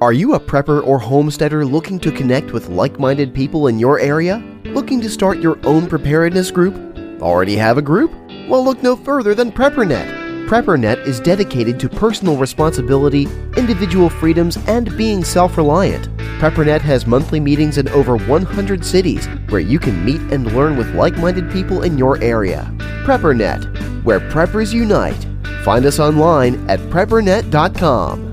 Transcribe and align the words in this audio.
Are 0.00 0.12
you 0.12 0.34
a 0.34 0.40
prepper 0.40 0.86
or 0.86 1.00
homesteader 1.00 1.64
looking 1.64 1.98
to 2.00 2.12
connect 2.12 2.52
with 2.52 2.68
like 2.68 3.00
minded 3.00 3.34
people 3.34 3.66
in 3.66 3.80
your 3.80 3.98
area? 3.98 4.38
Looking 4.66 5.00
to 5.00 5.10
start 5.10 5.38
your 5.38 5.58
own 5.64 5.88
preparedness 5.88 6.52
group? 6.52 6.76
Already 7.20 7.56
have 7.56 7.78
a 7.78 7.82
group? 7.82 8.12
Well, 8.48 8.64
look 8.64 8.80
no 8.80 8.94
further 8.94 9.34
than 9.34 9.50
PrepperNet. 9.50 10.46
PrepperNet 10.48 11.04
is 11.04 11.18
dedicated 11.18 11.80
to 11.80 11.88
personal 11.88 12.36
responsibility, 12.36 13.24
individual 13.56 14.08
freedoms, 14.08 14.56
and 14.68 14.96
being 14.96 15.24
self 15.24 15.56
reliant. 15.56 16.08
PrepperNet 16.38 16.80
has 16.80 17.06
monthly 17.06 17.40
meetings 17.40 17.76
in 17.76 17.88
over 17.88 18.16
100 18.16 18.84
cities 18.84 19.26
where 19.48 19.60
you 19.60 19.80
can 19.80 20.04
meet 20.04 20.20
and 20.32 20.54
learn 20.54 20.76
with 20.76 20.94
like 20.94 21.18
minded 21.18 21.50
people 21.50 21.82
in 21.82 21.98
your 21.98 22.22
area. 22.22 22.72
PrepperNet, 23.04 24.04
where 24.04 24.20
preppers 24.20 24.72
unite. 24.72 25.26
Find 25.64 25.84
us 25.84 25.98
online 25.98 26.70
at 26.70 26.78
preppernet.com. 26.88 28.27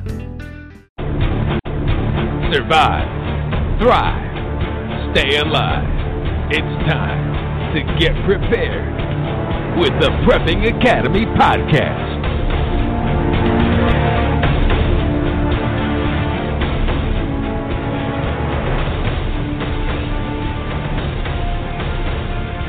Survive, 2.54 3.80
thrive, 3.80 5.16
stay 5.16 5.38
alive. 5.38 5.88
It's 6.52 6.90
time 6.90 7.74
to 7.74 7.82
get 8.00 8.14
prepared 8.26 9.80
with 9.80 9.92
the 10.00 10.10
Prepping 10.26 10.78
Academy 10.80 11.26
podcast. 11.38 12.14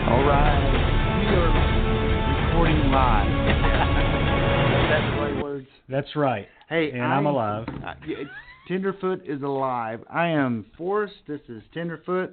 All 0.08 0.22
right, 0.24 1.18
we 1.18 1.26
are 1.34 1.50
recording 2.46 2.90
live. 2.92 3.26
Is 4.86 5.42
right? 5.42 5.66
That's 5.88 6.14
right. 6.16 6.46
Hey, 6.68 6.90
And 6.92 7.02
I'm 7.02 7.26
alive. 7.26 7.66
uh, 7.68 7.94
yeah, 8.06 8.18
it's, 8.20 8.30
Tenderfoot 8.66 9.22
is 9.26 9.42
alive. 9.42 10.00
I 10.10 10.26
am 10.28 10.66
Forrest. 10.76 11.14
This 11.28 11.40
is 11.48 11.62
Tenderfoot. 11.72 12.32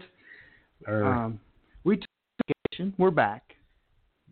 Or 0.88 1.04
Um, 1.06 1.40
we 1.84 1.98
took 1.98 2.08
a 2.50 2.54
vacation. 2.72 2.94
We're 2.98 3.12
back. 3.12 3.44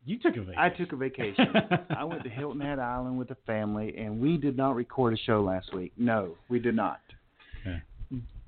you 0.03 0.17
took 0.17 0.35
a 0.35 0.41
vacation. 0.41 0.59
I 0.59 0.69
took 0.69 0.91
a 0.93 0.95
vacation. 0.95 1.45
I 1.95 2.03
went 2.03 2.23
to 2.23 2.29
Hilton 2.29 2.59
Head 2.61 2.79
Island 2.79 3.17
with 3.19 3.27
the 3.27 3.37
family, 3.45 3.95
and 3.97 4.19
we 4.19 4.37
did 4.37 4.57
not 4.57 4.75
record 4.75 5.13
a 5.13 5.17
show 5.17 5.41
last 5.41 5.73
week. 5.75 5.93
No, 5.97 6.35
we 6.49 6.59
did 6.59 6.75
not. 6.75 6.99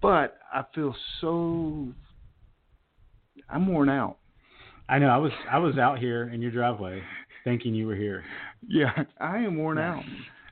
But 0.02 0.38
I 0.54 0.66
feel 0.76 0.94
so. 1.22 1.88
I'm 3.50 3.68
worn 3.68 3.88
out. 3.88 4.18
I 4.90 5.00
know. 5.00 5.08
I 5.08 5.16
was 5.18 5.32
I 5.50 5.60
was 5.60 5.78
out 5.78 5.98
here 6.00 6.28
in 6.28 6.42
your 6.42 6.52
driveway 6.52 7.02
thinking 7.46 7.74
you 7.74 7.88
were 7.88 7.96
here. 7.96 8.26
Yeah, 8.68 8.92
I 9.22 9.38
am 9.38 9.58
worn 9.58 9.78
Yeah. 9.78 9.94
out. 9.96 10.04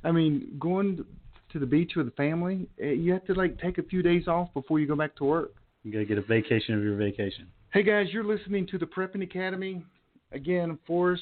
I 0.06 0.14
mean, 0.14 0.56
going 0.58 1.04
to 1.52 1.60
the 1.60 1.66
beach 1.66 1.94
with 1.96 2.06
the 2.06 2.12
family, 2.14 2.68
eh, 2.82 2.92
you 2.92 3.12
have 3.14 3.26
to 3.26 3.34
like 3.34 3.60
take 3.60 3.78
a 3.78 3.84
few 3.84 4.02
days 4.02 4.28
off 4.28 4.50
before 4.54 4.80
you 4.80 4.88
go 4.88 4.96
back 4.96 5.16
to 5.18 5.24
work. 5.24 5.54
You 5.84 5.92
gotta 5.92 6.06
get 6.06 6.18
a 6.18 6.22
vacation 6.22 6.76
of 6.76 6.84
your 6.84 6.96
vacation. 6.96 7.48
Hey 7.74 7.84
guys, 7.84 8.08
you're 8.12 8.24
listening 8.24 8.68
to 8.68 8.78
the 8.78 8.86
Prepping 8.86 9.24
Academy. 9.24 9.84
Again, 10.32 10.78
Forrest 10.88 11.22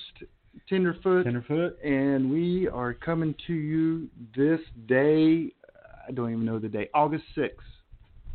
Tenderfoot, 0.67 1.25
Tenderfoot. 1.25 1.81
and 1.83 2.29
we 2.29 2.67
are 2.67 2.93
coming 2.93 3.33
to 3.47 3.53
you 3.53 4.07
this 4.35 4.59
day. 4.87 5.51
I 6.07 6.11
don't 6.11 6.31
even 6.31 6.45
know 6.45 6.59
the 6.59 6.67
day. 6.69 6.89
August 6.93 7.23
sixth. 7.35 7.65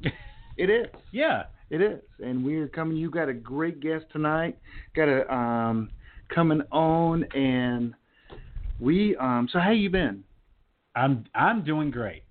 It 0.57 0.71
is. 0.71 0.87
Yeah. 1.11 1.45
It 1.71 1.81
is, 1.81 2.01
and 2.23 2.45
we 2.45 2.57
are 2.59 2.69
coming. 2.69 2.97
You 2.97 3.11
got 3.11 3.29
a 3.29 3.33
great 3.35 3.81
guest 3.81 4.05
tonight. 4.13 4.57
Got 4.95 5.09
a 5.09 5.35
um 5.35 5.91
coming 6.33 6.61
on, 6.71 7.25
and 7.35 7.95
we 8.79 9.17
um. 9.17 9.49
So 9.51 9.59
how 9.59 9.71
you 9.71 9.91
been? 9.91 10.23
I'm 10.95 11.25
I'm 11.35 11.65
doing 11.65 11.91
great. 11.91 12.23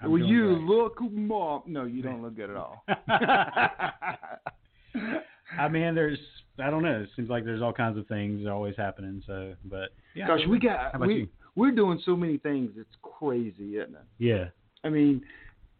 I'm 0.00 0.10
well, 0.10 0.18
doing 0.18 0.30
you 0.30 0.54
great. 0.56 0.62
look 0.64 1.00
more. 1.12 1.62
No, 1.66 1.84
you 1.84 2.02
don't 2.02 2.22
look 2.22 2.36
good 2.36 2.50
at 2.50 2.56
all. 2.56 2.84
I 5.58 5.68
mean, 5.68 5.94
there's 5.94 6.18
I 6.58 6.70
don't 6.70 6.82
know. 6.82 7.02
It 7.02 7.08
seems 7.16 7.28
like 7.28 7.44
there's 7.44 7.62
all 7.62 7.72
kinds 7.72 7.98
of 7.98 8.06
things 8.06 8.46
always 8.46 8.76
happening. 8.76 9.22
So, 9.26 9.54
but 9.64 9.90
yeah. 10.14 10.28
Gosh, 10.28 10.40
we 10.48 10.58
got 10.58 10.98
we 11.00 11.14
you? 11.14 11.28
we're 11.56 11.72
doing 11.72 12.00
so 12.04 12.16
many 12.16 12.38
things. 12.38 12.70
It's 12.76 12.96
crazy, 13.02 13.76
isn't 13.76 13.94
it? 13.94 14.04
Yeah. 14.18 14.46
I 14.84 14.90
mean, 14.90 15.22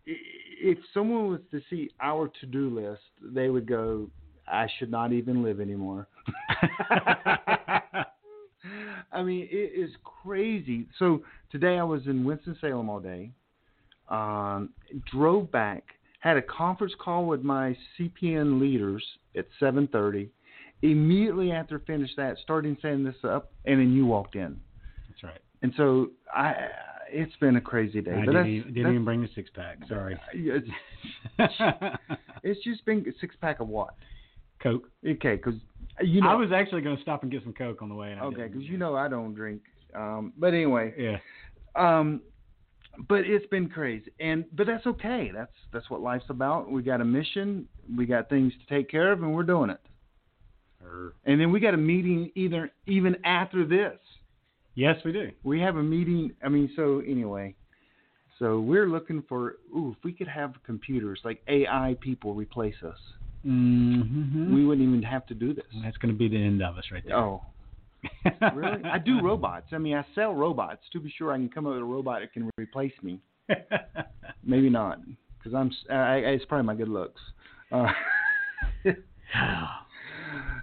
if 0.06 0.78
someone 0.92 1.28
was 1.28 1.40
to 1.50 1.60
see 1.70 1.90
our 2.00 2.30
to-do 2.40 2.70
list, 2.70 3.02
they 3.22 3.48
would 3.50 3.66
go, 3.66 4.08
"I 4.48 4.66
should 4.78 4.90
not 4.90 5.12
even 5.12 5.42
live 5.42 5.60
anymore." 5.60 6.08
I 9.12 9.22
mean, 9.22 9.48
it 9.50 9.72
is 9.78 9.90
crazy. 10.22 10.88
So 10.98 11.22
today 11.54 11.78
I 11.78 11.84
was 11.84 12.02
in 12.06 12.24
Winston 12.24 12.56
Salem 12.60 12.90
all 12.90 12.98
day. 12.98 13.30
Um, 14.08 14.70
drove 15.10 15.52
back, 15.52 15.84
had 16.18 16.36
a 16.36 16.42
conference 16.42 16.92
call 16.98 17.26
with 17.26 17.42
my 17.42 17.76
CPN 17.96 18.60
leaders 18.60 19.04
at 19.36 19.46
7:30. 19.60 20.28
Immediately 20.82 21.52
after 21.52 21.80
I 21.80 21.86
finished 21.86 22.16
that, 22.16 22.36
starting 22.42 22.76
setting 22.82 23.04
this 23.04 23.14
up, 23.22 23.52
and 23.64 23.78
then 23.78 23.92
you 23.94 24.04
walked 24.04 24.34
in. 24.34 24.60
That's 25.08 25.22
right. 25.22 25.40
And 25.62 25.72
so 25.76 26.10
I, 26.34 26.54
it's 27.08 27.34
been 27.36 27.54
a 27.56 27.60
crazy 27.60 28.02
day. 28.02 28.10
I 28.10 28.26
but 28.26 28.32
didn't, 28.32 28.34
that's, 28.34 28.48
even, 28.48 28.66
didn't 28.68 28.74
that's- 28.82 28.92
even 28.94 29.04
bring 29.04 29.22
the 29.22 29.30
six 29.34 29.48
pack. 29.54 29.78
Sorry. 29.88 30.18
It's, 30.34 30.68
it's 32.42 32.64
just 32.64 32.84
been 32.84 33.06
a 33.08 33.12
six 33.20 33.36
pack 33.40 33.60
of 33.60 33.68
what? 33.68 33.94
Coke. 34.60 34.90
Okay, 35.06 35.36
because 35.36 35.54
you 36.02 36.20
know. 36.20 36.28
I 36.28 36.34
was 36.34 36.50
actually 36.52 36.82
going 36.82 36.96
to 36.96 37.02
stop 37.02 37.22
and 37.22 37.30
get 37.30 37.44
some 37.44 37.52
Coke 37.52 37.80
on 37.80 37.88
the 37.88 37.94
way. 37.94 38.10
And 38.10 38.20
okay, 38.20 38.48
because 38.48 38.64
you 38.64 38.76
know 38.76 38.96
I 38.96 39.06
don't 39.08 39.34
drink. 39.34 39.62
Um, 39.94 40.32
but 40.36 40.48
anyway, 40.48 40.92
Yeah. 40.98 41.18
Um, 41.76 42.20
but 43.08 43.20
it's 43.26 43.46
been 43.46 43.68
crazy, 43.68 44.10
and 44.20 44.44
but 44.56 44.66
that's 44.66 44.86
okay. 44.86 45.30
That's 45.34 45.50
that's 45.72 45.90
what 45.90 46.00
life's 46.00 46.26
about. 46.28 46.70
We 46.70 46.82
got 46.82 47.00
a 47.00 47.04
mission, 47.04 47.66
we 47.96 48.06
got 48.06 48.28
things 48.28 48.52
to 48.60 48.74
take 48.74 48.88
care 48.90 49.10
of, 49.12 49.22
and 49.22 49.34
we're 49.34 49.42
doing 49.42 49.70
it. 49.70 49.80
And 51.26 51.40
then 51.40 51.50
we 51.50 51.60
got 51.60 51.72
a 51.74 51.78
meeting 51.78 52.30
either 52.34 52.70
even 52.86 53.16
after 53.24 53.64
this. 53.66 53.98
yes, 54.74 54.96
we 55.04 55.12
do. 55.12 55.30
We 55.42 55.58
have 55.60 55.76
a 55.76 55.82
meeting. 55.82 56.32
I 56.44 56.48
mean, 56.50 56.70
so 56.76 57.00
anyway, 57.00 57.54
so 58.38 58.60
we're 58.60 58.86
looking 58.88 59.22
for. 59.28 59.56
Ooh, 59.74 59.94
if 59.98 60.04
we 60.04 60.12
could 60.12 60.28
have 60.28 60.52
computers 60.64 61.20
like 61.24 61.42
AI 61.48 61.96
people 62.00 62.34
replace 62.34 62.80
us, 62.86 62.98
Mm-hmm. 63.46 64.54
we 64.54 64.64
wouldn't 64.64 64.86
even 64.88 65.02
have 65.02 65.26
to 65.26 65.34
do 65.34 65.52
this. 65.52 65.64
That's 65.82 65.96
going 65.98 66.14
to 66.14 66.18
be 66.18 66.28
the 66.28 66.42
end 66.42 66.62
of 66.62 66.78
us 66.78 66.84
right 66.90 67.02
there. 67.06 67.16
Oh, 67.16 67.42
really? 68.54 68.82
I 68.84 68.98
do 68.98 69.20
robots. 69.22 69.66
I 69.72 69.78
mean, 69.78 69.94
I 69.96 70.04
sell 70.14 70.34
robots. 70.34 70.82
To 70.92 71.00
be 71.00 71.12
sure, 71.16 71.32
I 71.32 71.36
can 71.36 71.48
come 71.48 71.66
up 71.66 71.72
with 71.74 71.82
a 71.82 71.84
robot 71.84 72.20
that 72.20 72.32
can 72.32 72.50
replace 72.58 72.92
me. 73.02 73.20
Maybe 74.44 74.70
not, 74.70 75.00
because 75.38 75.54
I'm. 75.54 75.70
I- 75.94 76.16
it's 76.18 76.44
probably 76.46 76.66
my 76.66 76.74
good 76.74 76.88
looks. 76.88 77.20
Uh, 77.72 77.86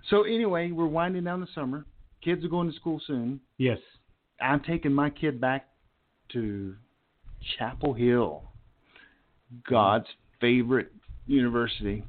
so 0.10 0.24
anyway, 0.24 0.72
we're 0.72 0.86
winding 0.86 1.24
down 1.24 1.42
the 1.42 1.48
summer. 1.54 1.86
Kids 2.24 2.44
are 2.46 2.50
going 2.50 2.70
to 2.70 2.76
school 2.76 3.02
soon. 3.06 3.40
yes. 3.58 3.80
I'm 4.40 4.60
taking 4.62 4.92
my 4.92 5.12
kid 5.12 5.40
back 5.40 5.68
to 6.34 6.76
Chapel 7.60 7.94
Hill, 7.94 8.42
God's 9.70 10.08
favorite 10.40 10.92
university. 11.28 12.04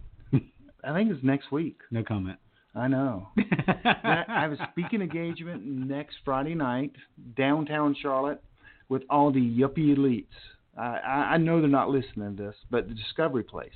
I 0.82 0.94
think 0.94 1.10
it's 1.10 1.22
next 1.22 1.52
week. 1.52 1.76
No 1.90 2.02
comment. 2.02 2.38
I 2.74 2.88
know. 2.88 3.28
I 3.36 4.24
have 4.28 4.52
a 4.52 4.68
speaking 4.72 5.02
engagement 5.02 5.64
next 5.64 6.16
Friday 6.24 6.54
night 6.54 6.92
downtown 7.36 7.94
Charlotte 8.00 8.42
with 8.88 9.02
all 9.10 9.30
the 9.30 9.40
yuppie 9.40 9.96
elites. 9.96 10.26
I, 10.76 10.98
I 10.98 11.12
I 11.32 11.36
know 11.36 11.60
they're 11.60 11.68
not 11.68 11.90
listening 11.90 12.36
to 12.36 12.42
this, 12.42 12.56
but 12.70 12.88
the 12.88 12.94
Discovery 12.94 13.44
Place. 13.44 13.70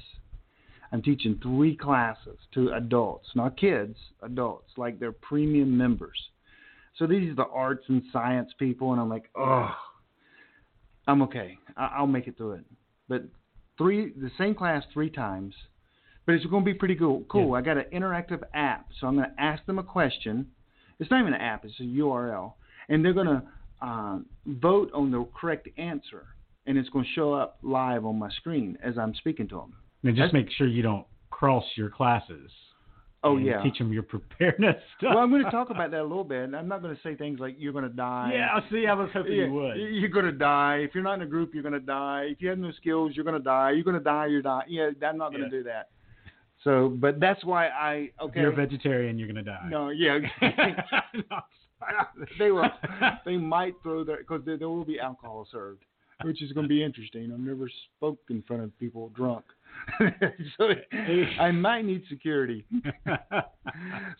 I'm 0.93 1.03
teaching 1.03 1.39
three 1.43 1.77
classes 1.77 2.39
to 2.55 2.73
adults, 2.73 3.29
not 3.35 3.59
kids, 3.59 3.97
adults, 4.23 4.71
like 4.77 4.99
they're 4.99 5.13
premium 5.13 5.77
members. 5.77 6.17
So 6.97 7.07
these 7.07 7.31
are 7.31 7.35
the 7.35 7.47
arts 7.47 7.85
and 7.89 8.03
science 8.13 8.51
people, 8.59 8.93
and 8.93 9.01
I'm 9.01 9.09
like, 9.09 9.29
oh, 9.37 9.71
I'm 11.07 11.23
okay. 11.23 11.59
I, 11.77 11.97
I'll 11.97 12.07
make 12.07 12.29
it 12.29 12.37
through 12.37 12.53
it. 12.53 12.65
But 13.09 13.25
three, 13.77 14.13
the 14.13 14.31
same 14.39 14.55
class 14.55 14.85
three 14.93 15.11
times, 15.11 15.55
but 16.27 16.35
it's 16.35 16.45
going 16.47 16.65
to 16.65 16.67
be 16.67 16.75
pretty 16.75 16.97
cool. 16.97 17.25
Cool. 17.31 17.55
I 17.55 17.61
got 17.61 17.77
an 17.77 17.85
interactive 17.93 18.43
app, 18.53 18.87
so 19.01 19.07
I'm 19.07 19.17
going 19.17 19.31
to 19.31 19.43
ask 19.43 19.65
them 19.67 19.79
a 19.79 19.83
question. 19.85 20.49
It's 20.99 21.11
not 21.11 21.21
even 21.21 21.35
an 21.35 21.41
app; 21.41 21.65
it's 21.65 21.79
a 21.81 21.85
URL, 21.85 22.55
and 22.89 23.05
they're 23.05 23.13
going 23.15 23.27
to 23.27 23.43
uh, 23.81 24.19
vote 24.47 24.91
on 24.93 25.11
the 25.11 25.27
correct 25.39 25.69
answer, 25.79 26.27
and 26.67 26.77
it's 26.77 26.89
going 26.89 27.05
to 27.05 27.11
show 27.13 27.33
up 27.33 27.59
live 27.63 28.05
on 28.05 28.19
my 28.19 28.31
screen 28.31 28.77
as 28.83 28.99
I'm 28.99 29.15
speaking 29.15 29.49
to 29.49 29.57
them. 29.57 29.75
Now 30.03 30.11
just 30.11 30.19
That's- 30.19 30.33
make 30.33 30.51
sure 30.51 30.67
you 30.67 30.83
don't 30.83 31.07
cross 31.31 31.65
your 31.77 31.91
classes. 31.91 32.51
Oh 33.25 33.39
yeah. 33.39 33.61
Teach 33.63 33.79
them 33.79 33.93
your 33.93 34.05
preparedness 34.05 34.77
stuff. 34.99 35.15
Well, 35.15 35.19
I'm 35.19 35.31
going 35.31 35.45
to 35.45 35.51
talk 35.51 35.71
about 35.71 35.91
that 35.91 36.01
a 36.01 36.03
little 36.03 36.23
bit. 36.23 36.55
I'm 36.55 36.69
not 36.69 36.81
going 36.81 36.95
to 36.95 37.03
say 37.03 37.17
things 37.17 37.41
like 37.41 37.57
you're 37.59 37.73
going 37.73 37.83
to 37.83 37.91
die. 37.91 38.31
Yeah, 38.35 38.49
I 38.55 38.71
see, 38.71 38.87
I 38.87 38.95
was 38.95 39.09
hoping 39.13 39.33
Yeah, 39.33 39.47
you 39.47 39.53
would. 39.53 39.77
You're 39.77 40.11
gonna 40.11 40.31
die. 40.31 40.77
If 40.77 40.95
you're 40.95 41.03
not 41.03 41.15
in 41.15 41.23
a 41.23 41.27
group, 41.27 41.53
you're 41.53 41.63
gonna 41.65 41.81
die. 41.81 42.29
If 42.31 42.41
you 42.41 42.49
have 42.51 42.59
no 42.59 42.71
skills, 42.73 43.13
you're 43.17 43.25
gonna 43.25 43.41
die. 43.41 43.73
You're 43.73 43.85
gonna 43.85 43.99
die. 43.99 44.27
You're 44.27 44.43
die. 44.43 44.63
Yeah, 44.69 44.91
I'm 45.03 45.19
not 45.19 45.33
gonna 45.33 45.51
do 45.51 45.65
that. 45.65 45.89
So, 46.67 46.89
but 46.89 47.21
that's 47.21 47.45
why 47.45 47.69
I 47.69 47.95
If 47.95 48.11
okay. 48.23 48.41
you're 48.41 48.53
a 48.53 48.57
vegetarian, 48.57 49.19
you're 49.19 49.29
gonna 49.29 49.43
die. 49.45 49.69
no, 49.71 49.91
yeah. 49.91 50.19
No. 51.31 51.41
they 52.41 52.51
will. 52.51 52.69
They 53.25 53.37
might 53.37 53.75
throw 53.83 54.03
their 54.03 54.17
because 54.19 54.43
there, 54.45 54.57
there 54.57 54.69
will 54.69 54.85
be 54.85 54.99
alcohol 54.99 55.47
served. 55.53 55.85
which 56.25 56.43
is 56.43 56.51
going 56.53 56.65
to 56.65 56.69
be 56.69 56.83
interesting. 56.83 57.31
I've 57.33 57.39
never 57.39 57.71
spoke 57.97 58.19
in 58.31 58.43
front 58.49 58.63
of 58.65 58.77
people 58.81 59.11
drunk, 59.11 59.45
so 60.59 60.71
I 61.39 61.51
might 61.53 61.85
need 61.85 62.03
security. 62.09 62.65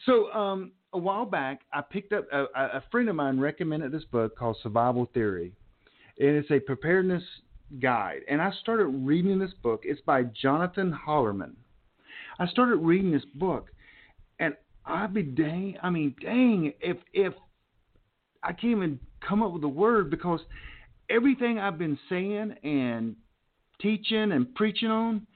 so, 0.05 0.31
um, 0.33 0.73
a 0.93 0.99
while 0.99 1.25
back, 1.25 1.63
I 1.73 1.81
picked 1.81 2.13
up 2.13 2.27
a, 2.33 2.45
a 2.55 2.83
friend 2.93 3.09
of 3.09 3.17
mine 3.17 3.41
recommended 3.41 3.91
this 3.91 4.05
book 4.05 4.37
called 4.37 4.59
Survival 4.63 5.11
Theory, 5.15 5.53
and 6.21 6.29
it's 6.37 6.51
a 6.51 6.61
preparedness 6.61 7.25
guide. 7.81 8.21
And 8.29 8.41
I 8.41 8.53
started 8.61 8.87
reading 8.87 9.39
this 9.39 9.55
book. 9.63 9.81
It's 9.85 10.01
by 10.03 10.25
Jonathan 10.25 10.97
Hollerman. 11.07 11.55
I 12.39 12.47
started 12.49 12.77
reading 12.77 13.13
this 13.13 13.25
book, 13.35 13.69
and 14.39 14.55
I'd 14.85 15.15
be 15.15 15.23
dang. 15.23 15.77
I 15.83 15.91
mean, 15.91 16.15
dang, 16.21 16.73
if 16.81 16.99
if 17.13 17.35
I 18.43 18.53
can't 18.53 18.77
even 18.77 19.01
come 19.27 19.43
up 19.43 19.53
with 19.53 19.65
a 19.65 19.69
word 19.69 20.11
because 20.11 20.41
everything 21.11 21.59
I've 21.59 21.79
been 21.79 21.99
saying 22.09 22.55
and 22.63 23.17
teaching 23.81 24.33
and 24.33 24.55
preaching 24.55 24.91
on, 24.91 25.27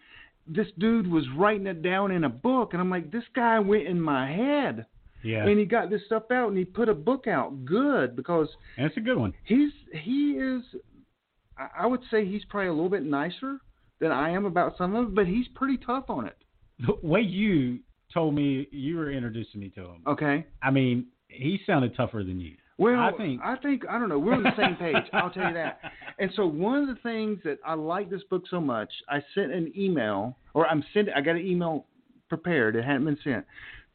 this 0.46 0.66
dude 0.78 1.06
was 1.10 1.24
writing 1.36 1.66
it 1.66 1.82
down 1.82 2.10
in 2.10 2.24
a 2.24 2.28
book, 2.28 2.72
and 2.72 2.80
I'm 2.80 2.90
like, 2.90 3.10
this 3.10 3.24
guy 3.34 3.58
went 3.58 3.86
in 3.86 4.00
my 4.00 4.30
head. 4.30 4.86
Yeah. 5.22 5.46
And 5.46 5.58
he 5.58 5.66
got 5.66 5.90
this 5.90 6.00
stuff 6.06 6.30
out, 6.30 6.48
and 6.48 6.56
he 6.56 6.64
put 6.64 6.88
a 6.88 6.94
book 6.94 7.26
out. 7.26 7.64
Good 7.66 8.16
because 8.16 8.48
and 8.78 8.86
it's 8.86 8.96
a 8.96 9.00
good 9.00 9.18
one. 9.18 9.34
he's 9.44 9.72
he 9.92 10.32
is. 10.32 10.62
I- 11.58 11.82
I 11.82 11.86
would 11.86 12.00
say 12.10 12.24
he's 12.24 12.44
probably 12.46 12.68
a 12.68 12.72
little 12.72 12.88
bit 12.88 13.02
nicer 13.04 13.58
than 14.00 14.12
I 14.12 14.30
am 14.30 14.46
about 14.46 14.78
some 14.78 14.94
of 14.94 15.08
it, 15.08 15.14
but 15.14 15.26
he's 15.26 15.46
pretty 15.48 15.76
tough 15.76 16.04
on 16.08 16.26
it. 16.26 16.36
The 16.86 16.94
way 17.06 17.20
you 17.20 17.80
told 18.12 18.34
me 18.34 18.66
you 18.70 18.96
were 18.96 19.10
introducing 19.10 19.60
me 19.60 19.68
to 19.70 19.82
him. 19.82 20.02
Okay. 20.06 20.46
I 20.62 20.70
mean, 20.70 21.06
he 21.28 21.60
sounded 21.66 21.94
tougher 21.96 22.24
than 22.24 22.40
you. 22.40 22.54
Well, 22.78 22.98
I 22.98 23.12
think- 23.12 23.42
I 23.42 23.56
think 23.56 23.82
I 23.88 23.98
don't 23.98 24.08
know. 24.08 24.18
We're 24.18 24.32
on 24.34 24.42
the 24.42 24.56
same 24.56 24.74
page. 24.76 24.96
I'll 25.12 25.30
tell 25.30 25.48
you 25.48 25.54
that. 25.54 25.80
And 26.18 26.30
so 26.36 26.46
one 26.46 26.78
of 26.82 26.88
the 26.88 27.00
things 27.02 27.38
that 27.44 27.58
I 27.64 27.72
like 27.72 28.10
this 28.10 28.22
book 28.28 28.42
so 28.50 28.60
much, 28.60 28.90
I 29.08 29.22
sent 29.34 29.52
an 29.52 29.72
email, 29.76 30.36
or 30.52 30.66
I'm 30.66 30.84
sending. 30.92 31.14
I 31.14 31.22
got 31.22 31.36
an 31.36 31.46
email 31.46 31.86
prepared. 32.28 32.76
It 32.76 32.84
hadn't 32.84 33.06
been 33.06 33.18
sent 33.24 33.46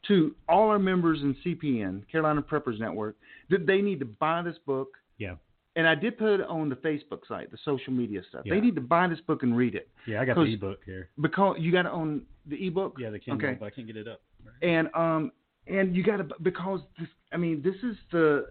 to 0.07 0.33
all 0.49 0.69
our 0.69 0.79
members 0.79 1.19
in 1.21 1.35
CPN, 1.45 2.07
Carolina 2.11 2.41
Preppers 2.41 2.79
Network, 2.79 3.15
that 3.51 3.67
they 3.67 3.79
need 3.81 3.99
to 3.99 4.05
buy 4.05 4.41
this 4.41 4.57
book. 4.65 4.89
Yeah. 5.19 5.35
And 5.77 5.85
I 5.87 5.95
did 5.95 6.17
put 6.17 6.39
it 6.39 6.47
on 6.47 6.69
the 6.69 6.75
Facebook 6.77 7.27
site, 7.27 7.51
the 7.51 7.57
social 7.65 7.91
media 7.91 8.21
stuff. 8.29 8.43
Yeah. 8.45 8.53
They 8.55 8.61
need 8.61 8.75
to 8.75 8.81
buy 8.81 9.07
this 9.07 9.19
book 9.21 9.43
and 9.43 9.55
read 9.57 9.75
it 9.75 9.89
Yeah, 10.07 10.21
I 10.21 10.25
got 10.25 10.35
the 10.35 10.43
ebook 10.43 10.79
here. 10.85 11.09
because 11.21 11.57
you 11.59 11.71
got 11.71 11.81
to 11.83 11.91
own 11.91 12.21
the 12.45 12.67
ebook. 12.67 12.95
Yeah, 12.99 13.09
the 13.09 13.19
Kindle, 13.19 13.45
Okay. 13.49 13.57
but 13.59 13.65
I 13.65 13.69
can't 13.71 13.85
get 13.87 13.97
it 13.97 14.07
up. 14.07 14.21
and 14.61 14.87
um 14.93 15.31
and 15.67 15.95
you 15.95 16.03
got 16.03 16.17
to 16.17 16.27
because 16.43 16.79
this 16.99 17.09
I 17.33 17.37
mean 17.37 17.61
this 17.61 17.75
is 17.83 17.97
the 18.11 18.47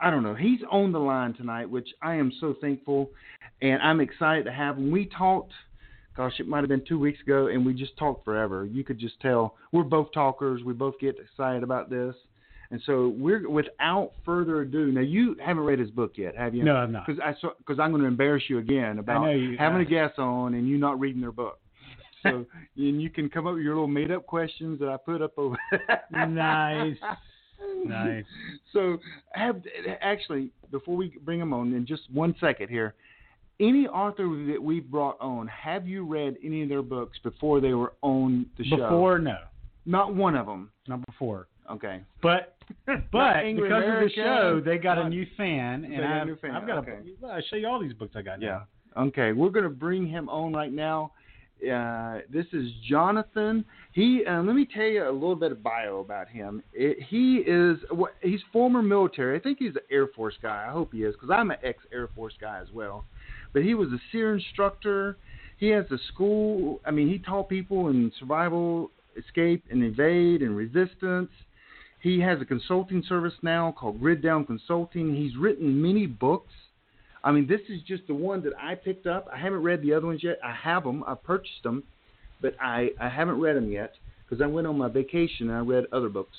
I 0.00 0.10
don't 0.10 0.22
know 0.22 0.34
he's 0.34 0.60
on 0.70 0.90
the 0.92 0.98
line 0.98 1.34
tonight 1.34 1.66
which 1.70 1.88
I 2.02 2.14
am 2.16 2.32
so 2.40 2.54
thankful 2.60 3.10
and 3.62 3.80
I'm 3.82 4.00
excited 4.00 4.44
to 4.46 4.52
have 4.52 4.78
him 4.78 4.90
we 4.90 5.06
talked 5.06 5.52
gosh 6.16 6.40
it 6.40 6.48
might 6.48 6.60
have 6.60 6.68
been 6.68 6.84
2 6.88 6.98
weeks 6.98 7.20
ago 7.20 7.46
and 7.48 7.64
we 7.66 7.72
just 7.74 7.96
talked 7.98 8.24
forever 8.24 8.64
you 8.64 8.82
could 8.82 8.98
just 8.98 9.20
tell 9.20 9.54
we're 9.72 9.84
both 9.84 10.10
talkers 10.12 10.62
we 10.64 10.72
both 10.72 10.98
get 10.98 11.16
excited 11.20 11.62
about 11.62 11.90
this 11.90 12.14
and 12.70 12.80
so 12.84 13.14
we're 13.16 13.48
without 13.48 14.10
further 14.24 14.60
ado 14.60 14.92
now 14.92 15.00
you 15.00 15.34
haven't 15.44 15.62
read 15.64 15.78
his 15.78 15.90
book 15.90 16.12
yet 16.16 16.36
have 16.36 16.54
you 16.54 16.62
No, 16.64 16.76
I'm 16.76 16.92
not. 16.92 17.06
because 17.06 17.20
I 17.20 17.32
because 17.58 17.78
I'm 17.80 17.90
going 17.90 18.02
to 18.02 18.08
embarrass 18.08 18.44
you 18.48 18.58
again 18.58 18.98
about 18.98 19.24
you- 19.30 19.56
having 19.58 19.80
a 19.80 19.84
guest 19.84 20.18
on 20.18 20.54
and 20.54 20.68
you 20.68 20.76
not 20.78 20.98
reading 21.00 21.20
their 21.20 21.32
book. 21.32 21.58
So 22.24 22.44
and 22.76 23.00
you 23.00 23.10
can 23.10 23.28
come 23.30 23.46
up 23.46 23.54
with 23.54 23.62
your 23.62 23.74
little 23.74 23.86
made 23.86 24.10
up 24.10 24.26
questions 24.26 24.80
that 24.80 24.88
I 24.88 24.96
put 24.96 25.22
up 25.22 25.38
over. 25.38 25.56
Nice. 26.12 26.96
Nice. 27.84 28.24
So 28.72 28.98
have 29.34 29.62
actually 30.00 30.50
before 30.72 30.96
we 30.96 31.14
bring 31.24 31.38
them 31.38 31.52
on 31.52 31.72
in 31.74 31.86
just 31.86 32.02
one 32.12 32.34
second 32.40 32.70
here, 32.70 32.94
any 33.60 33.86
author 33.86 34.24
that 34.52 34.60
we've 34.62 34.90
brought 34.90 35.16
on, 35.20 35.46
have 35.48 35.86
you 35.86 36.04
read 36.04 36.36
any 36.44 36.62
of 36.64 36.68
their 36.68 36.82
books 36.82 37.18
before 37.22 37.60
they 37.60 37.72
were 37.72 37.92
on 38.02 38.46
the 38.58 38.64
show? 38.64 38.76
Before, 38.76 39.18
no, 39.20 39.36
not 39.86 40.14
one 40.14 40.34
of 40.36 40.46
them. 40.46 40.70
not 40.88 41.04
before. 41.06 41.46
Okay. 41.70 42.00
But 42.22 42.56
but 42.86 43.42
because 43.42 43.84
of 43.84 44.00
the 44.00 44.10
show, 44.14 44.62
they 44.64 44.78
got 44.78 44.98
a 44.98 45.08
new 45.08 45.26
fan, 45.36 45.84
and 45.84 46.04
I've, 46.04 46.26
new 46.26 46.36
fan, 46.36 46.52
I've 46.52 46.66
got 46.66 46.78
okay. 46.78 46.98
a. 47.22 47.26
I 47.26 47.40
show 47.48 47.56
you 47.56 47.66
all 47.66 47.80
these 47.80 47.92
books 47.92 48.14
I 48.16 48.22
got. 48.22 48.40
Yeah. 48.40 48.60
Now. 48.96 49.02
Okay, 49.04 49.32
we're 49.32 49.50
going 49.50 49.64
to 49.64 49.70
bring 49.70 50.06
him 50.06 50.28
on 50.28 50.52
right 50.52 50.72
now. 50.72 51.12
Uh, 51.62 52.18
this 52.32 52.46
is 52.52 52.70
Jonathan. 52.88 53.64
He 53.92 54.24
uh, 54.24 54.42
let 54.42 54.54
me 54.54 54.66
tell 54.72 54.84
you 54.84 55.08
a 55.08 55.10
little 55.10 55.34
bit 55.34 55.50
of 55.50 55.62
bio 55.62 55.98
about 55.98 56.28
him. 56.28 56.62
It, 56.72 56.98
he 57.08 57.38
is 57.38 57.78
he's 58.22 58.40
former 58.52 58.80
military. 58.80 59.36
I 59.36 59.40
think 59.40 59.58
he's 59.58 59.74
an 59.74 59.82
Air 59.90 60.06
Force 60.08 60.34
guy. 60.40 60.66
I 60.68 60.72
hope 60.72 60.92
he 60.92 61.02
is 61.02 61.14
because 61.14 61.30
I'm 61.30 61.50
an 61.50 61.58
ex 61.64 61.78
Air 61.92 62.08
Force 62.14 62.34
guy 62.40 62.60
as 62.60 62.68
well. 62.72 63.04
But 63.52 63.62
he 63.62 63.74
was 63.74 63.88
a 63.88 63.98
SERE 64.12 64.34
instructor. 64.34 65.16
He 65.56 65.68
has 65.70 65.84
a 65.90 65.98
school. 66.12 66.80
I 66.86 66.92
mean, 66.92 67.08
he 67.08 67.18
taught 67.18 67.48
people 67.48 67.88
in 67.88 68.12
survival, 68.20 68.92
escape, 69.16 69.64
and 69.70 69.82
evade, 69.82 70.42
and 70.42 70.56
resistance. 70.56 71.30
He 72.00 72.20
has 72.20 72.40
a 72.40 72.44
consulting 72.44 73.02
service 73.08 73.34
now 73.42 73.74
called 73.76 74.00
Grid 74.00 74.22
Down 74.22 74.44
Consulting. 74.44 75.14
He's 75.14 75.36
written 75.36 75.82
many 75.82 76.06
books. 76.06 76.52
I 77.24 77.32
mean, 77.32 77.48
this 77.48 77.60
is 77.68 77.82
just 77.82 78.06
the 78.06 78.14
one 78.14 78.42
that 78.44 78.52
I 78.60 78.76
picked 78.76 79.06
up. 79.06 79.28
I 79.32 79.38
haven't 79.38 79.62
read 79.62 79.82
the 79.82 79.92
other 79.92 80.06
ones 80.06 80.22
yet. 80.22 80.38
I 80.44 80.54
have 80.54 80.84
them. 80.84 81.02
I 81.06 81.14
purchased 81.14 81.62
them, 81.64 81.82
but 82.40 82.54
I, 82.60 82.90
I 83.00 83.08
haven't 83.08 83.40
read 83.40 83.56
them 83.56 83.70
yet 83.70 83.94
because 84.24 84.42
I 84.42 84.46
went 84.46 84.66
on 84.66 84.78
my 84.78 84.88
vacation 84.88 85.50
and 85.50 85.58
I 85.58 85.60
read 85.60 85.84
other 85.92 86.08
books. 86.08 86.36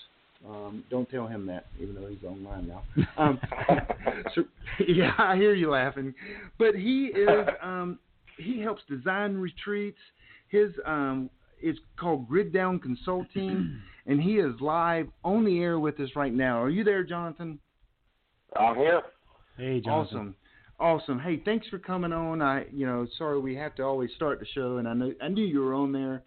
Um, 0.47 0.85
don't 0.89 1.09
tell 1.09 1.27
him 1.27 1.45
that, 1.47 1.65
even 1.81 1.95
though 1.95 2.07
he's 2.07 2.23
online 2.23 2.67
now. 2.67 2.83
Um, 3.17 3.39
so, 4.35 4.43
yeah, 4.87 5.11
I 5.17 5.35
hear 5.35 5.53
you 5.53 5.69
laughing. 5.69 6.13
But 6.57 6.75
he 6.75 7.07
is 7.07 7.47
um, 7.61 7.99
he 8.37 8.61
helps 8.61 8.81
design 8.89 9.35
retreats. 9.35 9.97
His 10.49 10.71
um, 10.85 11.29
it's 11.61 11.79
called 11.99 12.27
Grid 12.29 12.53
Down 12.53 12.79
Consulting, 12.79 13.81
and 14.05 14.21
he 14.21 14.33
is 14.33 14.53
live 14.59 15.07
on 15.23 15.45
the 15.45 15.59
air 15.59 15.79
with 15.79 15.99
us 15.99 16.09
right 16.15 16.33
now. 16.33 16.61
Are 16.61 16.69
you 16.69 16.83
there, 16.83 17.03
Jonathan? 17.03 17.59
I'm 18.55 18.75
here. 18.75 19.01
Hey, 19.57 19.81
Jonathan. 19.81 20.17
Awesome. 20.17 20.35
Awesome. 20.79 21.19
Hey, 21.19 21.41
thanks 21.43 21.67
for 21.67 21.77
coming 21.77 22.13
on. 22.13 22.41
I, 22.41 22.65
you 22.71 22.85
know, 22.85 23.05
sorry 23.17 23.39
we 23.39 23.53
have 23.55 23.75
to 23.75 23.83
always 23.83 24.11
start 24.15 24.39
the 24.39 24.45
show, 24.53 24.77
and 24.77 24.87
I 24.87 24.93
know 24.93 25.13
I 25.21 25.27
knew 25.27 25.43
you 25.43 25.59
were 25.59 25.73
on 25.73 25.91
there, 25.91 26.23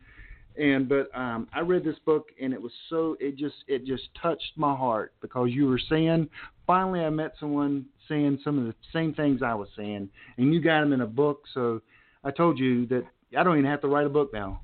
and 0.59 0.89
but 0.89 1.09
um, 1.15 1.49
I 1.55 1.61
read 1.61 1.85
this 1.85 1.99
book 2.05 2.29
and 2.41 2.53
it 2.53 2.61
was 2.61 2.73
so 2.91 3.17
it 3.19 3.37
just 3.37 3.55
it 3.67 3.87
just 3.87 4.03
touched 4.21 4.53
my 4.57 4.77
heart 4.77 5.15
because 5.23 5.49
you 5.51 5.67
were 5.67 5.81
saying 5.89 6.29
finally 6.67 7.01
I 7.01 7.11
met 7.11 7.33
someone 7.41 7.87
saying 8.09 8.41
some 8.45 8.59
of 8.59 8.67
the 8.67 8.75
same 8.93 9.15
things 9.15 9.41
I 9.43 9.55
was 9.55 9.69
saying, 9.77 10.11
and 10.37 10.53
you 10.53 10.61
got 10.61 10.81
them 10.81 10.93
in 10.93 11.01
a 11.01 11.07
book. 11.07 11.45
So 11.55 11.81
I 12.23 12.31
told 12.31 12.59
you 12.59 12.87
that 12.87 13.05
I 13.37 13.43
don't 13.43 13.59
even 13.59 13.71
have 13.71 13.81
to 13.83 13.89
write 13.89 14.07
a 14.07 14.11
book 14.11 14.33
now. 14.35 14.61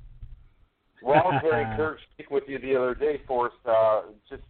Well, 1.01 1.21
I 1.23 1.27
was 1.27 1.41
very 1.41 1.63
encouraged 1.63 2.01
to 2.01 2.13
speak 2.13 2.31
with 2.31 2.43
you 2.47 2.59
the 2.59 2.75
other 2.75 2.95
day, 2.95 3.21
Forrest. 3.27 3.55
Uh, 3.65 4.01
just 4.29 4.43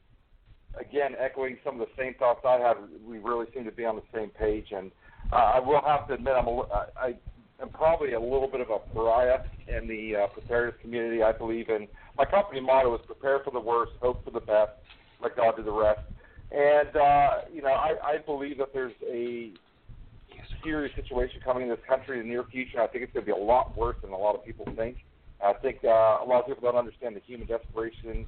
again, 0.80 1.16
echoing 1.20 1.58
some 1.64 1.80
of 1.80 1.88
the 1.88 1.94
same 2.02 2.16
thoughts 2.16 2.42
I 2.46 2.58
had. 2.58 2.78
We 3.06 3.20
really 3.20 3.46
seem 3.54 3.66
to 3.66 3.72
be 3.72 3.86
on 3.86 3.96
the 3.96 4.04
same 4.14 4.30
page, 4.30 4.68
and 4.72 4.92
uh, 5.32 5.36
I 5.36 5.60
will 5.60 5.82
have 5.86 6.08
to 6.08 6.14
admit, 6.14 6.34
I'm 6.38 6.48
a, 6.48 6.62
I, 6.62 6.86
I 6.98 7.14
am 7.62 7.70
probably 7.70 8.14
a 8.14 8.20
little 8.20 8.48
bit 8.48 8.62
of 8.62 8.70
a 8.70 8.80
pariah 8.94 9.40
in 9.68 9.88
the 9.88 10.24
uh, 10.24 10.28
preparedness 10.28 10.82
community. 10.82 11.22
I 11.22 11.32
believe 11.32 11.70
in 11.70 11.88
my 12.18 12.26
company 12.26 12.62
motto 12.62 12.96
is 12.96 13.02
prepare 13.06 13.40
for 13.44 13.52
the 13.52 13.60
worst, 13.60 13.92
hope 14.02 14.24
for 14.26 14.32
the 14.32 14.40
best, 14.40 14.72
let 15.22 15.36
God 15.36 15.56
do 15.56 15.64
the 15.64 15.72
rest. 15.72 16.02
And 16.52 16.96
uh, 16.96 17.30
you 17.54 17.62
know, 17.62 17.70
I, 17.70 17.94
I 18.04 18.18
believe 18.26 18.58
that 18.58 18.74
there's 18.74 18.94
a 19.08 19.52
serious 20.64 20.94
situation 20.96 21.42
coming 21.44 21.64
in 21.64 21.70
this 21.70 21.80
country 21.88 22.20
in 22.20 22.26
the 22.26 22.30
near 22.30 22.44
future. 22.44 22.82
I 22.82 22.88
think 22.88 23.04
it's 23.04 23.14
going 23.14 23.26
to 23.26 23.34
be 23.34 23.40
a 23.40 23.44
lot 23.44 23.78
worse 23.78 23.96
than 24.02 24.12
a 24.12 24.18
lot 24.18 24.36
of 24.36 24.44
people 24.44 24.66
think. 24.76 24.98
I 25.44 25.54
think 25.54 25.80
uh, 25.84 25.88
a 25.88 26.26
lot 26.28 26.42
of 26.42 26.48
people 26.48 26.64
don't 26.64 26.78
understand 26.80 27.16
the 27.16 27.22
human 27.26 27.48
desperation 27.48 28.26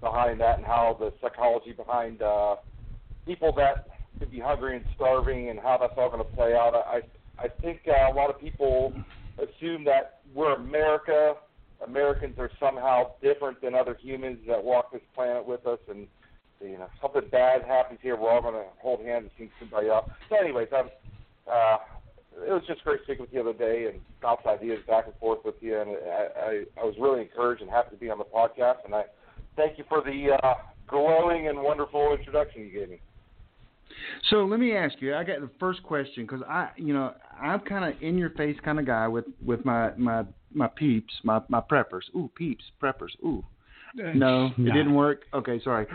behind 0.00 0.40
that 0.40 0.58
and 0.58 0.66
how 0.66 0.96
the 0.98 1.12
psychology 1.20 1.72
behind 1.72 2.22
uh, 2.22 2.56
people 3.26 3.52
that 3.56 3.86
could 4.18 4.30
be 4.30 4.40
hungry 4.40 4.76
and 4.76 4.84
starving 4.94 5.50
and 5.50 5.58
how 5.58 5.76
that's 5.78 5.92
all 5.96 6.10
going 6.10 6.22
to 6.22 6.36
play 6.36 6.54
out. 6.54 6.74
I 6.74 7.00
I 7.38 7.48
think 7.48 7.80
uh, 7.86 8.12
a 8.12 8.14
lot 8.14 8.30
of 8.30 8.40
people 8.40 8.92
assume 9.36 9.84
that 9.84 10.20
we're 10.34 10.54
America. 10.54 11.34
Americans 11.86 12.34
are 12.38 12.50
somehow 12.58 13.10
different 13.22 13.60
than 13.60 13.74
other 13.74 13.96
humans 14.00 14.38
that 14.48 14.62
walk 14.62 14.92
this 14.92 15.02
planet 15.14 15.46
with 15.46 15.66
us, 15.66 15.78
and 15.90 16.06
you 16.62 16.78
know 16.78 16.88
something 17.02 17.28
bad 17.30 17.62
happens 17.64 17.98
here, 18.02 18.16
we're 18.16 18.30
all 18.30 18.40
going 18.40 18.54
to 18.54 18.64
hold 18.78 19.04
hands 19.04 19.24
and 19.24 19.30
sing 19.36 19.50
somebody 19.60 19.90
up. 19.90 20.08
So, 20.30 20.36
anyways, 20.36 20.68
I'm. 20.74 20.88
Uh, 21.50 21.76
it 22.44 22.50
was 22.50 22.62
just 22.66 22.84
great 22.84 23.00
speaking 23.04 23.22
with 23.22 23.32
you 23.32 23.42
the 23.42 23.50
other 23.50 23.58
day 23.58 23.86
and 23.86 24.00
bounce 24.22 24.40
ideas 24.46 24.80
back 24.86 25.06
and 25.06 25.14
forth 25.16 25.40
with 25.44 25.54
you, 25.60 25.80
and 25.80 25.90
I, 25.90 26.40
I, 26.40 26.64
I 26.80 26.84
was 26.84 26.94
really 27.00 27.22
encouraged 27.22 27.62
and 27.62 27.70
happy 27.70 27.90
to 27.90 27.96
be 27.96 28.10
on 28.10 28.18
the 28.18 28.24
podcast. 28.24 28.84
And 28.84 28.94
I 28.94 29.04
thank 29.56 29.78
you 29.78 29.84
for 29.88 30.02
the 30.02 30.36
uh, 30.42 30.54
glowing 30.86 31.48
and 31.48 31.60
wonderful 31.60 32.14
introduction 32.18 32.62
you 32.62 32.78
gave 32.78 32.90
me. 32.90 33.00
So 34.30 34.44
let 34.44 34.60
me 34.60 34.76
ask 34.76 35.00
you. 35.00 35.14
I 35.14 35.24
got 35.24 35.40
the 35.40 35.50
first 35.58 35.82
question 35.82 36.26
because 36.26 36.42
I, 36.48 36.70
you 36.76 36.92
know, 36.92 37.14
I'm 37.40 37.60
kind 37.60 37.84
of 37.84 38.02
in 38.02 38.18
your 38.18 38.30
face 38.30 38.56
kind 38.64 38.78
of 38.78 38.86
guy 38.86 39.08
with 39.08 39.24
with 39.44 39.64
my 39.64 39.94
my 39.96 40.24
my 40.52 40.66
peeps, 40.66 41.12
my 41.22 41.40
my 41.48 41.60
preppers. 41.60 42.02
Ooh, 42.14 42.30
peeps, 42.36 42.64
preppers. 42.82 43.14
Ooh. 43.24 43.44
No, 43.94 44.50
it 44.58 44.72
didn't 44.74 44.94
work. 44.94 45.22
Okay, 45.32 45.58
sorry. 45.64 45.86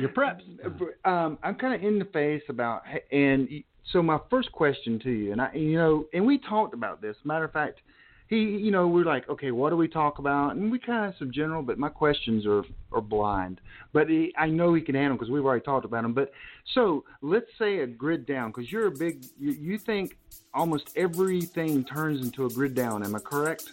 Your 0.00 0.08
preps. 0.08 0.40
um, 1.04 1.38
I'm 1.44 1.54
kind 1.54 1.74
of 1.74 1.86
in 1.86 2.00
the 2.00 2.04
face 2.06 2.42
about, 2.48 2.82
and 3.12 3.48
so 3.92 4.02
my 4.02 4.18
first 4.30 4.50
question 4.52 4.98
to 5.00 5.10
you, 5.10 5.32
and 5.32 5.40
I, 5.40 5.52
you 5.52 5.76
know, 5.76 6.06
and 6.12 6.26
we 6.26 6.38
talked 6.38 6.74
about 6.74 7.00
this. 7.00 7.16
Matter 7.24 7.44
of 7.44 7.52
fact, 7.52 7.80
he, 8.28 8.38
you 8.38 8.72
know, 8.72 8.88
we're 8.88 9.04
like, 9.04 9.28
okay, 9.28 9.52
what 9.52 9.70
do 9.70 9.76
we 9.76 9.86
talk 9.86 10.18
about? 10.18 10.56
And 10.56 10.72
we 10.72 10.80
kind 10.80 11.06
of 11.06 11.14
some 11.18 11.30
general, 11.30 11.62
but 11.62 11.78
my 11.78 11.88
questions 11.88 12.44
are 12.46 12.64
are 12.92 13.00
blind. 13.00 13.60
But 13.92 14.10
he, 14.10 14.34
I 14.36 14.46
know 14.46 14.74
he 14.74 14.82
can 14.82 14.96
handle 14.96 15.16
because 15.16 15.30
we've 15.30 15.44
already 15.44 15.64
talked 15.64 15.84
about 15.84 16.02
them. 16.02 16.12
But 16.12 16.32
so 16.74 17.04
let's 17.22 17.46
say 17.58 17.78
a 17.78 17.86
grid 17.86 18.26
down 18.26 18.50
because 18.50 18.70
you're 18.72 18.88
a 18.88 18.90
big, 18.90 19.24
you, 19.38 19.52
you 19.52 19.78
think 19.78 20.18
almost 20.52 20.90
everything 20.96 21.84
turns 21.84 22.24
into 22.24 22.46
a 22.46 22.50
grid 22.50 22.74
down. 22.74 23.04
Am 23.04 23.14
I 23.14 23.20
correct? 23.20 23.70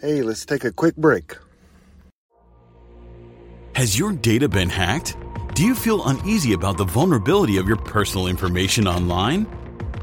Hey, 0.00 0.22
let's 0.22 0.46
take 0.46 0.64
a 0.64 0.72
quick 0.72 0.96
break. 0.96 1.36
Has 3.74 3.98
your 3.98 4.12
data 4.12 4.48
been 4.48 4.70
hacked? 4.70 5.16
Do 5.60 5.66
you 5.66 5.74
feel 5.74 6.08
uneasy 6.08 6.54
about 6.54 6.78
the 6.78 6.86
vulnerability 6.86 7.58
of 7.58 7.68
your 7.68 7.76
personal 7.76 8.28
information 8.28 8.88
online? 8.88 9.46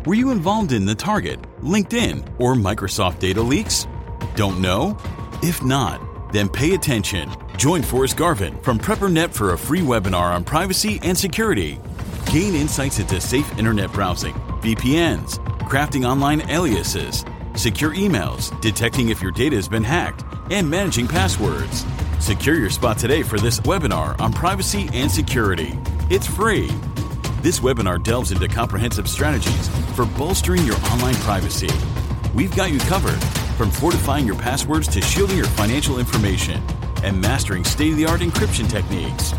Were 0.06 0.14
you 0.14 0.30
involved 0.30 0.72
in 0.72 0.86
the 0.86 0.94
Target, 0.94 1.42
LinkedIn, 1.64 2.40
or 2.40 2.54
Microsoft 2.54 3.18
data 3.18 3.42
leaks? 3.42 3.88
Don't 4.36 4.62
know? 4.62 4.96
If 5.42 5.64
not, 5.64 6.32
then 6.32 6.48
pay 6.48 6.76
attention. 6.76 7.32
Join 7.58 7.82
Forrest 7.82 8.18
Garvin 8.18 8.56
from 8.62 8.78
PrepperNet 8.78 9.34
for 9.34 9.54
a 9.54 9.58
free 9.58 9.80
webinar 9.82 10.36
on 10.36 10.44
privacy 10.44 11.00
and 11.02 11.18
security. 11.18 11.80
Gain 12.32 12.54
insights 12.54 13.00
into 13.00 13.20
safe 13.20 13.58
internet 13.58 13.92
browsing, 13.92 14.36
VPNs, 14.62 15.44
crafting 15.62 16.08
online 16.08 16.48
aliases, 16.52 17.26
secure 17.56 17.96
emails, 17.96 18.54
detecting 18.62 19.10
if 19.10 19.24
your 19.24 19.32
data 19.32 19.56
has 19.56 19.68
been 19.68 19.84
hacked, 19.84 20.24
and 20.52 20.70
managing 20.70 21.08
passwords. 21.08 21.84
Secure 22.20 22.56
your 22.56 22.70
spot 22.70 22.98
today 22.98 23.24
for 23.24 23.40
this 23.40 23.60
webinar 23.62 24.20
on 24.20 24.34
privacy 24.34 24.90
and 24.94 25.10
security. 25.10 25.78
It's 26.10 26.28
free. 26.28 26.68
This 27.42 27.60
webinar 27.60 28.02
delves 28.04 28.32
into 28.32 28.48
comprehensive 28.48 29.08
strategies 29.08 29.70
for 29.96 30.06
bolstering 30.06 30.66
your 30.66 30.78
online 30.88 31.16
privacy. 31.16 31.70
We've 32.34 32.54
got 32.56 32.72
you 32.72 32.80
covered 32.80 33.22
from 33.56 33.72
fortifying 33.72 34.26
your 34.26 34.36
passwords 34.36 34.88
to 34.90 35.02
shielding 35.02 35.38
your 35.38 35.46
financial 35.48 36.00
information 36.00 36.62
and 37.04 37.20
mastering 37.22 37.64
state 37.64 37.92
of 37.92 37.98
the 37.98 38.06
art 38.06 38.22
encryption 38.22 38.70
techniques. 38.70 39.34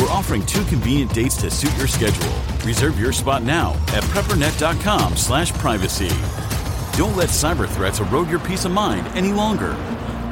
We're 0.00 0.10
offering 0.10 0.46
two 0.46 0.64
convenient 0.64 1.12
dates 1.12 1.36
to 1.38 1.50
suit 1.50 1.76
your 1.76 1.86
schedule. 1.86 2.32
Reserve 2.64 2.98
your 2.98 3.12
spot 3.12 3.42
now 3.42 3.72
at 3.88 4.02
preppernet.com/slash 4.04 5.52
privacy. 5.54 6.08
Don't 6.96 7.16
let 7.16 7.28
cyber 7.28 7.68
threats 7.68 8.00
erode 8.00 8.30
your 8.30 8.40
peace 8.40 8.64
of 8.64 8.72
mind 8.72 9.06
any 9.16 9.32
longer. 9.32 9.76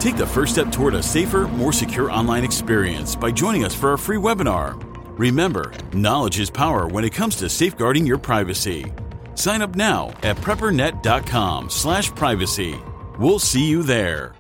Take 0.03 0.17
the 0.17 0.27
first 0.27 0.55
step 0.55 0.73
toward 0.73 0.95
a 0.95 1.03
safer, 1.03 1.47
more 1.47 1.73
secure 1.73 2.11
online 2.11 2.43
experience 2.43 3.15
by 3.15 3.31
joining 3.31 3.65
us 3.65 3.73
for 3.73 3.91
our 3.91 3.97
free 3.97 4.17
webinar. 4.17 4.83
Remember, 5.17 5.73
knowledge 5.93 6.41
is 6.41 6.51
power 6.51 6.89
when 6.89 7.05
it 7.05 7.11
comes 7.11 7.37
to 7.37 7.49
safeguarding 7.49 8.05
your 8.05 8.19
privacy. 8.19 8.93
Sign 9.37 9.63
up 9.63 9.77
now 9.77 10.09
at 10.25 10.37
preppernet.com/privacy. 10.39 12.81
We'll 13.21 13.39
see 13.39 13.65
you 13.65 13.85
there. 13.85 14.35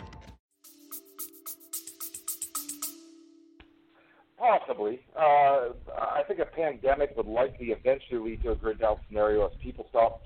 Possibly. 4.36 4.98
Uh, 5.14 5.68
I 5.96 6.24
think 6.26 6.40
a 6.40 6.46
pandemic 6.46 7.16
would 7.16 7.26
likely 7.26 7.70
eventually 7.70 8.18
lead 8.18 8.42
to 8.42 8.50
a 8.50 8.56
grid 8.56 8.80
down 8.80 8.96
scenario 9.06 9.46
as 9.46 9.52
people 9.62 9.86
stop 9.90 10.22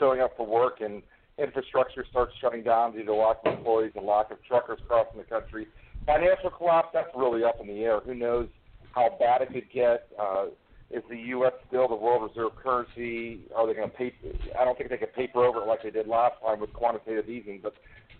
showing 0.00 0.20
up 0.20 0.36
for 0.36 0.44
work 0.44 0.80
and 0.80 1.04
infrastructure 1.40 2.04
starts 2.10 2.32
shutting 2.40 2.62
down 2.62 2.92
due 2.92 3.04
to 3.04 3.14
lack 3.14 3.38
of 3.44 3.58
employees 3.58 3.92
and 3.96 4.06
lack 4.06 4.30
of 4.30 4.38
truckers 4.44 4.78
crossing 4.86 5.18
the 5.18 5.24
country. 5.24 5.66
Financial 6.06 6.50
collapse, 6.50 6.88
that's 6.92 7.10
really 7.14 7.44
up 7.44 7.56
in 7.60 7.66
the 7.66 7.82
air. 7.82 8.00
Who 8.00 8.14
knows 8.14 8.48
how 8.94 9.16
bad 9.18 9.42
it 9.42 9.52
could 9.52 9.70
get? 9.72 10.08
Uh, 10.18 10.46
is 10.90 11.04
the 11.08 11.16
U.S. 11.16 11.52
still 11.68 11.86
the 11.86 11.94
world 11.94 12.28
reserve 12.28 12.52
currency? 12.60 13.42
Are 13.54 13.66
they 13.66 13.74
going 13.74 13.90
to 13.90 13.96
pay? 13.96 14.12
I 14.58 14.64
don't 14.64 14.76
think 14.76 14.90
they 14.90 14.96
could 14.96 15.14
paper 15.14 15.44
over 15.44 15.62
it 15.62 15.66
like 15.66 15.82
they 15.82 15.90
did 15.90 16.08
last 16.08 16.34
time 16.44 16.60
with 16.60 16.72
quantitative 16.72 17.28
easing, 17.28 17.60
but 17.62 17.74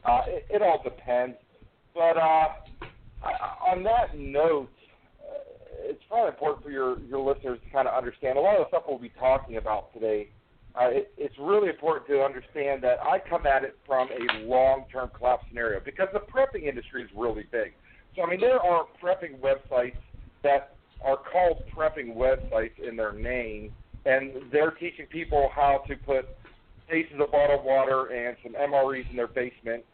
uh, 0.05 0.21
it, 0.29 0.47
it 0.49 0.62
all 0.62 0.81
depends. 0.83 1.37
But 1.95 2.17
uh, 2.17 2.47
on 3.69 3.83
that 3.83 4.17
note, 4.17 4.71
uh, 5.21 5.35
it's 5.83 6.03
probably 6.09 6.29
important 6.29 6.62
for 6.62 6.71
your, 6.71 7.00
your 7.00 7.19
listeners 7.19 7.59
to 7.65 7.71
kind 7.71 7.89
of 7.89 7.95
understand 7.95 8.39
a 8.39 8.41
lot 8.41 8.57
of 8.57 8.67
the 8.67 8.69
stuff 8.69 8.85
we'll 8.87 8.99
be 8.99 9.12
talking 9.19 9.57
about 9.57 9.93
today 9.93 10.29
uh, 10.79 10.89
it, 10.89 11.12
it's 11.17 11.35
really 11.39 11.69
important 11.69 12.07
to 12.09 12.23
understand 12.23 12.83
that 12.85 12.99
I 13.03 13.19
come 13.19 13.47
at 13.47 13.65
it 13.65 13.77
from 13.87 14.09
a 14.09 14.47
long-term 14.47 15.11
collapse 15.17 15.43
scenario 15.49 15.81
because 15.85 16.09
the 16.12 16.21
prepping 16.21 16.69
industry 16.69 17.03
is 17.03 17.11
really 17.17 17.47
big. 17.50 17.73
So 18.17 18.23
I 18.23 18.31
mean, 18.31 18.41
there 18.41 18.61
are 18.61 18.87
prepping 19.03 19.39
websites 19.41 19.95
that 20.43 20.77
are 21.05 21.17
called 21.17 21.59
prepping 21.77 22.15
websites 22.15 22.79
in 22.87 22.97
their 22.97 23.12
name, 23.12 23.71
and 24.05 24.33
they're 24.53 24.73
teaching 24.73 25.07
people 25.11 25.50
how 25.55 25.83
to 25.89 25.97
put 25.97 26.27
cases 26.89 27.15
of 27.21 27.31
bottled 27.31 27.65
water 27.65 28.07
and 28.07 28.37
some 28.43 28.55
MREs 28.55 29.09
in 29.11 29.17
their 29.17 29.29
basement 29.29 29.85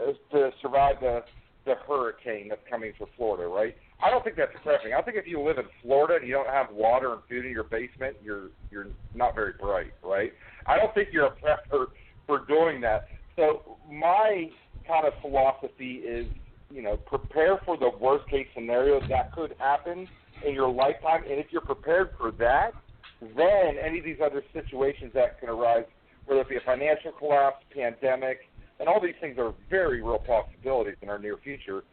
uh, 0.00 0.12
to 0.32 0.50
survive 0.60 0.96
the 1.00 1.20
the 1.64 1.74
hurricane 1.86 2.48
that's 2.48 2.60
coming 2.68 2.92
for 2.98 3.06
Florida, 3.16 3.46
right? 3.46 3.76
I 4.02 4.10
don't 4.10 4.24
think 4.24 4.36
that's 4.36 4.52
prepping. 4.64 4.96
I 4.96 5.02
think 5.02 5.16
if 5.16 5.26
you 5.26 5.40
live 5.40 5.58
in 5.58 5.66
Florida 5.80 6.16
and 6.16 6.26
you 6.26 6.34
don't 6.34 6.48
have 6.48 6.66
water 6.72 7.12
and 7.12 7.22
food 7.28 7.46
in 7.46 7.52
your 7.52 7.64
basement, 7.64 8.16
you're 8.22 8.48
you're 8.70 8.88
not 9.14 9.34
very 9.34 9.52
bright, 9.58 9.92
right? 10.02 10.32
I 10.66 10.76
don't 10.76 10.92
think 10.92 11.08
you're 11.12 11.26
a 11.26 11.30
prepper 11.30 11.86
for 12.26 12.44
doing 12.46 12.80
that. 12.80 13.04
So 13.36 13.78
my 13.90 14.50
kind 14.86 15.06
of 15.06 15.12
philosophy 15.22 16.02
is, 16.04 16.26
you 16.70 16.82
know, 16.82 16.96
prepare 16.96 17.60
for 17.64 17.76
the 17.76 17.90
worst 18.00 18.28
case 18.28 18.46
scenario 18.54 19.00
that 19.08 19.32
could 19.32 19.54
happen 19.58 20.08
in 20.46 20.54
your 20.54 20.68
lifetime, 20.68 21.22
and 21.22 21.38
if 21.38 21.46
you're 21.50 21.60
prepared 21.60 22.10
for 22.18 22.32
that, 22.32 22.72
then 23.20 23.76
any 23.82 24.00
of 24.00 24.04
these 24.04 24.18
other 24.24 24.42
situations 24.52 25.12
that 25.14 25.38
can 25.38 25.48
arise, 25.48 25.84
whether 26.26 26.40
it 26.40 26.48
be 26.48 26.56
a 26.56 26.60
financial 26.66 27.12
collapse, 27.12 27.64
pandemic, 27.72 28.38
and 28.80 28.88
all 28.88 29.00
these 29.00 29.14
things 29.20 29.38
are 29.38 29.54
very 29.70 30.02
real 30.02 30.18
possibilities 30.18 30.96
in 31.02 31.08
our 31.08 31.18
near 31.18 31.36
future. 31.36 31.84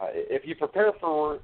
Uh, 0.00 0.06
if 0.12 0.46
you 0.46 0.54
prepare 0.54 0.92
for 0.98 1.40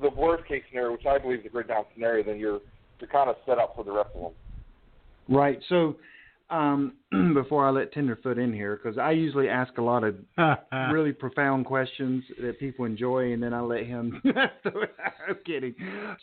the 0.00 0.10
worst 0.10 0.46
case 0.46 0.62
scenario, 0.68 0.92
which 0.92 1.06
I 1.06 1.18
believe 1.18 1.40
is 1.40 1.46
a 1.46 1.48
grid 1.48 1.68
down 1.68 1.84
scenario, 1.94 2.24
then 2.24 2.38
you're 2.38 2.60
you're 3.00 3.10
kind 3.10 3.30
of 3.30 3.36
set 3.46 3.58
up 3.58 3.74
for 3.76 3.84
the 3.84 3.92
rest 3.92 4.10
of 4.14 4.22
them. 4.22 4.32
Right. 5.28 5.60
So 5.68 5.96
um, 6.50 6.94
before 7.34 7.66
I 7.66 7.70
let 7.70 7.92
Tenderfoot 7.92 8.38
in 8.38 8.52
here, 8.52 8.78
because 8.82 8.98
I 8.98 9.12
usually 9.12 9.48
ask 9.48 9.76
a 9.78 9.82
lot 9.82 10.04
of 10.04 10.16
really 10.92 11.12
profound 11.12 11.66
questions 11.66 12.24
that 12.40 12.58
people 12.58 12.84
enjoy, 12.84 13.32
and 13.32 13.42
then 13.42 13.52
I 13.52 13.60
let 13.60 13.86
him. 13.86 14.20
I'm 14.26 15.36
kidding. 15.44 15.74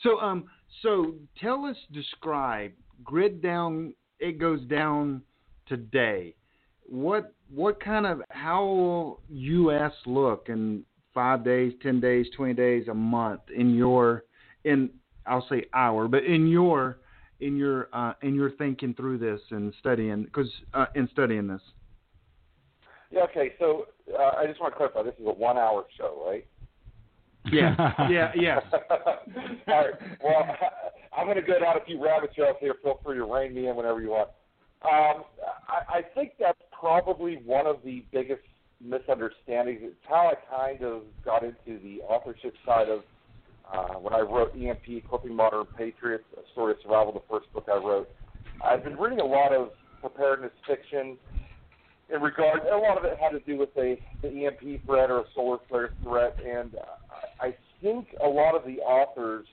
So 0.04 0.20
um, 0.20 0.46
so 0.82 1.14
tell 1.42 1.66
us, 1.66 1.78
describe 1.94 2.72
grid 3.04 3.42
down. 3.42 3.94
It 4.20 4.40
goes 4.40 4.62
down 4.66 5.22
today. 5.68 6.36
What 6.88 7.34
what 7.54 7.82
kind 7.84 8.06
of 8.06 8.22
how 8.30 8.66
will 8.66 9.22
U.S. 9.30 9.92
look 10.06 10.48
in 10.50 10.84
five 11.16 11.44
days, 11.44 11.74
ten 11.82 12.00
days, 12.00 12.28
twenty 12.36 12.54
days, 12.54 12.88
a 12.88 12.94
month 12.94 13.42
in 13.56 13.74
your 13.74 14.26
in 14.64 14.92
I'll 15.26 15.48
say 15.50 15.66
hour, 15.74 16.08
but 16.08 16.24
in 16.24 16.48
your 16.48 17.00
in 17.40 17.58
your 17.58 17.90
uh, 17.94 18.14
in 18.22 18.36
your 18.36 18.52
thinking 18.52 18.94
through 18.94 19.18
this 19.18 19.42
and 19.50 19.74
studying 19.80 20.26
because 20.26 20.52
uh, 20.76 20.86
in 20.94 21.10
studying 21.12 21.48
this. 21.48 21.62
Yeah. 23.10 23.22
Okay. 23.24 23.54
So 23.58 23.88
uh, 24.18 24.34
I 24.38 24.46
just 24.46 24.62
want 24.62 24.74
to 24.74 24.78
clarify. 24.78 25.04
This 25.04 25.16
is 25.20 25.26
a 25.26 25.32
one-hour 25.32 25.86
show, 25.98 26.24
right? 26.28 26.46
Yeah. 27.52 27.94
yeah. 28.10 28.32
Yes. 28.36 28.62
All 28.74 28.82
right. 29.68 29.94
Well, 30.24 30.46
I'm 31.18 31.26
going 31.26 31.38
to 31.38 31.42
go 31.42 31.60
down 31.60 31.78
a 31.78 31.86
few 31.86 32.04
rabbit 32.04 32.34
trails 32.36 32.58
here. 32.60 32.76
Feel 32.84 33.00
free 33.04 33.18
to 33.18 33.26
rein 33.26 33.54
me 33.54 33.68
in 33.68 33.76
whenever 33.76 34.02
you 34.02 34.10
want. 34.10 34.30
Um, 34.84 35.24
I, 35.68 35.98
I 35.98 36.02
think 36.14 36.34
that's 36.40 36.60
probably 36.78 37.36
one 37.46 37.66
of 37.66 37.78
the 37.84 38.04
biggest 38.12 38.42
misunderstandings. 38.82 39.80
It's 39.84 39.96
how 40.08 40.32
I 40.32 40.56
kind 40.56 40.84
of 40.84 41.04
got 41.24 41.44
into 41.44 41.80
the 41.84 42.02
authorship 42.04 42.54
side 42.66 42.90
of 42.90 43.02
uh, 43.74 44.00
when 44.00 44.14
I 44.14 44.20
wrote 44.20 44.54
EMP, 44.56 44.88
Equipping 44.88 45.36
Modern 45.36 45.66
Patriots, 45.78 46.26
A 46.38 46.52
Story 46.52 46.74
of 46.74 46.78
Survival, 46.84 47.14
the 47.14 47.22
first 47.30 47.52
book 47.52 47.66
I 47.68 47.78
wrote. 47.78 48.08
I've 48.64 48.84
been 48.84 48.96
reading 48.96 49.20
a 49.20 49.26
lot 49.26 49.54
of 49.54 49.70
preparedness 50.02 50.52
fiction 50.68 51.18
in 52.14 52.22
regard, 52.22 52.62
a 52.72 52.78
lot 52.78 52.98
of 52.98 53.04
it 53.04 53.18
had 53.20 53.30
to 53.30 53.40
do 53.40 53.58
with 53.58 53.70
a, 53.78 54.00
the 54.22 54.46
EMP 54.46 54.86
threat 54.86 55.10
or 55.10 55.22
a 55.22 55.24
solar 55.34 55.58
flare 55.68 55.90
threat, 56.04 56.38
and 56.46 56.76
I 57.40 57.56
think 57.82 58.08
a 58.24 58.28
lot 58.28 58.56
of 58.56 58.64
the 58.66 58.80
authors, 58.80 59.48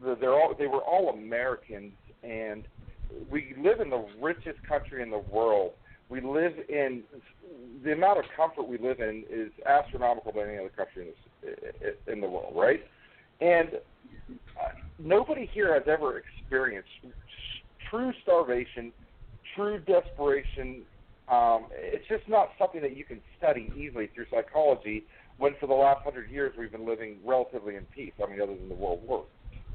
they're 0.00 0.32
all, 0.32 0.54
they 0.56 0.68
were 0.68 0.82
all 0.82 1.10
Americans, 1.10 1.92
and 2.22 2.64
we 3.30 3.54
live 3.58 3.80
in 3.80 3.90
the 3.90 4.06
richest 4.20 4.62
country 4.68 5.02
in 5.02 5.10
the 5.10 5.24
world. 5.30 5.72
We 6.08 6.20
live 6.20 6.52
in 6.68 7.02
the 7.84 7.92
amount 7.92 8.18
of 8.18 8.24
comfort 8.36 8.68
we 8.68 8.78
live 8.78 9.00
in 9.00 9.24
is 9.28 9.50
astronomical 9.66 10.32
than 10.32 10.48
any 10.48 10.58
other 10.58 10.68
country 10.70 11.08
in, 11.08 11.08
this, 11.42 11.94
in 12.06 12.20
the 12.20 12.28
world, 12.28 12.52
right? 12.54 12.80
And 13.40 13.70
uh, 14.30 14.68
nobody 14.98 15.48
here 15.52 15.74
has 15.74 15.82
ever 15.88 16.18
experienced 16.18 16.88
true 17.90 18.12
starvation, 18.22 18.92
true 19.54 19.78
desperation. 19.80 20.82
Um, 21.28 21.66
it's 21.72 22.06
just 22.08 22.28
not 22.28 22.50
something 22.58 22.80
that 22.82 22.96
you 22.96 23.04
can 23.04 23.20
study 23.36 23.72
easily 23.76 24.08
through 24.14 24.26
psychology. 24.30 25.04
When 25.38 25.54
for 25.60 25.66
the 25.66 25.74
last 25.74 26.02
hundred 26.02 26.30
years 26.30 26.54
we've 26.58 26.72
been 26.72 26.86
living 26.86 27.18
relatively 27.24 27.76
in 27.76 27.84
peace. 27.94 28.12
I 28.22 28.30
mean, 28.30 28.40
other 28.40 28.54
than 28.54 28.68
the 28.68 28.74
World 28.74 29.00
War, 29.06 29.24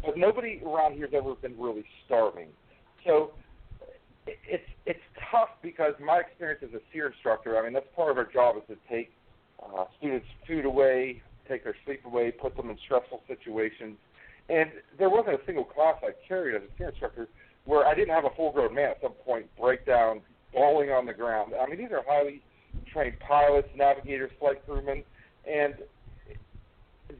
but 0.03 0.17
nobody 0.17 0.61
around 0.65 0.95
here's 0.95 1.13
ever 1.13 1.35
been 1.35 1.59
really 1.59 1.85
starving. 2.05 2.47
So 3.05 3.31
it's 4.27 4.63
it's 4.85 4.99
tough 5.31 5.49
because 5.61 5.93
my 6.03 6.19
experience 6.19 6.61
as 6.63 6.73
a 6.73 6.81
SERE 6.93 7.07
instructor, 7.07 7.57
I 7.57 7.63
mean, 7.63 7.73
that's 7.73 7.87
part 7.95 8.11
of 8.11 8.17
our 8.17 8.31
job 8.31 8.57
is 8.57 8.63
to 8.67 8.77
take 8.89 9.11
uh, 9.63 9.85
students' 9.97 10.25
food 10.47 10.65
away, 10.65 11.21
take 11.47 11.63
their 11.63 11.75
sleep 11.85 12.01
away, 12.05 12.31
put 12.31 12.55
them 12.55 12.69
in 12.69 12.77
stressful 12.85 13.21
situations. 13.27 13.97
And 14.49 14.71
there 14.97 15.09
wasn't 15.09 15.35
a 15.35 15.45
single 15.45 15.63
class 15.63 15.95
I 16.03 16.11
carried 16.27 16.55
as 16.55 16.61
a 16.63 16.77
SERE 16.77 16.89
instructor 16.89 17.27
where 17.65 17.85
I 17.85 17.93
didn't 17.93 18.13
have 18.13 18.25
a 18.25 18.35
full-grown 18.35 18.73
man 18.73 18.91
at 18.91 19.01
some 19.01 19.13
point 19.25 19.45
break 19.59 19.85
down, 19.85 20.21
bawling 20.53 20.89
on 20.89 21.05
the 21.05 21.13
ground. 21.13 21.53
I 21.59 21.69
mean, 21.69 21.77
these 21.77 21.91
are 21.91 22.03
highly 22.07 22.41
trained 22.91 23.15
pilots, 23.25 23.67
navigators, 23.75 24.31
flight 24.39 24.65
crewmen, 24.65 25.03
and 25.47 25.75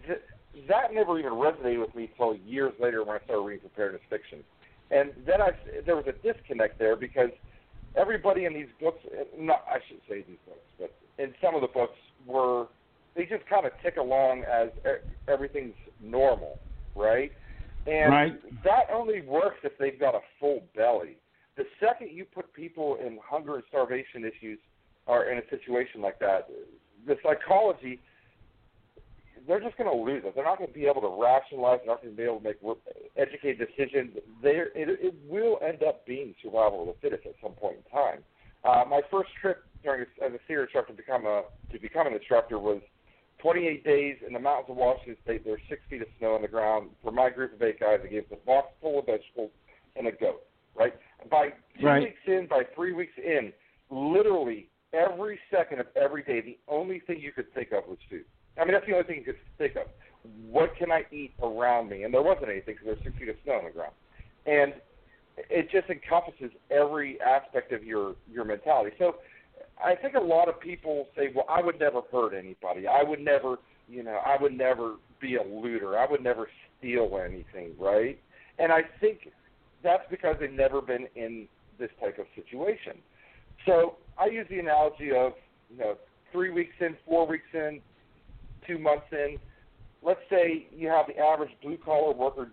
th- 0.07 0.19
that 0.67 0.93
never 0.93 1.19
even 1.19 1.33
resonated 1.33 1.79
with 1.79 1.95
me 1.95 2.09
until 2.11 2.35
years 2.35 2.73
later 2.79 3.03
when 3.03 3.15
I 3.15 3.23
started 3.23 3.43
reading 3.43 3.61
preparedness 3.61 4.01
fiction. 4.09 4.43
And 4.91 5.11
then 5.25 5.41
I 5.41 5.51
there 5.85 5.95
was 5.95 6.05
a 6.07 6.33
disconnect 6.33 6.77
there 6.77 6.95
because 6.95 7.29
everybody 7.95 8.45
in 8.45 8.53
these 8.53 8.67
books, 8.79 8.99
not 9.37 9.63
I 9.69 9.79
should 9.87 10.01
say 10.07 10.25
these 10.27 10.37
books, 10.45 10.59
but 10.79 10.93
in 11.17 11.33
some 11.41 11.55
of 11.55 11.61
the 11.61 11.67
books 11.67 11.97
were 12.27 12.67
they 13.15 13.25
just 13.25 13.45
kind 13.49 13.65
of 13.65 13.71
tick 13.81 13.97
along 13.97 14.43
as 14.43 14.69
everything's 15.27 15.75
normal, 16.01 16.59
right? 16.95 17.31
And 17.87 18.11
right. 18.11 18.63
that 18.63 18.93
only 18.93 19.21
works 19.21 19.57
if 19.63 19.73
they've 19.79 19.99
got 19.99 20.15
a 20.15 20.21
full 20.39 20.61
belly. 20.75 21.17
The 21.57 21.63
second 21.79 22.11
you 22.11 22.25
put 22.25 22.53
people 22.53 22.97
in 23.05 23.19
hunger 23.23 23.55
and 23.55 23.63
starvation 23.69 24.23
issues 24.23 24.59
or 25.07 25.25
in 25.25 25.39
a 25.39 25.49
situation 25.49 26.01
like 26.01 26.19
that, 26.19 26.49
the 27.05 27.15
psychology 27.23 27.99
they're 29.47 29.59
just 29.59 29.77
going 29.77 29.89
to 29.89 29.95
lose 29.95 30.23
it. 30.25 30.35
They're 30.35 30.45
not 30.45 30.57
going 30.57 30.69
to 30.69 30.73
be 30.73 30.85
able 30.85 31.01
to 31.01 31.21
rationalize. 31.21 31.79
They're 31.79 31.93
not 31.93 32.01
going 32.01 32.13
to 32.13 32.17
be 32.17 32.23
able 32.23 32.39
to 32.39 32.43
make 32.43 32.57
educated 33.17 33.67
decisions. 33.67 34.17
There, 34.41 34.67
it, 34.75 34.89
it 35.01 35.15
will 35.27 35.59
end 35.65 35.83
up 35.83 36.05
being 36.05 36.35
survival 36.41 36.81
of 36.81 36.87
the 36.87 36.95
fittest 37.01 37.25
at 37.25 37.35
some 37.41 37.53
point 37.53 37.77
in 37.77 37.91
time. 37.91 38.19
Uh, 38.63 38.83
my 38.87 39.01
first 39.09 39.29
trip 39.41 39.63
during 39.83 40.05
a, 40.05 40.23
as 40.23 40.31
a 40.33 40.39
SERE 40.47 40.63
instructor 40.63 40.93
to 40.93 40.97
become 40.97 41.25
a 41.25 41.43
to 41.71 41.79
become 41.79 42.05
an 42.05 42.13
instructor 42.13 42.59
was 42.59 42.81
28 43.39 43.83
days 43.83 44.17
in 44.25 44.33
the 44.33 44.39
mountains 44.39 44.69
of 44.69 44.77
Washington 44.77 45.17
State. 45.23 45.43
There's 45.43 45.61
six 45.67 45.81
feet 45.89 46.01
of 46.01 46.07
snow 46.19 46.35
on 46.35 46.43
the 46.43 46.47
ground. 46.47 46.89
For 47.03 47.11
my 47.11 47.29
group 47.29 47.53
of 47.53 47.61
eight 47.61 47.79
guys, 47.79 47.99
I 48.03 48.07
gave 48.07 48.23
us 48.23 48.29
a 48.33 48.45
box 48.45 48.67
full 48.81 48.99
of 48.99 49.07
vegetables 49.07 49.51
and 49.95 50.07
a 50.07 50.11
goat. 50.11 50.43
Right. 50.75 50.93
By 51.29 51.49
two 51.79 51.85
right. 51.85 52.03
weeks 52.03 52.21
in, 52.27 52.47
by 52.47 52.63
three 52.75 52.93
weeks 52.93 53.13
in, 53.17 53.51
literally 53.89 54.69
every 54.93 55.39
second 55.49 55.79
of 55.79 55.87
every 55.95 56.23
day, 56.23 56.41
the 56.41 56.57
only 56.67 56.99
thing 56.99 57.19
you 57.19 57.31
could 57.31 57.51
think 57.53 57.71
of 57.71 57.87
was 57.87 57.97
food. 58.09 58.25
I 58.59 58.65
mean, 58.65 58.73
that's 58.73 58.85
the 58.85 58.93
only 58.93 59.05
thing 59.05 59.17
you 59.17 59.23
could 59.23 59.35
think 59.57 59.75
of. 59.75 59.87
What 60.49 60.75
can 60.75 60.91
I 60.91 61.03
eat 61.11 61.33
around 61.41 61.89
me? 61.89 62.03
And 62.03 62.13
there 62.13 62.21
wasn't 62.21 62.49
anything 62.49 62.75
because 62.75 62.85
there 62.85 62.95
was 62.95 63.03
six 63.03 63.17
feet 63.17 63.29
of 63.29 63.35
snow 63.43 63.53
on 63.53 63.65
the 63.65 63.71
ground. 63.71 63.93
And 64.45 64.73
it 65.49 65.71
just 65.71 65.89
encompasses 65.89 66.51
every 66.69 67.19
aspect 67.21 67.71
of 67.71 67.83
your 67.83 68.15
your 68.31 68.45
mentality. 68.45 68.95
So 68.99 69.15
I 69.83 69.95
think 69.95 70.15
a 70.15 70.19
lot 70.19 70.49
of 70.49 70.59
people 70.59 71.07
say, 71.15 71.31
"Well, 71.33 71.45
I 71.49 71.61
would 71.61 71.79
never 71.79 72.01
hurt 72.11 72.33
anybody. 72.33 72.87
I 72.87 73.03
would 73.03 73.19
never, 73.19 73.57
you 73.87 74.03
know, 74.03 74.19
I 74.25 74.37
would 74.41 74.55
never 74.55 74.95
be 75.19 75.35
a 75.35 75.43
looter. 75.43 75.97
I 75.97 76.05
would 76.09 76.21
never 76.21 76.49
steal 76.77 77.19
anything, 77.23 77.75
right?" 77.79 78.19
And 78.59 78.71
I 78.71 78.81
think 78.99 79.31
that's 79.81 80.03
because 80.09 80.35
they've 80.39 80.51
never 80.51 80.81
been 80.81 81.07
in 81.15 81.47
this 81.79 81.89
type 81.99 82.19
of 82.19 82.25
situation. 82.35 82.97
So 83.65 83.97
I 84.17 84.27
use 84.27 84.47
the 84.49 84.59
analogy 84.59 85.11
of, 85.11 85.33
you 85.71 85.77
know, 85.77 85.97
three 86.31 86.51
weeks 86.51 86.75
in, 86.79 86.95
four 87.05 87.25
weeks 87.25 87.47
in, 87.53 87.81
two 88.67 88.77
months 88.77 89.05
in. 89.11 89.37
Let's 90.03 90.19
say 90.29 90.67
you 90.75 90.87
have 90.89 91.07
the 91.07 91.17
average 91.17 91.51
blue 91.61 91.77
collar 91.77 92.13
worker 92.13 92.51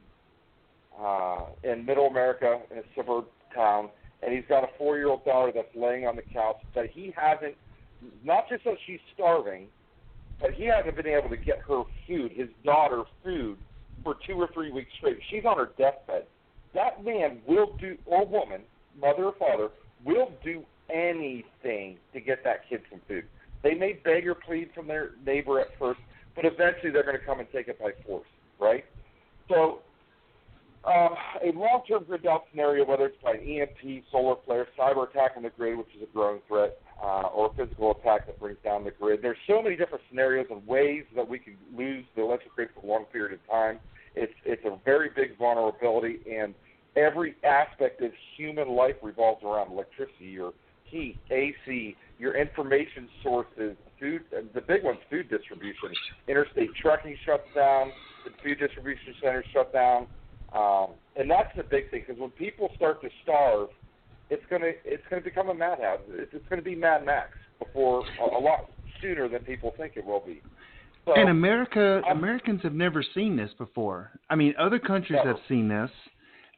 uh, 1.00 1.46
in 1.62 1.84
Middle 1.84 2.06
America 2.06 2.60
in 2.70 2.78
a 2.78 2.82
suburb 2.96 3.24
town, 3.54 3.88
and 4.22 4.32
he's 4.32 4.44
got 4.48 4.64
a 4.64 4.68
four 4.76 4.96
year 4.96 5.08
old 5.08 5.24
daughter 5.24 5.52
that's 5.54 5.74
laying 5.74 6.06
on 6.06 6.16
the 6.16 6.22
couch 6.22 6.58
that 6.74 6.90
he 6.90 7.14
hasn't, 7.16 7.54
not 8.24 8.48
just 8.48 8.64
that 8.64 8.76
she's 8.86 9.00
starving, 9.14 9.68
but 10.40 10.52
he 10.52 10.64
hasn't 10.64 10.96
been 10.96 11.06
able 11.06 11.28
to 11.28 11.36
get 11.36 11.60
her 11.66 11.82
food, 12.06 12.32
his 12.32 12.48
daughter 12.64 13.04
food, 13.24 13.56
for 14.04 14.16
two 14.26 14.34
or 14.34 14.48
three 14.52 14.70
weeks 14.70 14.90
straight. 14.98 15.18
She's 15.30 15.44
on 15.44 15.56
her 15.56 15.70
deathbed. 15.78 16.24
That 16.74 17.04
man 17.04 17.38
will 17.46 17.76
do, 17.80 17.96
or 18.06 18.26
woman, 18.26 18.60
mother 19.00 19.24
or 19.24 19.34
father, 19.38 19.70
will 20.04 20.30
do 20.44 20.62
anything 20.90 21.98
to 22.12 22.20
get 22.20 22.44
that 22.44 22.68
kid 22.68 22.82
some 22.90 23.00
food. 23.08 23.24
They 23.62 23.74
may 23.74 23.94
beg 24.04 24.26
or 24.26 24.34
plead 24.34 24.70
from 24.74 24.86
their 24.86 25.10
neighbor 25.24 25.60
at 25.60 25.68
first, 25.78 26.00
but 26.34 26.44
eventually 26.44 26.90
they're 26.90 27.02
going 27.02 27.18
to 27.18 27.24
come 27.24 27.40
and 27.40 27.48
take 27.52 27.68
it 27.68 27.78
by 27.80 27.90
force, 28.06 28.26
right? 28.60 28.84
So, 29.48 29.80
uh, 30.84 31.08
a 31.42 31.52
long-term 31.54 32.04
grid 32.04 32.22
down 32.22 32.40
scenario, 32.50 32.84
whether 32.84 33.06
it's 33.06 33.22
by 33.22 33.32
an 33.32 33.40
EMP, 33.40 34.04
solar 34.12 34.36
flare, 34.46 34.66
cyber 34.78 35.08
attack 35.10 35.32
on 35.36 35.42
the 35.42 35.50
grid, 35.50 35.76
which 35.76 35.88
is 35.96 36.02
a 36.02 36.06
growing 36.14 36.40
threat, 36.46 36.78
uh, 37.02 37.28
or 37.34 37.46
a 37.46 37.54
physical 37.54 37.90
attack 37.92 38.26
that 38.26 38.38
brings 38.38 38.58
down 38.62 38.84
the 38.84 38.90
grid. 38.92 39.20
There's 39.20 39.38
so 39.46 39.60
many 39.60 39.76
different 39.76 40.04
scenarios 40.08 40.46
and 40.50 40.66
ways 40.66 41.04
that 41.16 41.28
we 41.28 41.38
could 41.38 41.56
lose 41.76 42.04
the 42.14 42.22
electric 42.22 42.54
grid 42.54 42.68
for 42.74 42.86
a 42.86 42.88
long 42.88 43.04
period 43.06 43.32
of 43.32 43.50
time. 43.50 43.80
It's 44.14 44.32
it's 44.44 44.64
a 44.64 44.78
very 44.84 45.10
big 45.14 45.36
vulnerability, 45.36 46.20
and 46.32 46.54
every 46.96 47.34
aspect 47.44 48.00
of 48.02 48.12
human 48.36 48.68
life 48.68 48.96
revolves 49.02 49.44
around 49.44 49.70
electricity, 49.70 50.38
or 50.38 50.52
heat, 50.84 51.18
AC, 51.30 51.96
your 52.18 52.36
information 52.36 53.08
sources, 53.22 53.76
food. 54.00 54.22
The 54.54 54.60
big 54.60 54.82
one's 54.82 54.98
food 55.10 55.28
distribution. 55.30 55.90
Interstate 56.26 56.70
trucking 56.80 57.16
shuts 57.24 57.46
down. 57.54 57.92
The 58.24 58.30
food 58.42 58.58
distribution 58.58 59.14
centers 59.22 59.44
shut 59.52 59.72
down, 59.72 60.06
um, 60.52 60.88
and 61.16 61.30
that's 61.30 61.54
the 61.56 61.62
big 61.62 61.90
thing 61.90 62.04
because 62.06 62.20
when 62.20 62.30
people 62.30 62.70
start 62.76 63.00
to 63.02 63.08
starve, 63.22 63.68
it's 64.30 64.42
gonna 64.50 64.72
it's 64.84 65.02
gonna 65.08 65.22
become 65.22 65.48
a 65.48 65.54
madhouse. 65.54 66.00
It's, 66.10 66.32
it's 66.34 66.44
gonna 66.50 66.62
be 66.62 66.74
Mad 66.74 67.06
Max 67.06 67.30
before 67.58 68.04
a, 68.20 68.36
a 68.36 68.40
lot 68.40 68.70
sooner 69.00 69.28
than 69.28 69.40
people 69.40 69.72
think 69.76 69.92
it 69.96 70.04
will 70.04 70.20
be. 70.20 70.42
So, 71.04 71.14
and 71.14 71.30
America, 71.30 72.02
um, 72.10 72.18
Americans 72.18 72.60
have 72.62 72.74
never 72.74 73.02
seen 73.14 73.36
this 73.36 73.50
before. 73.56 74.10
I 74.28 74.34
mean, 74.34 74.54
other 74.58 74.78
countries 74.78 75.18
never. 75.24 75.34
have 75.34 75.40
seen 75.48 75.68
this. 75.68 75.90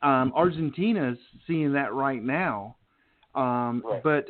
Um, 0.02 0.32
Argentina's 0.34 1.18
seeing 1.46 1.72
that 1.74 1.92
right 1.92 2.22
now. 2.22 2.76
Um, 3.34 3.82
right. 3.84 4.02
But 4.02 4.26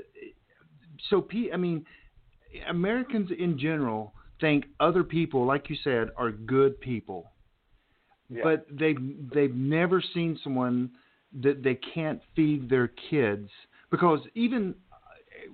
so 1.08 1.26
I 1.52 1.56
mean, 1.56 1.84
Americans 2.68 3.30
in 3.38 3.58
general 3.58 4.12
think 4.40 4.66
other 4.80 5.04
people, 5.04 5.46
like 5.46 5.70
you 5.70 5.76
said, 5.82 6.08
are 6.16 6.30
good 6.30 6.80
people, 6.80 7.30
yeah. 8.28 8.42
but 8.42 8.66
they've 8.70 8.98
they've 9.32 9.54
never 9.54 10.02
seen 10.14 10.38
someone 10.42 10.90
that 11.42 11.62
they 11.62 11.78
can't 11.94 12.20
feed 12.34 12.68
their 12.68 12.90
kids 13.10 13.48
because 13.90 14.20
even 14.34 14.74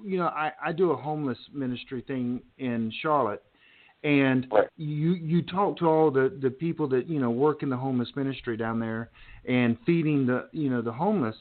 you 0.05 0.19
know 0.19 0.27
I, 0.27 0.53
I 0.65 0.73
do 0.73 0.93
a 0.93 0.97
homeless 0.97 1.39
ministry 1.53 2.03
thing 2.07 2.41
in 2.59 2.93
Charlotte 3.03 3.43
and 4.05 4.47
right. 4.53 4.69
you 4.77 5.15
you 5.15 5.43
talk 5.43 5.77
to 5.79 5.87
all 5.87 6.11
the 6.11 6.37
the 6.41 6.51
people 6.51 6.89
that 6.89 7.09
you 7.09 7.19
know 7.19 7.31
work 7.31 7.63
in 7.63 7.71
the 7.71 7.77
homeless 7.77 8.09
ministry 8.15 8.57
down 8.57 8.79
there 8.79 9.11
and 9.47 9.77
feeding 9.85 10.27
the 10.27 10.49
you 10.53 10.71
know 10.71 10.83
the 10.83 10.93
homeless 10.93 11.37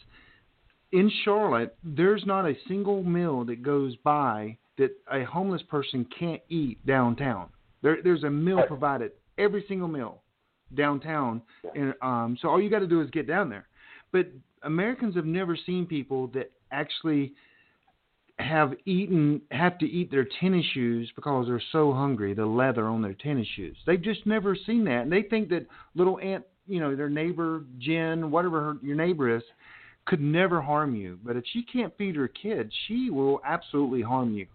in 0.96 1.12
Charlotte, 1.26 1.76
there's 1.84 2.24
not 2.26 2.46
a 2.46 2.56
single 2.70 3.04
meal 3.04 3.44
that 3.46 3.62
goes 3.62 3.96
by 3.98 4.58
that 4.78 4.92
a 5.12 5.26
homeless 5.26 5.62
person 5.64 6.08
can't 6.18 6.42
eat 6.48 6.84
downtown. 6.86 7.50
There, 7.82 7.98
there's 8.02 8.24
a 8.24 8.30
meal 8.30 8.64
provided 8.66 9.12
every 9.38 9.66
single 9.68 9.90
meal 9.90 10.22
downtown, 10.74 11.42
and 11.76 11.94
um, 12.02 12.38
so 12.42 12.48
all 12.48 12.62
you 12.62 12.70
got 12.70 12.80
to 12.80 12.88
do 12.88 13.02
is 13.02 13.10
get 13.10 13.28
down 13.28 13.50
there. 13.50 13.68
But 14.14 14.28
Americans 14.64 15.16
have 15.16 15.26
never 15.26 15.58
seen 15.66 15.86
people 15.86 16.28
that 16.28 16.52
actually 16.72 17.34
have 18.40 18.74
eaten 18.86 19.42
have 19.52 19.78
to 19.80 19.86
eat 19.86 20.12
their 20.12 20.28
tennis 20.40 20.66
shoes 20.74 21.12
because 21.16 21.48
they're 21.48 21.62
so 21.74 21.92
hungry 21.92 22.34
the 22.34 22.46
leather 22.46 22.88
on 22.88 23.02
their 23.02 23.14
tennis 23.14 23.48
shoes. 23.56 23.76
They've 23.86 24.02
just 24.02 24.26
never 24.26 24.56
seen 24.66 24.86
that. 24.86 25.02
And 25.02 25.12
they 25.12 25.24
think 25.24 25.50
that 25.50 25.68
little 25.94 26.20
aunt 26.20 26.46
you 26.68 26.80
know 26.80 26.96
their 26.96 27.10
neighbor 27.10 27.64
jen 27.78 28.32
whatever 28.32 28.62
her, 28.62 28.78
your 28.82 28.96
neighbor 28.96 29.36
is 29.36 29.44
could 30.06 30.22
never 30.22 30.62
harm 30.62 30.96
you. 30.96 31.20
But 31.24 31.36
if 31.36 31.44
she 31.52 31.64
can't 31.64 31.96
feed 31.98 32.16
her 32.16 32.28
kids, 32.28 32.72
she 32.88 33.10
will 33.10 33.42
absolutely 33.46 34.02
harm 34.02 34.34
you. 34.34 34.48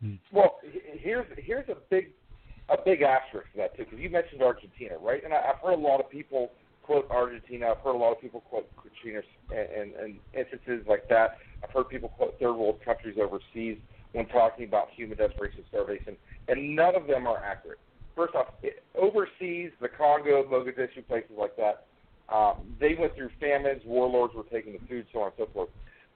Hmm. 0.00 0.14
Well, 0.30 0.58
here's 0.98 1.26
here's 1.38 1.68
a 1.68 1.76
big 1.90 2.10
a 2.68 2.76
big 2.84 3.02
asterisk 3.02 3.50
to 3.52 3.58
that 3.58 3.76
too, 3.76 3.84
because 3.84 3.98
you 3.98 4.10
mentioned 4.10 4.42
Argentina, 4.42 4.96
right? 5.00 5.22
And 5.24 5.32
I, 5.32 5.38
I've 5.38 5.60
heard 5.64 5.78
a 5.78 5.82
lot 5.82 6.00
of 6.00 6.10
people 6.10 6.50
quote 6.82 7.10
Argentina. 7.10 7.68
I've 7.70 7.78
heard 7.78 7.94
a 7.94 7.98
lot 7.98 8.12
of 8.12 8.20
people 8.20 8.40
quote 8.40 8.68
Katrina 8.76 9.22
and, 9.50 9.68
and, 9.70 9.94
and 9.94 10.14
instances 10.34 10.86
like 10.88 11.08
that. 11.08 11.38
I've 11.62 11.70
heard 11.70 11.88
people 11.88 12.10
quote 12.10 12.34
third 12.38 12.54
world 12.54 12.78
countries 12.84 13.16
overseas 13.20 13.78
when 14.12 14.26
talking 14.26 14.66
about 14.66 14.88
human 14.94 15.18
desperation, 15.18 15.64
starvation, 15.68 16.16
and 16.48 16.76
none 16.76 16.94
of 16.94 17.06
them 17.06 17.26
are 17.26 17.38
accurate. 17.38 17.78
First 18.14 18.34
off, 18.34 18.46
overseas, 18.94 19.70
the 19.80 19.88
Congo, 19.88 20.42
Mogadishu, 20.44 21.06
places 21.06 21.32
like 21.38 21.56
that, 21.56 21.86
um, 22.28 22.74
they 22.80 22.94
went 22.98 23.14
through 23.14 23.30
famines, 23.40 23.82
warlords 23.84 24.34
were 24.34 24.44
taking 24.44 24.72
the 24.72 24.80
food, 24.88 25.06
so 25.12 25.20
on 25.20 25.26
and 25.26 25.34
so 25.38 25.52
forth. 25.52 25.68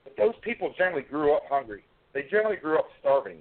But 0.05 0.17
those 0.17 0.35
people 0.43 0.75
generally 0.77 1.03
grew 1.03 1.35
up 1.35 1.43
hungry. 1.49 1.85
They 2.13 2.23
generally 2.31 2.57
grew 2.57 2.79
up 2.79 2.89
starving. 3.01 3.39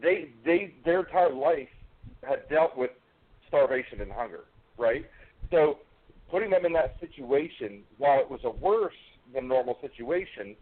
They 0.00 0.30
they 0.44 0.74
their 0.84 1.00
entire 1.00 1.32
life 1.32 1.68
had 2.26 2.48
dealt 2.48 2.76
with 2.76 2.90
starvation 3.48 4.00
and 4.00 4.10
hunger, 4.10 4.44
right? 4.78 5.04
So 5.50 5.78
putting 6.30 6.50
them 6.50 6.64
in 6.64 6.72
that 6.72 6.96
situation 7.00 7.82
while 7.98 8.20
it 8.20 8.30
was 8.30 8.40
a 8.44 8.50
worse 8.50 8.94
than 9.34 9.48
normal 9.48 9.78
situation, 9.80 10.56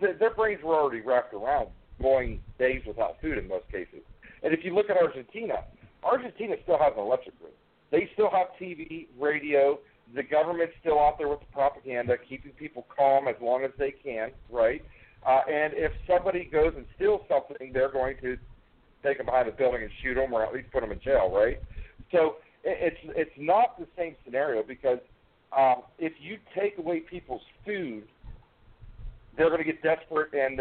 th- 0.00 0.18
their 0.18 0.34
brains 0.34 0.62
were 0.62 0.74
already 0.74 1.00
wrapped 1.00 1.34
around 1.34 1.68
going 2.00 2.40
days 2.58 2.82
without 2.86 3.20
food 3.20 3.38
in 3.38 3.48
most 3.48 3.70
cases. 3.70 4.00
And 4.42 4.52
if 4.52 4.60
you 4.64 4.74
look 4.74 4.90
at 4.90 4.96
Argentina, 4.96 5.64
Argentina 6.02 6.56
still 6.62 6.78
has 6.78 6.92
an 6.96 7.02
electric 7.02 7.38
grid. 7.40 7.52
They 7.90 8.10
still 8.12 8.30
have 8.30 8.48
TV, 8.60 9.06
radio. 9.18 9.78
The 10.14 10.22
government's 10.22 10.74
still 10.80 11.00
out 11.00 11.18
there 11.18 11.28
with 11.28 11.40
the 11.40 11.52
propaganda, 11.52 12.16
keeping 12.28 12.52
people 12.52 12.86
calm 12.94 13.28
as 13.28 13.36
long 13.40 13.64
as 13.64 13.70
they 13.78 13.90
can, 13.90 14.30
right? 14.50 14.82
Uh, 15.26 15.40
and 15.50 15.72
if 15.74 15.92
somebody 16.06 16.44
goes 16.44 16.74
and 16.76 16.84
steals 16.96 17.22
something, 17.28 17.72
they're 17.72 17.90
going 17.90 18.16
to 18.20 18.36
take 19.02 19.16
them 19.18 19.26
behind 19.26 19.48
the 19.48 19.52
building 19.52 19.82
and 19.82 19.90
shoot 20.02 20.14
them, 20.14 20.32
or 20.32 20.44
at 20.44 20.52
least 20.52 20.70
put 20.72 20.82
them 20.82 20.92
in 20.92 21.00
jail, 21.00 21.30
right? 21.34 21.60
So 22.12 22.36
it's 22.64 22.96
it's 23.16 23.30
not 23.36 23.78
the 23.78 23.86
same 23.96 24.16
scenario 24.24 24.62
because 24.62 24.98
um, 25.56 25.82
if 25.98 26.12
you 26.20 26.38
take 26.58 26.78
away 26.78 27.00
people's 27.00 27.42
food, 27.64 28.04
they're 29.36 29.48
going 29.48 29.58
to 29.58 29.64
get 29.64 29.82
desperate 29.82 30.32
and 30.34 30.60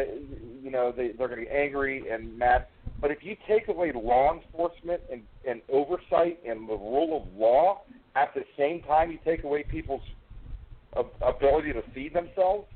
you 0.62 0.71
know 0.71 0.91
they 0.95 1.12
they're 1.17 1.27
going 1.27 1.39
to 1.39 1.45
be 1.45 1.51
angry 1.51 2.10
and 2.10 2.38
mad. 2.38 2.65
But 3.01 3.12
if 3.12 3.19
you 3.21 3.36
take 3.47 3.67
away 3.67 3.91
law 3.93 4.34
enforcement 4.34 5.01
and, 5.12 5.23
and 5.47 5.62
oversight 5.71 6.39
and 6.47 6.67
the 6.67 6.73
rule 6.73 7.21
of 7.21 7.38
law 7.38 7.82
at 8.15 8.34
the 8.34 8.43
same 8.58 8.82
time 8.84 9.12
you 9.12 9.19
take 9.26 9.43
away 9.43 9.63
people's 9.63 10.02
ability 11.21 11.73
to 11.73 11.82
feed 11.93 12.13
themselves, 12.13 12.67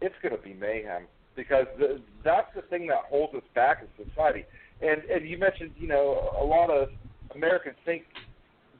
it's 0.00 0.14
going 0.22 0.36
to 0.36 0.42
be 0.42 0.54
mayhem 0.54 1.04
because 1.36 1.66
the, 1.78 2.00
that's 2.24 2.48
the 2.54 2.62
thing 2.62 2.86
that 2.88 3.04
holds 3.08 3.34
us 3.34 3.42
back 3.54 3.78
as 3.82 4.06
society. 4.08 4.44
And 4.82 5.02
and 5.04 5.28
you 5.28 5.38
mentioned 5.38 5.72
you 5.78 5.88
know 5.88 6.30
a 6.40 6.44
lot 6.44 6.70
of 6.70 6.88
Americans 7.34 7.76
think 7.84 8.04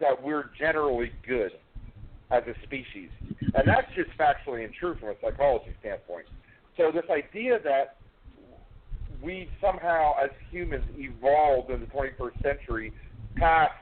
that 0.00 0.20
we're 0.22 0.50
generally 0.58 1.10
good 1.26 1.52
as 2.30 2.42
a 2.46 2.54
species, 2.64 3.08
and 3.40 3.66
that's 3.66 3.86
just 3.94 4.10
factually 4.18 4.64
untrue 4.64 4.96
from 4.98 5.10
a 5.10 5.14
psychology 5.22 5.70
standpoint. 5.80 6.26
So 6.76 6.90
this 6.92 7.04
idea 7.10 7.58
that 7.64 7.96
we 9.22 9.48
somehow 9.60 10.14
as 10.22 10.30
humans 10.50 10.84
evolved 10.96 11.70
in 11.70 11.80
the 11.80 11.86
21st 11.86 12.42
century 12.42 12.92
past 13.36 13.72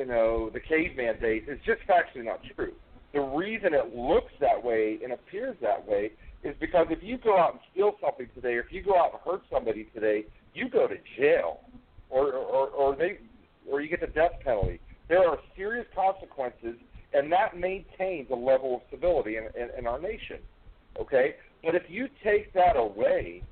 you 0.00 0.06
know 0.06 0.48
the 0.48 0.60
caveman 0.60 1.20
days 1.20 1.42
is 1.46 1.58
just 1.66 1.80
factually 1.86 2.24
not 2.24 2.40
true. 2.56 2.72
The 3.12 3.20
reason 3.20 3.74
it 3.74 3.94
looks 3.94 4.32
that 4.40 4.64
way 4.64 4.98
and 5.02 5.12
appears 5.12 5.56
that 5.60 5.86
way 5.86 6.12
is 6.42 6.54
because 6.58 6.86
if 6.88 7.02
you 7.02 7.18
go 7.18 7.36
out 7.36 7.52
and 7.52 7.60
steal 7.70 7.92
something 8.00 8.26
today, 8.34 8.54
or 8.54 8.60
if 8.60 8.72
you 8.72 8.82
go 8.82 8.96
out 8.96 9.10
and 9.12 9.20
hurt 9.22 9.42
somebody 9.52 9.88
today, 9.92 10.24
you 10.54 10.70
go 10.70 10.88
to 10.88 10.94
jail, 11.18 11.60
or 12.08 12.32
or, 12.32 12.68
or 12.68 12.96
they 12.96 13.18
or 13.70 13.82
you 13.82 13.90
get 13.90 14.00
the 14.00 14.06
death 14.06 14.32
penalty. 14.42 14.80
There 15.10 15.28
are 15.28 15.38
serious 15.54 15.86
consequences, 15.94 16.76
and 17.12 17.30
that 17.30 17.58
maintains 17.58 18.30
a 18.30 18.36
level 18.36 18.76
of 18.76 18.80
civility 18.90 19.36
in, 19.36 19.48
in, 19.60 19.68
in 19.78 19.86
our 19.86 20.00
nation. 20.00 20.38
Okay, 20.98 21.34
but 21.62 21.74
if 21.74 21.82
you 21.88 22.08
take 22.24 22.54
that 22.54 22.76
away, 22.76 23.42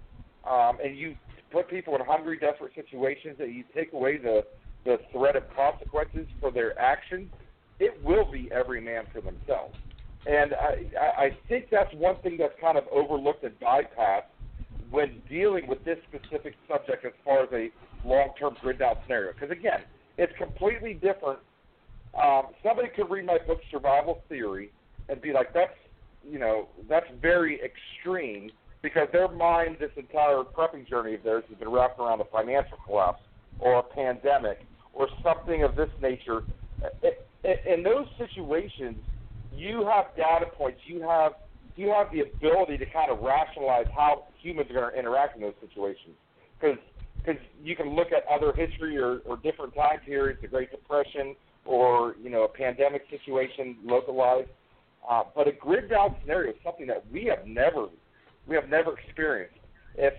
um, 0.48 0.78
and 0.82 0.96
you 0.96 1.14
put 1.52 1.68
people 1.68 1.94
in 1.94 2.00
hungry, 2.06 2.38
desperate 2.38 2.72
situations, 2.74 3.36
and 3.38 3.54
you 3.54 3.64
take 3.74 3.92
away 3.92 4.16
the 4.16 4.44
the 4.84 4.98
threat 5.12 5.36
of 5.36 5.44
consequences 5.54 6.26
for 6.40 6.50
their 6.50 6.78
actions, 6.78 7.30
it 7.78 8.02
will 8.04 8.30
be 8.30 8.48
every 8.52 8.80
man 8.80 9.04
for 9.12 9.20
themselves. 9.20 9.74
And 10.26 10.54
I, 10.54 11.24
I 11.24 11.36
think 11.48 11.66
that's 11.70 11.92
one 11.94 12.16
thing 12.22 12.36
that's 12.38 12.54
kind 12.60 12.76
of 12.76 12.84
overlooked 12.92 13.44
and 13.44 13.58
bypassed 13.60 14.24
when 14.90 15.22
dealing 15.28 15.66
with 15.66 15.84
this 15.84 15.98
specific 16.08 16.54
subject 16.66 17.04
as 17.04 17.12
far 17.24 17.44
as 17.44 17.48
a 17.52 17.70
long-term 18.06 18.56
grid 18.60 18.78
down 18.78 18.96
scenario. 19.04 19.32
Because 19.32 19.50
again, 19.50 19.80
it's 20.16 20.32
completely 20.36 20.94
different. 20.94 21.38
Um, 22.20 22.48
somebody 22.62 22.88
could 22.88 23.10
read 23.10 23.26
my 23.26 23.38
book 23.46 23.60
Survival 23.70 24.20
Theory 24.28 24.70
and 25.08 25.20
be 25.20 25.32
like, 25.32 25.52
"That's 25.52 25.76
you 26.28 26.38
know 26.38 26.68
that's 26.88 27.06
very 27.22 27.60
extreme," 27.62 28.50
because 28.82 29.08
their 29.12 29.28
mind, 29.28 29.76
this 29.78 29.90
entire 29.96 30.42
prepping 30.42 30.88
journey 30.88 31.14
of 31.14 31.22
theirs, 31.22 31.44
has 31.48 31.58
been 31.58 31.68
wrapped 31.68 32.00
around 32.00 32.20
a 32.20 32.24
financial 32.24 32.78
collapse 32.86 33.20
or 33.58 33.78
a 33.78 33.82
pandemic 33.82 34.60
or 34.92 35.08
something 35.22 35.62
of 35.62 35.76
this 35.76 35.90
nature. 36.00 36.42
In 37.44 37.82
those 37.82 38.06
situations, 38.18 38.96
you 39.54 39.86
have 39.86 40.06
data 40.16 40.46
points. 40.56 40.80
You 40.86 41.02
have 41.02 41.32
you 41.76 41.88
have 41.90 42.10
the 42.10 42.20
ability 42.20 42.76
to 42.78 42.86
kind 42.86 43.10
of 43.10 43.20
rationalize 43.20 43.86
how 43.94 44.24
humans 44.42 44.68
are 44.70 44.74
going 44.74 44.92
to 44.92 44.98
interact 44.98 45.36
in 45.36 45.42
those 45.42 45.54
situations. 45.60 46.16
Because 46.60 46.78
because 47.18 47.40
you 47.62 47.76
can 47.76 47.94
look 47.94 48.08
at 48.12 48.24
other 48.26 48.52
history 48.52 48.96
or, 48.96 49.18
or 49.26 49.36
different 49.36 49.74
time 49.74 50.00
periods, 50.04 50.40
the 50.40 50.48
Great 50.48 50.70
Depression, 50.70 51.34
or 51.64 52.16
you 52.22 52.30
know 52.30 52.44
a 52.44 52.48
pandemic 52.48 53.02
situation 53.10 53.76
localized. 53.84 54.48
Uh, 55.08 55.22
but 55.34 55.46
a 55.46 55.52
grid 55.52 55.88
down 55.88 56.14
scenario 56.20 56.50
is 56.50 56.56
something 56.64 56.86
that 56.86 57.04
we 57.12 57.24
have 57.24 57.46
never 57.46 57.88
we 58.46 58.54
have 58.54 58.68
never 58.68 58.98
experienced. 58.98 59.58
If 59.96 60.14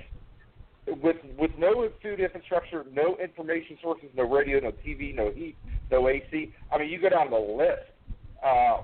with 1.01 1.17
with 1.37 1.51
no 1.57 1.87
food 2.01 2.19
infrastructure, 2.19 2.85
no 2.91 3.15
information 3.17 3.77
sources, 3.81 4.09
no 4.15 4.23
radio, 4.23 4.59
no 4.59 4.71
TV, 4.71 5.15
no 5.15 5.31
heat, 5.31 5.55
no 5.91 6.07
AC. 6.07 6.53
I 6.71 6.77
mean, 6.77 6.89
you 6.89 6.99
go 7.01 7.09
down 7.09 7.29
the 7.29 7.37
list. 7.37 7.89
Uh, 8.43 8.81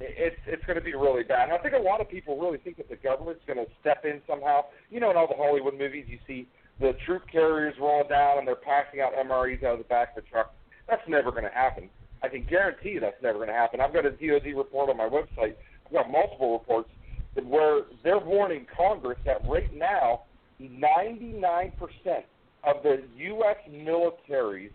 it's 0.00 0.36
it's 0.46 0.64
going 0.66 0.78
to 0.78 0.84
be 0.84 0.94
really 0.94 1.22
bad. 1.22 1.48
And 1.48 1.52
I 1.52 1.58
think 1.58 1.74
a 1.74 1.82
lot 1.82 2.00
of 2.00 2.08
people 2.08 2.38
really 2.38 2.58
think 2.58 2.76
that 2.76 2.88
the 2.88 2.96
government's 2.96 3.42
going 3.46 3.58
to 3.58 3.66
step 3.80 4.04
in 4.04 4.20
somehow. 4.26 4.64
You 4.90 5.00
know, 5.00 5.10
in 5.10 5.16
all 5.16 5.26
the 5.26 5.36
Hollywood 5.36 5.78
movies, 5.78 6.04
you 6.08 6.18
see 6.26 6.48
the 6.80 6.92
troop 7.06 7.22
carriers 7.30 7.74
rolling 7.80 8.08
down 8.08 8.38
and 8.38 8.46
they're 8.46 8.56
passing 8.56 9.00
out 9.00 9.12
MREs 9.14 9.64
out 9.64 9.72
of 9.72 9.78
the 9.78 9.84
back 9.84 10.16
of 10.16 10.24
the 10.24 10.30
truck. 10.30 10.54
That's 10.88 11.02
never 11.08 11.30
going 11.30 11.44
to 11.44 11.50
happen. 11.50 11.88
I 12.22 12.28
can 12.28 12.44
guarantee 12.44 12.90
you 12.90 13.00
that's 13.00 13.22
never 13.22 13.38
going 13.38 13.48
to 13.48 13.54
happen. 13.54 13.80
I've 13.80 13.92
got 13.92 14.04
a 14.06 14.10
DoD 14.10 14.56
report 14.56 14.90
on 14.90 14.96
my 14.96 15.08
website. 15.08 15.54
I've 15.86 15.92
got 15.92 16.10
multiple 16.10 16.52
reports 16.52 16.90
where 17.44 17.82
they're 18.02 18.18
warning 18.18 18.66
Congress 18.76 19.18
that 19.24 19.46
right 19.46 19.72
now, 19.74 20.22
99% 20.60 21.72
of 22.64 22.82
the 22.82 23.02
U.S. 23.16 23.56
military's 23.70 24.72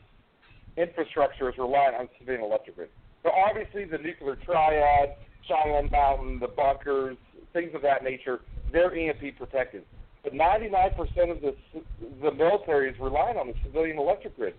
infrastructure 0.78 1.50
is 1.50 1.56
reliant 1.58 1.96
on 1.96 2.10
civilian 2.20 2.44
electric 2.44 2.76
grid. 2.76 2.90
So 3.24 3.32
obviously 3.32 3.86
the 3.86 3.98
nuclear 3.98 4.36
triad, 4.36 5.16
Cheyenne 5.48 5.90
Mountain, 5.92 6.40
the 6.40 6.48
bunkers, 6.48 7.18
things 7.54 7.72
of 7.74 7.82
that 7.82 8.04
nature, 8.04 8.42
they're 8.72 8.94
EMP 8.94 9.38
protected. 9.38 9.84
But 10.24 10.34
99% 10.34 10.98
of 11.32 11.42
the 11.42 11.56
the 12.22 12.32
military 12.32 12.90
is 12.90 12.96
relying 13.00 13.38
on 13.38 13.48
the 13.48 13.54
civilian 13.64 13.98
electric 13.98 14.36
grid. 14.36 14.54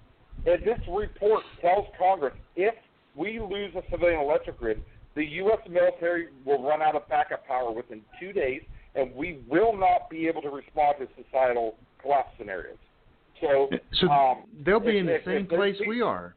And 0.44 0.62
this 0.64 0.78
report 0.88 1.44
tells 1.60 1.86
Congress 1.96 2.34
if 2.56 2.74
we 3.14 3.38
lose 3.38 3.72
a 3.76 3.82
civilian 3.90 4.20
electric 4.20 4.58
grid, 4.58 4.82
the 5.14 5.24
U.S. 5.24 5.58
military 5.68 6.28
will 6.44 6.62
run 6.62 6.82
out 6.82 6.96
of 6.96 7.08
backup 7.08 7.46
power 7.46 7.70
within 7.70 8.00
two 8.18 8.32
days, 8.32 8.62
and 8.94 9.14
we 9.14 9.40
will 9.48 9.76
not 9.76 10.10
be 10.10 10.26
able 10.28 10.42
to 10.42 10.50
respond 10.50 10.96
to 11.00 11.08
societal 11.22 11.76
collapse 12.00 12.30
scenarios. 12.38 12.76
So, 13.40 13.68
so 13.94 14.08
um, 14.08 14.44
they'll 14.64 14.78
be 14.80 14.90
if, 14.90 15.00
in 15.00 15.06
the 15.06 15.14
if, 15.16 15.24
same 15.24 15.42
if 15.42 15.48
place 15.48 15.76
we 15.86 16.00
are. 16.00 16.34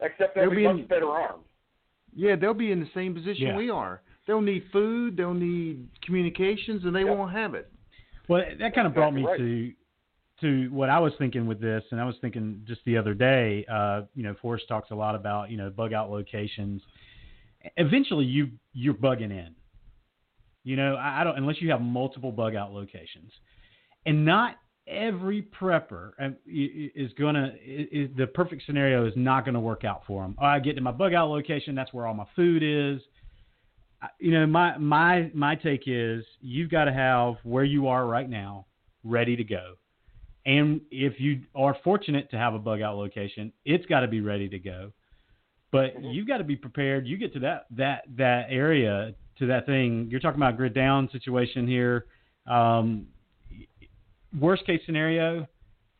Except 0.00 0.34
they'll, 0.34 0.44
They'll 0.44 0.50
be 0.50 0.56
be 0.56 0.64
much 0.66 0.78
in- 0.80 0.86
better 0.86 1.08
armed. 1.08 1.44
Yeah, 2.14 2.36
they'll 2.36 2.52
be 2.54 2.72
in 2.72 2.80
the 2.80 2.88
same 2.94 3.14
position 3.14 3.46
Yeah. 3.48 3.56
we 3.56 3.70
are. 3.70 4.02
They'll 4.26 4.40
need 4.42 4.64
food, 4.72 5.16
they'll 5.16 5.32
need 5.34 5.88
communications, 6.04 6.84
and 6.84 6.94
they 6.94 7.04
Yep. 7.04 7.16
won't 7.16 7.32
have 7.32 7.54
it. 7.54 7.70
Well, 8.28 8.44
that 8.58 8.74
kind 8.74 8.86
of 8.86 8.94
brought 8.94 9.14
me 9.14 9.24
right. 9.24 9.38
to 9.38 9.72
to 10.40 10.68
what 10.72 10.90
I 10.90 10.98
was 10.98 11.12
thinking 11.18 11.46
with 11.46 11.60
this, 11.60 11.84
and 11.92 12.00
I 12.00 12.04
was 12.04 12.16
thinking 12.20 12.62
just 12.66 12.80
the 12.84 12.96
other 12.96 13.14
day. 13.14 13.64
Uh, 13.70 14.02
you 14.14 14.24
know, 14.24 14.34
Forrest 14.42 14.66
talks 14.68 14.90
a 14.90 14.94
lot 14.94 15.14
about 15.14 15.50
you 15.50 15.56
know 15.56 15.70
bug 15.70 15.92
out 15.92 16.10
locations. 16.10 16.82
Eventually, 17.76 18.24
you 18.24 18.50
you're 18.72 18.94
bugging 18.94 19.30
in. 19.30 19.54
You 20.64 20.76
know, 20.76 20.94
I, 20.94 21.20
I 21.20 21.24
don't 21.24 21.36
unless 21.36 21.60
you 21.60 21.70
have 21.70 21.80
multiple 21.80 22.32
bug 22.32 22.54
out 22.54 22.72
locations, 22.72 23.32
and 24.06 24.24
not 24.24 24.56
every 24.86 25.42
prepper 25.42 26.10
uh, 26.20 26.30
is 26.46 27.12
gonna. 27.18 27.52
Is, 27.64 28.10
the 28.16 28.26
perfect 28.26 28.62
scenario 28.66 29.06
is 29.06 29.14
not 29.16 29.44
going 29.44 29.54
to 29.54 29.60
work 29.60 29.84
out 29.84 30.02
for 30.06 30.22
them. 30.22 30.36
Oh, 30.40 30.46
I 30.46 30.58
get 30.60 30.74
to 30.76 30.80
my 30.80 30.92
bug 30.92 31.14
out 31.14 31.28
location. 31.28 31.74
That's 31.74 31.92
where 31.92 32.06
all 32.06 32.14
my 32.14 32.26
food 32.36 32.62
is 32.62 33.02
you 34.18 34.32
know 34.32 34.46
my 34.46 34.76
my 34.78 35.30
my 35.34 35.54
take 35.54 35.82
is 35.86 36.24
you've 36.40 36.70
got 36.70 36.84
to 36.84 36.92
have 36.92 37.34
where 37.44 37.64
you 37.64 37.88
are 37.88 38.06
right 38.06 38.28
now 38.28 38.66
ready 39.04 39.36
to 39.36 39.44
go 39.44 39.74
and 40.46 40.80
if 40.90 41.20
you 41.20 41.40
are 41.54 41.76
fortunate 41.84 42.30
to 42.30 42.36
have 42.36 42.54
a 42.54 42.58
bug 42.58 42.80
out 42.80 42.96
location 42.96 43.52
it's 43.64 43.86
got 43.86 44.00
to 44.00 44.08
be 44.08 44.20
ready 44.20 44.48
to 44.48 44.58
go 44.58 44.92
but 45.70 45.94
Mm-hmm. 45.94 46.10
you've 46.10 46.26
got 46.26 46.38
to 46.38 46.44
be 46.44 46.56
prepared 46.56 47.06
you 47.06 47.16
get 47.16 47.32
to 47.32 47.40
that 47.40 47.66
that 47.70 48.02
that 48.16 48.46
area 48.48 49.14
to 49.42 49.48
that 49.48 49.66
thing. 49.66 50.08
You're 50.10 50.20
talking 50.20 50.40
about 50.40 50.56
grid 50.56 50.74
down 50.74 51.08
situation 51.12 51.68
here. 51.68 52.06
Um, 52.46 53.06
worst 54.38 54.64
case 54.66 54.80
scenario 54.86 55.46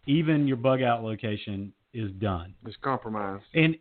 even 0.06 0.46
your 0.46 0.56
bug 0.56 0.82
out 0.82 1.02
location 1.02 1.72
is 1.94 2.10
done. 2.12 2.54
It's 2.66 2.76
compromised. 2.82 3.44
and 3.54 3.76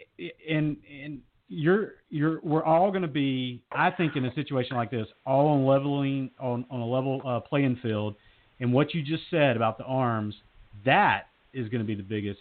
and 0.49 0.77
and 1.03 1.19
you're 1.47 1.93
you're 2.09 2.39
we're 2.41 2.63
all 2.63 2.91
going 2.91 3.01
to 3.01 3.07
be 3.09 3.61
i 3.73 3.91
think 3.91 4.15
in 4.15 4.23
a 4.23 4.33
situation 4.35 4.77
like 4.77 4.89
this 4.89 5.07
all 5.25 5.47
on 5.47 5.65
leveling 5.65 6.31
on 6.39 6.65
on 6.69 6.79
a 6.79 6.85
level 6.85 7.21
uh, 7.25 7.39
playing 7.39 7.77
field. 7.81 8.15
And 8.59 8.71
what 8.71 8.93
you 8.93 9.01
just 9.01 9.23
said 9.31 9.55
about 9.55 9.77
the 9.77 9.83
arms 9.85 10.35
that 10.85 11.23
is 11.53 11.67
going 11.69 11.81
to 11.81 11.87
be 11.87 11.95
the 11.95 12.03
biggest 12.03 12.39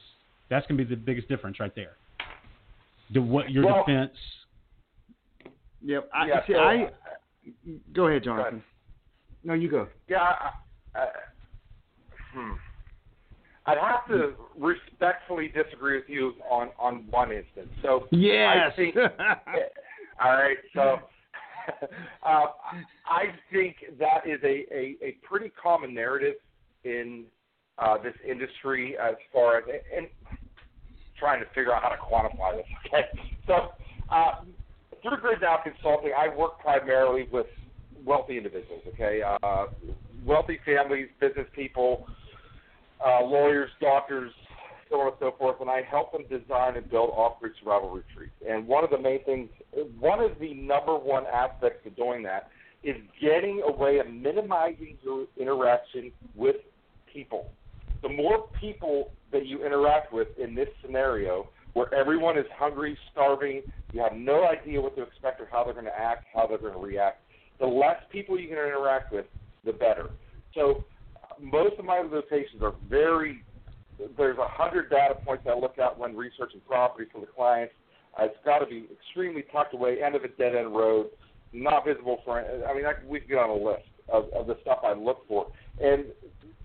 that's 0.49 0.67
going 0.67 0.79
to 0.79 0.85
be 0.85 0.95
the 0.95 1.01
biggest 1.01 1.29
difference 1.29 1.61
right 1.61 1.75
there. 1.75 1.97
The 3.13 3.23
what 3.23 3.51
your 3.51 3.65
Well- 3.65 3.85
defense. 3.87 4.17
Yep. 5.83 6.11
I, 6.13 6.27
yeah, 6.27 6.47
see, 6.47 6.53
so, 6.53 6.59
I 6.59 6.91
go 7.95 8.07
ahead, 8.09 8.23
Go 8.25 8.31
Jonathan. 8.31 8.55
ahead. 8.55 8.63
No, 9.45 9.55
you 9.55 9.71
go. 9.71 9.89
Yeah, 10.09 10.19
I, 10.23 10.51
I, 10.95 11.07
hmm. 12.35 12.53
I'd 13.67 13.79
have 13.79 14.07
to 14.09 14.33
respectfully 14.59 15.49
disagree 15.49 15.97
with 15.97 16.09
you 16.09 16.35
on 16.51 16.71
on 16.79 17.05
one 17.11 17.31
instance. 17.33 17.69
So 17.83 18.07
Yes. 18.11 18.73
I 18.73 18.77
think. 18.77 18.97
all 20.23 20.33
right, 20.33 20.57
so. 20.75 20.99
Uh, 22.25 22.47
I 23.07 23.27
think 23.53 23.77
that 23.99 24.27
is 24.27 24.41
a, 24.43 24.65
a, 24.75 24.97
a 25.03 25.17
pretty 25.23 25.51
common 25.51 25.95
narrative 25.95 26.35
in 26.85 27.25
uh, 27.79 27.97
this 28.03 28.15
industry 28.29 28.97
as 28.99 29.15
far 29.33 29.59
as 29.59 29.65
and 29.97 30.09
trying 31.19 31.39
to 31.41 31.47
figure 31.55 31.73
out 31.73 31.83
how 31.83 31.91
to 31.91 31.97
quantify 31.97 32.57
this. 32.57 32.67
Okay, 32.87 33.05
so 33.47 33.69
uh, 34.11 34.41
through 35.03 35.19
Grid 35.19 35.41
Down 35.41 35.59
Consulting, 35.65 36.13
I 36.17 36.35
work 36.35 36.61
primarily 36.61 37.29
with 37.33 37.47
wealthy 38.05 38.37
individuals. 38.37 38.83
Okay, 38.95 39.23
uh, 39.23 39.67
wealthy 40.25 40.59
families, 40.65 41.09
business 41.21 41.47
people, 41.55 42.07
uh, 43.05 43.25
lawyers, 43.25 43.71
doctors, 43.81 44.33
so 44.91 45.01
on 45.01 45.07
and 45.09 45.17
so 45.21 45.35
forth, 45.39 45.61
and 45.61 45.71
I 45.71 45.83
help 45.83 46.13
them 46.13 46.23
design 46.29 46.77
and 46.77 46.91
build 46.91 47.11
off-grid 47.11 47.53
survival 47.59 47.91
retreats. 47.91 48.35
And 48.49 48.67
one 48.67 48.85
of 48.85 48.91
the 48.91 48.99
main 48.99 49.23
things, 49.25 49.49
one 49.99 50.21
of 50.21 50.39
the 50.41 50.55
number 50.55 50.97
one 50.97 51.25
aspects 51.33 51.87
of 51.87 51.97
doing 51.97 52.23
that 52.25 52.51
is 52.83 52.97
getting 53.21 53.63
a 53.65 53.71
way 53.71 53.99
of 53.99 54.09
minimizing 54.09 54.97
your 55.03 55.27
interaction 55.39 56.11
with 56.35 56.57
people. 57.13 57.51
The 58.03 58.09
more 58.09 58.49
people 58.61 59.13
that 59.33 59.47
you 59.47 59.65
interact 59.65 60.13
with 60.13 60.29
in 60.39 60.55
this 60.55 60.69
scenario, 60.83 61.49
where 61.75 61.93
everyone 61.95 62.39
is 62.39 62.47
hungry, 62.57 62.97
starving, 63.13 63.63
you 63.93 64.01
have 64.01 64.15
no 64.15 64.47
idea 64.47 64.81
what 64.81 64.97
to 64.97 65.03
expect 65.03 65.41
or 65.41 65.49
how 65.51 65.65
they're 65.65 65.75
going 65.75 65.87
to 65.87 65.99
act, 65.99 66.25
how 66.35 66.47
they're 66.47 66.59
going 66.59 66.75
to 66.75 66.81
react, 66.81 67.23
the 67.59 67.67
less 67.67 67.97
people 68.11 68.39
you 68.39 68.49
can 68.49 68.57
interact 68.57 69.13
with, 69.13 69.27
the 69.65 69.73
better. 69.73 70.07
So 70.55 70.81
most 71.41 71.79
of 71.79 71.85
my 71.85 71.99
locations 71.99 72.63
are 72.63 72.75
very 72.89 73.45
there's 74.17 74.39
a 74.39 74.47
hundred 74.49 74.89
data 74.89 75.15
points 75.27 75.45
I 75.47 75.55
look 75.55 75.79
at 75.79 75.99
when 75.99 76.17
researching 76.17 76.61
property 76.67 77.09
for 77.13 77.21
the 77.21 77.27
clients. 77.27 77.75
It's 78.19 78.35
got 78.45 78.59
to 78.59 78.67
be 78.67 78.87
extremely 78.91 79.45
tucked 79.53 79.75
away, 79.75 80.03
end 80.03 80.15
of 80.15 80.25
a 80.25 80.29
dead 80.29 80.57
end 80.57 80.75
road, 80.75 81.09
not 81.53 81.85
visible 81.85 82.21
for. 82.25 82.41
I 82.41 82.75
mean, 82.75 82.87
I, 82.87 82.93
we 83.07 83.21
could 83.21 83.29
get 83.29 83.39
on 83.39 83.51
a 83.51 83.55
list 83.55 83.85
of, 84.13 84.25
of 84.35 84.47
the 84.47 84.57
stuff 84.63 84.79
I 84.85 84.95
look 84.95 85.29
for, 85.29 85.47
and 85.83 86.07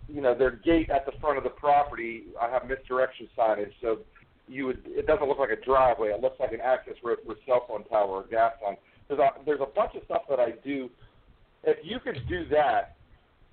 you 0.07 0.21
know, 0.21 0.37
their 0.37 0.51
gate 0.51 0.89
at 0.89 1.05
the 1.05 1.13
front 1.19 1.37
of 1.37 1.43
the 1.43 1.49
property, 1.49 2.23
I 2.41 2.49
have 2.49 2.67
misdirection 2.67 3.27
signage, 3.37 3.71
so 3.81 3.99
you 4.47 4.67
would. 4.67 4.81
It 4.85 5.07
doesn't 5.07 5.27
look 5.27 5.39
like 5.39 5.51
a 5.51 5.63
driveway. 5.63 6.09
It 6.09 6.21
looks 6.21 6.39
like 6.39 6.51
an 6.51 6.61
access 6.61 6.95
road 7.03 7.19
a 7.27 7.33
cell 7.45 7.65
phone 7.67 7.83
tower 7.85 8.07
or 8.07 8.23
gas 8.23 8.53
line. 8.63 8.77
There's 9.07 9.19
a, 9.19 9.29
there's 9.45 9.61
a 9.61 9.67
bunch 9.75 9.95
of 9.95 10.03
stuff 10.05 10.23
that 10.29 10.39
I 10.39 10.51
do. 10.63 10.89
If 11.63 11.77
you 11.83 11.99
could 11.99 12.19
do 12.27 12.45
that, 12.49 12.95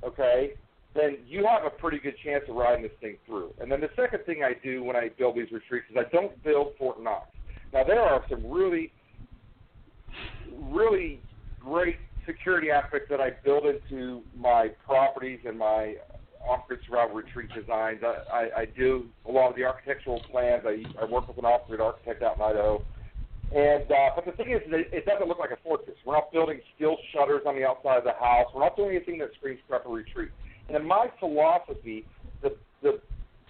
okay, 0.05 0.55
then 0.95 1.19
you 1.27 1.47
have 1.47 1.65
a 1.65 1.71
pretty 1.71 1.99
good 1.99 2.15
chance 2.25 2.45
of 2.49 2.57
riding 2.57 2.83
this 2.83 2.93
thing 3.01 3.17
through. 3.27 3.53
And 3.61 3.71
then 3.71 3.81
the 3.81 3.89
second 3.97 4.25
thing 4.25 4.43
I 4.45 4.53
do 4.63 4.85
when 4.85 4.97
I 4.97 5.11
build 5.19 5.37
these 5.37 5.51
retreats 5.51 5.87
is 5.91 5.97
I 5.97 6.09
don't 6.13 6.43
build 6.45 6.75
Fort 6.79 7.03
Knox. 7.03 7.29
Now 7.73 7.85
there 7.85 8.01
are 8.01 8.23
some 8.29 8.47
really, 8.51 8.93
really 10.61 11.21
great 11.61 11.97
security 12.27 12.71
aspects 12.71 13.09
that 13.11 13.21
I 13.21 13.31
build 13.45 13.65
into 13.67 14.23
my 14.37 14.69
properties 14.85 15.41
and 15.47 15.59
my 15.59 15.97
off-grid 16.49 16.81
survival 16.87 17.17
retreat 17.17 17.51
designs. 17.55 18.01
I, 18.03 18.15
I, 18.33 18.61
I 18.61 18.65
do 18.65 19.07
a 19.29 19.31
lot 19.31 19.51
of 19.51 19.57
the 19.57 19.65
architectural 19.65 20.21
plans. 20.31 20.65
I, 20.67 20.85
I 21.01 21.05
work 21.05 21.29
with 21.29 21.39
an 21.39 21.45
off-grid 21.45 21.81
architect 21.81 22.23
out 22.23 22.37
in 22.37 22.43
Idaho. 22.43 22.85
And 23.55 23.91
uh, 23.91 24.11
but 24.17 24.25
the 24.25 24.33
thing 24.33 24.51
is, 24.51 24.63
that 24.71 24.81
it 24.97 25.05
doesn't 25.05 25.29
look 25.29 25.39
like 25.39 25.51
a 25.51 25.59
fortress. 25.63 25.97
We're 26.07 26.15
not 26.15 26.33
building 26.33 26.61
steel 26.75 26.97
shutters 27.13 27.43
on 27.47 27.55
the 27.55 27.67
outside 27.67 27.99
of 27.99 28.05
the 28.05 28.13
house. 28.13 28.47
We're 28.55 28.63
not 28.63 28.77
doing 28.77 28.97
anything 28.97 29.19
that 29.19 29.29
screams 29.39 29.61
prepper 29.69 29.93
retreat. 29.93 30.31
And 30.69 30.77
in 30.77 30.87
my 30.87 31.09
philosophy, 31.21 32.07
the 32.43 32.57
the 32.83 33.01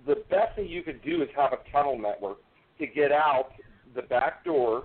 the 0.05 0.17
best 0.29 0.57
thing 0.57 0.67
you 0.69 0.83
could 0.83 1.03
do 1.03 1.23
is 1.23 1.29
have 1.37 1.53
a 1.53 1.59
tunnel 1.71 1.97
network 1.97 2.39
to 2.81 2.87
get 2.89 3.13
out 3.13 3.51
the 3.95 4.03
back 4.03 4.45
door 4.45 4.85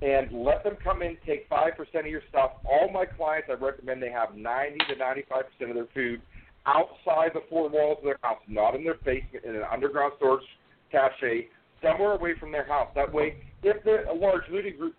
and 0.00 0.32
let 0.32 0.64
them 0.64 0.76
come 0.82 1.02
in, 1.02 1.18
take 1.26 1.46
five 1.50 1.76
percent 1.76 2.06
of 2.06 2.10
your 2.10 2.22
stuff. 2.30 2.52
All 2.64 2.90
my 2.90 3.04
clients, 3.04 3.48
I 3.50 3.62
recommend 3.62 4.02
they 4.02 4.10
have 4.10 4.34
ninety 4.34 4.78
to 4.88 4.96
ninety-five 4.96 5.44
percent 5.50 5.70
of 5.70 5.76
their 5.76 5.92
food 5.92 6.22
outside 6.66 7.30
the 7.34 7.42
four 7.48 7.68
walls 7.68 7.98
of 7.98 8.04
their 8.04 8.18
house, 8.22 8.38
not 8.48 8.74
in 8.74 8.84
their 8.84 8.96
basement, 9.04 9.44
in 9.44 9.56
an 9.56 9.62
underground 9.70 10.12
storage 10.16 10.44
cache, 10.90 11.46
somewhere 11.82 12.12
away 12.12 12.32
from 12.38 12.52
their 12.52 12.66
house. 12.66 12.88
That 12.94 13.12
way, 13.12 13.36
if 13.62 13.84
a 13.86 14.14
large 14.14 14.42
looting 14.50 14.76
group 14.76 14.94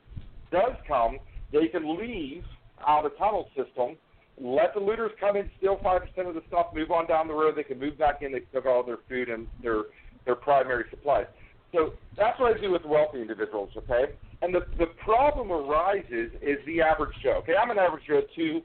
does 0.51 0.73
come, 0.87 1.17
they 1.51 1.67
can 1.67 1.97
leave 1.99 2.43
out 2.85 3.05
a 3.05 3.09
tunnel 3.17 3.49
system 3.55 3.97
let 4.39 4.73
the 4.73 4.79
looters 4.79 5.11
come 5.19 5.35
in, 5.35 5.49
steal 5.57 5.79
five 5.81 6.01
percent 6.01 6.27
of 6.27 6.35
the 6.35 6.43
stuff, 6.47 6.67
move 6.73 6.91
on 6.91 7.07
down 7.07 7.27
the 7.27 7.33
road. 7.33 7.55
They 7.55 7.63
can 7.63 7.79
move 7.79 7.97
back 7.97 8.21
in. 8.21 8.31
They 8.31 8.41
took 8.53 8.65
all 8.65 8.83
their 8.83 8.99
food 9.09 9.29
and 9.29 9.47
their 9.63 9.83
their 10.25 10.35
primary 10.35 10.85
supplies. 10.89 11.25
So 11.73 11.93
that's 12.15 12.39
what 12.39 12.55
I 12.55 12.61
do 12.61 12.71
with 12.71 12.85
wealthy 12.85 13.21
individuals. 13.21 13.69
Okay, 13.75 14.13
and 14.41 14.53
the 14.53 14.61
the 14.77 14.87
problem 15.03 15.51
arises 15.51 16.31
is 16.41 16.57
the 16.67 16.81
average 16.81 17.15
Joe. 17.23 17.39
Okay, 17.39 17.53
I'm 17.59 17.71
an 17.71 17.79
average 17.79 18.03
Joe 18.07 18.21
too. 18.35 18.61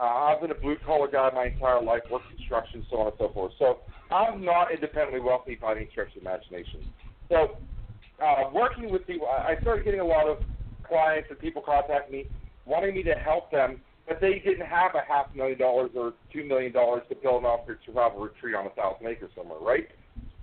Uh, 0.00 0.04
I've 0.04 0.40
been 0.40 0.50
a 0.50 0.56
blue 0.56 0.76
collar 0.84 1.08
guy 1.08 1.30
my 1.34 1.46
entire 1.46 1.82
life, 1.82 2.02
worked 2.10 2.28
construction, 2.36 2.84
so 2.90 2.98
on 2.98 3.06
and 3.08 3.16
so 3.18 3.30
forth. 3.32 3.52
So 3.58 3.78
I'm 4.10 4.44
not 4.44 4.72
independently 4.72 5.20
wealthy 5.20 5.54
by 5.54 5.76
any 5.76 5.88
stretch 5.92 6.14
of 6.16 6.22
imagination. 6.22 6.80
So 7.28 7.56
uh, 8.22 8.50
working 8.52 8.90
with 8.90 9.06
people, 9.06 9.28
I 9.28 9.54
started 9.62 9.84
getting 9.84 10.00
a 10.00 10.06
lot 10.06 10.28
of 10.28 10.38
clients 10.86 11.28
and 11.30 11.38
people 11.38 11.62
contact 11.62 12.10
me 12.10 12.26
wanting 12.66 12.94
me 12.94 13.02
to 13.02 13.14
help 13.14 13.50
them 13.50 13.80
but 14.06 14.20
they 14.20 14.42
didn't 14.44 14.66
have 14.66 14.94
a 14.94 15.02
half 15.06 15.34
million 15.34 15.58
dollars 15.58 15.90
or 15.96 16.12
two 16.32 16.44
million 16.44 16.72
dollars 16.72 17.02
to 17.08 17.14
build 17.14 17.42
an 17.42 17.46
off-grid 17.46 17.78
survival 17.86 18.20
retreat 18.20 18.54
on 18.54 18.66
a 18.66 18.70
thousand 18.70 19.06
acres 19.06 19.30
somewhere, 19.34 19.58
right? 19.60 19.88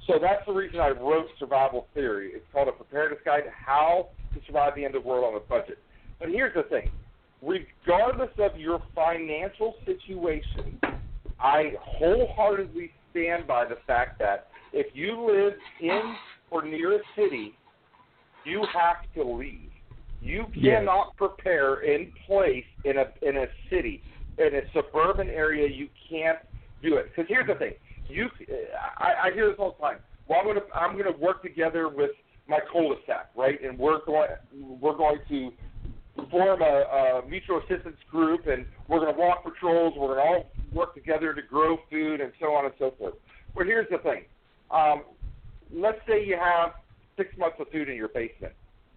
So 0.07 0.13
that's 0.19 0.43
the 0.47 0.53
reason 0.53 0.79
I 0.79 0.89
wrote 0.89 1.27
Survival 1.37 1.87
Theory. 1.93 2.31
It's 2.33 2.45
called 2.51 2.67
a 2.67 2.71
preparedness 2.71 3.21
guide 3.23 3.41
to 3.41 3.51
how 3.51 4.09
to 4.33 4.41
survive 4.47 4.73
the 4.75 4.83
end 4.83 4.95
of 4.95 5.03
the 5.03 5.07
world 5.07 5.25
on 5.25 5.35
a 5.35 5.45
budget. 5.45 5.77
But 6.19 6.29
here's 6.29 6.55
the 6.55 6.63
thing: 6.63 6.89
regardless 7.41 8.29
of 8.37 8.59
your 8.59 8.81
financial 8.95 9.75
situation, 9.85 10.79
I 11.39 11.73
wholeheartedly 11.81 12.91
stand 13.11 13.47
by 13.47 13.65
the 13.65 13.77
fact 13.87 14.19
that 14.19 14.47
if 14.73 14.87
you 14.93 15.25
live 15.25 15.53
in 15.81 16.15
or 16.49 16.63
near 16.63 16.95
a 16.95 16.99
city, 17.15 17.53
you 18.45 18.65
have 18.73 18.97
to 19.15 19.23
leave. 19.23 19.69
You 20.21 20.45
cannot 20.53 21.07
yes. 21.07 21.15
prepare 21.17 21.81
in 21.81 22.11
place 22.27 22.65
in 22.85 22.97
a 22.97 23.05
in 23.27 23.37
a 23.37 23.45
city 23.69 24.03
in 24.37 24.55
a 24.55 24.61
suburban 24.73 25.29
area. 25.29 25.67
You 25.67 25.87
can't 26.09 26.37
do 26.83 26.97
it 26.97 27.07
because 27.09 27.27
here's 27.27 27.47
the 27.47 27.55
thing. 27.55 27.73
You, 28.07 28.29
I, 28.97 29.27
I 29.27 29.31
hear 29.33 29.47
this 29.47 29.55
all 29.57 29.75
the 29.79 29.87
time. 29.87 29.97
Well, 30.27 30.39
I'm 30.39 30.47
gonna 30.47 30.61
I'm 30.75 30.97
gonna 30.97 31.17
work 31.17 31.41
together 31.41 31.89
with 31.89 32.11
my 32.47 32.59
cul-de-sac, 32.71 33.29
right? 33.35 33.59
And 33.63 33.79
we're 33.79 34.03
going 34.05 34.29
we're 34.79 34.97
going 34.97 35.19
to 35.29 35.51
form 36.29 36.61
a, 36.61 37.21
a 37.23 37.27
mutual 37.27 37.59
assistance 37.59 37.97
group, 38.09 38.47
and 38.47 38.65
we're 38.87 38.99
gonna 38.99 39.17
walk 39.17 39.43
patrols. 39.43 39.93
We're 39.97 40.15
gonna 40.15 40.21
all 40.21 40.51
work 40.73 40.93
together 40.93 41.33
to 41.33 41.41
grow 41.41 41.77
food 41.89 42.21
and 42.21 42.31
so 42.39 42.47
on 42.53 42.65
and 42.65 42.73
so 42.79 42.93
forth. 42.97 43.15
But 43.55 43.65
here's 43.65 43.87
the 43.89 43.97
thing. 43.99 44.23
Um, 44.69 45.03
let's 45.73 45.99
say 46.07 46.25
you 46.25 46.37
have 46.37 46.71
six 47.17 47.35
months 47.37 47.57
of 47.59 47.67
food 47.71 47.89
in 47.89 47.95
your 47.95 48.09
basement. 48.09 48.53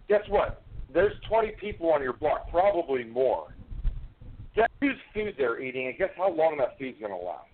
Guess 0.07 0.21
what? 0.29 0.61
there's 0.95 1.13
20 1.27 1.51
people 1.59 1.91
on 1.91 2.01
your 2.01 2.13
block, 2.13 2.49
probably 2.49 3.03
more. 3.03 3.53
Guess 4.55 4.69
whose 4.79 4.95
food 5.13 5.35
they're 5.37 5.61
eating, 5.61 5.87
and 5.87 5.97
guess 5.97 6.09
how 6.15 6.31
long 6.31 6.57
that 6.57 6.79
food's 6.79 6.97
going 6.99 7.11
to 7.11 7.17
last? 7.17 7.49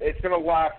It's 0.00 0.20
going 0.22 0.32
to 0.32 0.44
last 0.44 0.76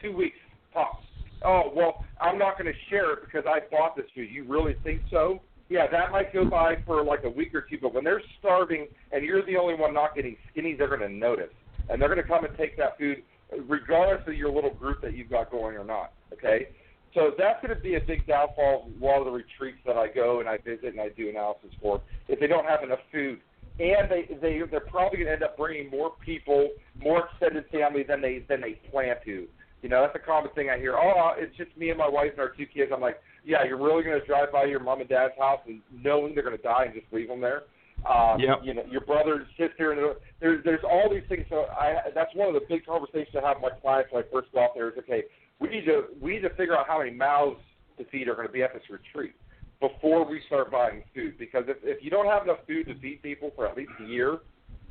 two 0.00 0.16
weeks 0.16 0.36
tops. 0.72 1.04
Oh 1.44 1.72
well, 1.74 2.04
I'm 2.20 2.38
not 2.38 2.56
going 2.56 2.72
to 2.72 2.78
share 2.88 3.12
it 3.14 3.18
because 3.24 3.44
I 3.46 3.60
bought 3.70 3.96
this 3.96 4.06
food. 4.14 4.28
You 4.30 4.44
really 4.44 4.76
think 4.84 5.02
so? 5.10 5.40
Yeah, 5.68 5.86
that 5.90 6.12
might 6.12 6.32
go 6.32 6.44
by 6.44 6.76
for 6.86 7.02
like 7.02 7.24
a 7.24 7.30
week 7.30 7.54
or 7.54 7.62
two, 7.62 7.78
but 7.80 7.92
when 7.92 8.04
they're 8.04 8.22
starving 8.38 8.86
and 9.10 9.24
you're 9.24 9.44
the 9.44 9.56
only 9.56 9.74
one 9.74 9.92
not 9.92 10.14
getting 10.14 10.36
skinny, 10.52 10.74
they're 10.74 10.88
going 10.88 11.00
to 11.00 11.08
notice, 11.08 11.52
and 11.88 12.00
they're 12.00 12.08
going 12.08 12.22
to 12.22 12.28
come 12.28 12.44
and 12.44 12.56
take 12.56 12.76
that 12.76 12.96
food, 12.98 13.22
regardless 13.66 14.26
of 14.28 14.34
your 14.34 14.52
little 14.52 14.74
group 14.74 15.02
that 15.02 15.16
you've 15.16 15.30
got 15.30 15.50
going 15.50 15.76
or 15.76 15.84
not. 15.84 16.12
Okay, 16.32 16.68
so 17.14 17.32
that's 17.36 17.60
going 17.64 17.74
to 17.74 17.82
be 17.82 17.96
a 17.96 18.00
big 18.00 18.26
downfall 18.26 18.90
of 18.94 19.02
a 19.02 19.06
of 19.06 19.24
the 19.24 19.30
retreats 19.30 19.78
that 19.86 19.96
I 19.96 20.06
go 20.06 20.40
and 20.40 20.48
I 20.48 20.58
visit 20.58 20.92
and 20.92 21.00
I 21.00 21.08
do 21.08 21.30
analysis 21.30 21.70
for. 21.80 22.00
If 22.28 22.38
they 22.38 22.46
don't 22.46 22.66
have 22.66 22.84
enough 22.84 23.00
food, 23.10 23.40
and 23.80 24.10
they 24.10 24.28
they 24.40 24.60
they're 24.70 24.80
probably 24.80 25.18
going 25.18 25.26
to 25.26 25.32
end 25.32 25.42
up 25.42 25.56
bringing 25.56 25.90
more 25.90 26.12
people, 26.24 26.68
more 27.02 27.26
extended 27.26 27.64
family 27.72 28.04
than 28.04 28.20
they 28.20 28.44
than 28.48 28.60
they 28.60 28.78
plan 28.90 29.16
to. 29.24 29.46
You 29.82 29.88
know, 29.88 30.02
that's 30.02 30.16
a 30.16 30.26
common 30.26 30.50
thing 30.54 30.70
I 30.70 30.78
hear. 30.78 30.96
Oh, 30.96 31.32
it's 31.36 31.56
just 31.56 31.76
me 31.76 31.90
and 31.90 31.98
my 31.98 32.08
wife 32.08 32.32
and 32.32 32.40
our 32.40 32.48
two 32.48 32.66
kids. 32.66 32.90
I'm 32.94 33.00
like, 33.00 33.20
yeah, 33.46 33.64
you're 33.64 33.78
really 33.78 34.02
going 34.02 34.20
to 34.20 34.26
drive 34.26 34.52
by 34.52 34.64
your 34.64 34.80
mom 34.80 35.00
and 35.00 35.08
dad's 35.08 35.32
house 35.38 35.60
and 35.66 35.80
knowing 35.90 36.34
they're 36.34 36.44
going 36.44 36.56
to 36.56 36.62
die 36.62 36.84
and 36.84 36.94
just 36.94 37.06
leave 37.12 37.28
them 37.28 37.40
there. 37.40 37.62
Um, 38.04 38.38
yep. 38.38 38.58
You 38.62 38.74
know, 38.74 38.84
your 38.90 39.00
brother 39.00 39.36
and 39.36 39.46
sister, 39.56 39.92
and 39.92 40.16
there's 40.40 40.62
there's 40.64 40.84
all 40.84 41.08
these 41.10 41.24
things. 41.28 41.46
So 41.48 41.64
I 41.70 42.10
that's 42.14 42.34
one 42.34 42.48
of 42.48 42.54
the 42.54 42.66
big 42.68 42.84
conversations 42.84 43.34
I 43.42 43.46
have 43.46 43.56
with 43.62 43.72
my 43.72 43.80
clients 43.80 44.12
when 44.12 44.22
I 44.22 44.26
first 44.30 44.52
go 44.52 44.64
out 44.64 44.70
there 44.74 44.90
is 44.90 44.98
okay 44.98 45.24
we 45.60 45.68
need 45.68 45.84
to 45.86 46.04
we 46.20 46.34
need 46.34 46.42
to 46.42 46.50
figure 46.50 46.76
out 46.76 46.86
how 46.86 46.98
many 46.98 47.10
mouths 47.10 47.60
to 47.98 48.04
feed 48.06 48.28
are 48.28 48.34
going 48.34 48.46
to 48.46 48.52
be 48.52 48.62
at 48.62 48.72
this 48.74 48.82
retreat. 48.90 49.34
before 49.80 50.28
we 50.28 50.40
start 50.46 50.70
buying 50.70 51.02
food 51.14 51.38
because 51.38 51.64
if 51.68 51.78
if 51.82 52.02
you 52.02 52.10
don't 52.10 52.26
have 52.26 52.42
enough 52.42 52.58
food 52.66 52.86
to 52.86 52.98
feed 52.98 53.22
people 53.22 53.52
for 53.54 53.66
at 53.66 53.76
least 53.76 53.90
a 54.00 54.06
year, 54.06 54.38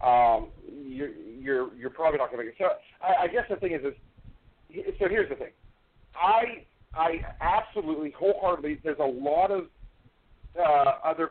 um, 0.04 0.50
you're 0.86 1.10
you're 1.40 1.74
you're 1.76 1.90
probably 1.90 2.18
not 2.18 2.32
going 2.32 2.40
to 2.40 2.46
make 2.46 2.56
it. 2.56 2.58
So 2.60 2.70
I, 3.02 3.24
I 3.24 3.28
guess 3.28 3.44
the 3.50 3.56
thing 3.58 3.74
is, 3.74 3.82
is 3.86 4.94
so 5.00 5.08
here's 5.10 5.30
the 5.30 5.36
thing. 5.36 5.52
I 6.16 6.66
I 6.98 7.20
absolutely 7.42 8.14
wholeheartedly. 8.18 8.80
There's 8.84 9.00
a 9.00 9.04
lot 9.04 9.52
of 9.52 9.66
uh, 10.58 10.92
other 11.04 11.30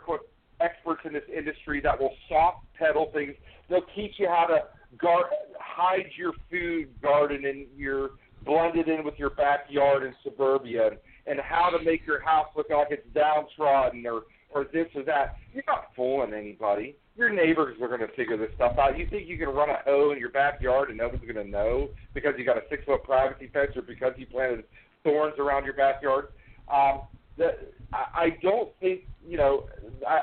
experts 0.60 1.00
in 1.04 1.12
this 1.12 1.22
industry 1.34 1.80
that 1.82 1.98
will 1.98 2.14
soft 2.28 2.64
pedal 2.78 3.10
things. 3.12 3.34
They'll 3.68 3.86
teach 3.94 4.12
you 4.18 4.28
how 4.28 4.46
to 4.46 4.58
guard, 4.98 5.26
hide 5.58 6.10
your 6.16 6.32
food 6.50 6.88
garden 7.00 7.46
and 7.46 7.66
your 7.76 8.10
blend 8.44 8.76
it 8.76 8.88
in 8.88 9.04
with 9.04 9.14
your 9.16 9.30
backyard 9.30 10.02
in 10.02 10.14
suburbia, 10.22 10.90
and 11.26 11.40
how 11.40 11.70
to 11.70 11.82
make 11.82 12.06
your 12.06 12.22
house 12.22 12.48
look 12.56 12.68
like 12.70 12.88
it's 12.90 13.06
downtrodden 13.14 14.06
or 14.06 14.22
or 14.54 14.66
this 14.72 14.86
or 14.94 15.02
that. 15.02 15.34
You're 15.52 15.64
not 15.66 15.86
fooling 15.96 16.32
anybody. 16.32 16.96
Your 17.16 17.30
neighbors 17.30 17.76
are 17.80 17.88
going 17.88 18.00
to 18.00 18.14
figure 18.14 18.36
this 18.36 18.50
stuff 18.54 18.76
out. 18.78 18.98
You 18.98 19.06
think 19.08 19.28
you 19.28 19.38
can 19.38 19.48
run 19.48 19.70
a 19.70 19.78
hoe 19.84 20.10
in 20.12 20.18
your 20.18 20.30
backyard 20.30 20.88
and 20.88 20.98
nobody's 20.98 21.28
going 21.32 21.44
to 21.44 21.50
know 21.50 21.88
because 22.12 22.34
you 22.38 22.44
got 22.44 22.56
a 22.56 22.62
six 22.68 22.84
foot 22.84 23.02
privacy 23.04 23.50
fence 23.52 23.70
or 23.76 23.82
because 23.82 24.12
you 24.16 24.26
planted 24.26 24.64
thorns 25.04 25.34
around 25.38 25.64
your 25.64 25.74
backyard? 25.74 26.26
Um, 26.72 27.02
the, 27.36 27.50
I, 27.92 28.30
don't 28.42 28.70
think 28.80 29.02
you 29.26 29.36
know. 29.36 29.64
I, 30.06 30.20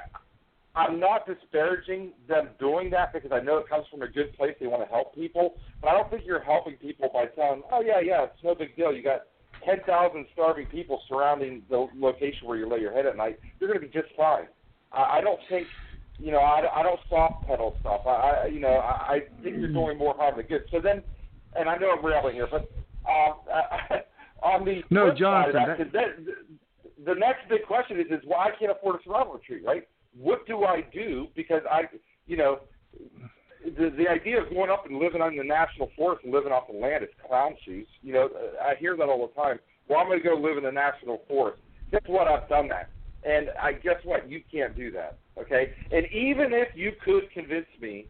I'm 0.74 1.02
not 1.02 1.28
disparaging 1.28 2.14
them 2.30 2.50
doing 2.58 2.90
that 2.92 3.12
because 3.12 3.32
I 3.34 3.44
know 3.44 3.58
it 3.58 3.68
comes 3.68 3.86
from 3.92 4.04
a 4.04 4.08
good 4.08 4.34
place. 4.38 4.56
They 4.60 4.68
want 4.68 4.82
to 4.82 4.90
help 4.90 5.14
people, 5.14 5.56
but 5.82 5.90
I 5.90 5.94
don't 5.94 6.10
think 6.10 6.24
you're 6.26 6.42
helping 6.42 6.76
people 6.76 7.10
by 7.14 7.26
telling, 7.26 7.64
"Oh 7.72 7.82
yeah, 7.82 8.00
yeah, 8.00 8.24
it's 8.24 8.44
no 8.44 8.56
big 8.56 8.76
deal. 8.76 8.94
You 8.94 9.04
got 9.04 9.24
10,000 9.66 10.26
starving 10.34 10.66
people 10.68 11.02
surrounding 11.10 11.64
the 11.70 11.88
location 11.96 12.48
where 12.48 12.58
you 12.58 12.70
lay 12.70 12.80
your 12.80 12.94
head 12.94 13.06
at 13.06 13.18
night. 13.18 13.40
You're 13.60 13.70
going 13.70 13.82
to 13.82 13.88
be 13.88 13.92
just 13.92 14.14
fine." 14.16 14.48
I, 14.92 15.18
I 15.18 15.22
don't 15.22 15.40
think, 15.50 15.68
you 16.18 16.32
know, 16.32 16.40
I, 16.40 16.80
I 16.80 16.84
don't 16.84 17.00
soft 17.10 17.48
pedal 17.48 17.76
stuff. 17.82 18.02
I, 18.06 18.10
I 18.10 18.46
you 18.48 18.60
know, 18.60 18.76
I, 18.76 19.14
I 19.14 19.20
think 19.44 19.58
you're 19.58 19.74
doing 19.74 19.98
more 19.98 20.16
harm 20.16 20.38
than 20.38 20.46
good. 20.46 20.62
So 20.72 20.80
then, 20.82 21.04
and 21.56 21.70
I 21.70 21.78
know 21.78 21.92
I'm 21.92 22.06
rambling 22.06 22.36
here, 22.36 22.48
but 22.50 22.70
um, 23.10 23.36
on 24.42 24.66
the 24.66 24.82
no, 24.90 25.14
Jonathan, 25.14 25.62
of 25.62 25.78
that, 25.78 25.94
that, 25.94 27.06
the 27.06 27.16
next 27.16 27.50
big 27.50 27.64
question 27.66 28.00
is, 28.00 28.08
is 28.08 28.22
why 28.26 28.48
I 28.48 28.52
can't 28.58 28.72
afford 28.72 29.00
a 29.00 29.04
survival 29.04 29.34
retreat, 29.34 29.64
right? 29.66 29.88
what 30.18 30.46
do 30.48 30.64
I 30.64 30.82
do? 30.94 31.28
Because 31.36 31.62
I, 31.70 31.84
you 32.28 32.38
know, 32.38 32.60
the 33.64 33.90
the 33.98 34.08
idea 34.10 34.42
of 34.42 34.50
going 34.50 34.70
up 34.70 34.86
and 34.86 34.98
living 34.98 35.22
on 35.22 35.36
the 35.36 35.44
national 35.44 35.92
forest 35.96 36.24
and 36.24 36.34
living 36.34 36.52
off 36.52 36.68
the 36.72 36.78
land 36.78 37.04
is 37.04 37.10
clown 37.26 37.56
shoes. 37.66 37.88
You 38.02 38.14
know, 38.14 38.30
I 38.62 38.76
hear 38.76 38.96
that 38.98 39.04
all 39.04 39.28
the 39.28 39.42
time. 39.42 39.60
Well, 39.88 40.00
I'm 40.00 40.08
going 40.08 40.22
to 40.22 40.28
go 40.28 40.36
live 40.36 40.58
in 40.58 40.64
the 40.64 40.72
national 40.72 41.22
forest. 41.28 41.62
Guess 41.92 42.02
what? 42.08 42.28
I've 42.28 42.48
done 42.50 42.68
that, 42.70 42.90
and 43.24 43.50
I 43.62 43.74
guess 43.74 43.98
what? 44.04 44.30
You 44.30 44.42
can't 44.52 44.76
do 44.76 44.92
that. 44.92 45.18
Okay, 45.40 45.74
and 45.92 46.06
even 46.08 46.54
if 46.54 46.70
you 46.76 46.92
could 47.04 47.32
convince 47.32 47.68
me 47.80 48.08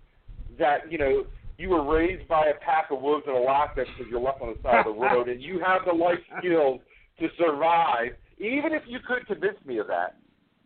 that 0.58 0.91
you 0.91 0.98
know 0.98 1.26
you 1.58 1.70
were 1.70 1.84
raised 1.84 2.28
by 2.28 2.48
a 2.48 2.60
pack 2.64 2.92
of 2.92 3.02
wolves 3.02 3.26
in 3.28 3.34
Alaska 3.34 3.84
because 3.86 4.10
you're 4.10 4.22
left 4.22 4.42
on 4.42 4.56
the 4.56 4.62
side 4.64 4.86
of 4.86 4.94
the 4.96 5.00
road 5.00 5.30
and 5.30 5.42
you 5.42 5.60
have 5.60 5.82
the 5.86 5.94
life 5.94 6.20
skills 6.40 6.80
to 7.20 7.28
survive, 7.38 8.12
even 8.40 8.74
if 8.74 8.84
you 8.88 9.00
could 9.08 9.26
convince 9.28 9.58
me 9.66 9.78
of 9.78 9.88
that, 9.88 10.18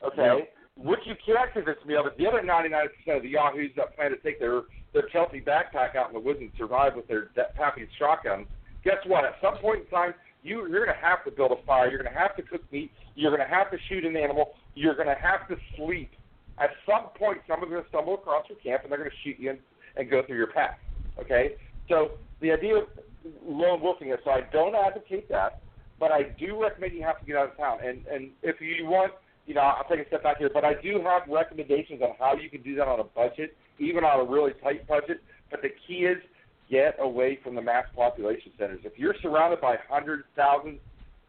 okay, 0.03 0.39
yep. 0.39 0.49
What 0.75 0.99
you 1.05 1.15
can't 1.25 1.51
convince 1.53 1.79
me 1.85 1.95
of 1.95 2.05
is 2.05 2.11
the 2.17 2.27
other 2.27 2.41
99% 2.41 3.15
of 3.15 3.23
the 3.23 3.29
yahoos 3.29 3.71
that 3.77 3.95
plan 3.95 4.11
to 4.11 4.17
take 4.17 4.39
their 4.39 4.63
their 4.93 5.07
Chelsea 5.11 5.41
backpack 5.41 5.95
out 5.95 6.07
in 6.07 6.13
the 6.13 6.19
woods 6.19 6.39
and 6.41 6.51
survive 6.57 6.95
with 6.95 7.07
their 7.07 7.29
pappy 7.55 7.87
shotguns. 7.97 8.47
Guess 8.83 8.97
what? 9.07 9.25
At 9.25 9.35
some 9.41 9.57
point 9.57 9.83
in 9.83 9.87
time, 9.87 10.13
you 10.43 10.67
you're 10.67 10.85
going 10.85 10.95
to 10.95 11.01
have 11.01 11.23
to 11.25 11.31
build 11.31 11.51
a 11.51 11.65
fire. 11.65 11.89
You're 11.89 12.01
going 12.01 12.13
to 12.13 12.19
have 12.19 12.35
to 12.35 12.41
cook 12.43 12.61
meat. 12.71 12.91
You're 13.15 13.35
going 13.35 13.47
to 13.47 13.53
have 13.53 13.71
to 13.71 13.77
shoot 13.87 14.03
an 14.03 14.17
animal. 14.17 14.53
You're 14.75 14.95
going 14.95 15.07
to 15.07 15.15
have 15.15 15.47
to 15.47 15.55
sleep. 15.77 16.11
At 16.57 16.71
some 16.85 17.09
point, 17.17 17.39
someone's 17.47 17.71
going 17.71 17.83
to 17.83 17.89
stumble 17.89 18.15
across 18.15 18.45
your 18.49 18.59
camp 18.59 18.83
and 18.83 18.91
they're 18.91 18.99
going 18.99 19.09
to 19.09 19.17
shoot 19.23 19.39
you 19.39 19.51
and, 19.51 19.59
and 19.97 20.09
go 20.09 20.21
through 20.25 20.37
your 20.37 20.47
path. 20.47 20.77
Okay? 21.19 21.55
So 21.89 22.11
the 22.41 22.51
idea 22.51 22.77
of 22.77 22.83
lone 23.45 23.81
wolfing 23.81 24.09
is 24.09 24.19
so 24.23 24.31
I 24.31 24.41
don't 24.51 24.75
advocate 24.75 25.29
that, 25.29 25.61
but 25.99 26.11
I 26.11 26.23
do 26.39 26.61
recommend 26.61 26.93
you 26.93 27.03
have 27.03 27.19
to 27.19 27.25
get 27.25 27.35
out 27.35 27.51
of 27.51 27.57
town. 27.57 27.79
And 27.83 28.05
and 28.07 28.31
if 28.43 28.59
you 28.61 28.85
want 28.85 29.13
you 29.45 29.53
know, 29.53 29.61
I'll 29.61 29.87
take 29.87 30.03
a 30.03 30.07
step 30.07 30.23
back 30.23 30.37
here, 30.37 30.49
but 30.51 30.65
I 30.65 30.73
do 30.81 31.01
have 31.03 31.23
recommendations 31.29 32.01
on 32.01 32.15
how 32.17 32.35
you 32.35 32.49
can 32.49 32.61
do 32.63 32.75
that 32.75 32.87
on 32.87 32.99
a 32.99 33.03
budget, 33.03 33.55
even 33.77 34.03
on 34.03 34.19
a 34.19 34.29
really 34.29 34.53
tight 34.63 34.87
budget. 34.87 35.21
But 35.51 35.61
the 35.61 35.69
key 35.87 36.05
is 36.05 36.17
get 36.69 36.95
away 36.99 37.39
from 37.43 37.53
the 37.53 37.61
mass 37.61 37.85
population 37.95 38.51
centers. 38.57 38.79
If 38.83 38.93
you're 38.97 39.15
surrounded 39.21 39.61
by 39.61 39.75
hundreds, 39.87 40.23
thousands, 40.35 40.79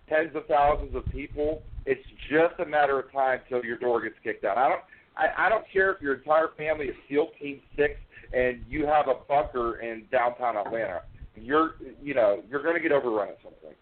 tens 0.09 0.35
of 0.35 0.47
thousands 0.47 0.95
of 0.95 1.05
people, 1.13 1.63
it's 1.85 2.05
just 2.31 2.59
a 2.59 2.65
matter 2.65 2.99
of 2.99 3.13
time 3.13 3.41
till 3.49 3.63
your 3.65 3.77
door 3.77 4.01
gets 4.01 4.17
kicked 4.25 4.43
down. 4.43 4.57
I 4.57 4.69
don't, 4.69 4.81
I, 5.17 5.47
I 5.47 5.49
don't 5.51 5.65
care 5.71 5.93
if 5.93 6.01
your 6.01 6.15
entire 6.15 6.49
family 6.57 6.87
is 6.87 6.97
SEAL 7.09 7.29
Team 7.41 7.61
Six 7.77 7.95
and 8.33 8.63
you 8.69 8.87
have 8.87 9.09
a 9.09 9.15
bunker 9.29 9.81
in 9.81 10.05
downtown 10.11 10.57
Atlanta. 10.57 11.03
You're, 11.35 11.73
you 12.03 12.15
know, 12.15 12.43
you're 12.49 12.63
going 12.63 12.75
to 12.75 12.81
get 12.81 12.93
overrun 12.93 13.29
at 13.29 13.39
some 13.43 13.53
point. 13.63 13.77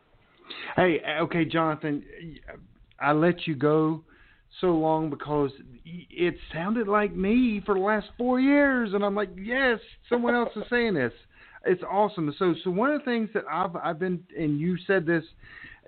Hey, 0.77 1.01
okay, 1.21 1.45
Jonathan, 1.45 2.05
I 3.01 3.13
let 3.13 3.47
you 3.47 3.55
go 3.55 4.03
so 4.61 4.69
long 4.69 5.11
because 5.11 5.51
it 5.85 6.35
sounded 6.53 6.89
like 6.89 7.15
me 7.15 7.63
for 7.65 7.75
the 7.75 7.81
last 7.81 8.07
four 8.19 8.41
years, 8.41 8.93
and 8.93 9.05
I'm 9.05 9.15
like, 9.15 9.31
yes, 9.37 9.79
someone 10.09 10.35
else 10.35 10.51
is 10.57 10.65
saying 10.71 10.95
this. 10.95 11.13
It's 11.67 11.83
awesome. 11.91 12.35
So, 12.39 12.55
so 12.63 12.71
one 12.71 12.91
of 12.91 13.01
the 13.01 13.05
things 13.05 13.31
that 13.35 13.45
I've 13.51 13.75
I've 13.77 13.99
been, 13.99 14.23
and 14.37 14.61
you 14.61 14.77
said 14.87 15.07
this, 15.07 15.25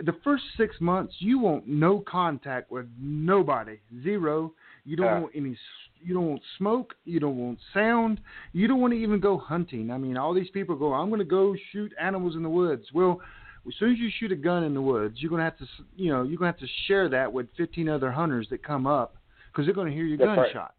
the 0.05 0.15
first 0.25 0.45
six 0.57 0.77
months 0.81 1.15
you 1.19 1.39
want 1.39 1.67
no 1.67 2.01
contact 2.01 2.71
with 2.71 2.87
nobody, 2.99 3.79
zero. 4.03 4.53
You 4.87 4.97
don't 4.97 5.07
yeah. 5.07 5.19
want 5.21 5.33
any. 5.35 5.57
You 6.01 6.15
don't 6.15 6.29
want 6.29 6.43
smoke. 6.57 6.95
You 7.05 7.19
don't 7.19 7.37
want 7.37 7.59
sound. 7.75 8.21
You 8.53 8.69
don't 8.69 8.81
want 8.81 8.93
to 8.93 8.99
even 8.99 9.19
go 9.19 9.37
hunting. 9.37 9.91
I 9.91 9.99
mean, 9.99 10.17
all 10.17 10.33
these 10.33 10.51
people 10.51 10.77
go. 10.77 10.95
I'm 10.95 11.09
going 11.09 11.19
to 11.19 11.25
go 11.25 11.57
shoot 11.73 11.93
animals 12.01 12.37
in 12.37 12.43
the 12.43 12.49
woods. 12.49 12.85
Well, 12.95 13.21
as 13.67 13.75
soon 13.79 13.93
as 13.93 13.99
you 13.99 14.11
shoot 14.21 14.31
a 14.31 14.37
gun 14.37 14.63
in 14.63 14.75
the 14.75 14.81
woods, 14.81 15.17
you're 15.19 15.31
gonna 15.31 15.43
have 15.43 15.59
to, 15.59 15.67
you 15.97 16.13
know, 16.13 16.23
you're 16.23 16.39
gonna 16.39 16.53
have 16.53 16.61
to 16.61 16.69
share 16.87 17.09
that 17.09 17.33
with 17.33 17.49
15 17.57 17.89
other 17.89 18.13
hunters 18.13 18.47
that 18.51 18.63
come 18.63 18.87
up 18.87 19.17
because 19.51 19.67
they're 19.67 19.75
gonna 19.75 19.91
hear 19.91 20.05
your 20.05 20.19
That's 20.19 20.37
gunshot. 20.37 20.75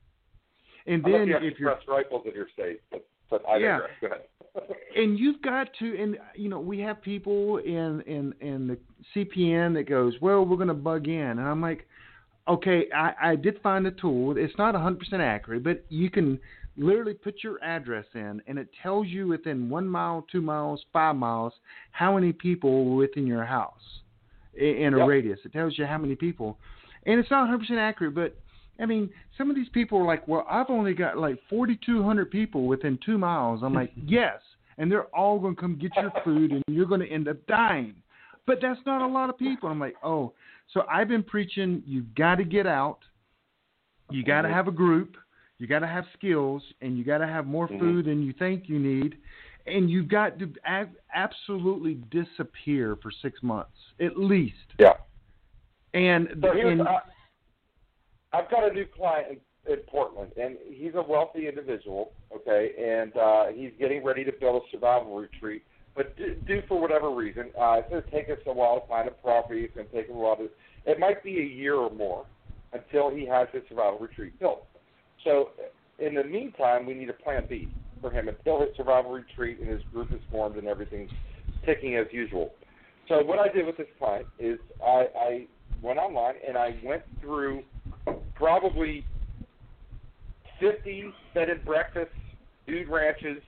Right. 0.86 0.93
And 0.93 1.04
then 1.04 1.28
you 1.28 1.36
if 1.41 1.60
you're 1.60 1.78
rifles 1.86 2.24
in 2.26 2.34
your 2.34 2.48
state, 2.54 2.80
but, 2.89 3.06
but 3.30 3.43
I 3.46 3.58
yeah. 3.58 3.80
Go 4.00 4.08
ahead. 4.08 4.22
and 4.96 5.20
you've 5.20 5.41
got 5.41 5.67
to, 5.80 6.02
and 6.02 6.17
you 6.36 6.48
know, 6.48 6.62
we 6.62 6.80
have 6.80 7.02
people 7.02 7.58
in 7.58 8.02
in 8.08 8.34
in 8.39 8.67
the 8.67 8.78
CPN 9.13 9.74
that 9.74 9.89
goes, 9.89 10.13
well, 10.22 10.46
we're 10.46 10.58
gonna 10.58 10.74
bug 10.74 11.08
in, 11.08 11.13
and 11.20 11.41
I'm 11.41 11.62
like, 11.62 11.86
okay, 12.48 12.86
I, 12.96 13.14
I 13.22 13.36
did 13.36 13.62
find 13.62 13.86
a 13.88 13.92
tool. 13.92 14.36
It's 14.38 14.58
not 14.58 14.76
100% 14.76 14.98
accurate, 15.20 15.64
but 15.64 15.86
you 15.90 16.10
can 16.10 16.40
literally 16.78 17.14
put 17.14 17.44
your 17.44 17.62
address 17.64 18.06
in 18.14 18.42
and 18.48 18.60
it 18.60 18.70
tells 18.84 19.08
you 19.08 19.28
within 19.28 19.70
one 19.70 19.88
mile, 19.88 20.26
two 20.32 20.42
miles, 20.42 20.84
five 20.94 21.16
miles 21.16 21.54
how 21.92 22.14
many 22.16 22.32
people 22.32 22.96
within 22.96 23.26
your 23.26 23.44
house 23.44 23.82
in 24.56 24.94
a 24.94 25.00
yep. 25.00 25.08
radius. 25.08 25.40
It 25.44 25.54
tells 25.54 25.78
you 25.78 25.86
how 25.86 25.98
many 25.98 26.16
people. 26.16 26.58
And 27.06 27.20
it's 27.20 27.32
not 27.32 27.50
100% 27.50 27.78
accurate, 27.78 28.14
but 28.14 28.36
I 28.80 28.86
mean, 28.86 29.10
some 29.38 29.50
of 29.50 29.56
these 29.56 29.70
people 29.70 30.00
are 30.00 30.06
like, 30.06 30.28
well, 30.28 30.46
I've 30.50 30.70
only 30.70 30.94
got 30.94 31.18
like 31.18 31.40
4,200 31.50 32.30
people 32.30 32.68
within 32.68 33.00
two 33.04 33.18
miles. 33.18 33.62
I'm 33.64 33.74
like, 33.74 33.92
yes. 34.06 34.40
And 34.78 34.92
they're 34.92 35.06
all 35.16 35.40
going 35.40 35.56
to 35.56 35.62
come 35.62 35.80
get 35.80 35.92
your 35.96 36.12
food 36.24 36.52
and 36.52 36.64
you're 36.68 36.86
going 36.86 37.02
to 37.02 37.10
end 37.10 37.28
up 37.28 37.38
dying. 37.48 37.96
But 38.46 38.60
that's 38.62 38.80
not 38.86 39.02
a 39.02 39.08
lot 39.08 39.30
of 39.30 39.38
people. 39.38 39.70
I'm 39.70 39.80
like, 39.80 39.96
oh. 40.04 40.34
So 40.73 40.84
I've 40.91 41.08
been 41.08 41.23
preaching, 41.23 41.84
you've 41.86 42.13
got 42.15 42.36
to 42.36 42.43
get 42.43 42.67
out. 42.67 42.99
You 44.10 44.23
got 44.23 44.43
to 44.43 44.49
have 44.49 44.67
a 44.67 44.71
group 44.71 45.17
you 45.58 45.65
got 45.65 45.80
to 45.80 45.88
have 45.88 46.06
skills, 46.17 46.62
and 46.82 46.97
you 46.97 47.03
got 47.03 47.17
to 47.19 47.27
have 47.27 47.45
more 47.45 47.67
mm-hmm. 47.67 47.80
food 47.80 48.06
than 48.06 48.21
you 48.21 48.34
think 48.34 48.63
you 48.67 48.80
need, 48.80 49.17
and 49.65 49.89
you've 49.89 50.08
got 50.08 50.38
to 50.39 50.51
ab- 50.65 50.95
absolutely 51.13 51.95
disappear 52.12 52.97
for 53.01 53.12
six 53.21 53.41
months 53.41 53.71
at 53.99 54.17
least. 54.17 54.56
Yeah. 54.80 54.93
And 55.93 56.27
so 56.41 56.51
and, 56.51 56.82
uh, 56.82 56.99
I've 58.34 58.51
got 58.51 58.69
a 58.69 58.73
new 58.73 58.86
client 58.86 59.39
in, 59.65 59.73
in 59.73 59.80
Portland, 59.88 60.32
and 60.39 60.58
he's 60.69 60.93
a 60.93 61.01
wealthy 61.01 61.47
individual. 61.47 62.11
Okay, 62.36 62.72
and 62.80 63.15
uh, 63.18 63.45
he's 63.47 63.72
getting 63.80 64.03
ready 64.03 64.24
to 64.24 64.32
build 64.32 64.61
a 64.61 64.65
survival 64.72 65.18
retreat. 65.18 65.63
But 65.98 66.16
due 66.16 66.62
for 66.68 66.80
whatever 66.80 67.10
reason, 67.10 67.50
uh, 67.60 67.80
it's 67.80 67.89
going 67.89 68.04
to 68.04 68.12
take 68.12 68.30
us 68.30 68.38
a 68.45 68.54
while 68.54 68.80
to 68.80 68.88
find 68.88 69.08
a 69.08 69.12
property. 69.12 69.62
It's 69.62 69.74
going 69.74 69.88
to 69.88 69.93
take 69.93 70.08
him 70.08 70.16
a 70.16 70.20
while 70.20 70.36
to. 70.36 70.48
It 70.86 71.00
might 71.00 71.24
be 71.24 71.39
a 71.39 71.43
year 71.43 71.74
or 71.74 71.89
more 71.89 72.24
until 72.72 73.10
he 73.10 73.26
has 73.26 73.48
his 73.52 73.64
survival 73.68 73.98
retreat 73.98 74.39
built. 74.39 74.64
So 75.24 75.50
in 75.98 76.14
the 76.14 76.24
meantime, 76.24 76.86
we 76.86 76.93
need 76.93 77.10
a 77.10 77.14
plan 77.14 77.45
B 77.50 77.68
for 78.00 78.12
him 78.12 78.28
until 78.28 78.62
his 78.62 78.70
survival 78.78 79.12
retreat 79.12 79.60
and 79.60 79.68
his 79.68 79.82
group 79.91 80.14
is 80.14 80.20
formed 80.32 80.58
and 80.58 80.68
everything's 80.68 81.10
ticking 81.66 81.95
as 81.95 82.06
usual. 82.12 82.54
So 83.10 83.24
what 83.24 83.39
I 83.39 83.52
did 83.52 83.66
with 83.66 83.78
this 83.78 83.88
client 83.98 84.28
is 84.38 84.60
I, 84.86 85.08
I 85.20 85.48
went 85.82 85.98
online 85.98 86.36
and 86.48 86.58
I 86.58 86.78
went 86.84 87.02
through 87.22 87.64
probably 88.36 89.04
50 90.60 91.12
bed 91.34 91.50
and 91.50 91.66
breakfasts, 91.66 92.14
dude 92.68 92.88
ranches, 92.88 93.41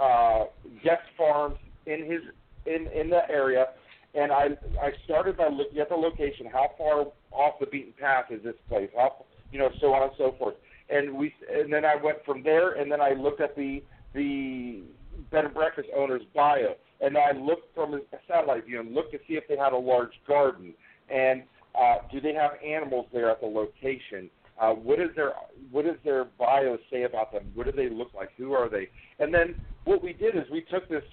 uh, 0.00 0.44
guest 0.82 1.02
farms 1.16 1.56
in 1.86 2.04
his 2.10 2.22
in 2.66 2.86
in 2.88 3.10
the 3.10 3.28
area, 3.30 3.66
and 4.14 4.32
I 4.32 4.48
I 4.80 4.90
started 5.04 5.36
by 5.36 5.48
looking 5.48 5.78
at 5.78 5.88
the 5.88 5.96
location. 5.96 6.46
How 6.46 6.70
far 6.76 7.06
off 7.32 7.54
the 7.60 7.66
beaten 7.66 7.92
path 7.98 8.26
is 8.30 8.42
this 8.42 8.54
place? 8.68 8.90
How 8.96 9.24
you 9.52 9.58
know, 9.58 9.70
so 9.80 9.94
on 9.94 10.02
and 10.02 10.12
so 10.18 10.34
forth. 10.38 10.54
And 10.90 11.14
we 11.14 11.32
and 11.52 11.72
then 11.72 11.84
I 11.84 11.96
went 11.96 12.18
from 12.24 12.42
there, 12.42 12.72
and 12.72 12.90
then 12.90 13.00
I 13.00 13.12
looked 13.12 13.40
at 13.40 13.56
the 13.56 13.82
the 14.14 14.82
bed 15.30 15.44
and 15.44 15.54
breakfast 15.54 15.88
owner's 15.96 16.22
bio, 16.34 16.74
and 17.00 17.16
I 17.16 17.32
looked 17.32 17.74
from 17.74 17.94
a 17.94 18.00
satellite 18.26 18.66
view 18.66 18.80
and 18.80 18.94
looked 18.94 19.12
to 19.12 19.18
see 19.28 19.34
if 19.34 19.44
they 19.48 19.56
had 19.56 19.72
a 19.72 19.78
large 19.78 20.12
garden, 20.26 20.74
and 21.10 21.42
uh, 21.78 21.96
do 22.10 22.20
they 22.20 22.34
have 22.34 22.52
animals 22.64 23.06
there 23.12 23.30
at 23.30 23.40
the 23.40 23.46
location? 23.46 24.30
Uh, 24.60 24.72
what 24.72 25.00
is 25.00 25.08
their 25.14 25.32
what 25.70 25.84
does 25.84 25.96
their 26.04 26.24
bio 26.38 26.78
say 26.90 27.04
about 27.04 27.32
them? 27.32 27.50
What 27.54 27.66
do 27.66 27.72
they 27.72 27.88
look 27.88 28.12
like? 28.14 28.30
Who 28.36 28.52
are 28.54 28.68
they? 28.68 28.88
And 29.18 29.32
then 29.32 29.54
what 29.84 30.02
we 30.02 30.12
did 30.12 30.34
is 30.36 30.42
we 30.50 30.62
took 30.62 30.88
this 30.88 31.04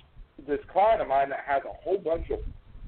this 0.48 0.60
client 0.72 1.02
of 1.02 1.08
mine 1.08 1.30
that 1.30 1.42
has 1.48 1.62
a 1.66 1.74
whole 1.84 1.98
bunch 1.98 2.30
of 2.32 2.40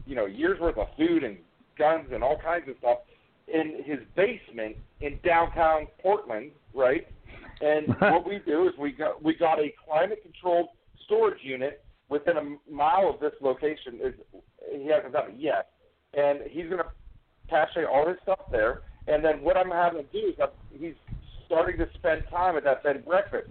you 0.05 0.15
know 0.15 0.25
years 0.25 0.59
worth 0.59 0.77
of 0.77 0.87
food 0.97 1.23
and 1.23 1.37
guns 1.77 2.07
and 2.11 2.23
all 2.23 2.37
kinds 2.43 2.67
of 2.67 2.75
stuff 2.79 2.99
in 3.47 3.83
his 3.85 3.99
basement 4.15 4.75
in 5.01 5.19
downtown 5.23 5.87
Portland, 6.01 6.51
right? 6.73 7.07
And 7.61 7.87
what 7.99 8.27
we 8.27 8.39
do 8.45 8.67
is 8.67 8.73
we 8.79 8.91
got 8.91 9.23
we 9.23 9.35
got 9.35 9.59
a 9.59 9.73
climate 9.85 10.19
controlled 10.23 10.69
storage 11.05 11.39
unit 11.43 11.83
within 12.09 12.37
a 12.37 12.71
mile 12.71 13.09
of 13.13 13.19
this 13.19 13.33
location. 13.41 13.99
Is 14.03 14.13
he 14.71 14.87
hasn't 14.87 15.13
done 15.13 15.31
it 15.31 15.39
yet, 15.39 15.69
and 16.13 16.39
he's 16.49 16.65
going 16.65 16.77
to 16.79 16.89
cache 17.49 17.77
all 17.89 18.07
his 18.07 18.17
stuff 18.23 18.39
there. 18.51 18.81
And 19.07 19.23
then 19.23 19.41
what 19.41 19.57
I'm 19.57 19.71
having 19.71 20.03
to 20.03 20.11
do 20.11 20.27
is 20.27 20.35
I'm, 20.41 20.49
he's 20.79 20.95
starting 21.45 21.77
to 21.77 21.87
spend 21.95 22.23
time 22.29 22.57
at 22.57 22.63
that 22.65 22.83
bed 22.83 22.97
and 22.97 23.05
breakfast. 23.05 23.49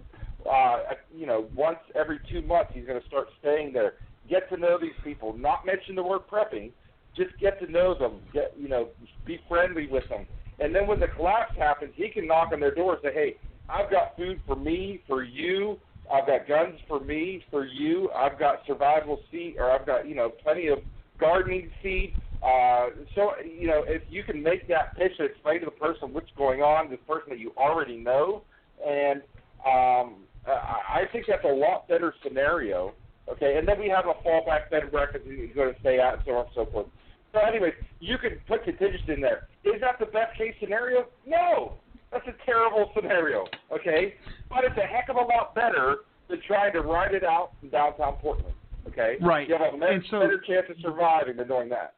Uh, 0.49 0.77
you 1.13 1.25
know, 1.25 1.47
once 1.55 1.79
every 1.95 2.19
two 2.31 2.41
months, 2.41 2.69
he's 2.73 2.85
going 2.85 2.99
to 2.99 3.07
start 3.07 3.27
staying 3.39 3.73
there. 3.73 3.93
Get 4.29 4.49
to 4.49 4.57
know 4.57 4.77
these 4.79 4.91
people. 5.03 5.35
Not 5.35 5.65
mention 5.65 5.95
the 5.95 6.03
word 6.03 6.21
prepping. 6.31 6.71
Just 7.15 7.31
get 7.41 7.59
to 7.59 7.71
know 7.71 7.97
them. 7.97 8.21
Get 8.33 8.53
you 8.57 8.69
know, 8.69 8.89
be 9.25 9.39
friendly 9.49 9.87
with 9.87 10.07
them. 10.09 10.25
And 10.59 10.73
then 10.73 10.87
when 10.87 10.99
the 10.99 11.07
collapse 11.07 11.53
happens, 11.57 11.91
he 11.95 12.09
can 12.09 12.27
knock 12.27 12.49
on 12.53 12.59
their 12.59 12.73
door 12.73 12.93
and 12.93 13.01
say, 13.03 13.13
"Hey, 13.13 13.37
I've 13.69 13.89
got 13.89 14.15
food 14.15 14.39
for 14.45 14.55
me, 14.55 15.01
for 15.07 15.23
you. 15.23 15.79
I've 16.11 16.27
got 16.27 16.47
guns 16.47 16.79
for 16.87 16.99
me, 16.99 17.43
for 17.51 17.65
you. 17.65 18.09
I've 18.11 18.39
got 18.39 18.59
survival 18.65 19.19
seed, 19.31 19.55
or 19.57 19.71
I've 19.71 19.85
got 19.85 20.07
you 20.07 20.15
know 20.15 20.29
plenty 20.29 20.67
of 20.67 20.79
gardening 21.19 21.69
seed. 21.81 22.13
Uh, 22.43 22.87
so 23.15 23.31
you 23.43 23.67
know 23.67 23.83
if 23.87 24.03
you 24.09 24.23
can 24.23 24.41
make 24.41 24.67
that 24.67 24.95
pitch 24.95 25.13
and 25.19 25.29
explain 25.29 25.59
to 25.59 25.65
the 25.65 25.71
person 25.71 26.13
what's 26.13 26.29
going 26.37 26.61
on, 26.61 26.89
this 26.89 26.99
person 27.07 27.29
that 27.29 27.39
you 27.39 27.51
already 27.57 27.97
know, 27.97 28.43
and 28.85 29.21
um, 29.65 30.17
I 30.47 31.03
think 31.11 31.25
that's 31.27 31.43
a 31.43 31.53
lot 31.53 31.87
better 31.87 32.13
scenario. 32.23 32.93
Okay, 33.29 33.57
and 33.57 33.67
then 33.67 33.79
we 33.79 33.89
have 33.89 34.05
a 34.05 34.13
fallback 34.25 34.69
bed 34.71 34.83
and 34.83 34.91
breakfast 34.91 35.25
you're 35.25 35.47
going 35.53 35.73
to 35.73 35.79
stay 35.81 35.99
at, 35.99 36.13
and 36.13 36.23
so 36.25 36.31
on 36.31 36.45
and 36.45 36.55
so 36.55 36.65
forth. 36.71 36.87
So, 37.33 37.39
anyways, 37.39 37.73
you 37.99 38.17
can 38.17 38.37
put 38.47 38.63
contingency 38.63 39.13
in 39.13 39.21
there. 39.21 39.47
Is 39.65 39.81
that 39.81 39.99
the 39.99 40.05
best 40.05 40.37
case 40.37 40.53
scenario? 40.61 41.07
No, 41.25 41.73
that's 42.11 42.25
a 42.27 42.45
terrible 42.45 42.89
scenario, 42.95 43.45
okay? 43.71 44.15
But 44.49 44.63
it's 44.63 44.77
a 44.77 44.87
heck 44.87 45.09
of 45.09 45.17
a 45.17 45.21
lot 45.21 45.53
better 45.53 45.97
than 46.29 46.39
trying 46.47 46.71
to 46.73 46.81
ride 46.81 47.13
it 47.13 47.25
out 47.25 47.51
in 47.61 47.69
downtown 47.69 48.13
Portland, 48.21 48.55
okay? 48.87 49.17
Right. 49.21 49.47
You 49.47 49.57
have 49.57 49.73
a 49.73 49.77
better, 49.77 50.03
so, 50.09 50.19
better 50.21 50.41
chance 50.47 50.67
of 50.69 50.77
surviving 50.81 51.35
than 51.35 51.49
doing 51.49 51.67
that. 51.69 51.95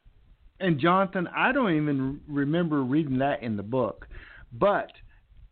And 0.59 0.79
Jonathan, 0.79 1.27
I 1.35 1.51
don't 1.51 1.75
even 1.75 2.19
remember 2.27 2.83
reading 2.83 3.17
that 3.19 3.41
in 3.43 3.55
the 3.55 3.63
book, 3.63 4.07
but 4.51 4.91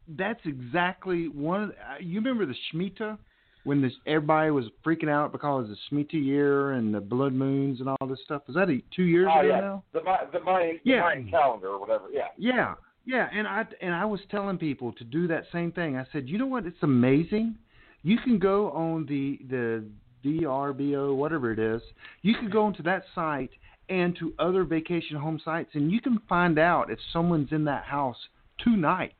that's 0.07 0.41
exactly 0.45 1.27
one. 1.29 1.63
Of 1.63 1.69
the, 1.69 1.75
you 2.05 2.19
remember 2.19 2.45
the 2.45 2.55
Shemitah 2.73 3.17
when 3.63 3.81
this 3.81 3.93
everybody 4.05 4.51
was 4.51 4.65
freaking 4.85 5.09
out 5.09 5.31
because 5.31 5.69
of 5.69 5.69
the 5.69 5.77
Shemitah 5.91 6.13
year 6.13 6.71
and 6.73 6.93
the 6.93 7.01
blood 7.01 7.33
moons 7.33 7.79
and 7.79 7.89
all 7.89 8.07
this 8.07 8.19
stuff. 8.25 8.43
Was 8.47 8.55
that 8.55 8.69
a, 8.69 8.81
two 8.95 9.03
years 9.03 9.29
oh, 9.33 9.39
ago 9.39 9.47
yeah. 9.47 9.59
now? 9.59 9.83
The 9.93 10.01
the 10.31 10.39
Mayan, 10.43 10.79
yeah. 10.83 10.95
the 10.95 11.01
Mayan 11.01 11.29
calendar 11.29 11.67
or 11.67 11.79
whatever. 11.79 12.05
Yeah. 12.11 12.27
Yeah. 12.37 12.75
Yeah, 13.05 13.29
and 13.33 13.47
I 13.47 13.63
and 13.81 13.93
I 13.93 14.03
was 14.03 14.19
telling 14.29 14.57
people 14.57 14.91
to 14.91 15.05
do 15.05 15.27
that 15.29 15.45
same 15.53 15.71
thing. 15.71 15.95
I 15.95 16.05
said, 16.11 16.27
you 16.27 16.37
know 16.37 16.45
what? 16.45 16.65
It's 16.65 16.83
amazing. 16.83 17.55
You 18.03 18.17
can 18.17 18.37
go 18.37 18.69
on 18.71 19.05
the 19.05 19.39
the 19.49 19.85
VRBO, 20.25 21.15
whatever 21.15 21.53
it 21.53 21.59
is. 21.59 21.81
You 22.21 22.35
can 22.35 22.49
go 22.49 22.67
into 22.67 22.83
that 22.83 23.03
site 23.15 23.51
and 23.89 24.15
to 24.17 24.33
other 24.39 24.63
vacation 24.63 25.17
home 25.17 25.39
sites, 25.43 25.71
and 25.73 25.91
you 25.91 26.01
can 26.01 26.19
find 26.27 26.59
out 26.59 26.91
if 26.91 26.99
someone's 27.13 27.51
in 27.51 27.63
that 27.65 27.85
house 27.85 28.17
tonight. 28.59 29.15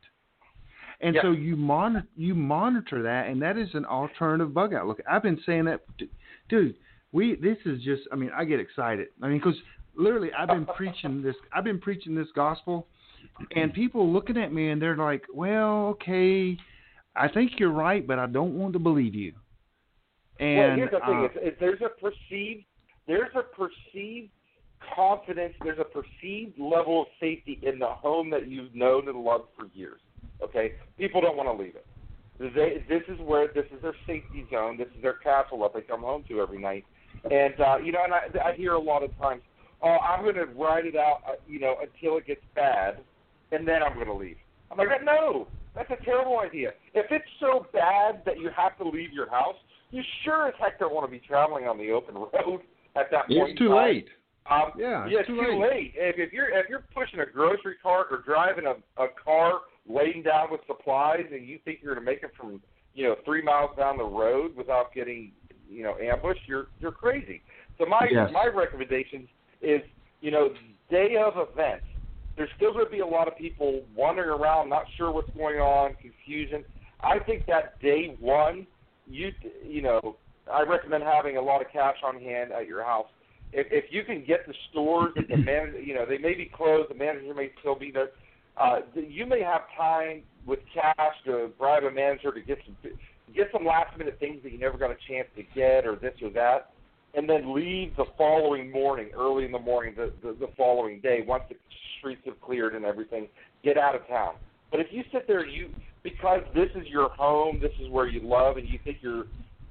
And 1.00 1.14
yeah. 1.14 1.22
so 1.22 1.30
you 1.30 1.56
monitor 1.56 2.06
you 2.16 2.34
monitor 2.34 3.02
that, 3.04 3.28
and 3.28 3.40
that 3.42 3.56
is 3.56 3.68
an 3.74 3.84
alternative 3.84 4.52
bug 4.52 4.74
out. 4.74 4.86
Look, 4.86 5.00
I've 5.08 5.22
been 5.22 5.40
saying 5.46 5.66
that, 5.66 5.80
dude. 6.48 6.74
We 7.12 7.36
this 7.36 7.56
is 7.64 7.82
just. 7.82 8.02
I 8.12 8.16
mean, 8.16 8.30
I 8.36 8.44
get 8.44 8.60
excited. 8.60 9.08
I 9.22 9.28
mean, 9.28 9.38
because 9.38 9.56
literally, 9.96 10.30
I've 10.36 10.48
been 10.48 10.66
preaching 10.76 11.22
this. 11.22 11.36
I've 11.52 11.64
been 11.64 11.80
preaching 11.80 12.14
this 12.14 12.28
gospel 12.34 12.86
and 13.54 13.72
people 13.72 14.12
looking 14.12 14.36
at 14.36 14.52
me 14.52 14.70
and 14.70 14.80
they're 14.80 14.96
like, 14.96 15.22
"Well, 15.32 15.88
okay, 15.88 16.56
I 17.14 17.28
think 17.28 17.52
you're 17.58 17.72
right, 17.72 18.06
but 18.06 18.18
I 18.18 18.26
don't 18.26 18.58
want 18.58 18.72
to 18.74 18.78
believe 18.78 19.14
you." 19.14 19.32
And 20.40 20.58
well, 20.58 20.76
here's 20.76 20.90
the 20.90 21.00
thing: 21.00 21.20
uh, 21.20 21.22
if, 21.24 21.32
if 21.54 21.58
there's 21.58 21.80
a 21.80 21.88
perceived, 22.00 22.64
there's 23.06 23.30
a 23.34 23.42
perceived 23.42 24.30
confidence, 24.98 25.54
there's 25.62 25.78
a 25.78 25.84
perceived 25.84 26.58
level 26.58 27.02
of 27.02 27.06
safety 27.20 27.60
in 27.62 27.78
the 27.78 27.86
home 27.86 28.30
that 28.30 28.48
you've 28.48 28.74
known 28.74 29.08
and 29.08 29.18
loved 29.18 29.44
for 29.56 29.66
years. 29.74 30.00
Okay, 30.42 30.72
people 30.96 31.20
don't 31.20 31.36
want 31.36 31.48
to 31.48 31.62
leave 31.62 31.76
it. 31.76 31.86
They, 32.38 32.84
this 32.88 33.02
is 33.08 33.20
where 33.20 33.48
this 33.48 33.66
is 33.74 33.82
their 33.82 33.96
safety 34.06 34.46
zone. 34.50 34.76
This 34.76 34.88
is 34.96 35.02
their 35.02 35.14
castle 35.14 35.60
that 35.60 35.74
they 35.74 35.82
come 35.82 36.00
home 36.00 36.24
to 36.28 36.40
every 36.40 36.58
night. 36.58 36.84
And 37.30 37.54
uh, 37.60 37.78
you 37.78 37.92
know, 37.92 38.00
and 38.04 38.14
I, 38.14 38.50
I 38.50 38.54
hear 38.54 38.74
a 38.74 38.80
lot 38.80 39.02
of 39.02 39.16
times, 39.18 39.42
"Oh, 39.82 39.96
I'm 39.98 40.22
going 40.22 40.36
to 40.36 40.46
ride 40.46 40.86
it 40.86 40.96
out, 40.96 41.18
uh, 41.26 41.32
you 41.48 41.58
know, 41.58 41.76
until 41.80 42.16
it 42.18 42.26
gets 42.26 42.42
bad." 42.54 42.98
and 43.52 43.66
then 43.66 43.82
I'm 43.82 43.94
going 43.94 44.06
to 44.06 44.14
leave. 44.14 44.36
I'm 44.70 44.78
like, 44.78 44.88
no, 45.04 45.48
that's 45.74 45.90
a 45.90 46.04
terrible 46.04 46.38
idea. 46.40 46.70
If 46.94 47.06
it's 47.10 47.24
so 47.40 47.66
bad 47.72 48.22
that 48.26 48.38
you 48.38 48.50
have 48.56 48.76
to 48.78 48.88
leave 48.88 49.12
your 49.12 49.30
house, 49.30 49.56
you 49.90 50.02
sure 50.24 50.48
as 50.48 50.54
heck 50.60 50.78
don't 50.78 50.94
want 50.94 51.06
to 51.06 51.10
be 51.10 51.20
traveling 51.26 51.66
on 51.66 51.78
the 51.78 51.90
open 51.90 52.14
road 52.14 52.60
at 52.96 53.10
that 53.10 53.28
point. 53.28 53.50
It's 53.50 53.58
too 53.58 53.74
late. 53.74 54.08
Um, 54.50 54.72
yeah, 54.78 55.06
yeah, 55.06 55.18
it's 55.20 55.28
too, 55.28 55.36
too 55.36 55.60
late. 55.60 55.92
If, 55.94 56.16
if 56.18 56.32
you're 56.32 56.48
if 56.48 56.68
you're 56.68 56.84
pushing 56.94 57.20
a 57.20 57.26
grocery 57.26 57.76
cart 57.82 58.08
or 58.10 58.22
driving 58.22 58.64
a, 58.66 59.02
a 59.02 59.08
car 59.22 59.60
laden 59.86 60.22
down 60.22 60.48
with 60.50 60.60
supplies, 60.66 61.26
and 61.32 61.46
you 61.46 61.58
think 61.64 61.80
you're 61.82 61.94
going 61.94 62.04
to 62.04 62.10
make 62.10 62.22
it 62.22 62.30
from 62.36 62.60
you 62.94 63.04
know 63.04 63.16
three 63.24 63.42
miles 63.42 63.70
down 63.76 63.98
the 63.98 64.04
road 64.04 64.56
without 64.56 64.94
getting 64.94 65.32
you 65.68 65.82
know 65.82 65.96
ambushed, 65.98 66.40
you're 66.46 66.68
you're 66.80 66.92
crazy. 66.92 67.42
So 67.78 67.86
my 67.86 68.08
yes. 68.10 68.30
my 68.32 68.46
recommendation 68.46 69.28
is 69.60 69.82
you 70.20 70.30
know 70.30 70.50
day 70.90 71.16
of 71.22 71.34
event 71.36 71.82
there's 72.38 72.48
still 72.56 72.72
going 72.72 72.84
to 72.84 72.90
be 72.90 73.00
a 73.00 73.06
lot 73.06 73.26
of 73.26 73.36
people 73.36 73.82
wandering 73.94 74.30
around, 74.30 74.70
not 74.70 74.84
sure 74.96 75.10
what's 75.10 75.28
going 75.36 75.56
on, 75.56 75.96
confusion. 76.00 76.64
I 77.00 77.18
think 77.18 77.44
that 77.46 77.80
day 77.82 78.16
one, 78.20 78.66
you 79.08 79.32
you 79.66 79.82
know, 79.82 80.16
I 80.50 80.62
recommend 80.62 81.02
having 81.02 81.36
a 81.36 81.42
lot 81.42 81.60
of 81.60 81.66
cash 81.72 81.96
on 82.04 82.18
hand 82.20 82.52
at 82.52 82.66
your 82.66 82.84
house. 82.84 83.08
If 83.52 83.66
if 83.70 83.84
you 83.90 84.04
can 84.04 84.24
get 84.26 84.46
the 84.46 84.54
stores, 84.70 85.12
the 85.16 85.36
manager, 85.36 85.80
you 85.80 85.94
know, 85.94 86.04
they 86.06 86.18
may 86.18 86.34
be 86.34 86.50
closed, 86.54 86.90
the 86.90 86.94
manager 86.94 87.34
may 87.34 87.50
still 87.60 87.78
be 87.78 87.90
there. 87.90 88.10
Uh, 88.56 88.80
you 88.94 89.24
may 89.24 89.40
have 89.42 89.62
time 89.76 90.22
with 90.46 90.58
cash 90.74 91.14
to 91.24 91.50
bribe 91.58 91.84
a 91.84 91.90
manager 91.90 92.32
to 92.32 92.40
get 92.40 92.58
some 92.64 92.76
get 93.34 93.48
some 93.52 93.64
last 93.64 93.96
minute 93.96 94.18
things 94.18 94.42
that 94.42 94.52
you 94.52 94.58
never 94.58 94.78
got 94.78 94.90
a 94.90 94.96
chance 95.08 95.28
to 95.36 95.42
get, 95.54 95.86
or 95.86 95.96
this 95.96 96.14
or 96.22 96.30
that 96.30 96.70
and 97.14 97.28
then 97.28 97.54
leave 97.54 97.96
the 97.96 98.04
following 98.16 98.70
morning, 98.70 99.10
early 99.16 99.44
in 99.44 99.52
the 99.52 99.58
morning, 99.58 99.94
the, 99.96 100.12
the, 100.22 100.36
the 100.38 100.48
following 100.56 101.00
day, 101.00 101.24
once 101.26 101.42
the 101.48 101.56
streets 101.98 102.22
have 102.26 102.40
cleared 102.40 102.74
and 102.74 102.84
everything, 102.84 103.26
get 103.64 103.78
out 103.78 103.94
of 103.94 104.06
town. 104.06 104.34
But 104.70 104.80
if 104.80 104.88
you 104.90 105.02
sit 105.12 105.26
there, 105.26 105.46
you 105.46 105.70
because 106.02 106.42
this 106.54 106.68
is 106.76 106.86
your 106.86 107.08
home, 107.10 107.58
this 107.60 107.72
is 107.82 107.90
where 107.90 108.06
you 108.06 108.20
love, 108.22 108.56
and 108.56 108.68
you 108.68 108.78
think 108.84 108.98
you're 109.00 109.24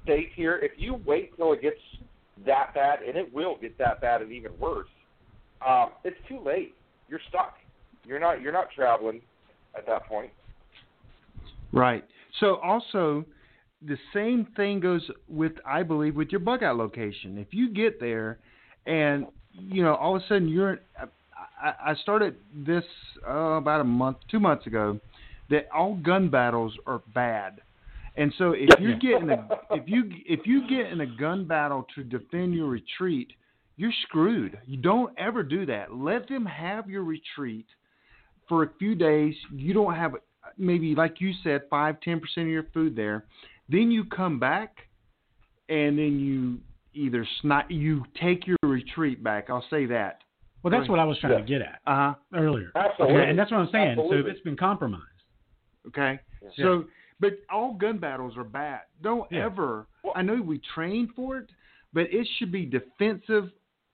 safe 0.06 0.28
here. 0.34 0.58
If 0.62 0.72
you 0.76 1.00
wait 1.06 1.34
till 1.36 1.52
it 1.52 1.62
gets 1.62 1.76
that 2.46 2.74
bad, 2.74 3.00
and 3.02 3.16
it 3.16 3.32
will 3.32 3.56
get 3.60 3.76
that 3.78 4.00
bad 4.00 4.22
and 4.22 4.32
even 4.32 4.52
worse, 4.58 4.88
um, 5.66 5.90
it's 6.04 6.16
too 6.28 6.40
late. 6.40 6.74
You're 7.08 7.20
stuck. 7.28 7.54
You're 8.04 8.20
not. 8.20 8.40
You're 8.40 8.52
not 8.52 8.68
traveling 8.74 9.20
at 9.76 9.86
that 9.86 10.06
point. 10.06 10.30
Right. 11.72 12.04
So 12.40 12.56
also, 12.56 13.24
the 13.86 13.96
same 14.14 14.46
thing 14.56 14.80
goes 14.80 15.08
with 15.28 15.52
I 15.66 15.82
believe 15.82 16.16
with 16.16 16.28
your 16.30 16.40
bug 16.40 16.62
out 16.62 16.76
location. 16.76 17.38
If 17.38 17.48
you 17.52 17.72
get 17.72 18.00
there 18.00 18.38
and 18.86 19.26
you 19.52 19.82
know 19.82 19.94
all 19.94 20.16
of 20.16 20.22
a 20.22 20.26
sudden 20.26 20.48
you're 20.48 20.80
I, 21.60 21.72
I 21.90 21.94
started 21.96 22.36
this 22.54 22.84
uh, 23.28 23.32
about 23.32 23.80
a 23.80 23.84
month, 23.84 24.18
two 24.30 24.40
months 24.40 24.66
ago, 24.66 24.98
that 25.50 25.68
all 25.74 25.96
gun 25.96 26.28
battles 26.28 26.74
are 26.86 27.02
bad. 27.14 27.60
And 28.18 28.32
so 28.38 28.52
if 28.52 28.68
you 28.80 28.96
get 28.98 29.22
in 29.22 29.30
a 29.30 29.48
if 29.70 29.84
you 29.86 30.10
if 30.26 30.46
you 30.46 30.68
get 30.68 30.92
in 30.92 31.00
a 31.02 31.06
gun 31.06 31.46
battle 31.46 31.86
to 31.94 32.02
defend 32.02 32.54
your 32.54 32.68
retreat, 32.68 33.28
you're 33.76 33.92
screwed. 34.08 34.58
You 34.66 34.76
don't 34.78 35.16
ever 35.18 35.42
do 35.42 35.64
that. 35.66 35.94
Let 35.94 36.28
them 36.28 36.44
have 36.46 36.90
your 36.90 37.04
retreat 37.04 37.66
for 38.48 38.64
a 38.64 38.70
few 38.78 38.94
days. 38.94 39.34
You 39.52 39.72
don't 39.72 39.94
have 39.94 40.14
maybe 40.56 40.94
like 40.94 41.20
you 41.20 41.32
said 41.44 41.62
five 41.70 42.00
ten 42.00 42.18
percent 42.20 42.46
of 42.46 42.52
your 42.52 42.66
food 42.74 42.96
there 42.96 43.24
then 43.68 43.90
you 43.90 44.04
come 44.04 44.38
back, 44.38 44.76
and 45.68 45.98
then 45.98 46.18
you 46.18 46.58
either 46.94 47.26
snipe. 47.42 47.66
You 47.70 48.04
take 48.20 48.46
your 48.46 48.56
retreat 48.62 49.22
back. 49.22 49.50
I'll 49.50 49.64
say 49.68 49.86
that. 49.86 50.22
Well, 50.62 50.70
that's 50.70 50.88
what 50.88 50.98
I 50.98 51.04
was 51.04 51.18
trying 51.20 51.32
Yeah. 51.34 51.38
to 51.38 51.44
get 51.44 51.62
at 51.62 51.80
Uh 51.86 51.94
huh. 51.94 52.14
earlier. 52.34 52.72
Absolutely. 52.74 53.16
Okay, 53.16 53.30
and 53.30 53.38
that's 53.38 53.50
what 53.50 53.60
I'm 53.60 53.68
saying. 53.70 53.96
So 53.96 54.02
Absolutely. 54.04 54.30
if 54.30 54.36
it's 54.36 54.44
been 54.44 54.56
compromised. 54.56 55.04
Okay. 55.86 56.18
Yeah. 56.42 56.48
So, 56.56 56.84
but 57.20 57.38
all 57.50 57.74
gun 57.74 57.98
battles 57.98 58.36
are 58.36 58.44
bad. 58.44 58.82
Don't 59.02 59.30
Yeah. 59.30 59.44
ever. 59.46 59.86
Well- 60.02 60.12
I 60.16 60.22
know 60.22 60.40
we 60.40 60.58
train 60.74 61.08
for 61.08 61.38
it, 61.38 61.50
but 61.92 62.12
it 62.12 62.26
should 62.36 62.52
be 62.52 62.64
defensive 62.66 63.50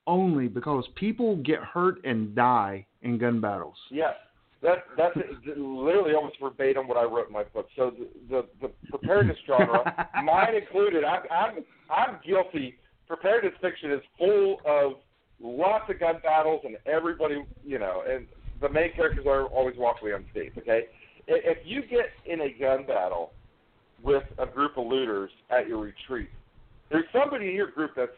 only 0.06 0.48
because 0.48 0.86
people 0.96 1.36
get 1.36 1.60
hurt 1.60 2.04
and 2.04 2.34
die 2.34 2.86
in 3.02 3.16
gun 3.18 3.40
battles. 3.40 3.76
Yes, 3.90 4.14
that 4.60 4.84
that's 4.96 5.16
literally 5.56 6.14
almost 6.14 6.38
verbatim 6.40 6.86
what 6.88 6.96
I 6.98 7.04
wrote 7.04 7.26
in 7.28 7.32
my 7.32 7.44
book. 7.44 7.68
So 7.76 7.90
the 7.90 8.08
the, 8.28 8.46
the 8.60 8.68
preparedness 8.90 9.38
genre, 9.46 10.08
mine 10.24 10.54
included. 10.54 11.04
I'm 11.04 11.22
I'm 11.30 11.64
I'm 11.90 12.18
guilty. 12.26 12.76
Preparedness 13.06 13.54
fiction 13.60 13.92
is 13.92 14.00
full 14.18 14.60
of 14.66 14.94
lots 15.40 15.88
of 15.90 16.00
gun 16.00 16.16
battles, 16.22 16.62
and 16.64 16.76
everybody, 16.86 17.44
you 17.64 17.78
know, 17.78 18.02
and 18.08 18.26
the 18.60 18.68
main 18.68 18.92
characters 18.94 19.26
are 19.26 19.44
always 19.46 19.76
walk 19.76 19.96
away 20.02 20.12
unscathed. 20.12 20.56
Okay, 20.58 20.70
I- 20.70 20.88
if 21.26 21.58
you 21.64 21.82
get 21.82 22.06
in 22.26 22.42
a 22.42 22.52
gun 22.58 22.86
battle 22.86 23.32
with 24.02 24.24
a 24.38 24.46
group 24.46 24.76
of 24.76 24.86
looters 24.86 25.30
at 25.50 25.66
your 25.68 25.78
retreat, 25.78 26.30
there's 26.90 27.06
somebody 27.12 27.48
in 27.48 27.54
your 27.54 27.70
group 27.70 27.92
that's 27.96 28.12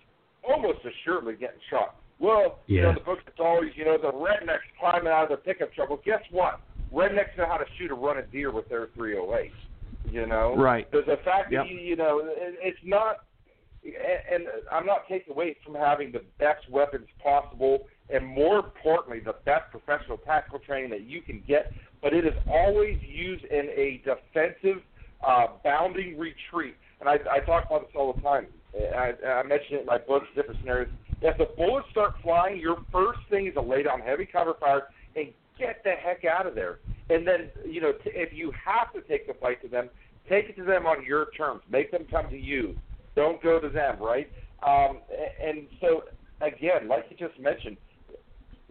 almost 0.49 0.79
assuredly 0.85 1.35
getting 1.35 1.61
shot. 1.71 1.97
Well, 2.19 2.61
you 2.67 2.83
know, 2.83 2.95
the 2.95 3.01
book 3.01 3.19
it's 3.27 3.37
always, 3.39 3.73
you 3.75 3.85
know, 3.85 3.99
the 3.99 4.11
rednecks 4.11 4.65
climbing 4.81 5.13
out 5.13 5.25
of 5.25 5.29
the 5.31 5.37
pickup 5.37 5.73
truck. 5.75 5.91
Well, 5.91 6.01
guess 6.05 6.23
what? 6.31 6.61
Rednecks 6.93 7.37
know 7.37 7.47
how 7.47 7.59
to 7.59 7.67
shoot 7.79 7.91
a 7.91 7.95
run 7.95 8.17
of 8.17 8.31
deer 8.33 8.51
with 8.51 8.69
their 8.69 8.89
308. 8.95 9.53
You 10.11 10.27
know, 10.27 10.55
Right. 10.57 10.91
The, 10.91 11.03
the 11.07 11.17
fact 11.25 11.53
Yep. 11.53 11.65
that 11.65 11.69
you, 11.71 11.79
you 11.79 11.97
know, 11.97 12.21
it, 12.21 12.55
it's 12.63 12.79
not, 12.85 13.25
and, 13.85 14.45
and 14.45 14.47
I'm 14.73 14.87
not 14.87 15.07
taking 15.09 15.33
away 15.33 15.57
from 15.65 15.75
having 15.75 16.11
the 16.11 16.23
best 16.39 16.69
weapons 16.71 17.07
possible, 17.23 17.87
and 18.09 18.25
more 18.25 18.59
importantly, 18.61 19.21
the 19.21 19.35
best 19.45 19.71
professional 19.71 20.17
tactical 20.19 20.59
training 20.61 20.91
that 20.91 21.03
you 21.03 21.21
can 21.21 21.43
get. 21.47 21.73
But 22.03 22.13
it 22.13 22.25
is 22.25 22.35
always 22.49 22.99
used 23.03 23.45
in 23.45 23.69
a 23.71 24.03
defensive, 24.05 24.83
uh, 25.27 25.47
bounding 25.65 26.19
retreat. 26.19 26.77
And 27.01 27.09
I, 27.09 27.19
I 27.31 27.41
talk 27.41 27.67
about 27.67 27.83
this 27.83 27.91
all 27.97 28.13
the 28.13 28.23
time. 28.23 28.47
I, 28.75 29.13
I 29.27 29.43
mention 29.43 29.77
it 29.77 29.81
in 29.81 29.87
my 29.87 29.99
books, 29.99 30.27
different 30.35 30.61
scenarios. 30.61 30.89
If 31.23 31.39
the 31.39 31.49
bullets 31.57 31.87
start 31.91 32.15
flying, 32.23 32.61
your 32.61 32.77
first 32.93 33.21
thing 33.31 33.47
is 33.47 33.55
to 33.55 33.63
lay 33.63 33.83
down 33.83 34.01
heavy 34.01 34.27
cover 34.27 34.55
fire 34.61 34.89
and 35.17 35.29
get 35.59 35.83
the 35.83 35.93
heck 35.93 36.25
out 36.25 36.47
of 36.47 36.55
there. 36.55 36.79
And 37.09 37.27
then, 37.27 37.49
you 37.67 37.81
know, 37.81 37.93
t- 37.93 38.11
if 38.15 38.33
you 38.33 38.53
have 38.65 38.93
to 38.93 39.01
take 39.09 39.27
the 39.27 39.35
fight 39.35 39.63
to 39.63 39.69
them, 39.69 39.89
take 40.29 40.51
it 40.51 40.57
to 40.57 40.65
them 40.65 40.87
on 40.87 41.05
your 41.05 41.31
terms. 41.37 41.63
Make 41.71 41.91
them 41.91 42.07
come 42.11 42.29
to 42.31 42.39
you. 42.39 42.77
Don't 43.15 43.43
go 43.43 43.59
to 43.59 43.69
them, 43.69 43.99
right? 43.99 44.31
Um, 44.63 44.99
and 45.43 45.67
so, 45.81 46.03
again, 46.41 46.89
like 46.89 47.07
you 47.11 47.17
just 47.17 47.39
mentioned, 47.41 47.77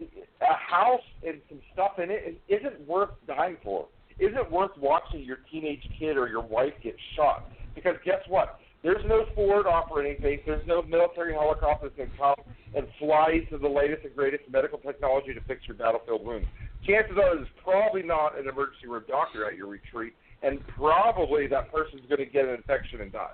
a 0.00 0.54
house 0.54 1.00
and 1.26 1.40
some 1.48 1.60
stuff 1.72 1.92
in 2.02 2.10
it 2.10 2.40
isn't 2.48 2.86
worth 2.86 3.10
dying 3.26 3.56
for. 3.64 3.86
Isn't 4.18 4.50
worth 4.50 4.70
watching 4.78 5.20
your 5.22 5.38
teenage 5.50 5.82
kid 5.98 6.16
or 6.16 6.28
your 6.28 6.42
wife 6.42 6.72
get 6.82 6.96
shot. 7.16 7.48
Because 7.74 7.96
guess 8.04 8.20
what? 8.28 8.58
There's 8.82 9.04
no 9.06 9.24
forward 9.34 9.66
operating 9.66 10.22
base. 10.22 10.40
There's 10.46 10.66
no 10.66 10.82
military 10.82 11.34
helicopter 11.34 11.88
that 11.88 11.96
can 11.96 12.10
come 12.16 12.36
and 12.74 12.86
fly 12.98 13.40
to 13.50 13.58
the 13.58 13.68
latest 13.68 14.04
and 14.04 14.14
greatest 14.14 14.44
medical 14.50 14.78
technology 14.78 15.34
to 15.34 15.40
fix 15.40 15.62
your 15.66 15.76
battlefield 15.76 16.24
wounds. 16.24 16.46
Chances 16.86 17.16
are 17.16 17.36
there's 17.36 17.48
probably 17.62 18.02
not 18.02 18.38
an 18.38 18.48
emergency 18.48 18.86
room 18.86 19.02
doctor 19.08 19.46
at 19.46 19.56
your 19.56 19.66
retreat, 19.66 20.12
and 20.42 20.60
probably 20.76 21.46
that 21.48 21.72
person's 21.72 22.02
going 22.08 22.18
to 22.18 22.26
get 22.26 22.44
an 22.44 22.54
infection 22.54 23.00
and 23.00 23.12
die. 23.12 23.32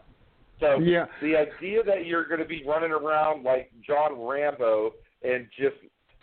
So 0.59 0.79
Yeah. 0.79 1.07
the 1.21 1.37
idea 1.37 1.83
that 1.85 2.07
you're 2.07 2.27
going 2.27 2.41
to 2.41 2.47
be 2.47 2.65
running 2.65 2.93
around 2.93 3.43
like 3.43 3.71
John 3.87 4.19
Rambo 4.19 4.93
and 5.23 5.47
just 5.59 5.77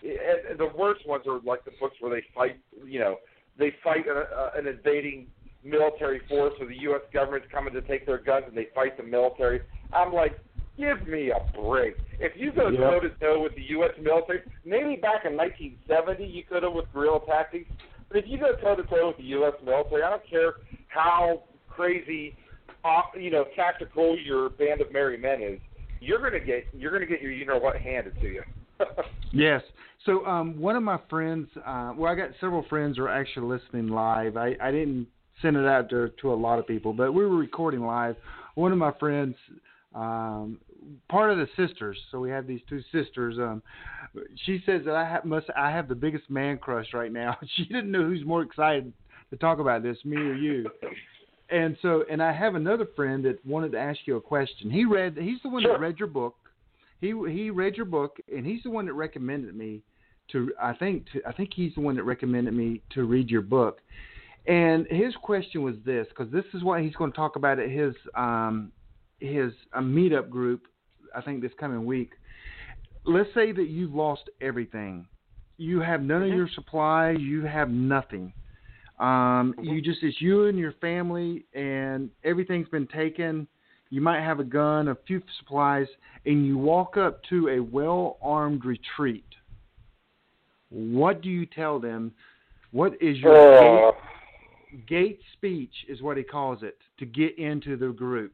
and, 0.04 0.52
and 0.52 0.60
the 0.60 0.70
worst 0.78 1.08
ones 1.08 1.26
are 1.28 1.40
like 1.46 1.66
the 1.66 1.72
books 1.80 1.96
where 2.00 2.14
they 2.14 2.26
fight, 2.34 2.58
you 2.86 3.00
know, 3.00 3.18
they 3.58 3.74
fight 3.84 4.08
an, 4.08 4.18
uh, 4.18 4.52
an 4.58 4.68
invading 4.68 5.28
military 5.64 6.22
force 6.30 6.54
or 6.60 6.68
the 6.68 6.78
U.S. 6.82 7.02
government's 7.14 7.48
coming 7.52 7.74
to 7.74 7.82
take 7.82 8.06
their 8.06 8.18
guns 8.18 8.46
and 8.48 8.56
they 8.56 8.68
fight 8.74 8.96
the 8.98 9.04
military. 9.04 9.62
I'm 9.92 10.14
like, 10.14 10.40
give 10.78 11.06
me 11.08 11.32
a 11.32 11.58
break. 11.60 11.96
If 12.20 12.34
you 12.36 12.52
go 12.52 12.70
Yep. 12.70 12.80
toe 12.80 13.00
to 13.02 13.10
toe 13.20 13.44
with 13.44 13.56
the 13.56 13.64
U.S. 13.70 13.92
military, 14.02 14.42
maybe 14.66 14.96
back 14.96 15.26
in 15.26 15.36
1970 15.36 16.26
you 16.26 16.44
could 16.44 16.64
have 16.64 16.74
with 16.74 16.86
guerrilla 16.94 17.20
tactics, 17.26 17.70
but 18.08 18.18
if 18.18 18.26
you 18.28 18.40
go 18.40 18.54
toe 18.56 18.76
to 18.76 18.84
toe 18.84 19.08
with 19.08 19.18
the 19.18 19.24
U.S. 19.24 19.54
military, 19.64 20.04
I 20.04 20.10
don't 20.10 20.28
care 20.30 20.54
how 20.88 21.44
crazy, 21.68 22.36
uh, 22.86 23.02
you 23.20 23.30
know, 23.30 23.46
tactical 23.56 24.18
your 24.18 24.50
band 24.52 24.82
of 24.82 24.92
merry 24.92 25.18
men 25.18 25.42
is. 25.42 25.60
You're 26.02 26.20
gonna 26.22 26.40
get 26.44 26.66
you're 26.72 26.92
gonna 26.94 27.06
get 27.06 27.22
your 27.22 27.32
you 27.32 27.46
know 27.46 27.58
what 27.58 27.76
handed 27.76 28.16
to 28.22 28.28
you. 28.28 28.44
Yes. 29.32 29.62
So 30.06 30.26
um, 30.26 30.60
one 30.60 30.76
of 30.76 30.84
my 30.84 31.00
friends, 31.10 31.50
uh, 31.66 31.94
well, 31.96 32.12
I 32.12 32.16
got 32.16 32.30
several 32.40 32.64
friends 32.70 32.98
who 32.98 33.04
are 33.04 33.10
actually 33.10 33.48
listening 33.48 33.90
live. 33.90 34.38
I, 34.38 34.56
I 34.62 34.72
didn't 34.72 35.08
send 35.42 35.58
it 35.58 35.66
out 35.66 35.90
to, 35.90 36.10
to 36.22 36.34
a 36.34 36.36
lot 36.36 36.60
of 36.60 36.68
people, 36.68 36.94
but 36.94 37.14
we 37.14 37.26
were 37.26 37.36
recording 37.38 37.82
live. 37.82 38.16
One 38.56 38.72
of 38.72 38.78
my 38.78 38.94
friends, 38.94 39.36
um, 39.94 40.60
part 41.10 41.32
of 41.32 41.38
the 41.38 41.48
sisters, 41.58 41.98
so 42.12 42.20
we 42.20 42.30
have 42.30 42.48
these 42.48 42.62
two 42.70 42.82
sisters. 42.92 43.38
Um, 43.38 43.62
she 44.46 44.62
says 44.66 44.82
that 44.86 44.96
I 44.96 45.04
have, 45.08 45.26
must 45.26 45.48
I 45.56 45.70
have 45.70 45.88
the 45.90 45.96
biggest 45.96 46.30
man 46.30 46.58
crush 46.58 46.88
right 46.94 47.12
now. 47.12 47.38
She 47.58 47.66
didn't 47.66 47.92
know 47.92 48.04
who's 48.04 48.26
more 48.26 48.42
excited 48.42 48.94
to 49.32 49.38
talk 49.38 49.60
about 49.60 49.84
this, 49.84 49.98
me 50.06 50.16
or 50.16 50.34
you. 50.34 50.70
And 51.50 51.76
so, 51.82 52.04
and 52.10 52.22
I 52.22 52.32
have 52.32 52.56
another 52.56 52.88
friend 52.96 53.26
that 53.26 53.46
wanted 53.46 53.72
to 53.74 53.80
ask 53.80 54.00
you 54.06 54.16
a 54.16 54.22
question. 54.22 54.70
He 54.70 54.86
read, 54.86 55.18
he's 55.20 55.42
the 55.44 55.50
one 55.50 55.64
Sure. 55.64 55.74
that 55.74 55.80
read 55.80 56.00
your 56.00 56.08
book. 56.08 56.36
He 57.02 57.08
he 57.30 57.50
read 57.50 57.76
your 57.76 57.86
book, 57.86 58.18
and 58.34 58.46
he's 58.46 58.62
the 58.64 58.70
one 58.70 58.86
that 58.88 58.94
recommended 58.94 59.56
me 59.56 59.82
to. 60.32 60.52
I 60.62 60.74
think 60.74 61.06
to, 61.14 61.22
I 61.28 61.32
think 61.32 61.52
he's 61.54 61.74
the 61.76 61.82
one 61.82 61.96
that 61.96 62.04
recommended 62.04 62.54
me 62.54 62.82
to 62.92 63.04
read 63.04 63.30
your 63.30 63.42
book. 63.42 63.80
And 64.48 64.88
his 64.90 65.16
question 65.22 65.62
was 65.62 65.76
this, 65.86 66.08
because 66.10 66.32
this 66.32 66.46
is 66.54 66.64
what 66.64 66.82
he's 66.82 66.96
going 66.96 67.12
to 67.12 67.16
talk 67.16 67.36
about 67.36 67.60
at 67.60 67.70
his 67.70 67.94
um 68.16 68.72
his 69.20 69.52
uh, 69.74 69.80
meetup 69.80 70.30
group. 70.30 70.68
I 71.16 71.22
think 71.22 71.42
this 71.42 71.52
coming 71.60 71.86
week. 71.86 72.12
Let's 73.06 73.30
say 73.34 73.52
that 73.52 73.68
you've 73.70 73.94
lost 73.94 74.30
everything. 74.42 75.08
You 75.58 75.82
have 75.82 76.02
none 76.02 76.24
of 76.24 76.30
your 76.30 76.50
supply. 76.56 77.12
You 77.12 77.44
have 77.44 77.70
nothing. 77.70 78.34
Um, 79.00 79.56
you 79.62 79.82
just 79.82 80.04
it's 80.04 80.20
you 80.22 80.46
and 80.46 80.58
your 80.58 80.74
family, 80.74 81.46
and 81.54 82.10
everything's 82.24 82.68
been 82.70 82.88
taken. 82.88 83.48
You 83.90 84.02
might 84.02 84.22
have 84.22 84.40
a 84.40 84.44
gun, 84.44 84.90
a 84.90 84.96
few 85.08 85.22
supplies, 85.40 85.88
and 86.26 86.46
you 86.46 86.58
walk 86.58 86.98
up 86.98 87.22
to 87.30 87.50
a 87.50 87.60
well-armed 87.60 88.66
retreat. 88.66 89.26
What 90.70 91.22
do 91.22 91.30
you 91.30 91.46
tell 91.46 91.80
them? 91.80 92.12
What 92.72 92.94
is 93.02 93.18
your 93.18 93.36
Uh, 93.36 93.92
gate, 93.92 94.86
gate 94.88 95.20
speech? 95.34 95.74
Is 95.88 96.02
what 96.02 96.18
he 96.18 96.24
calls 96.24 96.62
it 96.64 96.78
to 97.00 97.06
get 97.06 97.38
into 97.40 97.76
the 97.76 97.90
group. 97.90 98.34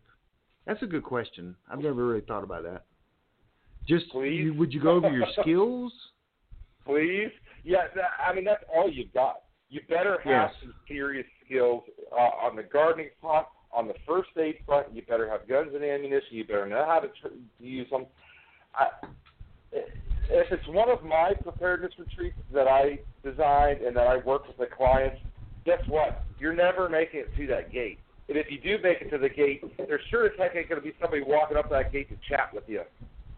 That's 0.66 0.82
a 0.84 0.88
good 0.88 1.04
question. 1.04 1.56
I've 1.70 1.80
never 1.80 2.06
really 2.06 2.22
thought 2.22 2.44
about 2.44 2.64
that. 2.64 2.84
Just 3.88 4.14
you, 4.14 4.54
would 4.56 4.74
you 4.74 4.82
go 4.82 4.92
over 4.92 5.10
your 5.10 5.28
skills? 5.42 5.94
please. 6.86 7.32
Yeah, 7.64 7.88
that, 7.96 8.12
I 8.24 8.34
mean 8.34 8.44
that's 8.44 8.64
all 8.76 8.90
you 8.90 9.06
got. 9.14 9.42
You 9.70 9.82
better 9.90 10.20
have 10.24 10.52
Yes. 10.52 10.54
some 10.62 10.74
serious 10.88 11.26
skills 11.46 11.84
uh, 12.12 12.16
on 12.46 12.56
the 12.56 12.62
gardening 12.64 13.10
front, 13.20 13.48
on 13.72 13.88
the 13.88 13.96
first 14.08 14.30
aid 14.38 14.58
front. 14.66 14.94
You 14.94 15.02
better 15.02 15.28
have 15.30 15.48
guns 15.48 15.72
and 15.74 15.84
ammunition. 15.84 16.38
You 16.38 16.46
better 16.46 16.68
know 16.68 16.86
how 16.86 17.00
to 17.00 17.08
tr- 17.08 17.34
use 17.60 17.90
them. 17.90 18.06
I, 18.76 18.90
if 20.30 20.52
it's 20.52 20.68
one 20.68 20.90
of 20.90 21.04
my 21.04 21.34
preparedness 21.42 21.94
retreats 21.98 22.36
that 22.54 22.68
I 22.68 23.00
designed 23.24 23.82
and 23.82 23.96
that 23.96 24.08
I 24.08 24.18
work 24.18 24.48
with 24.48 24.58
the 24.58 24.68
clients, 24.76 25.18
guess 25.66 25.80
what? 25.88 26.24
You're 26.40 26.56
never 26.56 26.90
making 26.90 27.22
it 27.22 27.36
to 27.38 27.48
that 27.48 27.72
gate. 27.72 28.00
And 28.28 28.38
if 28.38 28.48
you 28.50 28.60
do 28.60 28.82
make 28.82 29.02
it 29.02 29.10
to 29.12 29.18
the 29.18 29.30
gate, 29.30 29.64
there 29.78 30.00
sure 30.10 30.26
as 30.26 30.32
heck 30.38 30.56
ain't 30.56 30.70
going 30.70 30.82
to 30.82 30.86
be 30.86 30.94
somebody 31.00 31.22
walking 31.26 31.58
up 31.58 31.70
that 31.70 31.92
gate 31.92 32.10
to 32.10 32.16
chat 32.28 32.50
with 32.54 32.64
you 32.68 32.82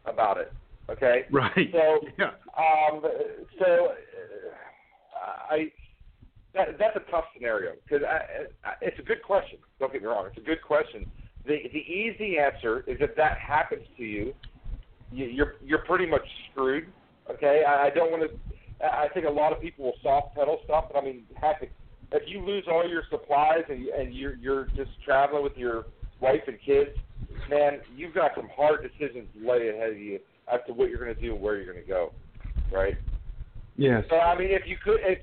about 0.05 0.37
it. 0.37 0.53
Okay? 0.89 1.25
Right. 1.31 1.69
So, 1.71 1.99
yeah. 2.19 2.31
um, 2.57 3.01
so 3.59 3.89
uh, 5.15 5.53
I 5.53 5.71
that 6.53 6.79
that's 6.79 6.95
a 6.95 7.11
tough 7.11 7.25
scenario 7.35 7.73
because 7.83 8.05
I, 8.07 8.67
I, 8.67 8.73
it's 8.81 8.97
a 8.99 9.03
good 9.03 9.21
question. 9.21 9.59
Don't 9.79 9.91
get 9.91 10.01
me 10.01 10.07
wrong; 10.07 10.25
it's 10.27 10.37
a 10.37 10.45
good 10.45 10.61
question. 10.61 11.05
The 11.45 11.57
the 11.71 11.79
easy 11.79 12.37
answer 12.39 12.79
is 12.87 12.97
if 12.99 13.15
that 13.15 13.37
happens 13.37 13.83
to 13.97 14.03
you 14.03 14.33
you're 15.11 15.55
you're 15.63 15.79
pretty 15.79 16.05
much 16.05 16.25
screwed. 16.51 16.87
Okay, 17.29 17.63
I, 17.67 17.87
I 17.87 17.89
don't 17.89 18.11
want 18.11 18.23
to. 18.23 18.85
I 18.85 19.07
think 19.13 19.25
a 19.25 19.29
lot 19.29 19.51
of 19.53 19.61
people 19.61 19.85
will 19.85 19.93
soft 20.03 20.35
pedal 20.35 20.59
stuff, 20.65 20.85
but 20.91 21.01
I 21.01 21.03
mean, 21.03 21.23
heck, 21.41 21.67
if 22.11 22.23
you 22.27 22.45
lose 22.45 22.65
all 22.69 22.87
your 22.87 23.03
supplies 23.09 23.63
and 23.69 23.87
and 23.87 24.13
you're 24.13 24.35
you're 24.35 24.65
just 24.75 24.91
traveling 25.03 25.43
with 25.43 25.57
your 25.57 25.85
wife 26.19 26.41
and 26.47 26.57
kids, 26.65 26.91
man, 27.49 27.79
you've 27.95 28.13
got 28.13 28.31
some 28.35 28.49
hard 28.55 28.81
decisions 28.83 29.27
lay 29.35 29.69
ahead 29.69 29.91
of 29.91 29.97
you 29.97 30.19
as 30.51 30.59
to 30.67 30.73
what 30.73 30.89
you're 30.89 31.03
going 31.03 31.13
to 31.13 31.21
do 31.21 31.33
and 31.33 31.41
where 31.41 31.57
you're 31.57 31.71
going 31.71 31.83
to 31.83 31.89
go, 31.89 32.11
right? 32.71 32.95
Yes. 33.75 34.03
So 34.09 34.17
I 34.17 34.37
mean, 34.37 34.49
if 34.51 34.63
you 34.65 34.77
could, 34.83 34.99
if 35.01 35.19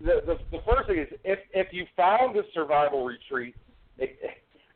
the 0.00 0.20
the, 0.26 0.38
the 0.50 0.62
first 0.64 0.88
thing 0.88 0.98
is 0.98 1.08
if 1.24 1.38
if 1.52 1.68
you 1.72 1.86
found 1.96 2.36
a 2.36 2.42
survival 2.52 3.04
retreat, 3.04 3.54
it, 3.98 4.16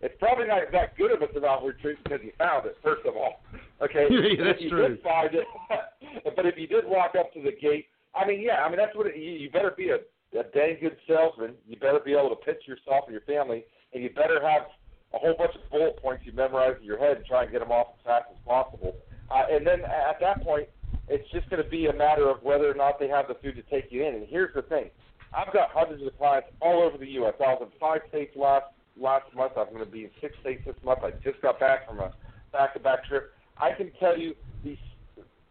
It's 0.01 0.15
probably 0.21 0.47
not 0.47 0.63
that 0.73 0.97
good 0.97 1.11
of 1.11 1.23
a 1.23 1.33
survival 1.35 1.69
retreat 1.69 1.99
because 2.05 2.21
you 2.23 2.31
found 2.39 2.67
it, 2.67 2.77
first 2.83 3.05
of 3.05 3.17
all. 3.17 3.43
Okay, 3.83 4.07
Yeah, 4.11 4.45
that's 4.45 4.59
if 4.59 4.65
you 4.65 4.71
true. 4.71 4.89
did 4.89 5.03
find 5.03 5.35
it, 5.35 5.47
but 6.37 6.47
if 6.47 6.57
you 6.57 6.67
did 6.69 6.87
walk 6.87 7.15
up 7.19 7.33
to 7.35 7.43
the 7.43 7.51
gate, 7.51 7.87
I 8.15 8.27
mean, 8.27 8.41
yeah, 8.41 8.63
I 8.63 8.69
mean 8.69 8.79
that's 8.79 8.95
what 8.97 9.07
it, 9.09 9.17
you, 9.17 9.33
you 9.33 9.51
better 9.51 9.73
be 9.77 9.91
a, 9.91 9.97
a 10.39 10.45
dang 10.55 10.79
good 10.81 10.97
salesman. 11.07 11.55
You 11.67 11.77
better 11.77 11.99
be 11.99 12.13
able 12.13 12.31
to 12.31 12.37
pitch 12.37 12.63
yourself 12.67 13.05
and 13.07 13.13
your 13.13 13.23
family, 13.27 13.65
and 13.93 14.03
you 14.03 14.11
better 14.11 14.41
have 14.41 14.69
a 15.15 15.19
whole 15.19 15.35
bunch 15.37 15.55
of 15.55 15.69
bullet 15.71 15.97
points 16.01 16.23
you 16.25 16.33
memorize 16.33 16.77
in 16.79 16.85
your 16.87 16.99
head 16.99 17.17
and 17.17 17.27
try 17.27 17.43
and 17.43 17.51
get 17.53 17.59
them 17.61 17.73
off 17.73 17.89
as 17.99 18.05
fast 18.05 18.25
as 18.31 18.39
possible. 18.47 18.95
Uh, 19.31 19.45
and 19.51 19.67
then 19.67 19.81
at 19.83 20.21
that 20.21 20.43
point, 20.43 20.69
it's 21.09 21.29
just 21.33 21.49
going 21.51 21.63
to 21.63 21.69
be 21.69 21.87
a 21.87 21.93
matter 21.93 22.29
of 22.29 22.43
whether 22.43 22.71
or 22.71 22.75
not 22.75 22.99
they 23.01 23.09
have 23.09 23.27
the 23.27 23.35
food 23.43 23.57
to 23.57 23.63
take 23.63 23.91
you 23.91 24.05
in. 24.07 24.15
And 24.15 24.27
here's 24.29 24.55
the 24.55 24.63
thing: 24.63 24.91
I've 25.35 25.53
got 25.53 25.71
hundreds 25.71 26.07
of 26.07 26.17
clients 26.19 26.49
all 26.61 26.83
over 26.83 26.99
the 26.99 27.09
U.S. 27.19 27.35
I 27.41 27.55
was 27.55 27.63
in 27.73 27.79
five 27.81 28.01
states 28.09 28.33
last 28.37 28.67
last 29.01 29.35
month. 29.35 29.53
I'm 29.57 29.73
going 29.73 29.85
to 29.85 29.91
be 29.91 30.05
in 30.05 30.11
six 30.21 30.35
states 30.41 30.63
this 30.67 30.77
month. 30.85 31.01
I 31.03 31.11
just 31.25 31.41
got 31.43 31.61
back 31.61 31.89
from 31.89 32.01
a 32.01 32.13
back-to-back 32.53 33.07
trip. 33.07 33.33
I 33.61 33.73
can 33.73 33.91
tell 33.99 34.17
you 34.19 34.35
the 34.65 34.77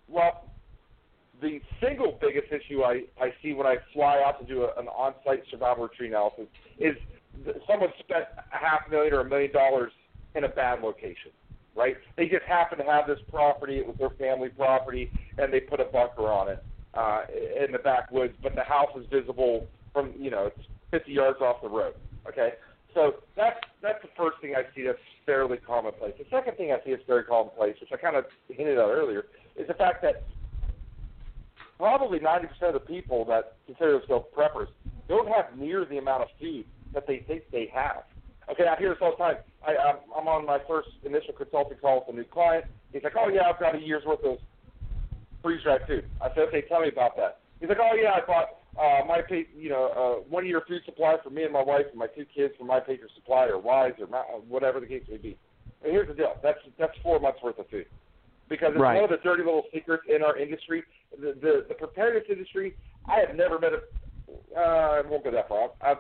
well, 0.08 0.48
the 1.42 1.62
single 1.82 2.18
biggest 2.20 2.52
issue 2.52 2.84
I, 2.84 3.04
I 3.20 3.34
see 3.44 3.54
when 3.54 3.68
I 3.68 3.78
fly 3.94 4.24
out 4.26 4.40
to 4.40 4.46
do 4.46 4.64
a, 4.64 4.80
an 4.80 4.88
on-site 4.88 5.44
survival 5.52 5.84
retreat 5.84 6.12
analysis 6.12 6.48
is 6.80 6.96
someone 7.70 7.90
spent 8.00 8.26
a 8.38 8.58
half 8.58 8.90
million 8.90 9.14
or 9.14 9.20
a 9.22 9.30
million 9.30 9.52
dollars 9.52 9.92
in 10.36 10.44
a 10.44 10.50
bad 10.50 10.82
location, 10.82 11.32
right? 11.76 11.96
They 12.16 12.28
just 12.28 12.44
happen 12.44 12.78
to 12.80 12.84
have 12.84 13.08
this 13.08 13.20
property, 13.30 13.78
it 13.78 13.86
was 13.86 13.96
their 13.98 14.10
family 14.12 14.50
property, 14.50 15.12
and 15.38 15.54
they 15.54 15.60
put 15.60 15.80
a 15.80 15.86
bunker 15.86 16.28
on 16.28 16.50
it 16.50 16.64
uh, 16.94 17.24
in 17.64 17.72
the 17.72 17.80
backwoods, 17.80 18.34
but 18.42 18.56
the 18.56 18.64
house 18.64 18.90
is 18.98 19.06
visible 19.12 19.68
from, 19.94 20.14
you 20.18 20.32
know, 20.32 20.48
it's 20.48 20.68
50 20.92 21.12
yards 21.12 21.42
off 21.42 21.62
the 21.62 21.70
road, 21.70 21.94
okay? 22.28 22.54
So 22.98 23.14
that's 23.36 23.60
that's 23.84 24.02
the 24.02 24.10
first 24.18 24.42
thing 24.42 24.56
I 24.58 24.64
see 24.76 24.82
that's 24.82 24.98
fairly 25.24 25.58
commonplace. 25.58 26.16
The 26.18 26.26
second 26.32 26.58
thing 26.58 26.72
I 26.72 26.84
see 26.84 26.92
that's 26.92 27.06
very 27.06 27.24
commonplace, 27.24 27.76
which 27.80 27.92
I 27.94 27.98
kind 27.98 28.16
of 28.16 28.26
hinted 28.50 28.80
at 28.80 28.90
earlier, 28.90 29.26
is 29.56 29.68
the 29.68 29.76
fact 29.76 30.02
that 30.02 30.24
probably 31.78 32.18
90% 32.18 32.50
of 32.64 32.74
the 32.74 32.80
people 32.80 33.24
that 33.26 33.58
consider 33.68 34.00
themselves 34.00 34.26
preppers 34.36 34.66
don't 35.08 35.28
have 35.28 35.56
near 35.56 35.86
the 35.86 36.00
amount 36.00 36.24
of 36.24 36.30
food 36.42 36.66
that 36.96 37.06
they 37.06 37.24
think 37.28 37.44
they 37.52 37.70
have. 37.72 38.02
Okay, 38.50 38.66
I 38.66 38.76
hear 38.80 38.90
this 38.90 38.98
all 39.00 39.12
the 39.12 39.18
time. 39.18 39.36
I, 39.62 39.76
I'm, 39.78 40.28
on 40.28 40.48
my 40.48 40.58
first 40.68 40.90
initial 41.06 41.36
consulting 41.38 41.78
call 41.78 42.00
with 42.00 42.16
a 42.16 42.18
new 42.18 42.26
client. 42.26 42.66
He's 42.94 43.04
like, 43.04 43.14
"Oh 43.16 43.30
yeah, 43.30 43.44
I've 43.46 43.60
got 43.60 43.76
a 43.76 43.80
year's 43.80 44.06
worth 44.06 44.24
of 44.26 44.38
freeze-dried 45.44 45.82
food." 45.86 46.06
I 46.20 46.30
said, 46.30 46.48
"Okay, 46.50 46.64
tell 46.68 46.82
me 46.82 46.88
about 46.88 47.16
that." 47.18 47.42
He's 47.60 47.70
like, 47.70 47.78
"Oh 47.80 47.94
yeah, 47.94 48.14
I 48.14 48.26
bought 48.26 48.57
uh, 48.80 49.02
my 49.08 49.22
pa- 49.22 49.50
you 49.56 49.70
know 49.70 49.86
uh, 49.96 50.30
one 50.30 50.46
year 50.46 50.62
food 50.68 50.82
supply 50.86 51.16
for 51.24 51.30
me 51.30 51.44
and 51.44 51.54
my 51.54 51.64
wife 51.64 51.86
and 51.90 52.00
my 52.00 52.08
two 52.08 52.26
kids 52.26 52.54
for 52.58 52.66
my 52.66 52.80
Patriot 52.80 53.12
Supply 53.16 53.46
or 53.46 53.58
Wise 53.58 53.94
or 54.00 54.08
my, 54.08 54.20
whatever 54.48 54.80
the 54.80 54.88
case 54.88 55.04
may 55.10 55.18
be." 55.18 55.38
And 55.84 55.92
here's 55.92 56.08
the 56.08 56.14
deal: 56.14 56.34
that's 56.44 56.60
that's 56.78 56.94
four 57.04 57.20
months 57.20 57.40
worth 57.44 57.60
of 57.60 57.70
food 57.70 57.86
because 58.50 58.72
it's 58.72 58.80
Right. 58.80 58.96
one 58.96 59.04
of 59.04 59.10
the 59.10 59.18
dirty 59.24 59.44
little 59.44 59.64
secrets 59.74 60.04
in 60.14 60.24
our 60.24 60.38
industry. 60.38 60.84
The 61.20 61.34
the, 61.40 61.66
the 61.68 61.76
preparedness 61.76 62.26
industry. 62.30 62.76
I 63.06 63.20
have 63.26 63.36
never 63.36 63.60
met 63.60 63.72
a. 63.74 63.80
Uh, 64.56 64.60
I 64.60 65.02
won't 65.08 65.24
go 65.24 65.32
that 65.32 65.48
far. 65.48 65.70
I've 65.82 65.98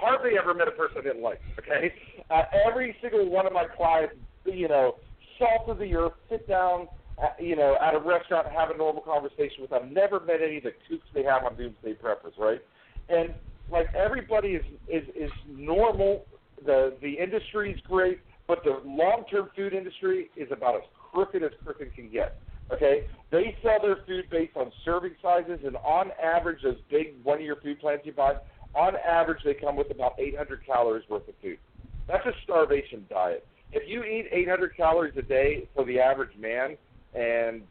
hardly 0.00 0.38
ever 0.38 0.54
met 0.54 0.68
a 0.68 0.70
person 0.70 0.96
I 0.98 1.02
didn't 1.02 1.22
like. 1.22 1.40
Okay, 1.58 1.92
uh, 2.30 2.42
every 2.66 2.96
single 3.02 3.28
one 3.28 3.46
of 3.46 3.52
my 3.52 3.66
clients, 3.76 4.14
you 4.46 4.68
know, 4.68 4.96
salt 5.38 5.68
of 5.68 5.78
the 5.78 5.94
earth, 5.94 6.12
sit 6.30 6.48
down, 6.48 6.82
uh, 6.82 6.86
Uh, 7.22 7.28
you 7.40 7.56
know, 7.56 7.76
at 7.80 7.94
a 7.94 7.98
restaurant, 7.98 8.46
have 8.48 8.70
a 8.70 8.76
normal 8.76 9.02
conversation 9.02 9.62
with 9.62 9.70
them. 9.70 9.92
Never 9.92 10.20
met 10.20 10.42
any 10.42 10.58
of 10.58 10.64
the 10.64 10.72
kooks 10.90 11.06
they 11.14 11.22
have 11.22 11.44
on 11.44 11.56
Doomsday 11.56 11.94
Preppers, 11.94 12.36
right? 12.38 12.60
And 13.08 13.34
like 13.70 13.86
everybody 13.94 14.48
is 14.48 14.64
is 14.88 15.04
is 15.14 15.30
normal. 15.48 16.24
The 16.64 16.94
the 17.00 17.12
industry 17.12 17.72
is 17.72 17.80
great, 17.88 18.20
but 18.46 18.62
the 18.64 18.80
long 18.84 19.24
term 19.30 19.48
food 19.56 19.72
industry 19.72 20.30
is 20.36 20.48
about 20.52 20.76
as 20.76 20.82
crooked 21.10 21.42
as 21.42 21.52
crooked 21.64 21.94
can 21.94 22.10
get. 22.10 22.38
Okay, 22.72 23.06
they 23.30 23.56
sell 23.62 23.80
their 23.80 23.98
food 24.06 24.24
based 24.30 24.56
on 24.56 24.72
serving 24.84 25.14
sizes, 25.22 25.60
and 25.64 25.76
on 25.76 26.10
average, 26.22 26.62
those 26.64 26.76
big 26.90 27.14
one 27.22 27.40
year 27.40 27.56
food 27.62 27.80
plans 27.80 28.00
you 28.04 28.12
buy, 28.12 28.34
on 28.74 28.94
average, 28.96 29.38
they 29.44 29.54
come 29.54 29.76
with 29.76 29.90
about 29.90 30.18
800 30.18 30.66
calories 30.66 31.08
worth 31.08 31.28
of 31.28 31.34
food. 31.40 31.58
That's 32.08 32.26
a 32.26 32.32
starvation 32.44 33.06
diet. 33.08 33.46
If 33.72 33.88
you 33.88 34.02
eat 34.02 34.26
800 34.30 34.76
calories 34.76 35.14
a 35.16 35.22
day 35.22 35.68
for 35.74 35.84
the 35.84 35.98
average 35.98 36.36
man, 36.38 36.76
and 37.16 37.62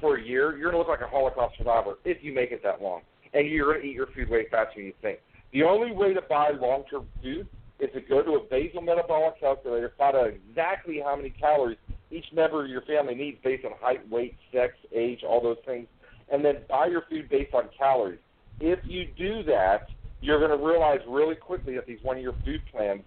for 0.00 0.16
a 0.16 0.22
year, 0.22 0.56
you're 0.56 0.70
gonna 0.70 0.78
look 0.78 0.88
like 0.88 1.00
a 1.00 1.06
Holocaust 1.06 1.56
survivor 1.58 1.98
if 2.04 2.18
you 2.22 2.32
make 2.32 2.50
it 2.52 2.62
that 2.62 2.82
long, 2.82 3.02
and 3.32 3.48
you're 3.48 3.72
gonna 3.72 3.84
eat 3.84 3.94
your 3.94 4.08
food 4.08 4.28
way 4.28 4.46
faster 4.50 4.74
than 4.76 4.86
you 4.86 4.92
think. 5.02 5.20
The 5.52 5.62
only 5.62 5.92
way 5.92 6.14
to 6.14 6.22
buy 6.22 6.50
long-term 6.50 7.06
food 7.22 7.46
is 7.80 7.90
to 7.94 8.00
go 8.00 8.22
to 8.22 8.32
a 8.32 8.44
basal 8.50 8.82
metabolic 8.82 9.40
calculator, 9.40 9.92
find 9.96 10.16
out 10.16 10.28
exactly 10.28 11.00
how 11.04 11.16
many 11.16 11.30
calories 11.30 11.78
each 12.10 12.26
member 12.32 12.64
of 12.64 12.70
your 12.70 12.82
family 12.82 13.14
needs 13.14 13.38
based 13.42 13.64
on 13.64 13.72
height, 13.80 14.08
weight, 14.10 14.36
sex, 14.52 14.74
age, 14.94 15.20
all 15.22 15.42
those 15.42 15.58
things, 15.64 15.86
and 16.32 16.44
then 16.44 16.56
buy 16.68 16.86
your 16.86 17.02
food 17.08 17.28
based 17.28 17.54
on 17.54 17.68
calories. 17.76 18.18
If 18.60 18.80
you 18.84 19.06
do 19.16 19.42
that, 19.44 19.88
you're 20.20 20.38
going 20.38 20.58
to 20.58 20.64
realize 20.64 21.00
really 21.08 21.36
quickly 21.36 21.74
that 21.76 21.86
these 21.86 21.98
one-year 22.02 22.32
food 22.44 22.60
plans 22.72 23.02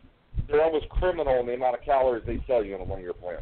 they're 0.47 0.63
almost 0.63 0.87
criminal 0.89 1.39
in 1.39 1.45
the 1.45 1.53
amount 1.53 1.75
of 1.75 1.83
calories 1.83 2.23
they 2.25 2.41
sell 2.47 2.63
you 2.63 2.75
in 2.75 2.81
a 2.81 2.83
one-year 2.83 3.13
plan. 3.13 3.39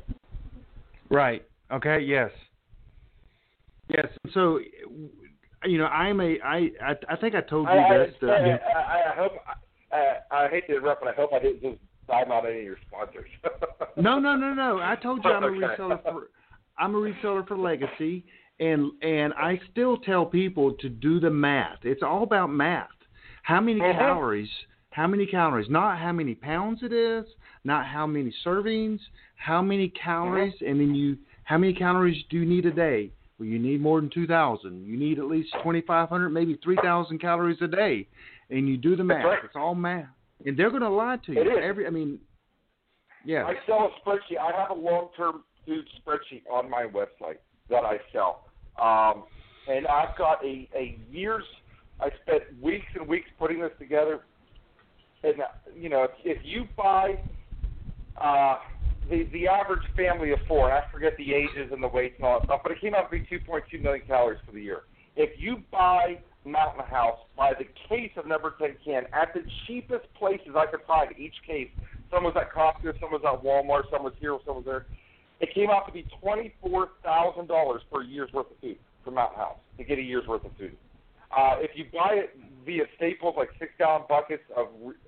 Right. 1.10 1.45
Okay. 1.72 2.00
Yes. 2.00 2.32
Yes. 3.90 4.08
So, 4.34 4.60
you 5.66 5.78
know, 5.78 5.86
I'm 5.86 6.20
a 6.22 6.38
I 6.44 6.70
I, 6.84 6.96
I 7.10 7.16
think 7.16 7.36
I 7.36 7.42
told 7.42 7.68
you 7.68 7.74
I, 7.74 7.94
I, 7.94 7.98
this. 7.98 8.16
uh, 8.24 8.28
I, 8.28 9.12
I 9.12 9.16
hope 9.16 9.32
I, 9.92 10.16
I 10.32 10.48
hate 10.48 10.68
to 10.68 10.78
interrupt, 10.78 11.02
but 11.02 11.10
I 11.10 11.16
hope 11.16 11.34
I 11.34 11.40
didn't 11.40 11.62
just 11.62 11.82
dime 12.08 12.32
out 12.32 12.46
any 12.46 12.60
of 12.60 12.64
your 12.64 12.78
sponsors. 12.88 13.30
No, 13.98 14.18
no, 14.18 14.36
no, 14.36 14.54
no. 14.54 14.80
I 14.80 14.96
told 14.96 15.26
you 15.26 15.32
I'm 15.32 15.44
a 15.44 15.48
reseller 15.48 16.02
for 16.04 16.30
I'm 16.78 16.96
a 16.96 16.98
reseller 16.98 17.46
for 17.46 17.58
Legacy, 17.58 18.24
and 18.60 18.92
and 19.02 19.34
I 19.34 19.60
still 19.72 19.98
tell 19.98 20.26
people 20.26 20.74
to 20.74 20.88
do 20.88 21.20
the 21.20 21.30
math. 21.30 21.80
It's 21.84 22.04
all 22.04 22.24
about 22.24 22.48
math. 22.48 22.88
How 23.44 23.60
many 23.60 23.82
Mhm. 23.82 23.98
calories? 23.98 24.50
How 24.92 25.08
many 25.08 25.26
calories? 25.26 25.70
Not 25.70 25.98
how 25.98 26.14
many 26.14 26.34
pounds 26.34 26.82
it 26.82 26.94
is. 26.94 27.26
Not 27.66 27.86
how 27.86 28.08
many 28.08 28.32
servings. 28.46 29.00
How 29.36 29.62
many 29.62 29.90
calories? 29.90 30.54
And 30.62 30.80
then 30.80 30.96
you 30.96 31.18
how 31.50 31.58
many 31.58 31.74
calories 31.74 32.24
do 32.30 32.38
you 32.38 32.45
need 32.45 32.68
a 32.68 32.72
day? 32.72 33.10
Well, 33.39 33.47
you 33.47 33.58
need 33.58 33.82
more 33.82 34.00
than 34.00 34.12
two 34.12 34.28
thousand. 34.28 34.86
You 34.86 34.95
need 34.95 35.18
at 35.18 35.26
least 35.26 35.50
twenty 35.64 35.82
five 35.82 36.08
hundred, 36.08 36.30
maybe 36.30 36.60
three 36.64 36.78
thousand 36.84 37.20
calories 37.20 37.58
a 37.62 37.68
day. 37.68 38.08
And 38.52 38.70
you 38.70 38.78
do 38.78 38.95
the 38.95 39.04
math. 39.04 39.26
right. 39.26 39.39
It's 39.43 39.56
all 39.56 39.74
math. 39.74 40.06
And 40.45 40.56
they're 40.56 40.70
going 40.70 40.84
to 40.84 40.89
lie 40.89 41.18
to 41.26 41.34
you. 41.34 41.41
It 41.41 41.47
is. 41.47 41.58
Every 41.64 41.88
I 41.88 41.89
mean, 41.89 42.20
yeah. 43.26 43.45
I 43.45 43.56
sell 43.66 43.89
a 43.89 44.08
spreadsheet. 44.08 44.38
I 44.39 44.56
have 44.62 44.70
a 44.70 44.80
long-term 44.80 45.41
food 45.66 45.86
spreadsheet 46.00 46.43
on 46.52 46.70
my 46.70 46.84
website 46.84 47.39
that 47.72 47.84
I 47.84 47.97
sell, 48.14 48.45
um, 48.80 49.24
and 49.68 49.88
I've 49.88 50.16
got 50.20 50.45
a, 50.45 50.70
a 50.76 51.00
years. 51.10 51.43
I 52.00 52.10
spent 52.28 52.43
weeks 52.62 52.86
and 52.93 53.08
weeks 53.08 53.28
putting 53.39 53.60
this 53.60 53.72
together, 53.80 54.20
and 55.24 55.41
uh, 55.41 55.45
you 55.76 55.89
know, 55.89 56.04
if, 56.04 56.12
if 56.24 56.38
you 56.43 56.68
buy 56.78 57.20
uh, 58.22 58.58
the 59.10 59.47
average 59.47 59.84
family 59.95 60.32
of 60.32 60.39
four, 60.47 60.72
I 60.72 60.84
forget 60.91 61.14
the 61.18 61.34
ages 61.34 61.72
and 61.72 61.82
the 61.82 61.88
weights 61.88 62.16
and 62.18 62.26
all 62.26 62.39
that 62.39 62.45
stuff, 62.45 62.62
but 62.64 62.72
it 62.72 62.82
came 62.82 62.93
out 62.93 63.10
to 63.10 63.18
be 63.18 63.26
2.2 63.26 63.82
million 63.82 64.05
calories 64.05 64.39
for 64.45 64.51
the 64.51 64.62
year. 64.62 64.84
If 65.16 65.32
you 65.38 65.64
buy 65.72 66.20
Mountain 66.45 66.86
House 66.86 67.20
by 67.36 67.53
the 67.57 67.66
case 67.89 68.12
of 68.18 68.26
number 68.26 68.53
10 68.60 68.78
can 68.86 69.03
at 69.14 69.34
the 69.34 69.41
cheapest 69.68 70.05
places 70.18 70.49
I 70.55 70.66
could 70.68 70.82
find 70.88 71.12
each 71.18 71.34
case, 71.45 71.70
some 72.12 72.24
was 72.24 72.36
at 72.36 72.53
Costco, 72.53 72.99
some 72.99 73.12
was 73.12 73.22
at 73.26 73.43
Walmart, 73.43 73.89
some 73.91 74.03
was 74.03 74.14
here, 74.20 74.38
some 74.45 74.55
was 74.57 74.66
there. 74.66 74.86
It 75.39 75.53
came 75.53 75.70
out 75.70 75.86
to 75.88 75.93
be 75.93 76.05
twenty-four 76.22 76.89
thousand 77.03 77.47
dollars 77.47 77.82
for 77.89 78.01
a 78.01 78.05
year's 78.05 78.32
worth 78.34 78.51
of 78.51 78.57
food 78.60 78.78
for 79.05 79.12
Mountain 79.12 79.38
House 79.38 79.57
to 79.78 79.84
get 79.84 79.97
a 79.97 80.01
year's 80.01 80.28
worth 80.28 80.43
of 80.43 80.51
food. 80.57 80.76
Uh, 81.32 81.55
if 81.60 81.72
you 81.76 81.86
buy 81.93 82.14
it 82.14 82.38
via 82.66 82.84
staples 82.97 83.36
like 83.38 83.49
six-gallon 83.60 84.03
buckets 84.10 84.43
of 84.57 84.68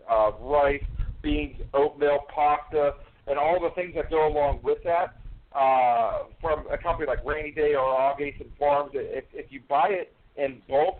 uh, 0.09 0.31
rice, 0.39 0.83
beans, 1.21 1.55
oatmeal, 1.73 2.19
pasta, 2.33 2.93
and 3.27 3.37
all 3.37 3.59
the 3.59 3.69
things 3.71 3.93
that 3.95 4.09
go 4.09 4.27
along 4.27 4.59
with 4.63 4.79
that, 4.83 5.15
uh, 5.53 6.23
from 6.39 6.65
a 6.71 6.77
company 6.77 7.07
like 7.07 7.25
Rainy 7.25 7.51
Day 7.51 7.75
or 7.75 7.83
Augason 7.83 8.47
Farms, 8.57 8.91
if, 8.93 9.25
if 9.33 9.51
you 9.51 9.61
buy 9.67 9.89
it 9.89 10.13
in 10.37 10.61
bulk, 10.67 10.99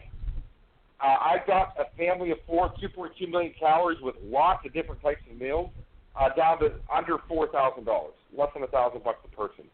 uh, 1.01 1.05
I 1.05 1.37
got 1.47 1.73
a 1.79 1.95
family 1.97 2.31
of 2.31 2.37
four, 2.45 2.71
2.2 2.81 3.29
million 3.29 3.53
calories 3.59 3.99
with 4.01 4.15
lots 4.23 4.65
of 4.65 4.73
different 4.73 5.01
types 5.01 5.21
of 5.29 5.39
meals, 5.39 5.69
uh, 6.19 6.29
down 6.35 6.59
to 6.59 6.73
under 6.93 7.17
four 7.27 7.47
thousand 7.47 7.85
dollars, 7.85 8.13
less 8.37 8.49
than 8.53 8.63
a 8.63 8.67
thousand 8.67 9.03
bucks 9.03 9.19
a 9.23 9.35
person. 9.35 9.65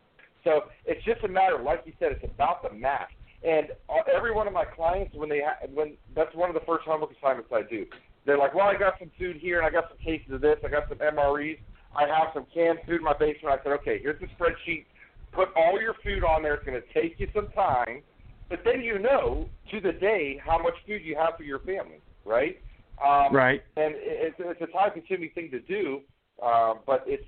So 0.43 0.62
it's 0.86 1.04
just 1.04 1.24
a 1.24 1.28
matter, 1.28 1.58
like 1.62 1.82
you 1.86 1.93
said, 2.00 2.12
it's 2.12 2.24
about 2.24 2.64
the 2.64 2.78
math. 2.78 3.10
And 3.43 3.68
uh, 3.89 4.04
every 4.16 4.34
one 4.34 4.48
of 4.48 4.54
my 4.54 4.66
clients, 4.66 5.14
when 5.16 5.30
they 5.30 5.41
ha- 5.41 5.66
when 5.74 5.98
that's 6.16 6.34
one 6.36 6.50
of 6.50 6.54
the 6.54 6.66
first 6.66 6.86
homework 6.86 7.12
assignments 7.18 7.50
I 7.52 7.64
do, 7.64 7.86
they're 8.26 8.38
like, 8.38 8.54
"Well, 8.54 8.68
I 8.68 8.78
got 8.78 8.93
some 9.00 9.12
food 9.18 9.38
here, 9.38 9.58
and 9.58 9.68
I 9.68 9.70
got 9.70 9.89
some 9.89 9.98
cases 9.98 10.32
of 10.32 10.41
this, 10.41 10.58
I 10.64 10.70
got 10.70 10.88
some 10.89 11.00
MREs, 11.00 11.58
I 11.96 12.08
have 12.08 12.30
some 12.34 12.46
canned 12.54 12.80
food 12.86 12.98
in 12.98 13.04
my 13.04 13.14
basement." 13.14 13.60
I 13.60 13.64
said, 13.64 13.74
"Okay, 13.74 14.00
here's 14.02 14.20
the 14.20 14.28
spreadsheet. 14.38 14.86
Put 15.32 15.50
all 15.56 15.80
your 15.80 15.94
food 16.04 16.24
on 16.24 16.42
there. 16.44 16.56
It's 16.56 16.66
going 16.66 16.82
to 16.82 16.94
take 17.00 17.20
you 17.20 17.28
some 17.34 17.48
time, 17.56 18.02
but 18.50 18.64
then 18.64 18.82
you 18.82 18.98
know 19.00 19.48
to 19.72 19.80
the 19.82 19.92
day 19.92 20.42
how 20.44 20.58
much 20.58 20.74
food 20.88 21.02
you 21.04 21.16
have 21.16 21.36
for 21.38 21.44
your 21.44 21.60
family, 21.60 22.02
right? 22.26 22.60
Um, 23.04 23.36
Right. 23.36 23.64
and 23.76 23.94
it's, 23.98 24.36
it's 24.40 24.62
a 24.62 24.68
time-consuming 24.68 25.30
thing 25.36 25.52
to 25.52 25.60
do. 25.60 26.02
um, 26.42 26.80
but 26.86 27.04
it's 27.08 27.24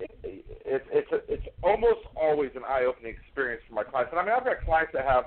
it, 0.00 0.10
it, 0.22 0.84
it's 0.92 1.10
a, 1.12 1.20
it's 1.32 1.46
almost 1.62 2.00
always 2.14 2.50
an 2.54 2.62
eye-opening 2.64 3.14
experience 3.14 3.62
for 3.68 3.74
my 3.74 3.82
clients. 3.82 4.12
And 4.12 4.20
I 4.20 4.24
mean, 4.24 4.34
I've 4.36 4.44
got 4.44 4.64
clients 4.64 4.92
that 4.94 5.04
have 5.04 5.24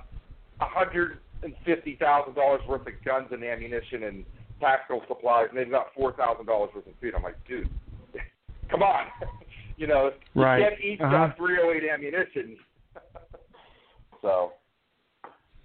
a 0.61 0.65
hundred 0.65 1.19
and 1.43 1.53
fifty 1.65 1.95
thousand 1.95 2.35
dollars 2.35 2.61
worth 2.69 2.81
of 2.87 2.93
guns 3.03 3.27
and 3.31 3.43
ammunition 3.43 4.03
and 4.03 4.23
tactical 4.61 5.01
supplies, 5.07 5.47
and 5.49 5.57
they've 5.57 5.69
got 5.69 5.87
four 5.95 6.13
thousand 6.13 6.45
dollars 6.45 6.69
worth 6.75 6.87
of 6.87 6.93
food. 7.01 7.13
I'm 7.15 7.23
like, 7.23 7.35
dude, 7.47 7.67
come 8.71 8.81
on, 8.81 9.05
you 9.77 9.85
know, 9.87 10.11
you 10.33 10.41
Right. 10.41 10.61
can't 10.69 10.81
eat 10.81 11.01
Uh-huh. 11.01 11.27
that 11.27 11.37
308 11.37 11.83
ammunition. 11.89 12.57
so, 14.21 14.53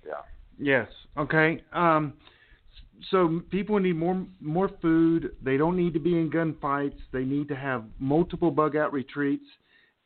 yeah. 0.07 0.23
Yes. 0.59 0.89
Okay. 1.17 1.63
Um, 1.73 2.15
so 3.11 3.43
people 3.51 3.79
need 3.79 3.97
more 3.97 4.25
more 4.41 4.69
food. 4.81 5.33
They 5.43 5.57
don't 5.57 5.77
need 5.77 5.93
to 5.95 6.01
be 6.01 6.19
in 6.19 6.31
gunfights. 6.31 6.99
They 7.13 7.25
need 7.25 7.49
to 7.49 7.57
have 7.57 7.85
multiple 7.99 8.51
bug 8.51 8.75
out 8.77 8.93
retreats. 8.93 9.45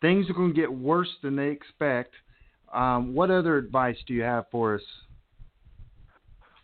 Things 0.00 0.28
are 0.30 0.32
going 0.34 0.52
to 0.54 0.60
get 0.60 0.72
worse 0.72 1.10
than 1.22 1.36
they 1.36 1.48
expect. 1.48 2.14
Um, 2.72 3.14
what 3.14 3.30
other 3.30 3.56
advice 3.58 3.96
do 4.06 4.14
you 4.14 4.22
have 4.22 4.46
for 4.50 4.74
us? 4.74 4.82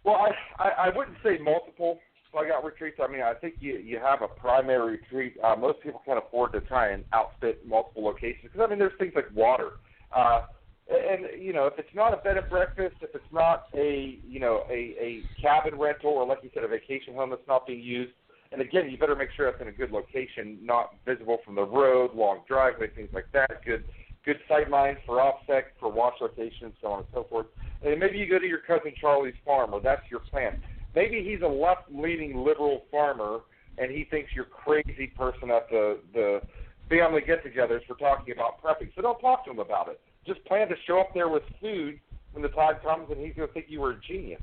Well, 0.04 0.16
I, 0.16 0.32
I 0.64 0.68
I 0.86 0.96
wouldn't 0.96 1.16
say 1.22 1.38
multiple 1.38 1.98
bug 2.32 2.46
out 2.54 2.64
retreats. 2.64 2.98
I 3.02 3.10
mean, 3.10 3.22
I 3.22 3.34
think 3.34 3.54
you 3.60 3.74
you 3.78 3.98
have 3.98 4.22
a 4.22 4.28
primary 4.28 4.98
retreat. 4.98 5.36
Uh, 5.42 5.56
most 5.56 5.80
people 5.82 6.02
can't 6.04 6.18
afford 6.18 6.52
to 6.52 6.60
try 6.62 6.90
and 6.90 7.04
outfit 7.12 7.66
multiple 7.66 8.04
locations 8.04 8.44
because 8.52 8.60
I 8.64 8.68
mean, 8.68 8.78
there's 8.78 8.98
things 8.98 9.12
like 9.14 9.26
water. 9.34 9.72
Uh, 10.14 10.42
and 10.88 11.42
you 11.42 11.52
know, 11.52 11.66
if 11.66 11.74
it's 11.78 11.94
not 11.94 12.14
a 12.14 12.18
bed 12.18 12.36
and 12.36 12.48
breakfast, 12.48 12.96
if 13.00 13.14
it's 13.14 13.32
not 13.32 13.64
a 13.74 14.18
you 14.26 14.38
know 14.38 14.62
a 14.70 14.72
a 14.72 15.20
cabin 15.40 15.78
rental 15.78 16.10
or 16.10 16.26
like 16.26 16.38
you 16.42 16.50
said, 16.54 16.64
a 16.64 16.68
vacation 16.68 17.14
home 17.14 17.30
that's 17.30 17.48
not 17.48 17.66
being 17.66 17.80
used, 17.80 18.12
and 18.52 18.60
again, 18.60 18.88
you 18.88 18.96
better 18.96 19.16
make 19.16 19.30
sure 19.36 19.50
that's 19.50 19.60
in 19.60 19.68
a 19.68 19.72
good 19.72 19.90
location, 19.90 20.58
not 20.62 20.94
visible 21.04 21.38
from 21.44 21.56
the 21.56 21.64
road, 21.64 22.14
long 22.14 22.40
driveway, 22.46 22.88
things 22.94 23.10
like 23.12 23.26
that. 23.32 23.64
Good 23.64 23.84
good 24.24 24.38
sight 24.48 24.68
lines 24.70 24.98
for 25.06 25.20
offset, 25.20 25.72
for 25.78 25.90
wash 25.90 26.14
locations, 26.20 26.74
so 26.82 26.88
on 26.88 26.98
and 26.98 27.08
so 27.14 27.26
forth. 27.30 27.46
And 27.84 27.98
maybe 27.98 28.18
you 28.18 28.28
go 28.28 28.38
to 28.38 28.46
your 28.46 28.58
cousin 28.58 28.92
Charlie's 29.00 29.34
farm, 29.44 29.72
or 29.72 29.80
that's 29.80 30.02
your 30.10 30.20
plan. 30.20 30.60
Maybe 30.96 31.22
he's 31.22 31.42
a 31.42 31.46
left-leaning 31.46 32.34
liberal 32.38 32.84
farmer, 32.90 33.40
and 33.76 33.90
he 33.90 34.04
thinks 34.10 34.30
you're 34.34 34.46
crazy 34.46 35.08
person 35.08 35.50
at 35.50 35.68
the 35.70 35.98
the 36.14 36.40
family 36.88 37.20
get-togethers 37.20 37.84
for 37.86 37.96
talking 37.96 38.32
about 38.32 38.62
prepping. 38.62 38.90
So 38.96 39.02
don't 39.02 39.20
talk 39.20 39.44
to 39.44 39.50
him 39.50 39.58
about 39.58 39.88
it. 39.88 40.00
Just 40.26 40.42
plan 40.46 40.68
to 40.68 40.74
show 40.86 40.98
up 41.00 41.10
there 41.12 41.28
with 41.28 41.42
food 41.60 42.00
when 42.32 42.42
the 42.42 42.48
time 42.48 42.76
comes, 42.82 43.10
and 43.10 43.18
he's 43.20 43.34
going 43.36 43.46
to 43.46 43.52
think 43.54 43.66
you 43.68 43.80
were 43.80 43.92
a 43.92 44.00
genius. 44.08 44.40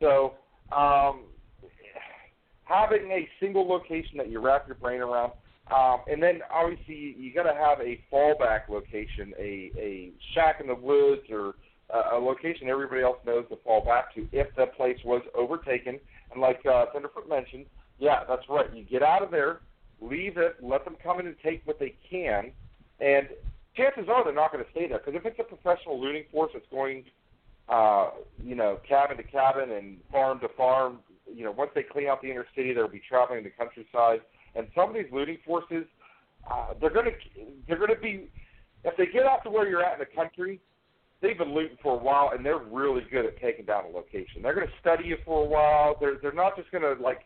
So 0.00 0.34
um, 0.70 1.22
having 2.64 3.10
a 3.10 3.28
single 3.40 3.66
location 3.66 4.18
that 4.18 4.28
you 4.30 4.40
wrap 4.40 4.66
your 4.66 4.76
brain 4.76 5.00
around, 5.00 5.32
um, 5.74 6.00
and 6.10 6.22
then 6.22 6.40
obviously 6.52 6.94
you, 6.94 7.14
you 7.16 7.34
got 7.34 7.44
to 7.44 7.54
have 7.54 7.80
a 7.80 7.98
fallback 8.12 8.68
location, 8.68 9.32
a 9.38 9.70
a 9.78 10.10
shack 10.34 10.60
in 10.60 10.66
the 10.66 10.74
woods 10.74 11.22
or 11.30 11.54
a 11.90 12.18
location 12.18 12.68
everybody 12.68 13.02
else 13.02 13.18
knows 13.24 13.46
to 13.48 13.56
fall 13.64 13.84
back 13.84 14.14
to 14.14 14.26
if 14.32 14.54
the 14.56 14.66
place 14.76 14.98
was 15.04 15.22
overtaken. 15.34 15.98
And 16.32 16.40
like 16.40 16.60
uh, 16.66 16.86
Tenderfoot 16.86 17.28
mentioned, 17.28 17.66
yeah, 17.98 18.24
that's 18.28 18.42
right. 18.48 18.66
You 18.74 18.84
get 18.84 19.02
out 19.02 19.22
of 19.22 19.30
there, 19.30 19.60
leave 20.00 20.36
it, 20.36 20.56
let 20.62 20.84
them 20.84 20.96
come 21.02 21.20
in 21.20 21.26
and 21.26 21.36
take 21.42 21.62
what 21.64 21.78
they 21.78 21.94
can, 22.10 22.52
and 23.00 23.28
chances 23.76 24.08
are 24.08 24.24
they're 24.24 24.34
not 24.34 24.52
going 24.52 24.64
to 24.64 24.70
stay 24.70 24.88
there 24.88 24.98
because 24.98 25.14
if 25.14 25.24
it's 25.24 25.38
a 25.38 25.44
professional 25.44 26.00
looting 26.00 26.24
force 26.30 26.50
that's 26.52 26.66
going, 26.70 27.04
uh, 27.68 28.10
you 28.42 28.54
know, 28.54 28.78
cabin 28.88 29.16
to 29.16 29.22
cabin 29.22 29.70
and 29.70 29.98
farm 30.10 30.40
to 30.40 30.48
farm, 30.56 30.98
you 31.32 31.44
know, 31.44 31.52
once 31.52 31.70
they 31.74 31.82
clean 31.82 32.08
out 32.08 32.20
the 32.20 32.30
inner 32.30 32.46
city, 32.56 32.72
they'll 32.72 32.88
be 32.88 33.02
traveling 33.08 33.44
the 33.44 33.50
countryside. 33.50 34.20
And 34.54 34.66
some 34.74 34.90
of 34.90 34.94
these 34.94 35.12
looting 35.12 35.38
forces, 35.46 35.84
uh, 36.50 36.74
they're 36.80 36.90
going 36.90 37.06
to 37.06 37.12
they're 37.66 37.78
going 37.78 37.94
to 37.94 38.00
be 38.00 38.28
if 38.84 38.96
they 38.96 39.06
get 39.06 39.24
out 39.26 39.42
to 39.44 39.50
where 39.50 39.68
you're 39.68 39.84
at 39.84 39.94
in 39.94 39.98
the 40.00 40.16
country, 40.16 40.60
they've 41.20 41.38
been 41.38 41.54
looting 41.54 41.76
for 41.82 41.94
a 41.94 42.02
while 42.02 42.30
and 42.34 42.44
they're 42.44 42.58
really 42.58 43.02
good 43.10 43.24
at 43.26 43.40
taking 43.40 43.64
down 43.64 43.84
a 43.84 43.88
location. 43.88 44.42
They're 44.42 44.54
going 44.54 44.66
to 44.66 44.72
study 44.80 45.04
you 45.04 45.16
for 45.24 45.44
a 45.44 45.48
while. 45.48 45.96
They're 46.00 46.16
they're 46.22 46.32
not 46.32 46.56
just 46.56 46.70
going 46.70 46.82
to 46.82 47.00
like 47.02 47.20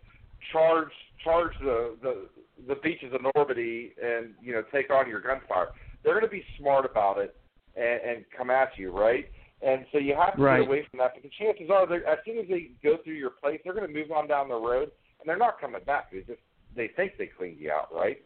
charge 0.53 0.93
charge 1.22 1.53
the 1.61 1.97
the 2.03 2.28
the 2.68 2.76
beaches 2.76 3.12
of 3.12 3.20
Normandy 3.34 3.95
and 4.03 4.34
you 4.40 4.53
know 4.53 4.62
take 4.72 4.90
on 4.90 5.09
your 5.09 5.20
gunfire. 5.20 5.68
They're 6.05 6.14
going 6.14 6.26
to 6.26 6.30
be 6.30 6.45
smart 6.59 6.84
about 6.84 7.18
it 7.18 7.34
and, 7.76 8.16
and 8.16 8.24
come 8.36 8.51
at 8.51 8.70
you, 8.76 8.97
right? 8.97 9.26
And 9.64 9.86
so 9.93 9.99
you 9.99 10.16
have 10.16 10.34
to 10.34 10.43
Right. 10.43 10.59
get 10.59 10.66
away 10.66 10.86
from 10.90 10.99
that 10.99 11.14
because 11.14 11.30
chances 11.38 11.70
are, 11.70 11.84
as 11.95 12.18
soon 12.24 12.38
as 12.38 12.49
they 12.49 12.70
go 12.82 12.97
through 13.05 13.14
your 13.14 13.30
place, 13.30 13.61
they're 13.62 13.74
going 13.74 13.86
to 13.86 13.93
move 13.93 14.11
on 14.11 14.26
down 14.26 14.49
the 14.49 14.57
road 14.57 14.90
and 15.20 15.28
they're 15.28 15.36
not 15.36 15.61
coming 15.61 15.80
back. 15.86 16.11
They 16.11 16.20
just 16.20 16.40
they 16.74 16.88
think 16.97 17.12
they 17.18 17.26
cleaned 17.26 17.61
you 17.61 17.70
out, 17.70 17.88
right? 17.95 18.20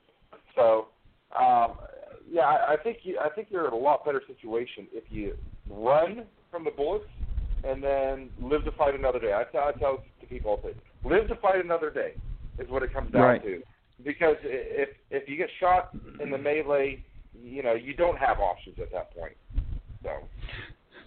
So, 0.54 0.88
um, 1.38 1.74
yeah, 2.30 2.42
I, 2.42 2.74
I 2.74 2.76
think 2.82 2.98
you 3.02 3.18
I 3.18 3.28
think 3.28 3.48
you're 3.50 3.66
in 3.66 3.74
a 3.74 3.76
lot 3.76 4.04
better 4.04 4.22
situation 4.26 4.86
if 4.92 5.04
you 5.10 5.34
run 5.68 6.24
from 6.50 6.64
the 6.64 6.70
bullets 6.70 7.04
and 7.64 7.82
then 7.82 8.30
live 8.40 8.64
to 8.64 8.72
fight 8.72 8.94
another 8.94 9.18
day. 9.18 9.32
I 9.32 9.44
tell, 9.50 9.62
I 9.62 9.72
tell 9.72 10.02
to 10.20 10.26
people 10.26 10.52
all 10.52 10.56
the 10.58 10.70
time, 10.72 10.80
live 11.04 11.28
to 11.28 11.36
fight 11.36 11.64
another 11.64 11.90
day 11.90 12.12
is 12.58 12.68
what 12.68 12.82
it 12.82 12.92
comes 12.92 13.12
down 13.12 13.22
Right. 13.22 13.42
to. 13.42 13.62
Because 14.04 14.36
if 14.42 14.90
if 15.10 15.28
you 15.28 15.36
get 15.36 15.48
shot 15.58 15.94
in 16.20 16.30
the 16.30 16.36
melee, 16.36 17.02
you 17.34 17.62
know 17.62 17.72
you 17.72 17.94
don't 17.94 18.18
have 18.18 18.40
options 18.40 18.76
at 18.78 18.92
that 18.92 19.14
point. 19.14 19.32
So 20.02 20.10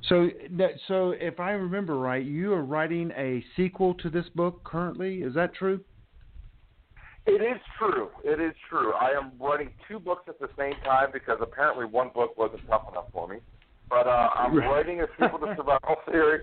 So, 0.04 0.30
that, 0.58 0.72
so 0.88 1.12
if 1.12 1.40
I 1.40 1.52
remember 1.52 1.98
right, 1.98 2.26
you 2.26 2.52
are 2.54 2.64
writing 2.64 3.12
a 3.16 3.44
sequel 3.56 3.94
to 3.96 4.10
this 4.10 4.28
book 4.30 4.64
currently. 4.64 5.22
Is 5.22 5.36
that 5.36 5.54
true? 5.54 5.82
It 7.26 7.42
is 7.44 7.62
true. 7.78 8.10
It 8.24 8.40
is 8.40 8.56
true. 8.70 8.94
I 8.94 9.12
am 9.12 9.34
writing 9.40 9.70
two 9.88 10.00
books 10.00 10.24
at 10.28 10.40
the 10.40 10.50
same 10.58 10.74
time 10.84 11.10
because 11.14 11.38
apparently 11.42 11.86
one 11.86 12.10
book 12.14 12.38
wasn't 12.38 12.66
tough 12.68 12.84
enough 12.92 13.06
for 13.14 13.28
me. 13.28 13.38
But 13.90 14.08
uh, 14.08 14.30
I'm 14.36 14.56
writing 14.58 15.02
a 15.02 15.08
sequel 15.20 15.40
to 15.40 15.54
Survival 15.56 15.96
Theory. 16.10 16.42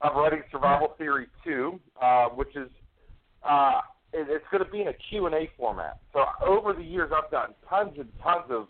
I'm 0.00 0.16
writing 0.16 0.42
Survival 0.50 0.94
Theory 0.98 1.26
2, 1.44 1.80
uh, 2.00 2.26
which 2.28 2.54
is 2.54 2.68
uh, 3.48 3.80
it, 4.12 4.26
it's 4.28 4.44
going 4.50 4.64
to 4.64 4.70
be 4.70 4.80
in 4.80 4.88
a 4.88 4.94
Q&A 5.10 5.50
format. 5.56 5.98
So 6.12 6.24
over 6.46 6.72
the 6.72 6.82
years, 6.82 7.10
I've 7.14 7.30
gotten 7.30 7.54
tons 7.68 7.92
and 7.98 8.08
tons 8.22 8.44
of 8.50 8.68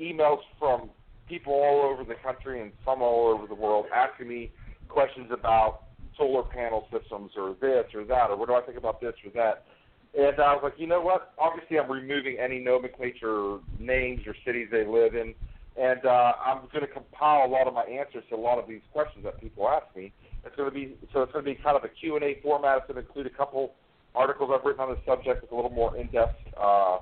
emails 0.00 0.38
from 0.58 0.90
people 1.28 1.52
all 1.52 1.82
over 1.82 2.04
the 2.04 2.16
country 2.22 2.60
and 2.60 2.72
some 2.84 3.02
all 3.02 3.28
over 3.28 3.46
the 3.46 3.54
world 3.54 3.86
asking 3.94 4.28
me 4.28 4.50
questions 4.88 5.28
about 5.30 5.82
solar 6.18 6.42
panel 6.42 6.86
systems 6.92 7.30
or 7.36 7.54
this 7.60 7.84
or 7.94 8.04
that 8.04 8.30
or 8.30 8.36
what 8.36 8.48
do 8.48 8.54
I 8.54 8.62
think 8.62 8.76
about 8.76 9.00
this 9.00 9.14
or 9.24 9.30
that. 9.34 9.64
And 10.12 10.40
I 10.40 10.54
was 10.54 10.60
like, 10.64 10.74
you 10.76 10.88
know 10.88 11.00
what? 11.00 11.32
Obviously, 11.38 11.78
I'm 11.78 11.90
removing 11.90 12.36
any 12.40 12.58
nomenclature 12.58 13.30
or 13.30 13.60
names 13.78 14.22
or 14.26 14.34
cities 14.44 14.66
they 14.72 14.84
live 14.84 15.14
in, 15.14 15.34
and 15.76 16.04
uh, 16.04 16.32
I'm 16.44 16.62
going 16.72 16.86
to 16.86 16.92
compile 16.92 17.46
a 17.46 17.50
lot 17.50 17.66
of 17.66 17.74
my 17.74 17.84
answers 17.84 18.24
to 18.30 18.36
a 18.36 18.38
lot 18.38 18.58
of 18.58 18.68
these 18.68 18.80
questions 18.92 19.24
that 19.24 19.40
people 19.40 19.68
ask 19.68 19.84
me. 19.96 20.12
It's 20.44 20.56
going 20.56 20.68
to 20.68 20.74
be 20.74 20.96
so 21.12 21.22
it's 21.22 21.32
going 21.32 21.44
to 21.44 21.50
be 21.50 21.60
kind 21.62 21.76
of 21.76 21.84
a 21.84 21.88
Q 21.88 22.16
and 22.16 22.24
A 22.24 22.40
format. 22.42 22.78
It's 22.78 22.86
going 22.86 23.02
to 23.02 23.06
include 23.06 23.26
a 23.26 23.36
couple 23.36 23.74
articles 24.14 24.50
I've 24.52 24.64
written 24.64 24.80
on 24.80 24.90
the 24.90 24.98
subject 25.06 25.42
with 25.42 25.52
a 25.52 25.54
little 25.54 25.70
more 25.70 25.96
in-depth 25.96 26.38
uh, 26.56 26.98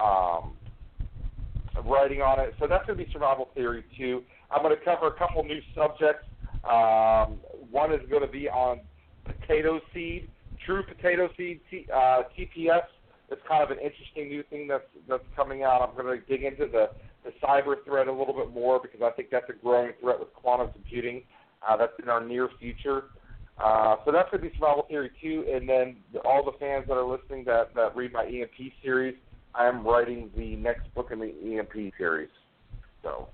um, 0.00 0.56
writing 1.84 2.22
on 2.22 2.40
it. 2.40 2.54
So 2.60 2.66
that's 2.66 2.86
going 2.86 2.98
to 2.98 3.04
be 3.04 3.10
survival 3.12 3.48
theory 3.54 3.84
2. 3.98 4.22
I'm 4.50 4.62
going 4.62 4.76
to 4.76 4.84
cover 4.84 5.08
a 5.08 5.18
couple 5.18 5.42
new 5.44 5.60
subjects. 5.74 6.26
Um, 6.62 7.40
one 7.70 7.92
is 7.92 8.00
going 8.08 8.22
to 8.22 8.30
be 8.30 8.48
on 8.48 8.80
potato 9.24 9.80
seed, 9.92 10.28
true 10.64 10.82
potato 10.82 11.28
seed, 11.36 11.60
T, 11.70 11.86
uh, 11.92 12.22
TPS. 12.38 12.84
It's 13.30 13.42
kind 13.48 13.62
of 13.62 13.70
an 13.70 13.78
interesting 13.78 14.28
new 14.28 14.42
thing 14.44 14.68
that's 14.68 14.84
that's 15.08 15.24
coming 15.34 15.62
out. 15.62 15.82
I'm 15.82 15.96
going 15.96 16.20
to 16.20 16.24
dig 16.26 16.44
into 16.44 16.66
the 16.66 16.90
the 17.24 17.32
cyber 17.42 17.76
threat 17.84 18.08
a 18.08 18.12
little 18.12 18.34
bit 18.34 18.52
more 18.52 18.80
because 18.80 19.00
I 19.02 19.10
think 19.10 19.30
that's 19.30 19.48
a 19.48 19.54
growing 19.54 19.92
threat 20.00 20.18
with 20.18 20.32
quantum 20.34 20.70
computing. 20.72 21.22
Uh, 21.66 21.76
that's 21.76 21.92
in 22.02 22.08
our 22.08 22.22
near 22.24 22.50
future. 22.60 23.04
Uh, 23.62 23.96
so 24.04 24.12
that's 24.12 24.30
going 24.30 24.42
to 24.42 24.50
be 24.50 24.54
survival 24.56 24.84
theory 24.88 25.10
2. 25.22 25.46
And 25.54 25.68
then 25.68 25.96
all 26.24 26.44
the 26.44 26.52
fans 26.58 26.84
that 26.88 26.94
are 26.94 27.04
listening 27.04 27.44
that 27.44 27.74
that 27.74 27.96
read 27.96 28.12
my 28.12 28.24
EMP 28.24 28.72
series, 28.82 29.14
I 29.54 29.66
am 29.66 29.86
writing 29.86 30.30
the 30.36 30.56
next 30.56 30.92
book 30.94 31.10
in 31.12 31.20
the 31.20 31.32
EMP 31.58 31.94
series. 31.96 32.28
So 33.02 33.28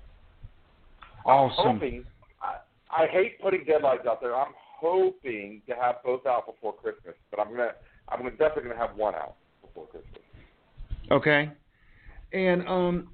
Awesome. 1.25 1.67
I'm 1.67 1.73
hoping. 1.75 2.05
I, 2.41 3.03
I 3.03 3.07
hate 3.07 3.41
putting 3.41 3.61
deadlines 3.61 4.05
out 4.07 4.21
there. 4.21 4.35
I'm 4.35 4.53
hoping 4.55 5.61
to 5.67 5.75
have 5.75 5.95
both 6.03 6.25
out 6.25 6.45
before 6.47 6.73
Christmas, 6.73 7.15
but 7.29 7.39
I'm 7.39 7.51
gonna 7.51 7.71
I'm 8.09 8.19
gonna 8.19 8.31
definitely 8.31 8.69
gonna 8.69 8.87
have 8.87 8.95
one 8.95 9.15
out 9.15 9.35
before 9.61 9.87
Christmas. 9.87 10.21
Okay. 11.11 11.51
And 12.33 12.67
um, 12.67 13.09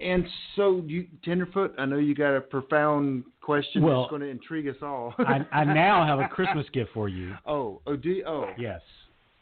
and 0.00 0.24
so 0.56 0.82
you 0.86 1.06
Tenderfoot, 1.24 1.74
I 1.78 1.84
know 1.86 1.98
you 1.98 2.14
got 2.14 2.34
a 2.36 2.40
profound 2.40 3.24
question 3.40 3.82
Well- 3.82 4.02
that's 4.02 4.10
going 4.10 4.22
to 4.22 4.28
intrigue 4.28 4.68
us 4.68 4.76
all. 4.82 5.14
I, 5.18 5.46
I 5.52 5.64
now 5.74 6.04
have 6.06 6.18
a 6.18 6.28
Christmas 6.28 6.66
gift 6.72 6.90
for 6.94 7.08
you. 7.08 7.34
oh, 7.46 7.80
oh, 7.86 7.96
do 7.96 8.10
you, 8.10 8.24
oh. 8.26 8.50
Yes. 8.58 8.80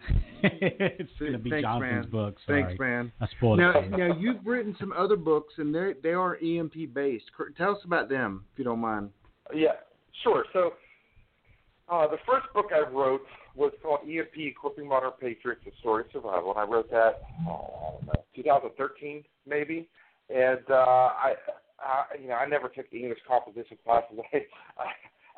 it's 0.43 1.13
going 1.21 1.33
to 1.33 1.39
be 1.39 1.51
Thanks, 1.51 1.63
Jonathan's 1.65 2.05
man. 2.07 2.11
book. 2.11 2.37
Sorry. 2.47 2.65
Thanks, 2.65 2.81
man. 2.81 3.13
I 3.21 3.27
spoiled 3.37 3.61
Now, 3.61 3.71
it. 3.79 3.91
for 3.91 3.97
you. 3.99 4.09
now 4.09 4.19
you've 4.19 4.45
written 4.45 4.75
some 4.81 4.93
other 4.93 5.15
books, 5.17 5.55
and 5.59 5.73
they 5.73 5.93
they 6.03 6.11
are 6.13 6.37
EMP 6.43 6.93
based. 6.93 7.27
Tell 7.57 7.71
us 7.77 7.79
about 7.85 8.09
them, 8.09 8.45
if 8.53 8.59
you 8.59 8.65
don't 8.65 8.81
mind. 8.81 9.11
Yeah, 9.55 9.75
sure. 10.25 10.45
So 10.53 10.73
uh, 11.89 12.09
the 12.09 12.17
first 12.27 12.47
book 12.53 12.67
I 12.75 12.81
wrote 12.91 13.23
was 13.55 13.71
called 13.81 14.01
EMP: 14.09 14.37
Equipping 14.37 14.89
Modern 14.89 15.13
Patriots: 15.21 15.63
A 15.69 15.79
Story 15.79 16.03
of 16.05 16.11
Survival, 16.13 16.51
and 16.51 16.59
I 16.59 16.65
wrote 16.65 16.91
that 16.91 17.21
oh, 17.49 17.71
I 17.71 17.93
don't 17.93 18.07
know 18.07 18.25
2013 18.35 19.23
maybe, 19.47 19.89
and 20.31 20.61
uh, 20.71 20.75
I, 21.17 21.35
I, 21.79 22.05
you 22.21 22.29
know, 22.29 22.35
I 22.35 22.47
never 22.47 22.69
took 22.69 22.87
English 22.93 23.19
composition 23.27 23.77
classes. 23.85 24.19
I, 24.33 24.87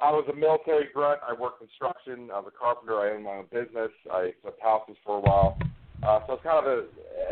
I 0.02 0.10
was 0.10 0.26
a 0.30 0.36
military 0.36 0.88
grunt. 0.92 1.20
I 1.26 1.32
worked 1.32 1.60
construction. 1.60 2.30
I 2.32 2.40
was 2.40 2.52
a 2.54 2.58
carpenter. 2.58 2.98
I 2.98 3.14
owned 3.14 3.24
my 3.24 3.38
own 3.38 3.46
business. 3.50 3.90
I 4.10 4.32
flipped 4.42 4.60
houses 4.60 4.96
for 5.04 5.18
a 5.18 5.20
while. 5.20 5.58
Uh, 6.02 6.20
so 6.26 6.34
it's 6.34 6.42
kind 6.42 6.58
of 6.58 6.66
a. 6.66 6.78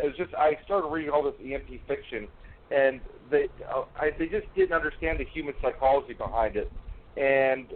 It 0.03 0.07
was 0.07 0.17
just 0.17 0.33
I 0.33 0.57
started 0.65 0.87
reading 0.87 1.11
all 1.11 1.23
this 1.23 1.35
EMP 1.43 1.85
fiction, 1.87 2.27
and 2.71 3.01
they 3.29 3.47
uh, 3.69 3.83
I, 3.99 4.11
they 4.17 4.27
just 4.27 4.47
didn't 4.55 4.73
understand 4.73 5.19
the 5.19 5.25
human 5.25 5.53
psychology 5.61 6.13
behind 6.13 6.55
it, 6.55 6.71
and 7.17 7.67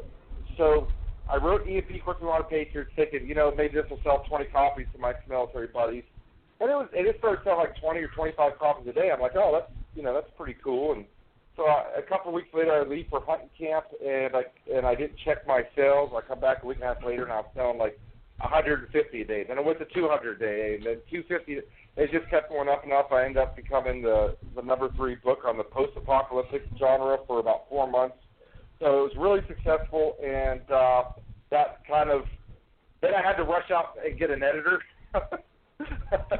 so 0.58 0.88
I 1.30 1.38
wrote 1.38 1.68
EMP 1.68 1.92
Equipping 1.92 2.26
Modern 2.26 2.48
Patriots, 2.48 2.92
thinking 2.96 3.28
you 3.28 3.36
know 3.36 3.54
maybe 3.56 3.76
this 3.76 3.86
will 3.90 4.00
sell 4.04 4.24
20 4.28 4.46
copies 4.46 4.88
to 4.94 5.00
my 5.00 5.14
military 5.30 5.68
buddies, 5.68 6.04
and 6.60 6.70
it 6.70 6.74
was 6.74 6.88
it 6.94 7.16
started 7.20 7.44
selling 7.44 7.60
like 7.60 7.80
20 7.80 8.00
or 8.00 8.08
25 8.10 8.60
copies 8.60 8.88
a 8.88 8.94
day. 8.94 9.12
I'm 9.14 9.22
like, 9.22 9.36
oh 9.36 9.52
that's 9.54 9.72
you 9.96 10.04
know 10.04 10.14
that's 10.14 10.30
pretty 10.38 10.56
cool, 10.64 10.94
and 10.94 11.06
so 11.56 11.64
I, 11.64 12.00
a 12.00 12.02
couple 12.04 12.30
of 12.30 12.36
weeks 12.36 12.50
later, 12.54 12.72
I 12.72 12.88
leave 12.88 13.08
for 13.10 13.22
hunting 13.26 13.50
camp, 13.58 13.86
and 14.06 14.36
I 14.36 14.44
and 14.72 14.86
I 14.86 14.96
didn't 14.96 15.18
check 15.26 15.46
my 15.48 15.64
sales. 15.76 16.12
I 16.16 16.22
come 16.22 16.40
back 16.40 16.64
a 16.64 16.68
week 16.68 16.78
and 16.78 16.86
a 16.86 16.94
half 16.94 17.04
later, 17.04 17.24
and 17.24 17.32
I 17.32 17.38
was 17.38 17.50
selling 17.56 17.80
like 17.80 18.00
150 18.40 19.22
a 19.22 19.26
day. 19.26 19.44
Then 19.48 19.58
I 19.58 19.62
went 19.62 19.80
to 19.80 19.86
200 19.86 20.36
a 20.36 20.40
day, 20.40 20.76
and 20.76 20.86
then 20.86 20.98
250. 21.10 21.62
It 21.98 22.12
just 22.12 22.30
kept 22.30 22.50
going 22.50 22.70
up 22.70 22.84
and 22.84 22.94
up. 22.94 23.12
I 23.12 23.26
ended 23.26 23.42
up 23.42 23.56
becoming 23.56 24.04
the 24.04 24.38
the 24.56 24.62
number 24.62 24.90
three 24.96 25.16
book 25.16 25.40
on 25.46 25.58
the 25.58 25.64
post-apocalyptic 25.64 26.64
genre 26.78 27.18
for 27.26 27.40
about 27.40 27.68
four 27.70 27.90
months. 27.90 28.18
So 28.80 29.00
it 29.00 29.02
was 29.10 29.14
really 29.18 29.42
successful, 29.48 30.16
and 30.24 30.62
uh, 30.70 31.04
that 31.50 31.82
kind 31.90 32.12
of 32.12 32.26
then 33.02 33.16
I 33.16 33.22
had 33.22 33.34
to 33.38 33.44
rush 33.44 33.72
out 33.72 33.98
and 34.04 34.18
get 34.18 34.30
an 34.30 34.44
editor. 34.44 34.82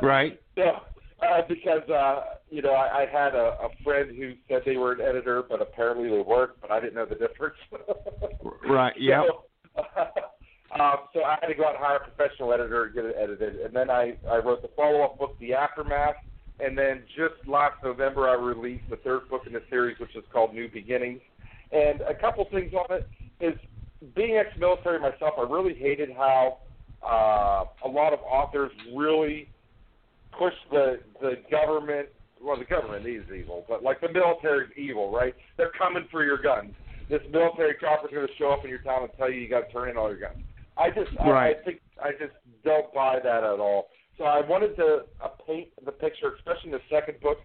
right. 0.02 0.40
So 0.56 0.82
uh, 1.22 1.42
because 1.48 1.88
uh, 1.90 2.22
you 2.50 2.62
know 2.62 2.72
I, 2.72 3.04
I 3.04 3.06
had 3.12 3.34
a, 3.36 3.54
a 3.62 3.70
friend 3.84 4.16
who 4.16 4.34
said 4.48 4.62
they 4.66 4.78
were 4.78 4.94
an 4.94 5.02
editor, 5.02 5.44
but 5.48 5.62
apparently 5.62 6.10
they 6.10 6.20
weren't. 6.20 6.52
But 6.62 6.72
I 6.72 6.80
didn't 6.80 6.96
know 6.96 7.06
the 7.06 7.16
difference. 7.16 7.56
right. 8.70 8.94
Yeah. 9.00 9.24
So, 9.28 9.82
um, 10.82 10.96
so 11.14 11.24
I 11.24 11.38
had 11.42 11.48
to 11.48 11.56
go 11.56 11.66
out 11.66 11.76
and 11.76 11.84
hire 11.84 11.98
a 11.98 12.10
professional 12.10 12.54
editor 12.54 12.86
and 12.86 12.96
get 12.96 13.06
it 13.06 13.16
edited, 13.20 13.56
and 13.58 13.76
then 13.76 13.90
I 13.90 14.18
I 14.30 14.38
wrote 14.38 14.62
the 14.62 14.70
follow-up 14.76 15.20
book, 15.20 15.38
The 15.40 15.54
Aftermath, 15.54 16.16
and 16.60 16.78
then 16.78 17.04
just 17.16 17.48
last 17.48 17.76
November 17.84 18.30
I 18.30 18.34
released 18.34 18.90
the 18.90 18.98
third 18.98 19.30
book 19.30 19.44
in 19.48 19.54
the 19.54 19.64
series, 19.70 20.00
which 20.00 20.16
is 20.16 20.24
called 20.32 20.54
New 20.54 20.70
Beginnings. 20.70 21.22
And 21.72 22.02
a 22.02 22.14
couple 22.14 22.46
things 22.52 22.74
on 22.74 22.96
it 22.96 23.10
is 23.40 23.54
being 24.16 24.38
ex-military 24.38 25.00
myself, 25.00 25.34
I 25.38 25.42
really 25.42 25.74
hated 25.74 26.10
how 26.16 26.60
uh, 27.08 27.66
a 27.86 27.90
lot 27.90 28.14
of 28.14 28.20
authors 28.20 28.72
really 28.96 29.50
push 30.38 30.54
the 30.72 31.00
the 31.22 31.36
government. 31.50 32.10
Well, 32.42 32.58
the 32.58 32.66
government 32.66 33.08
is 33.08 33.24
evil, 33.36 33.66
but 33.68 33.84
like 33.84 34.00
the 34.02 34.12
military 34.12 34.66
is 34.66 34.72
evil, 34.78 35.12
right? 35.12 35.34
They're 35.58 35.72
coming 35.78 36.08
for 36.12 36.24
your 36.24 36.38
guns. 36.38 36.74
This 37.10 37.22
military 37.32 37.76
chopper's 37.80 38.12
going 38.12 38.28
to 38.28 38.34
show 38.38 38.52
up 38.52 38.64
in 38.64 38.70
your 38.70 38.80
town 38.80 39.04
and 39.04 39.12
tell 39.18 39.32
you 39.32 39.40
you 39.40 39.50
got 39.50 39.68
to 39.68 39.74
turn 39.74 39.90
in 39.90 39.98
all 39.98 40.10
your 40.10 40.20
guns. 40.20 40.38
I 40.78 40.90
just, 40.90 41.10
right. 41.26 41.56
I, 41.56 41.60
I 41.60 41.64
think, 41.64 41.82
I 42.04 42.12
just 42.12 42.34
don't 42.64 42.94
buy 42.94 43.20
that 43.24 43.44
at 43.44 43.60
all. 43.60 43.88
So 44.18 44.26
I 44.26 44.42
wanted 44.48 44.76
to 44.76 45.06
uh, 45.24 45.30
paint 45.48 45.70
the 45.84 45.92
picture, 45.92 46.34
especially 46.38 46.72
in 46.72 46.72
the 46.72 46.82
second 46.92 47.20
book. 47.22 47.38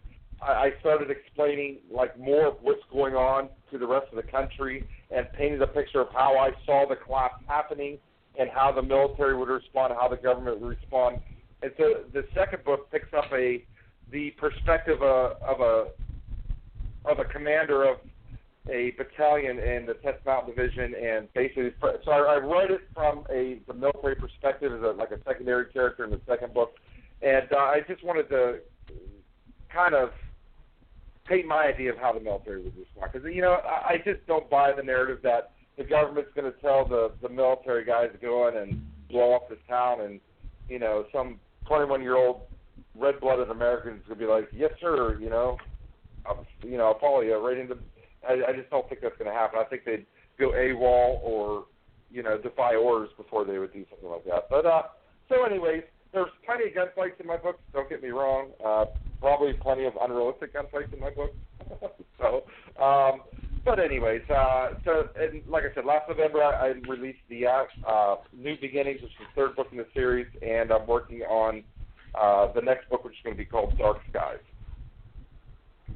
I, 0.43 0.53
I 0.53 0.71
started 0.81 1.11
explaining 1.11 1.79
like 1.91 2.19
more 2.19 2.49
of 2.49 2.55
what's 2.61 2.83
going 2.93 3.15
on 3.15 3.49
to 3.71 3.79
the 3.79 3.87
rest 3.87 4.07
of 4.11 4.17
the 4.17 4.31
country 4.31 4.85
and 5.11 5.27
painted 5.33 5.63
a 5.63 5.67
picture 5.67 6.01
of 6.01 6.09
how 6.13 6.37
I 6.37 6.51
saw 6.67 6.87
the 6.89 6.97
collapse 6.97 7.43
happening 7.47 7.99
and 8.39 8.49
how 8.51 8.73
the 8.73 8.83
military 8.83 9.37
would 9.37 9.49
respond, 9.49 9.93
how 9.99 10.09
the 10.09 10.17
government 10.17 10.61
would 10.61 10.71
respond, 10.71 11.21
and 11.63 11.73
so 11.77 12.05
the 12.13 12.25
second 12.35 12.65
book 12.65 12.91
picks 12.91 13.13
up 13.13 13.27
a 13.33 13.65
the 14.11 14.31
perspective 14.33 15.03
of, 15.03 15.41
of 15.43 15.61
a 15.61 15.87
of 17.05 17.19
a 17.19 17.25
commander 17.25 17.85
of 17.85 17.99
a 18.71 18.93
battalion 18.93 19.59
in 19.59 19.87
the 19.87 19.95
10th 19.95 20.25
Mountain 20.25 20.55
Division, 20.55 20.95
and 20.95 21.33
basically, 21.35 21.73
so 22.05 22.11
I, 22.13 22.35
I 22.35 22.39
wrote 22.39 22.71
it 22.71 22.83
from 22.95 23.25
a 23.31 23.59
the 23.67 23.75
military 23.75 24.15
perspective 24.15 24.73
as 24.73 24.83
a, 24.83 24.93
like 24.93 25.11
a 25.11 25.19
secondary 25.25 25.67
character 25.73 26.05
in 26.05 26.11
the 26.11 26.21
second 26.29 26.55
book, 26.55 26.75
and 27.23 27.53
uh, 27.53 27.57
I 27.57 27.81
just 27.89 28.05
wanted 28.05 28.29
to 28.29 28.59
kind 29.73 29.95
of 29.95 30.11
paint 31.27 31.47
my 31.47 31.67
idea 31.67 31.93
of 31.93 31.99
how 31.99 32.13
the 32.13 32.21
military 32.21 32.63
would 32.63 32.77
respond, 32.77 33.13
because 33.13 33.35
you 33.35 33.43
know 33.43 33.55
I, 33.65 33.95
I 33.95 33.97
just 34.05 34.25
don't 34.27 34.49
buy 34.49 34.73
the 34.73 34.83
narrative 34.83 35.19
that 35.23 35.53
the 35.83 35.89
government's 35.89 36.31
going 36.35 36.51
to 36.51 36.59
tell 36.61 36.87
the 36.87 37.13
the 37.23 37.29
military 37.29 37.85
guys 37.85 38.11
to 38.13 38.19
go 38.19 38.49
in 38.49 38.57
and 38.57 38.85
blow 39.11 39.35
up 39.35 39.49
this 39.49 39.59
town, 39.69 40.01
and 40.01 40.21
you 40.69 40.79
know 40.79 41.05
some 41.13 41.41
21 41.67 42.03
year 42.03 42.17
old 42.17 42.43
red 42.95 43.21
blooded 43.21 43.51
Americans 43.51 44.03
to 44.09 44.15
be 44.15 44.27
like, 44.27 44.49
yes, 44.55 44.71
sir, 44.81 45.19
you 45.21 45.31
know, 45.31 45.57
I'll, 46.27 46.47
you 46.63 46.77
know, 46.77 46.87
I'll 46.87 46.99
follow 46.99 47.21
you 47.21 47.37
right 47.37 47.59
into. 47.59 47.77
I, 48.29 48.51
I 48.51 48.53
just 48.53 48.71
don't 48.71 48.89
think 48.89 49.01
that's 49.01 49.17
going 49.19 49.31
to 49.31 49.37
happen. 49.37 49.59
I 49.59 49.65
think 49.65 49.85
they'd 49.85 50.07
go 50.39 50.51
AWOL 50.51 51.21
or, 51.23 51.65
you 52.11 52.23
know, 52.23 52.39
defy 52.39 52.75
orders 52.77 53.11
before 53.17 53.45
they 53.45 53.59
would 53.59 53.73
do 53.73 53.85
something 53.91 54.09
like 54.09 54.25
that. 54.27 54.49
But 54.51 54.67
uh, 54.67 54.83
so, 55.29 55.45
anyways, 55.45 55.83
there's 56.13 56.31
plenty 56.45 56.65
of 56.69 56.75
gunfights 56.75 57.21
in 57.21 57.27
my 57.27 57.37
books. 57.37 57.59
Don't 57.73 57.89
get 57.89 58.03
me 58.03 58.11
wrong. 58.11 58.51
Uh, 58.65 58.85
probably 59.21 59.55
plenty 59.55 59.87
of 59.87 59.95
unrealistic 60.01 60.55
gunfights 60.55 60.93
in 60.93 61.01
my 61.01 61.11
books. 61.11 61.35
so, 62.19 62.45
um, 62.83 63.23
but 63.65 63.79
anyways, 63.79 64.23
uh, 64.29 64.69
so 64.85 65.09
and 65.21 65.43
like 65.49 65.65
I 65.65 65.75
said, 65.75 65.85
last 65.85 66.09
November 66.09 66.43
I, 66.43 66.69
I 66.69 66.73
released 66.89 67.21
the 67.29 67.47
uh, 67.47 67.65
uh, 67.89 68.17
New 68.37 68.57
Beginnings, 68.61 69.01
which 69.03 69.13
is 69.13 69.27
the 69.35 69.41
third 69.41 69.57
book 69.57 69.69
in 69.73 69.79
the 69.79 69.87
series, 69.95 70.27
and 70.47 70.71
I'm 70.73 70.87
working 70.87 71.23
on 71.23 71.63
uh, 72.21 72.53
the 72.53 72.61
next 72.61 72.89
book, 72.91 73.05
which 73.05 73.15
is 73.15 73.21
going 73.25 73.37
to 73.37 73.39
be 73.39 73.45
called 73.45 73.77
Dark 73.79 73.99
Skies. 74.11 74.39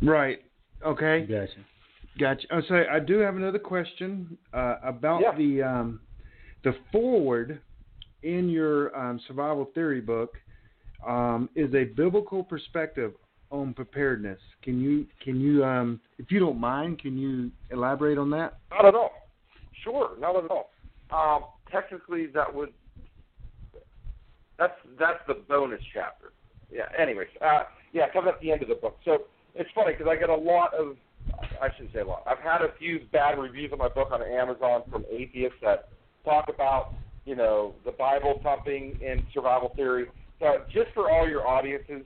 Right. 0.03 0.39
Okay. 0.85 1.27
Gotcha. 1.27 1.53
Gotcha. 2.19 2.47
Oh, 2.51 2.63
so 2.69 2.85
I 2.91 3.01
do 3.01 3.19
have 3.19 3.37
another 3.37 3.59
question 3.59 4.39
uh, 4.53 4.77
about 4.83 5.21
Yeah. 5.21 5.37
the 5.37 5.63
um, 5.63 6.01
the 6.65 6.75
forward 6.91 7.61
in 8.23 8.49
your 8.49 8.97
um, 8.97 9.21
survival 9.27 9.67
theory 9.75 10.01
book 10.01 10.35
um, 11.07 11.49
is 11.55 11.73
a 11.75 11.85
biblical 11.85 12.43
perspective 12.43 13.13
on 13.51 13.75
preparedness. 13.75 14.39
Can 14.63 14.81
you 14.81 15.07
can 15.23 15.41
you 15.41 15.65
um, 15.65 16.01
if 16.19 16.31
you 16.31 16.41
don't 16.41 16.59
mind, 16.59 16.99
can 16.99 17.17
you 17.17 17.51
elaborate 17.71 18.19
on 18.19 18.31
that? 18.31 18.59
Not 18.71 18.87
at 18.87 18.95
all. 18.95 19.13
Sure, 19.85 20.11
not 20.19 20.37
at 20.37 20.51
all. 20.51 20.71
Um, 21.11 21.45
technically, 21.71 22.27
that 22.29 22.53
would 22.53 22.73
that's 24.59 24.75
that's 24.99 25.21
the 25.27 25.35
bonus 25.49 25.81
chapter. 25.93 26.33
Yeah. 26.73 26.87
Anyways, 26.99 27.29
uh, 27.41 27.65
yeah, 27.93 28.09
comes 28.13 28.29
at 28.29 28.41
the 28.41 28.51
end 28.51 28.63
of 28.63 28.69
the 28.69 28.75
book. 28.75 28.99
So 29.05 29.19
it's 29.55 29.71
funny 29.75 29.93
because 29.93 30.09
I 30.11 30.17
get 30.17 30.31
a 30.31 30.35
lot 30.35 30.75
of 30.75 30.97
I 31.61 31.69
shouldn't 31.75 31.93
say 31.93 32.01
a 32.01 32.07
lot. 32.07 32.23
I've 32.27 32.39
had 32.39 32.63
a 32.63 32.77
few 32.79 33.01
bad 33.13 33.39
reviews 33.39 33.73
of 33.73 33.79
my 33.79 33.89
book 33.89 34.09
on 34.13 34.23
Amazon 34.23 34.83
from 34.91 35.05
atheists 35.11 35.59
that 35.63 35.89
talk 36.25 36.49
about 36.53 36.95
you 37.25 37.37
know 37.37 37.75
the 37.85 37.93
Bible 37.93 38.41
thumping 38.43 38.99
and 39.05 39.23
survival 39.33 39.73
theory. 39.77 40.07
So 40.41 40.63
just 40.73 40.89
for 40.95 41.11
all 41.11 41.29
your 41.29 41.47
audiences 41.47 42.05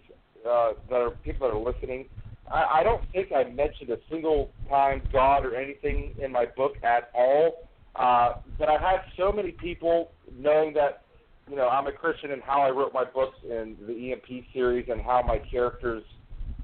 uh, 0.49 0.73
that 0.89 0.97
are 0.97 1.11
people 1.25 1.49
that 1.49 1.55
are 1.55 1.61
listening, 1.61 2.07
I, 2.51 2.81
I 2.81 2.83
don't 2.83 3.03
think 3.13 3.29
I 3.35 3.45
mentioned 3.45 3.91
a 3.91 3.99
single 4.11 4.51
time 4.69 5.03
God 5.13 5.45
or 5.45 5.55
anything 5.55 6.13
in 6.23 6.33
my 6.33 6.47
book 6.57 6.73
at 6.83 7.11
all. 7.15 7.55
Uh, 7.97 8.35
but 8.59 8.69
I've 8.69 8.81
had 8.81 9.01
so 9.17 9.33
many 9.33 9.53
people 9.53 10.11
knowing 10.39 10.73
that 10.75 11.03
you 11.49 11.57
know 11.57 11.69
I'm 11.69 11.87
a 11.87 11.93
Christian 11.93 12.31
and 12.31 12.43
how 12.43 12.63
I 12.63 12.71
wrote 12.71 12.93
my 12.95 13.05
books 13.05 13.37
in 13.45 13.77
the 13.87 14.13
EMP 14.13 14.45
series 14.53 14.87
and 14.89 15.01
how 15.01 15.23
my 15.23 15.41
characters 15.51 16.05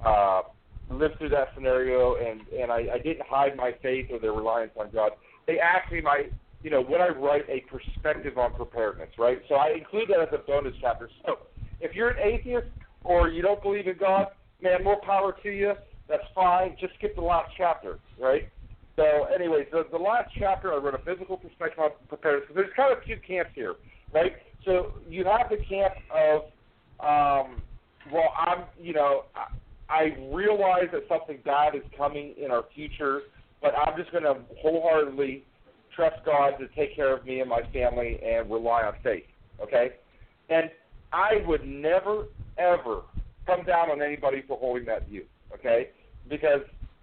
uh, 0.04 0.42
lived 0.88 1.18
through 1.18 1.30
that 1.30 1.48
scenario 1.54 2.14
and 2.16 2.42
and 2.56 2.70
I, 2.70 2.94
I 2.94 2.98
didn't 2.98 3.26
hide 3.28 3.56
my 3.56 3.72
faith 3.82 4.06
or 4.10 4.20
their 4.20 4.32
reliance 4.32 4.72
on 4.78 4.90
God. 4.92 5.12
They 5.46 5.58
asked 5.58 5.90
me 5.90 6.00
my 6.00 6.26
you 6.62 6.70
know 6.70 6.80
when 6.80 7.00
I 7.00 7.08
write 7.08 7.44
a 7.48 7.64
perspective 7.68 8.38
on 8.38 8.52
preparedness, 8.54 9.10
right? 9.18 9.38
So 9.48 9.56
I 9.56 9.70
include 9.76 10.08
that 10.10 10.20
as 10.20 10.28
a 10.32 10.38
bonus 10.38 10.74
chapter. 10.80 11.10
So 11.26 11.38
if 11.80 11.94
you're 11.94 12.10
an 12.10 12.16
atheist 12.22 12.68
or 13.06 13.28
you 13.28 13.42
don't 13.42 13.62
believe 13.62 13.86
in 13.86 13.96
God, 13.98 14.28
man, 14.60 14.82
more 14.84 15.00
power 15.00 15.34
to 15.42 15.50
you. 15.50 15.72
That's 16.08 16.22
fine. 16.34 16.76
Just 16.80 16.94
skip 16.98 17.14
the 17.14 17.22
last 17.22 17.50
chapter, 17.56 17.98
right? 18.20 18.48
So, 18.96 19.26
anyways, 19.34 19.66
the, 19.70 19.84
the 19.90 19.98
last 19.98 20.30
chapter 20.38 20.72
I 20.72 20.76
wrote 20.76 20.94
a 20.94 20.98
biblical 20.98 21.36
perspective 21.36 21.78
on 21.78 21.90
preparedness. 22.08 22.50
There's 22.54 22.70
kind 22.76 22.96
of 22.96 23.04
two 23.04 23.16
camps 23.26 23.50
here, 23.54 23.74
right? 24.12 24.32
So 24.64 24.92
you 25.08 25.24
have 25.24 25.50
the 25.50 25.58
camp 25.68 25.94
of, 26.10 26.42
um, 27.00 27.62
well, 28.12 28.32
I'm, 28.36 28.64
you 28.80 28.94
know, 28.94 29.24
I, 29.34 29.92
I 29.92 30.02
realize 30.32 30.88
that 30.92 31.02
something 31.08 31.38
bad 31.44 31.74
is 31.74 31.82
coming 31.96 32.34
in 32.42 32.50
our 32.50 32.64
future, 32.74 33.20
but 33.60 33.72
I'm 33.76 33.96
just 33.96 34.10
going 34.12 34.24
to 34.24 34.36
wholeheartedly 34.60 35.44
trust 35.94 36.16
God 36.24 36.52
to 36.58 36.68
take 36.68 36.96
care 36.96 37.16
of 37.16 37.24
me 37.24 37.40
and 37.40 37.50
my 37.50 37.62
family 37.72 38.18
and 38.24 38.50
rely 38.50 38.82
on 38.82 38.94
faith. 39.02 39.24
Okay, 39.62 39.90
and 40.50 40.70
I 41.12 41.46
would 41.46 41.66
never 41.66 42.24
ever 42.58 43.02
come 43.46 43.64
down 43.64 43.90
on 43.90 44.02
anybody 44.02 44.42
for 44.46 44.58
holding 44.58 44.84
that 44.86 45.08
view. 45.08 45.24
Okay, 45.54 45.90
because 46.28 46.60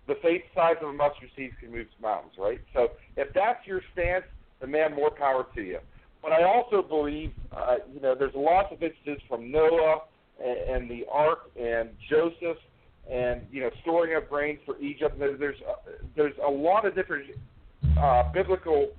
the 0.07 0.15
faith 0.21 0.43
size 0.53 0.75
of 0.81 0.89
a 0.89 0.93
mustard 0.93 1.29
seed 1.35 1.51
can 1.59 1.71
move 1.71 1.87
mountains, 2.01 2.33
right? 2.37 2.59
So 2.73 2.89
if 3.15 3.33
that's 3.33 3.65
your 3.65 3.81
stance, 3.93 4.25
then 4.59 4.71
man, 4.71 4.93
more 4.93 5.11
power 5.11 5.45
to 5.55 5.61
you. 5.61 5.79
But 6.21 6.31
I 6.31 6.43
also 6.43 6.81
believe, 6.81 7.33
uh, 7.51 7.75
you 7.93 7.99
know, 7.99 8.15
there's 8.15 8.33
lots 8.35 8.71
of 8.71 8.81
instances 8.81 9.21
from 9.27 9.51
Noah 9.51 10.01
and, 10.43 10.89
the 10.89 11.05
Ark 11.11 11.51
and 11.59 11.89
Joseph 12.09 12.57
and 13.09 13.41
you 13.51 13.61
know 13.61 13.69
storing 13.81 14.15
up 14.15 14.29
grain 14.29 14.59
for 14.65 14.79
Egypt. 14.79 15.19
There's 15.19 15.39
there's, 15.39 15.57
uh, 15.67 15.91
there's 16.15 16.33
a 16.45 16.49
lot 16.49 16.85
of 16.85 16.95
different 16.95 17.31
uh, 17.99 18.31
biblical 18.31 18.91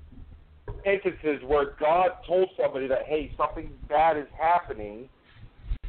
instances 0.84 1.42
where 1.46 1.74
God 1.80 2.10
told 2.26 2.50
somebody 2.60 2.86
that 2.88 3.06
hey 3.06 3.32
something 3.36 3.70
bad 3.88 4.18
is 4.18 4.26
happening 4.38 5.08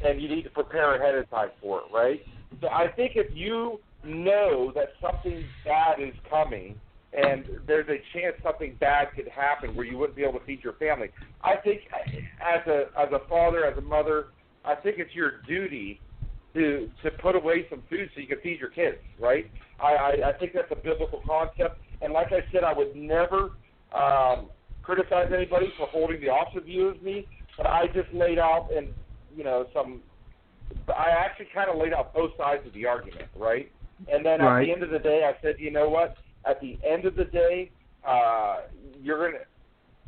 and 0.04 0.20
you 0.20 0.28
need 0.28 0.42
to 0.42 0.50
prepare 0.50 1.00
ahead 1.00 1.14
of 1.14 1.28
time 1.30 1.50
for 1.60 1.80
it, 1.80 1.84
right? 1.92 2.20
So 2.60 2.68
I 2.68 2.88
think 2.88 3.12
if 3.14 3.26
you 3.34 3.80
know 4.04 4.72
that 4.74 4.90
something 5.00 5.44
bad 5.64 6.00
is 6.00 6.14
coming 6.30 6.76
and 7.12 7.44
there's 7.66 7.88
a 7.88 7.98
chance 8.12 8.36
something 8.42 8.76
bad 8.78 9.08
could 9.14 9.28
happen 9.28 9.74
where 9.74 9.86
you 9.86 9.96
wouldn't 9.96 10.16
be 10.16 10.22
able 10.22 10.38
to 10.38 10.44
feed 10.44 10.62
your 10.62 10.74
family. 10.74 11.08
I 11.42 11.56
think 11.56 11.82
as 12.40 12.66
a 12.66 12.84
as 12.98 13.08
a 13.12 13.26
father, 13.28 13.64
as 13.64 13.76
a 13.78 13.80
mother, 13.80 14.26
I 14.64 14.74
think 14.74 14.96
it's 14.98 15.14
your 15.14 15.40
duty 15.48 16.00
to 16.54 16.88
to 17.02 17.10
put 17.22 17.34
away 17.34 17.66
some 17.70 17.82
food 17.88 18.10
so 18.14 18.20
you 18.20 18.26
can 18.26 18.40
feed 18.42 18.60
your 18.60 18.70
kids, 18.70 18.96
right? 19.18 19.50
I 19.80 19.94
I, 19.94 20.10
I 20.28 20.32
think 20.38 20.52
that's 20.52 20.70
a 20.70 20.76
biblical 20.76 21.22
concept, 21.26 21.80
and 22.02 22.12
like 22.12 22.28
I 22.28 22.40
said, 22.52 22.64
I 22.64 22.72
would 22.72 22.94
never 22.94 23.50
um, 23.94 24.50
criticize 24.82 25.30
anybody 25.34 25.72
for 25.76 25.86
holding 25.86 26.20
the 26.20 26.28
opposite 26.28 26.64
view 26.64 26.90
as 26.90 27.00
me, 27.02 27.26
but 27.56 27.66
I 27.66 27.86
just 27.86 28.12
laid 28.12 28.38
out 28.38 28.68
and 28.74 28.88
you 29.36 29.44
know 29.44 29.66
some. 29.72 30.00
I 30.88 31.10
actually 31.10 31.48
kind 31.54 31.70
of 31.70 31.78
laid 31.78 31.92
out 31.92 32.12
both 32.12 32.32
sides 32.36 32.66
of 32.66 32.72
the 32.72 32.86
argument, 32.86 33.28
right? 33.36 33.70
And 34.12 34.26
then 34.26 34.40
right. 34.40 34.60
at 34.60 34.66
the 34.66 34.72
end 34.72 34.82
of 34.82 34.90
the 34.90 34.98
day, 34.98 35.22
I 35.24 35.40
said, 35.40 35.56
you 35.58 35.70
know 35.70 35.88
what? 35.88 36.16
At 36.44 36.60
the 36.60 36.78
end 36.84 37.04
of 37.04 37.14
the 37.16 37.24
day, 37.24 37.70
uh, 38.06 38.62
you're 39.00 39.30
gonna 39.30 39.44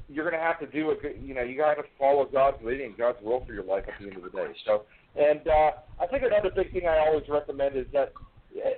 you're 0.09 0.29
gonna 0.29 0.43
have 0.43 0.59
to 0.61 0.67
do 0.67 0.91
a 0.91 0.95
good. 0.95 1.21
You 1.23 1.35
know, 1.35 1.43
you 1.43 1.57
got 1.57 1.75
to 1.75 1.83
follow 1.99 2.25
God's 2.25 2.59
leading, 2.63 2.95
God's 2.97 3.19
will 3.23 3.45
for 3.47 3.53
your 3.53 3.65
life 3.65 3.85
at 3.87 3.95
the 4.01 4.09
end 4.09 4.17
of 4.17 4.25
the 4.25 4.37
day. 4.37 4.53
So, 4.67 4.83
and 5.17 5.47
uh, 5.47 5.71
I 6.01 6.07
think 6.11 6.23
another 6.25 6.51
big 6.55 6.73
thing 6.73 6.87
I 6.87 6.99
always 6.99 7.25
recommend 7.29 7.77
is 7.77 7.87
that 7.93 8.13
uh, 8.57 8.69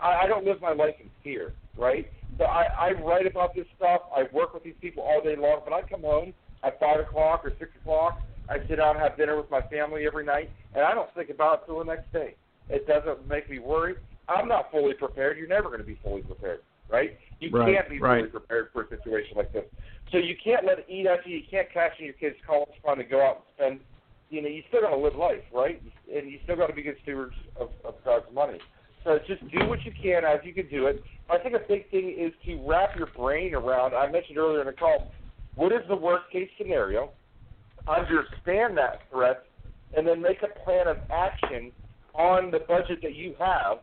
I, 0.00 0.24
I 0.24 0.26
don't 0.26 0.44
live 0.44 0.60
my 0.60 0.72
life 0.72 0.94
in 1.00 1.10
fear, 1.22 1.52
right? 1.76 2.10
So 2.38 2.44
I, 2.44 2.66
I 2.78 2.92
write 3.02 3.26
about 3.26 3.54
this 3.54 3.66
stuff. 3.76 4.02
I 4.14 4.24
work 4.32 4.52
with 4.52 4.62
these 4.62 4.74
people 4.80 5.02
all 5.02 5.22
day 5.22 5.36
long. 5.36 5.60
But 5.64 5.72
I 5.72 5.82
come 5.82 6.02
home 6.02 6.34
at 6.62 6.78
five 6.78 7.00
o'clock 7.00 7.42
or 7.44 7.52
six 7.58 7.70
o'clock, 7.80 8.20
I 8.48 8.58
sit 8.68 8.76
down 8.76 8.96
and 8.96 9.00
have 9.00 9.16
dinner 9.16 9.36
with 9.36 9.50
my 9.50 9.60
family 9.62 10.06
every 10.06 10.24
night, 10.24 10.50
and 10.74 10.84
I 10.84 10.94
don't 10.94 11.12
think 11.14 11.30
about 11.30 11.62
it 11.62 11.66
till 11.66 11.78
the 11.78 11.84
next 11.84 12.12
day. 12.12 12.34
It 12.68 12.86
doesn't 12.86 13.28
make 13.28 13.48
me 13.50 13.58
worry. 13.58 13.94
I'm 14.28 14.48
not 14.48 14.70
fully 14.70 14.94
prepared. 14.94 15.38
You're 15.38 15.48
never 15.48 15.68
going 15.68 15.80
to 15.80 15.86
be 15.86 15.98
fully 16.02 16.22
prepared, 16.22 16.60
right? 16.90 17.16
You 17.40 17.50
right, 17.50 17.74
can't 17.74 17.88
be 17.88 17.98
right. 17.98 18.20
fully 18.20 18.30
prepared 18.30 18.68
for 18.72 18.82
a 18.82 18.88
situation 18.88 19.36
like 19.36 19.52
this. 19.52 19.64
So 20.12 20.18
you 20.18 20.34
can't 20.42 20.64
let 20.64 20.78
it 20.78 20.86
eat 20.88 21.06
at 21.06 21.26
you. 21.26 21.38
You 21.38 21.42
can't 21.50 21.72
cash 21.72 21.92
in 21.98 22.06
your 22.06 22.14
kids' 22.14 22.36
college 22.46 22.70
fund 22.84 23.00
and 23.00 23.10
go 23.10 23.24
out 23.24 23.36
and 23.36 23.44
spend. 23.54 23.80
You 24.30 24.42
know, 24.42 24.48
you 24.48 24.62
still 24.68 24.80
got 24.80 24.90
to 24.90 24.96
live 24.96 25.14
life, 25.14 25.42
right? 25.54 25.80
And 26.12 26.30
you 26.30 26.38
still 26.44 26.56
got 26.56 26.66
to 26.66 26.72
be 26.72 26.82
good 26.82 26.96
stewards 27.02 27.34
of, 27.60 27.68
of 27.84 27.94
God's 28.04 28.26
money. 28.34 28.58
So 29.04 29.18
just 29.28 29.40
do 29.52 29.68
what 29.68 29.84
you 29.84 29.92
can 29.92 30.24
as 30.24 30.40
you 30.42 30.52
can 30.52 30.68
do 30.68 30.86
it. 30.86 31.02
I 31.30 31.38
think 31.38 31.54
a 31.54 31.60
big 31.68 31.88
thing 31.90 32.14
is 32.18 32.32
to 32.44 32.60
wrap 32.68 32.96
your 32.96 33.06
brain 33.16 33.54
around. 33.54 33.94
I 33.94 34.10
mentioned 34.10 34.38
earlier 34.38 34.60
in 34.60 34.66
the 34.66 34.72
call, 34.72 35.12
what 35.54 35.72
is 35.72 35.82
the 35.88 35.96
worst 35.96 36.24
case 36.32 36.48
scenario? 36.58 37.10
Understand 37.88 38.76
that 38.78 39.02
threat, 39.10 39.44
and 39.96 40.06
then 40.06 40.20
make 40.20 40.38
a 40.42 40.64
plan 40.64 40.88
of 40.88 40.96
action 41.10 41.72
on 42.14 42.50
the 42.50 42.60
budget 42.60 43.00
that 43.02 43.14
you 43.14 43.34
have. 43.38 43.78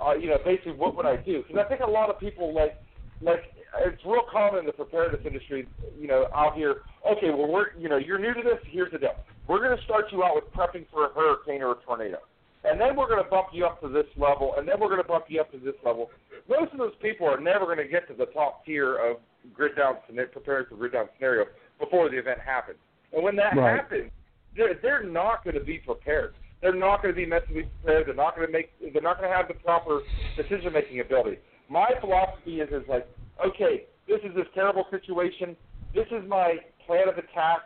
Uh, 0.00 0.14
you 0.14 0.28
know, 0.28 0.38
basically, 0.44 0.72
what 0.72 0.96
would 0.96 1.06
I 1.06 1.16
do? 1.16 1.42
Because 1.46 1.62
I 1.64 1.68
think 1.68 1.82
a 1.82 1.90
lot 1.90 2.08
of 2.08 2.18
people 2.18 2.54
like, 2.54 2.76
like 3.20 3.44
it's 3.80 4.02
real 4.04 4.22
common 4.30 4.60
in 4.60 4.66
the 4.66 4.72
preparedness 4.72 5.20
industry. 5.26 5.68
You 5.98 6.08
know, 6.08 6.26
I'll 6.34 6.52
hear, 6.52 6.76
okay, 7.06 7.30
well, 7.30 7.48
we're, 7.48 7.76
you 7.78 7.88
know, 7.88 7.98
you're 7.98 8.18
new 8.18 8.34
to 8.34 8.42
this. 8.42 8.58
Here's 8.66 8.92
the 8.92 8.98
deal. 8.98 9.14
We're 9.46 9.62
going 9.62 9.76
to 9.76 9.84
start 9.84 10.06
you 10.10 10.24
out 10.24 10.34
with 10.34 10.44
prepping 10.54 10.86
for 10.90 11.06
a 11.06 11.12
hurricane 11.12 11.62
or 11.62 11.72
a 11.72 11.76
tornado 11.84 12.18
and 12.64 12.80
then 12.80 12.96
we're 12.96 13.08
going 13.08 13.22
to 13.22 13.30
bump 13.30 13.48
you 13.52 13.64
up 13.64 13.80
to 13.80 13.88
this 13.88 14.06
level, 14.16 14.54
and 14.58 14.68
then 14.68 14.78
we're 14.78 14.88
going 14.88 15.02
to 15.02 15.08
bump 15.08 15.24
you 15.28 15.40
up 15.40 15.50
to 15.52 15.58
this 15.58 15.74
level. 15.84 16.10
Most 16.48 16.72
of 16.72 16.78
those 16.78 16.92
people 17.00 17.26
are 17.26 17.40
never 17.40 17.64
going 17.64 17.78
to 17.78 17.88
get 17.88 18.06
to 18.08 18.14
the 18.14 18.26
top 18.26 18.64
tier 18.66 18.96
of 18.96 19.16
grid 19.54 19.76
down 19.76 19.96
preparing 20.32 20.66
for 20.68 20.76
grid 20.76 20.92
down 20.92 21.08
scenario 21.16 21.46
before 21.78 22.10
the 22.10 22.18
event 22.18 22.38
happens. 22.44 22.78
And 23.12 23.22
when 23.22 23.36
that 23.36 23.56
right. 23.56 23.76
happens, 23.76 24.10
they're 24.56 24.78
they're 24.80 25.04
not 25.04 25.44
going 25.44 25.54
to 25.54 25.64
be 25.64 25.78
prepared. 25.78 26.34
They're 26.60 26.74
not 26.74 27.02
going 27.02 27.14
to 27.14 27.16
be 27.16 27.26
mentally 27.26 27.68
prepared. 27.82 28.06
They're 28.06 28.14
not 28.14 28.36
going 28.36 28.46
to 28.46 28.52
make. 28.52 28.70
They're 28.92 29.02
not 29.02 29.18
going 29.18 29.30
to 29.30 29.36
have 29.36 29.48
the 29.48 29.54
proper 29.54 30.00
decision 30.36 30.72
making 30.72 31.00
ability. 31.00 31.38
My 31.68 31.90
philosophy 32.00 32.60
is 32.60 32.68
is 32.70 32.86
like, 32.88 33.08
okay, 33.44 33.86
this 34.08 34.20
is 34.24 34.34
this 34.34 34.46
terrible 34.54 34.84
situation. 34.90 35.56
This 35.94 36.06
is 36.10 36.28
my 36.28 36.56
plan 36.86 37.08
of 37.08 37.18
attack. 37.18 37.60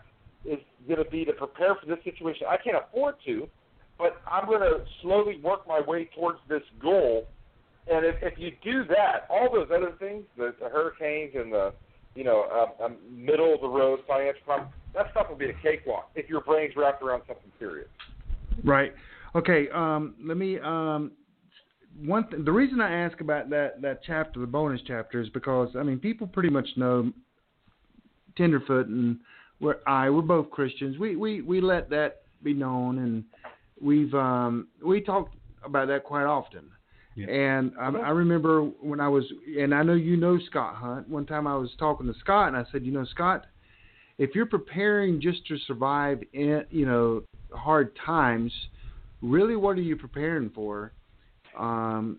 Is 0.45 0.59
going 0.87 1.03
to 1.03 1.11
be 1.11 1.25
to 1.25 1.33
prepare 1.33 1.75
for 1.75 1.87
this 1.87 1.99
situation. 2.05 2.47
I 2.49 2.59
can't 2.59 2.77
afford 2.77 3.15
to 3.25 3.49
but 3.99 4.21
I'm 4.31 4.47
going 4.47 4.61
to 4.61 4.85
slowly 5.03 5.41
work 5.43 5.67
my 5.67 5.81
way 5.81 6.09
towards 6.17 6.39
this 6.49 6.63
goal. 6.81 7.27
And 7.91 8.05
if, 8.05 8.17
if 8.23 8.39
you 8.39 8.51
do 8.63 8.85
that, 8.89 9.27
all 9.29 9.49
those 9.53 9.69
other 9.75 9.93
things, 9.99 10.25
the, 10.37 10.55
the 10.61 10.69
hurricanes 10.69 11.35
and 11.37 11.53
the, 11.53 11.73
you 12.15 12.25
know, 12.25 12.47
uh, 12.81 12.85
um, 12.85 12.97
middle 13.11 13.55
of 13.55 13.61
the 13.61 13.69
road 13.69 14.01
financial 14.07 14.43
crime, 14.45 14.69
that 14.95 15.11
stuff 15.11 15.29
will 15.29 15.37
be 15.37 15.47
a 15.47 15.55
cakewalk 15.63 16.11
if 16.15 16.29
your 16.29 16.41
brain's 16.41 16.75
wrapped 16.77 17.03
around 17.03 17.23
something 17.27 17.51
serious. 17.59 17.89
Right. 18.63 18.93
Okay. 19.35 19.69
Um, 19.75 20.15
let 20.23 20.37
me. 20.37 20.59
Um, 20.61 21.13
one. 22.05 22.29
Th- 22.31 22.45
the 22.45 22.53
reason 22.53 22.81
I 22.81 22.93
ask 23.05 23.21
about 23.21 23.51
that 23.51 23.83
that 23.83 24.01
chapter, 24.07 24.41
the 24.41 24.47
bonus 24.47 24.81
chapter, 24.87 25.21
is 25.21 25.29
because 25.31 25.71
I 25.77 25.83
mean 25.83 25.99
people 25.99 26.27
pretty 26.27 26.51
much 26.51 26.69
know 26.77 27.13
Tenderfoot 28.37 28.87
and 28.87 29.19
we're 29.61 29.77
I 29.87 30.11
we're 30.11 30.23
both 30.23 30.51
Christians. 30.51 30.99
We 30.99 31.17
we 31.17 31.41
we 31.41 31.61
let 31.61 31.91
that 31.91 32.23
be 32.43 32.53
known 32.53 32.99
and 32.99 33.25
we've 33.81 34.15
um, 34.15 34.69
we 34.85 35.01
talked 35.01 35.35
about 35.65 35.89
that 35.89 36.05
quite 36.05 36.25
often. 36.25 36.71
Yeah. 37.17 37.31
And 37.31 37.73
I, 37.81 37.89
I 37.91 38.11
remember 38.11 38.63
when 38.63 39.01
I 39.01 39.09
was, 39.09 39.25
and 39.59 39.75
I 39.75 39.83
know 39.83 39.95
you 39.95 40.17
know 40.17 40.39
Scott 40.51 40.75
Hunt. 40.77 41.09
One 41.09 41.27
time 41.27 41.47
I 41.47 41.57
was 41.57 41.71
talking 41.79 42.07
to 42.07 42.19
Scott, 42.21 42.49
and 42.49 42.57
I 42.57 42.65
said, 42.73 42.85
you 42.85 42.93
know, 42.93 43.05
Scott, 43.05 43.47
if 44.19 44.35
you're 44.35 44.47
preparing 44.47 45.21
just 45.21 45.47
to 45.47 45.59
survive 45.67 46.23
in, 46.33 46.65
you 46.71 46.87
know, 46.87 47.23
hard 47.53 47.97
times, 48.05 48.53
really, 49.23 49.57
what 49.57 49.77
are 49.77 49.83
you 49.83 49.97
preparing 49.97 50.51
for? 50.51 50.93
Um, 51.59 52.19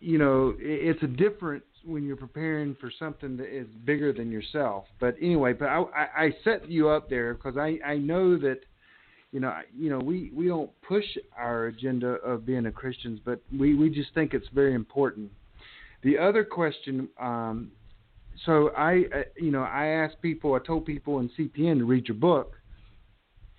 you 0.00 0.18
know, 0.18 0.54
it, 0.58 0.96
it's 0.96 1.02
a 1.02 1.06
difference 1.06 1.64
when 1.84 2.04
you're 2.04 2.16
preparing 2.16 2.74
for 2.80 2.90
something 2.98 3.36
that 3.36 3.54
is 3.54 3.66
bigger 3.84 4.12
than 4.12 4.30
yourself. 4.30 4.84
But 5.00 5.16
anyway, 5.20 5.52
but 5.52 5.66
I, 5.66 5.82
I, 5.82 6.24
I 6.24 6.30
set 6.42 6.68
you 6.70 6.88
up 6.88 7.08
there 7.08 7.34
because 7.34 7.56
I, 7.56 7.78
I 7.84 7.96
know 7.96 8.38
that 8.38 8.60
you 9.34 9.40
know, 9.40 9.52
you 9.76 9.90
know, 9.90 9.98
we 9.98 10.30
we 10.32 10.46
don't 10.46 10.70
push 10.82 11.04
our 11.36 11.66
agenda 11.66 12.06
of 12.06 12.46
being 12.46 12.66
a 12.66 12.70
Christians, 12.70 13.18
but 13.24 13.40
we 13.58 13.74
we 13.74 13.90
just 13.90 14.14
think 14.14 14.32
it's 14.32 14.46
very 14.54 14.74
important. 14.74 15.28
The 16.04 16.16
other 16.16 16.44
question, 16.44 17.08
um, 17.20 17.72
so 18.46 18.70
I, 18.76 19.06
uh, 19.12 19.22
you 19.36 19.50
know, 19.50 19.64
I 19.64 19.86
asked 19.86 20.22
people, 20.22 20.54
I 20.54 20.64
told 20.64 20.86
people 20.86 21.18
in 21.18 21.28
CPN 21.36 21.78
to 21.78 21.84
read 21.84 22.06
your 22.06 22.16
book, 22.16 22.52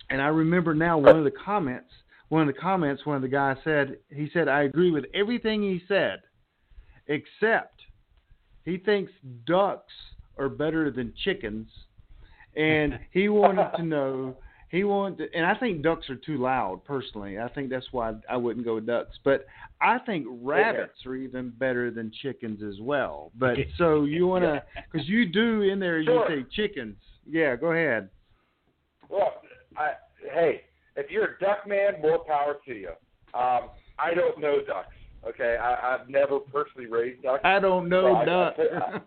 and 0.08 0.22
I 0.22 0.28
remember 0.28 0.74
now 0.74 0.96
one 0.96 1.18
of 1.18 1.24
the 1.24 1.30
comments, 1.30 1.90
one 2.30 2.48
of 2.48 2.54
the 2.54 2.58
comments, 2.58 3.04
one 3.04 3.16
of 3.16 3.22
the 3.22 3.28
guys 3.28 3.58
said, 3.62 3.98
he 4.08 4.30
said, 4.32 4.48
I 4.48 4.62
agree 4.62 4.90
with 4.90 5.04
everything 5.12 5.60
he 5.60 5.82
said, 5.86 6.22
except 7.08 7.82
he 8.64 8.78
thinks 8.78 9.12
ducks 9.46 9.92
are 10.38 10.48
better 10.48 10.90
than 10.90 11.12
chickens, 11.22 11.68
and 12.56 12.98
he 13.10 13.28
wanted 13.28 13.72
to 13.76 13.82
know 13.82 14.36
he 14.68 14.82
wanted, 14.84 15.18
to, 15.30 15.36
and 15.36 15.46
I 15.46 15.54
think 15.54 15.82
ducks 15.82 16.10
are 16.10 16.16
too 16.16 16.38
loud. 16.38 16.84
Personally, 16.84 17.38
I 17.38 17.48
think 17.48 17.70
that's 17.70 17.86
why 17.92 18.14
I 18.28 18.36
wouldn't 18.36 18.64
go 18.64 18.74
with 18.76 18.86
ducks. 18.86 19.16
But 19.24 19.46
I 19.80 19.98
think 20.00 20.26
rabbits 20.42 21.06
are 21.06 21.14
even 21.14 21.50
better 21.58 21.90
than 21.90 22.10
chickens 22.22 22.62
as 22.62 22.80
well. 22.80 23.30
But 23.38 23.56
so 23.78 24.04
you 24.04 24.26
want 24.26 24.44
to, 24.44 24.62
because 24.90 25.08
you 25.08 25.26
do 25.28 25.62
in 25.62 25.78
there, 25.78 26.02
Sure. 26.04 26.30
you 26.30 26.42
say 26.42 26.46
chickens. 26.52 26.96
Yeah, 27.28 27.54
go 27.56 27.72
ahead. 27.72 28.08
Well, 29.08 29.34
I, 29.76 29.92
hey, 30.32 30.62
if 30.96 31.10
you're 31.10 31.24
a 31.24 31.38
duck 31.40 31.66
man, 31.68 32.00
more 32.02 32.18
power 32.24 32.56
to 32.66 32.74
you. 32.74 32.90
Um, 33.34 33.70
I 33.98 34.14
don't 34.14 34.38
know 34.40 34.58
ducks. 34.66 34.88
Okay, 35.28 35.56
I, 35.60 35.94
I've 35.94 36.08
never 36.08 36.38
personally 36.38 36.88
raised 36.88 37.22
ducks. 37.22 37.40
I 37.44 37.58
don't 37.58 37.88
know 37.88 38.02
So 38.02 38.16
I- 38.16 38.24
ducks. 38.24 38.58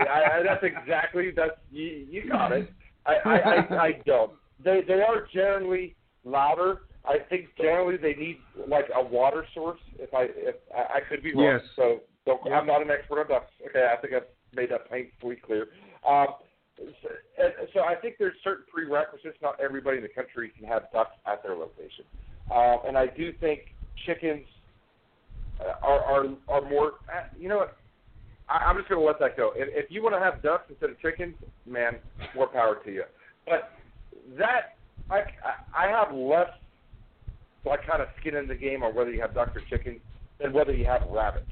I, 0.00 0.38
I, 0.38 0.42
that's 0.42 0.62
exactly 0.64 1.30
that's 1.34 1.52
you, 1.70 2.06
you 2.10 2.28
got 2.28 2.52
it. 2.52 2.70
I, 3.06 3.14
I, 3.24 3.36
I, 3.38 3.76
I 3.86 3.92
don't. 4.06 4.32
They 4.62 4.82
they 4.86 5.00
are 5.02 5.26
generally 5.32 5.94
louder. 6.24 6.82
I 7.06 7.18
think 7.28 7.48
generally 7.58 7.96
they 7.96 8.14
need 8.14 8.38
like 8.68 8.86
a 8.94 9.02
water 9.02 9.44
source. 9.54 9.80
If 9.98 10.14
I 10.14 10.24
if 10.34 10.56
I, 10.74 10.98
I 10.98 11.00
could 11.08 11.22
be 11.22 11.34
wrong, 11.34 11.44
Yes. 11.44 11.60
so 11.76 12.00
don't, 12.26 12.40
I'm 12.52 12.66
not 12.66 12.82
an 12.82 12.90
expert 12.90 13.20
on 13.20 13.28
ducks. 13.28 13.50
Okay, 13.68 13.86
I 13.92 14.00
think 14.00 14.14
I've 14.14 14.22
made 14.54 14.70
that 14.70 14.90
painfully 14.90 15.36
clear. 15.36 15.68
Um, 16.08 16.28
so, 16.76 17.08
so 17.74 17.80
I 17.80 17.94
think 17.94 18.16
there's 18.18 18.34
certain 18.42 18.64
prerequisites. 18.72 19.36
Not 19.42 19.60
everybody 19.60 19.98
in 19.98 20.02
the 20.02 20.08
country 20.08 20.50
can 20.58 20.66
have 20.66 20.84
ducks 20.92 21.16
at 21.26 21.42
their 21.42 21.54
location, 21.54 22.04
um, 22.54 22.78
and 22.86 22.96
I 22.96 23.06
do 23.06 23.32
think 23.32 23.74
chickens 24.06 24.46
uh, 25.60 25.86
are 25.86 26.00
are 26.00 26.24
are 26.48 26.68
more. 26.68 26.92
Uh, 27.12 27.26
you 27.38 27.48
know 27.48 27.58
what? 27.58 27.76
I, 28.48 28.64
I'm 28.64 28.76
just 28.76 28.88
going 28.88 29.00
to 29.00 29.06
let 29.06 29.18
that 29.20 29.36
go. 29.36 29.52
If, 29.54 29.68
if 29.84 29.90
you 29.90 30.02
want 30.02 30.14
to 30.14 30.20
have 30.20 30.42
ducks 30.42 30.64
instead 30.68 30.90
of 30.90 31.00
chickens, 31.00 31.34
man, 31.66 31.96
more 32.34 32.46
power 32.46 32.78
to 32.84 32.90
you. 32.92 33.04
But 33.46 33.70
that 34.38 34.76
I 35.10 35.22
I 35.76 35.86
have 35.88 36.14
less 36.14 36.48
like 37.64 37.86
kind 37.86 38.02
of 38.02 38.08
skin 38.20 38.36
in 38.36 38.46
the 38.46 38.54
game 38.54 38.82
on 38.82 38.94
whether 38.94 39.10
you 39.10 39.20
have 39.20 39.34
ducks 39.34 39.52
or 39.56 39.62
chickens 39.70 40.00
than 40.40 40.52
whether 40.52 40.72
you 40.72 40.86
have 40.86 41.02
rabbits. 41.10 41.46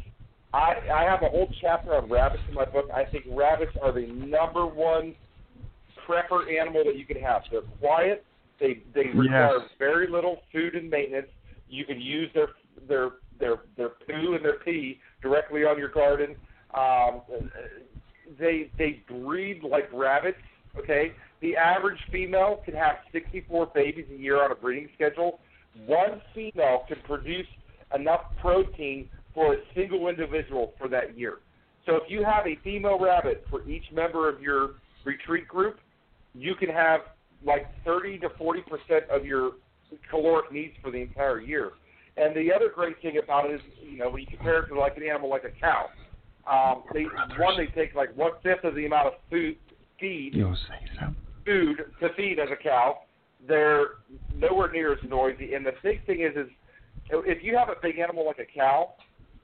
I 0.52 0.74
I 0.92 1.04
have 1.04 1.22
a 1.22 1.28
whole 1.28 1.48
chapter 1.60 1.94
on 1.94 2.10
rabbits 2.10 2.42
in 2.48 2.54
my 2.54 2.64
book. 2.64 2.86
I 2.94 3.04
think 3.04 3.24
rabbits 3.30 3.72
are 3.82 3.92
the 3.92 4.06
number 4.06 4.66
one 4.66 5.14
prepper 6.06 6.52
animal 6.60 6.84
that 6.84 6.96
you 6.96 7.06
can 7.06 7.20
have. 7.22 7.42
They're 7.50 7.62
quiet. 7.80 8.24
They 8.60 8.82
they 8.94 9.06
require 9.14 9.58
Yes. 9.60 9.70
very 9.78 10.06
little 10.08 10.42
food 10.52 10.74
and 10.74 10.90
maintenance. 10.90 11.28
You 11.68 11.84
can 11.84 12.00
use 12.00 12.30
their 12.34 12.48
their 12.88 13.10
their 13.38 13.56
their 13.76 13.90
poo 13.90 14.34
and 14.34 14.44
their 14.44 14.58
pee 14.64 15.00
directly 15.22 15.64
on 15.64 15.78
your 15.78 15.88
garden. 15.88 16.36
Um, 16.74 17.22
they 18.38 18.70
they 18.78 19.02
breed 19.08 19.62
like 19.62 19.88
rabbits. 19.92 20.38
Okay, 20.78 21.12
the 21.40 21.56
average 21.56 21.98
female 22.10 22.60
can 22.64 22.74
have 22.74 22.96
64 23.12 23.66
babies 23.74 24.06
a 24.10 24.16
year 24.16 24.42
on 24.42 24.52
a 24.52 24.54
breeding 24.54 24.88
schedule. 24.94 25.40
One 25.86 26.22
female 26.34 26.84
can 26.88 26.98
produce 27.04 27.46
enough 27.94 28.22
protein 28.40 29.08
for 29.34 29.54
a 29.54 29.56
single 29.74 30.08
individual 30.08 30.72
for 30.78 30.88
that 30.88 31.16
year. 31.18 31.38
So 31.86 31.96
if 31.96 32.04
you 32.08 32.24
have 32.24 32.46
a 32.46 32.56
female 32.62 32.98
rabbit 32.98 33.44
for 33.50 33.68
each 33.68 33.84
member 33.92 34.28
of 34.28 34.40
your 34.40 34.70
retreat 35.04 35.48
group, 35.48 35.78
you 36.34 36.54
can 36.54 36.68
have 36.68 37.00
like 37.44 37.66
30 37.84 38.18
to 38.20 38.28
40 38.38 38.62
percent 38.62 39.04
of 39.10 39.24
your 39.24 39.52
caloric 40.10 40.52
needs 40.52 40.74
for 40.82 40.90
the 40.90 40.98
entire 40.98 41.40
year. 41.40 41.72
And 42.16 42.36
the 42.36 42.52
other 42.52 42.70
great 42.74 43.00
thing 43.02 43.18
about 43.22 43.50
it 43.50 43.54
is, 43.54 43.60
you 43.82 43.98
know, 43.98 44.10
when 44.10 44.20
you 44.20 44.26
compare 44.28 44.62
it 44.62 44.68
to 44.68 44.78
like 44.78 44.96
an 44.96 45.02
animal 45.02 45.30
like 45.30 45.44
a 45.44 45.60
cow, 45.60 45.86
um, 46.50 46.84
they 46.92 47.04
one 47.38 47.56
they 47.56 47.66
take 47.66 47.94
like 47.94 48.16
one 48.16 48.32
fifth 48.42 48.64
of 48.64 48.74
the 48.74 48.86
amount 48.86 49.08
of 49.08 49.12
food 49.30 49.56
feed 50.02 50.34
You'll 50.34 50.56
say 50.68 50.84
something. 51.00 51.16
food 51.46 51.78
to 52.00 52.08
feed 52.14 52.38
as 52.38 52.48
a 52.52 52.62
cow. 52.62 52.98
They're 53.48 53.86
nowhere 54.36 54.70
near 54.70 54.92
as 54.92 54.98
noisy. 55.08 55.54
And 55.54 55.64
the 55.64 55.72
big 55.82 56.04
thing 56.06 56.20
is, 56.20 56.36
is 56.36 56.48
if 57.10 57.42
you 57.42 57.56
have 57.56 57.68
a 57.70 57.76
big 57.82 57.98
animal 57.98 58.26
like 58.26 58.38
a 58.38 58.46
cow 58.58 58.94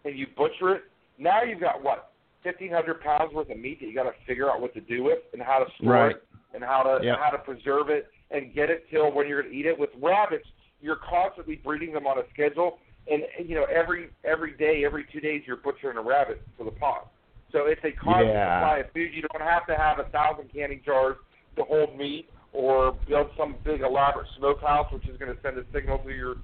and 0.04 0.18
you 0.18 0.26
butcher 0.36 0.74
it, 0.76 0.82
now 1.18 1.42
you've 1.42 1.61
got 1.61 1.82
what 1.82 2.12
fifteen 2.42 2.70
hundred 2.72 3.00
pounds 3.00 3.32
worth 3.34 3.50
of 3.50 3.59
meat 3.59 3.80
that 3.80 3.86
you 3.86 3.94
got 3.94 4.04
to 4.04 4.12
figure 4.26 4.50
out 4.50 4.61
what 4.61 4.72
to 4.74 4.80
do 4.80 5.02
with 5.02 5.18
and 5.32 5.42
how 5.42 5.59
to 5.59 5.64
store 5.80 5.92
Right. 5.92 6.16
it 6.16 6.22
and 6.54 6.62
how 6.62 6.82
to 6.82 7.04
Yep. 7.04 7.18
how 7.18 7.30
to 7.30 7.38
preserve 7.38 7.88
it 7.90 8.09
and 8.30 8.54
get 8.54 8.70
it 8.70 8.84
till 8.90 9.11
when 9.12 9.26
you're 9.26 9.42
going 9.42 9.52
to 9.52 9.59
eat 9.59 9.66
it. 9.66 9.76
With 9.78 9.90
rabbits, 10.00 10.46
you're 10.80 10.96
constantly 11.09 11.56
breeding 11.56 11.92
them 11.92 12.06
on 12.06 12.18
a 12.18 12.22
schedule, 12.32 12.78
and 13.11 13.22
and, 13.36 13.48
you 13.48 13.56
know 13.56 13.64
every 13.64 14.11
every 14.24 14.52
day, 14.56 14.84
every 14.84 15.04
two 15.12 15.20
days, 15.20 15.42
you're 15.46 15.56
butchering 15.56 15.98
a 15.98 16.02
rabbit 16.02 16.40
for 16.56 16.64
the 16.64 16.70
pot. 16.70 17.11
So 17.53 17.66
it's 17.66 17.82
a 17.84 17.92
constant 17.92 18.34
Yeah. 18.34 18.61
supply 18.61 18.78
of 18.78 18.90
food. 18.92 19.14
You 19.14 19.22
don't 19.22 19.42
have 19.42 19.66
to 19.66 19.76
have 19.76 19.99
a 19.99 20.05
thousand 20.05 20.53
canning 20.53 20.82
jars 20.84 21.16
to 21.57 21.64
hold 21.64 21.96
meat 21.96 22.28
or 22.53 22.92
build 23.07 23.30
some 23.36 23.57
big 23.64 23.80
elaborate 23.80 24.26
smokehouse, 24.36 24.90
which 24.92 25.07
is 25.09 25.16
going 25.18 25.34
to 25.34 25.40
send 25.42 25.59
a 25.59 25.64
signal 25.72 25.99
to 26.01 26.11
your 26.11 26.36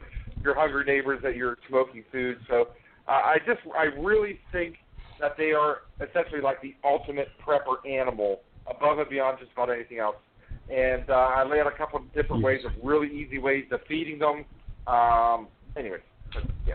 your 0.42 0.54
hungry 0.54 0.84
neighbors 0.84 1.20
that 1.22 1.36
you're 1.36 1.56
smoking 1.68 2.04
food. 2.12 2.38
So 2.48 2.68
uh, 3.08 3.10
I 3.12 3.38
just 3.46 3.60
I 3.76 3.84
really 3.84 4.38
think 4.52 4.76
that 5.20 5.36
they 5.38 5.52
are 5.52 5.78
essentially 6.00 6.40
like 6.40 6.60
the 6.60 6.74
ultimate 6.84 7.28
prepper 7.46 7.76
animal, 7.88 8.40
above 8.66 8.98
and 8.98 9.08
beyond 9.08 9.38
just 9.38 9.52
about 9.52 9.70
anything 9.70 9.98
else. 9.98 10.16
And 10.68 11.08
uh, 11.08 11.12
I 11.12 11.44
lay 11.44 11.60
out 11.60 11.66
a 11.66 11.76
couple 11.76 11.98
of 11.98 12.12
different 12.14 12.42
ways 12.42 12.64
of 12.64 12.72
really 12.82 13.08
easy 13.08 13.38
ways 13.38 13.64
of 13.70 13.80
feeding 13.86 14.18
them. 14.18 14.44
Um, 14.86 15.48
anyways, 15.76 16.00
but, 16.32 16.44
yeah. 16.66 16.74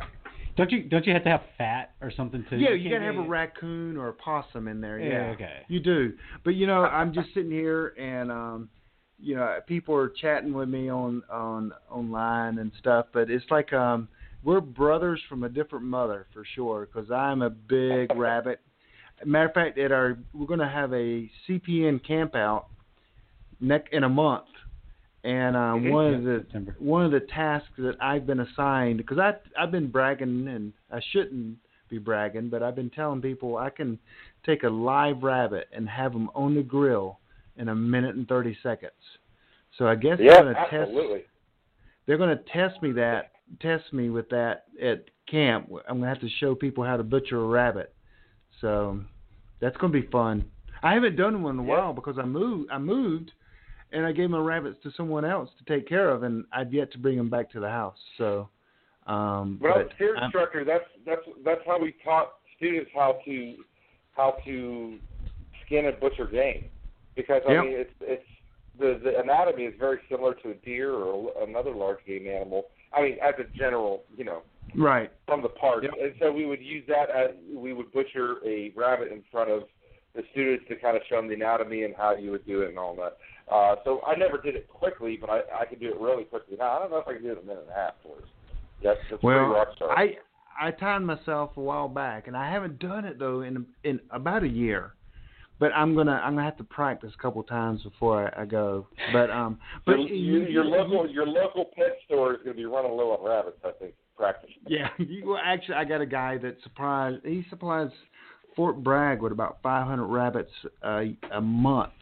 Don't 0.60 0.72
you 0.74 0.84
don't 0.84 1.07
you 1.07 1.14
have 1.14 1.24
to 1.24 1.30
have 1.30 1.41
fat 1.57 1.91
or 2.01 2.12
something 2.12 2.45
to? 2.49 2.57
Yeah, 2.57 2.72
you 2.72 2.89
gotta 2.89 3.05
have 3.05 3.16
a 3.16 3.28
raccoon 3.28 3.95
or 3.95 4.10
a 4.10 4.14
possum 4.14 4.68
in 4.68 4.82
there. 4.82 4.99
Yeah, 4.99 5.10
Yeah, 5.10 5.32
okay. 5.32 5.53
You 5.70 5.80
do, 5.80 6.12
but 6.43 6.55
you 6.55 6.68
know, 6.68 6.84
I'm 6.84 7.14
just 7.14 7.30
sitting 7.34 7.49
here 7.49 7.93
and 7.97 8.30
um, 8.30 8.70
you 9.18 9.38
know, 9.38 9.60
people 9.68 9.95
are 9.95 10.10
chatting 10.10 10.51
with 10.51 10.68
me 10.68 10.89
on 10.89 11.24
on 11.32 11.72
online 11.89 12.57
and 12.57 12.74
stuff. 12.78 13.05
But 13.14 13.30
it's 13.30 13.45
like 13.49 13.72
um, 13.72 14.10
we're 14.43 14.60
brothers 14.60 15.22
from 15.30 15.45
a 15.45 15.49
different 15.49 15.86
mother 15.86 16.28
for 16.34 16.43
sure. 16.55 16.89
Because 16.91 17.10
I'm 17.10 17.41
a 17.41 17.49
big 17.49 18.14
rabbit. 18.18 18.60
Matter 19.26 19.47
of 19.47 19.53
fact, 19.53 19.78
at 19.78 19.93
our 19.93 20.18
we're 20.34 20.45
gonna 20.45 20.70
have 20.70 20.91
a 20.91 21.32
CPN 21.47 22.05
camp 22.05 22.36
out 22.36 22.66
neck 23.62 23.86
in 23.93 24.03
a 24.03 24.10
month, 24.10 24.47
and 25.24 25.55
Mhm. 25.55 25.91
one 25.91 26.13
of 26.13 26.24
the 26.24 26.39
September. 26.39 26.76
one 26.80 27.03
of 27.05 27.11
the 27.11 27.20
tasks 27.22 27.72
that 27.78 27.97
I've 28.01 28.26
been 28.26 28.39
assigned 28.39 28.97
because 28.97 29.17
I 29.20 29.36
I've 29.57 29.72
been 29.72 29.88
bragging 29.89 30.47
and 30.47 30.74
I 30.91 30.99
shouldn't 30.99 31.57
be 31.89 31.97
bragging, 31.97 32.49
but 32.49 32.63
I've 32.63 32.76
been 32.76 32.89
telling 32.91 33.22
people 33.22 33.57
I 33.57 33.70
can 33.70 33.99
take 34.43 34.63
a 34.63 34.70
live 34.70 35.24
rabbit 35.24 35.67
and 35.74 35.89
have 35.89 36.13
them 36.13 36.30
on 36.36 36.55
the 36.55 36.63
grill 36.63 37.20
in 37.57 37.70
a 37.70 37.76
minute 37.76 38.15
and 38.15 38.28
thirty 38.28 38.55
seconds. 38.63 39.17
So 39.78 39.88
I 39.88 39.95
guess 39.95 40.20
Yeah, 40.20 40.34
they're 40.36 40.43
going 40.43 40.55
to 40.55 40.61
test. 40.61 40.74
absolutely. 40.74 41.26
They're 42.05 42.17
going 42.17 42.38
to 42.38 42.43
test 42.45 42.82
me 42.82 42.91
that 42.93 43.32
test 43.59 43.91
me 43.93 44.09
with 44.09 44.30
that 44.30 44.65
at 44.80 45.05
camp. 45.26 45.70
I'm 45.88 45.97
going 45.97 46.01
to 46.03 46.07
have 46.07 46.20
to 46.22 46.30
show 46.30 46.53
people 46.55 46.84
how 46.84 46.97
to 46.97 47.03
butcher 47.03 47.41
a 47.41 47.47
rabbit. 47.47 47.93
So 48.61 48.99
that's 49.59 49.76
going 49.78 49.91
to 49.91 50.01
be 50.01 50.07
fun. 50.07 50.45
I 50.84 50.93
haven't 50.93 51.15
done 51.15 51.41
one 51.43 51.55
in 51.59 51.65
a 51.65 51.67
Yeah. 51.67 51.80
while 51.80 51.93
because 51.93 52.17
I 52.20 52.26
moved. 52.26 52.70
I 52.72 52.78
moved, 52.78 53.32
and 53.91 54.05
I 54.05 54.11
gave 54.11 54.29
my 54.29 54.37
rabbits 54.39 54.77
to 54.83 54.91
someone 54.95 55.25
else 55.25 55.49
to 55.57 55.65
take 55.73 55.87
care 55.87 56.09
of, 56.09 56.23
and 56.23 56.45
I've 56.51 56.73
yet 56.73 56.91
to 56.93 56.97
bring 56.97 57.17
them 57.17 57.29
back 57.29 57.49
to 57.51 57.59
the 57.59 57.69
house. 57.69 57.97
So, 58.17 58.49
um, 59.07 59.57
Well, 59.61 59.73
but 59.83 59.91
I'm- 60.05 60.23
instructor, 60.25 60.63
that's 60.63 60.85
that's 61.05 61.21
that's 61.43 61.61
how 61.65 61.79
we 61.79 61.93
taught 62.03 62.33
students 62.57 62.91
how 62.93 63.13
to 63.25 63.63
how 64.15 64.31
to 64.45 64.99
skin 65.65 65.85
and 65.85 65.99
butcher 65.99 66.25
game, 66.27 66.65
because 67.15 67.41
I 67.47 67.53
Yep. 67.53 67.63
mean 67.63 67.73
it's 67.73 67.93
it's 68.01 68.25
the 68.77 68.99
the 69.03 69.19
anatomy 69.19 69.65
is 69.65 69.73
very 69.79 69.99
similar 70.09 70.33
to 70.35 70.51
a 70.51 70.53
deer 70.55 70.93
or 70.93 71.31
another 71.43 71.71
large 71.71 72.03
game 72.05 72.27
animal. 72.27 72.67
I 72.93 73.01
mean, 73.03 73.17
as 73.21 73.35
a 73.39 73.43
general, 73.57 74.03
you 74.17 74.23
know, 74.23 74.41
right. 74.75 75.11
from 75.27 75.41
the 75.41 75.49
parts, 75.49 75.83
Yep. 75.85 75.93
and 76.01 76.13
so 76.19 76.31
we 76.31 76.45
would 76.45 76.61
use 76.61 76.85
that 76.87 77.09
as 77.09 77.31
we 77.53 77.73
would 77.73 77.91
butcher 77.91 78.37
a 78.45 78.69
rabbit 78.75 79.11
in 79.11 79.21
front 79.31 79.49
of 79.51 79.63
the 80.15 80.23
students 80.31 80.67
to 80.67 80.75
kind 80.75 80.97
of 80.97 81.03
show 81.07 81.17
them 81.17 81.27
the 81.27 81.35
anatomy 81.35 81.83
and 81.83 81.95
how 81.95 82.15
you 82.15 82.31
would 82.31 82.45
do 82.47 82.61
it 82.63 82.69
and 82.69 82.79
all 82.79 82.95
that. 82.95 83.17
Uh, 83.52 83.76
so 83.84 84.02
I 84.06 84.16
never 84.16 84.38
did 84.38 84.56
it 84.56 84.68
quickly, 84.68 85.18
but 85.20 85.30
I 85.30 85.41
I 85.62 85.66
could 85.66 85.80
do 85.80 85.88
it 85.88 86.00
really 86.00 86.24
quickly. 86.24 86.56
Now 86.58 86.78
I 86.78 86.80
don't 86.80 86.91
know 86.91 86.97
if 86.97 87.08
I 87.08 87.14
can 87.14 87.24
do 87.24 87.30
it 87.30 87.39
in 87.39 87.43
a 87.43 87.47
minute 87.47 87.64
and 87.64 87.72
a 87.72 87.76
half. 87.76 87.93
Boys. 88.04 88.22
That's 88.84 89.00
that's 89.10 89.22
pretty 89.22 89.26
Well, 89.26 89.50
rock 89.50 89.70
star. 89.76 89.97
I 89.97 90.18
I 90.60 90.72
timed 90.72 91.06
myself 91.06 91.52
a 91.58 91.62
while 91.62 91.88
back, 91.88 92.28
and 92.28 92.38
I 92.38 92.52
haven't 92.52 92.80
done 92.80 93.06
it 93.06 93.18
though 93.18 93.41
in 93.41 93.66
in 93.84 94.00
about 94.12 94.43
a 94.43 94.47
year. 94.47 94.93
But 95.60 95.74
I'm 95.74 95.95
gonna 95.95 96.22
I'm 96.24 96.36
gonna 96.36 96.45
have 96.45 96.58
to 96.58 96.64
practice 96.64 97.12
a 97.18 97.22
couple 97.22 97.43
times 97.43 97.84
before 97.84 98.32
I, 98.38 98.43
I 98.43 98.45
go. 98.45 98.88
But 99.12 99.30
um, 99.30 99.60
but 99.86 99.93
your, 99.93 100.08
your, 100.08 100.50
your 100.50 100.66
local 100.66 101.10
your 101.10 101.28
local 101.28 101.66
pet 101.76 101.97
store 102.06 102.36
is 102.36 102.39
to 102.45 102.54
be 102.54 102.66
running 102.66 102.91
low 102.91 103.12
on 103.12 103.28
rabbits. 103.28 103.58
I 103.66 103.72
think 103.72 103.93
practice. 104.16 104.52
Yeah, 104.68 104.89
you, 104.97 105.28
well, 105.28 105.41
actually, 105.43 105.76
I 105.76 105.86
got 105.86 106.02
a 106.02 106.06
guy 106.06 106.38
that 106.38 106.58
supplies. 106.64 107.16
He 107.26 107.45
supplies 107.50 107.89
Fort 108.56 108.84
Bragg 108.84 109.22
with 109.22 109.32
about 109.32 109.58
500 109.64 110.06
rabbits 110.06 110.52
a, 110.84 111.16
a 111.32 111.41
month. 111.41 111.93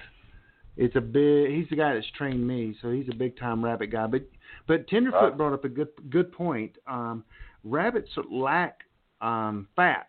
It's 0.77 0.95
a 0.95 1.01
big. 1.01 1.51
He's 1.51 1.67
the 1.69 1.75
guy 1.75 1.93
that's 1.95 2.05
trained 2.17 2.47
me, 2.47 2.75
so 2.81 2.91
he's 2.91 3.09
a 3.09 3.15
big 3.15 3.37
time 3.37 3.63
rabbit 3.65 3.87
guy. 3.91 4.07
But 4.07 4.23
but 4.67 4.87
Tenderfoot 4.87 5.21
Right. 5.21 5.37
brought 5.37 5.53
up 5.53 5.65
a 5.65 5.69
good 5.69 5.89
good 6.09 6.31
point. 6.31 6.77
Um, 6.87 7.23
rabbits 7.63 8.09
lack 8.29 8.81
um, 9.19 9.67
fat, 9.75 10.07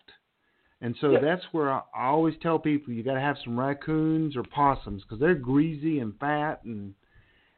and 0.82 0.94
so 1.00 1.12
Yeah. 1.12 1.20
that's 1.20 1.44
where 1.52 1.72
I, 1.72 1.82
I 1.94 2.06
always 2.06 2.34
tell 2.42 2.58
people 2.58 2.92
you 2.92 3.02
got 3.02 3.14
to 3.14 3.20
have 3.20 3.38
some 3.42 3.58
raccoons 3.58 4.36
or 4.36 4.42
possums 4.42 5.02
because 5.02 5.18
they're 5.18 5.34
greasy 5.34 6.00
and 6.00 6.18
fat, 6.18 6.62
and 6.64 6.94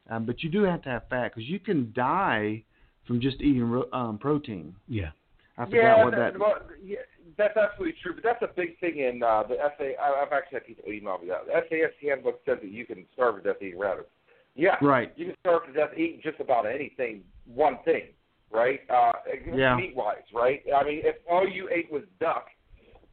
um, 0.09 0.24
but 0.24 0.43
you 0.44 0.48
do 0.51 0.62
have 0.62 0.82
to 0.82 0.89
have 0.90 1.09
fat 1.09 1.35
because 1.35 1.48
you 1.48 1.59
can 1.59 1.93
die 1.94 2.62
from 3.06 3.20
just 3.20 3.40
eating 3.40 3.68
ro- 3.68 3.89
um, 3.93 4.18
protein. 4.18 4.76
Yeah. 4.86 5.10
I 5.61 5.65
forgot 5.66 5.74
yeah, 5.99 6.05
what 6.05 6.15
that. 6.16 6.39
well, 6.39 6.55
yeah, 6.82 6.97
that's 7.37 7.57
absolutely 7.57 7.97
true. 8.03 8.15
But 8.15 8.24
that's 8.24 8.43
a 8.43 8.55
big 8.55 8.78
thing 8.81 8.99
in 8.99 9.23
uh, 9.23 9.43
the 9.49 9.57
SA. 9.77 9.85
I- 10.03 10.23
I've 10.23 10.32
actually 10.32 10.57
had 10.57 10.66
people 10.66 10.85
email 10.91 11.19
me 11.19 11.28
that. 11.28 11.47
The 11.47 11.53
SAS 11.69 11.93
handbook 12.03 12.41
says 12.47 12.59
that 12.62 12.70
you 12.70 12.87
can 12.87 13.05
starve 13.12 13.37
to 13.37 13.43
death 13.43 13.61
eating 13.62 13.78
rabbits. 13.78 14.09
Yeah, 14.57 14.77
Right. 14.82 15.12
You 15.16 15.27
can 15.27 15.37
starve 15.41 15.66
to 15.66 15.73
death 15.73 15.91
eating 15.97 16.20
just 16.23 16.41
about 16.41 16.66
anything. 16.66 17.23
One 17.47 17.78
thing, 17.85 18.09
right? 18.51 18.81
Uh, 18.91 19.12
Yeah. 19.55 19.77
Meat 19.77 19.95
wise, 19.95 20.24
right? 20.35 20.62
I 20.74 20.82
mean, 20.85 21.01
if 21.05 21.16
all 21.31 21.47
you 21.49 21.69
ate 21.70 21.91
was 21.93 22.03
duck, 22.19 22.47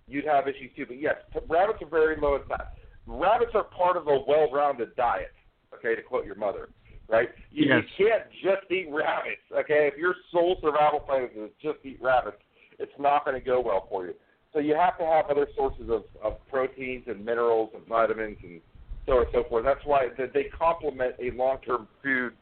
you'd 0.07 0.25
have 0.25 0.47
issues 0.47 0.71
too. 0.75 0.85
But 0.87 0.99
yes, 0.99 1.15
rabbits 1.47 1.81
are 1.81 1.89
very 1.89 2.15
low 2.19 2.35
in 2.35 2.43
fat. 2.47 2.73
Rabbits 3.05 3.51
are 3.55 3.63
part 3.65 3.97
of 3.97 4.07
a 4.07 4.19
well-rounded 4.27 4.95
diet. 4.95 5.31
Okay, 5.73 5.95
to 5.95 6.01
quote 6.01 6.25
your 6.25 6.35
mother, 6.35 6.69
right? 7.09 7.29
You, 7.51 7.65
Yes. 7.67 7.83
you 7.97 8.05
can't 8.07 8.23
just 8.43 8.71
eat 8.71 8.87
rabbits. 8.91 9.41
Okay, 9.51 9.89
if 9.91 9.97
your 9.97 10.15
sole 10.31 10.57
survival 10.61 10.99
plan 10.99 11.29
is 11.35 11.51
just 11.61 11.79
eat 11.83 11.99
rabbits, 12.01 12.37
it's 12.79 12.91
not 12.99 13.25
going 13.25 13.39
to 13.39 13.45
go 13.45 13.59
well 13.59 13.87
for 13.89 14.05
you. 14.05 14.13
So 14.53 14.59
you 14.59 14.75
have 14.75 14.97
to 14.97 15.05
have 15.05 15.25
other 15.29 15.47
sources 15.55 15.89
of, 15.89 16.03
of 16.23 16.33
proteins 16.49 17.05
and 17.07 17.23
minerals 17.23 17.69
and 17.75 17.85
vitamins 17.85 18.37
and 18.43 18.61
so 19.05 19.13
on 19.13 19.17
and 19.19 19.27
so 19.33 19.43
forth. 19.49 19.65
That's 19.65 19.85
why 19.85 20.07
that 20.17 20.33
they 20.33 20.45
complement 20.45 21.15
a 21.19 21.31
long-term 21.35 21.87
food 22.03 22.33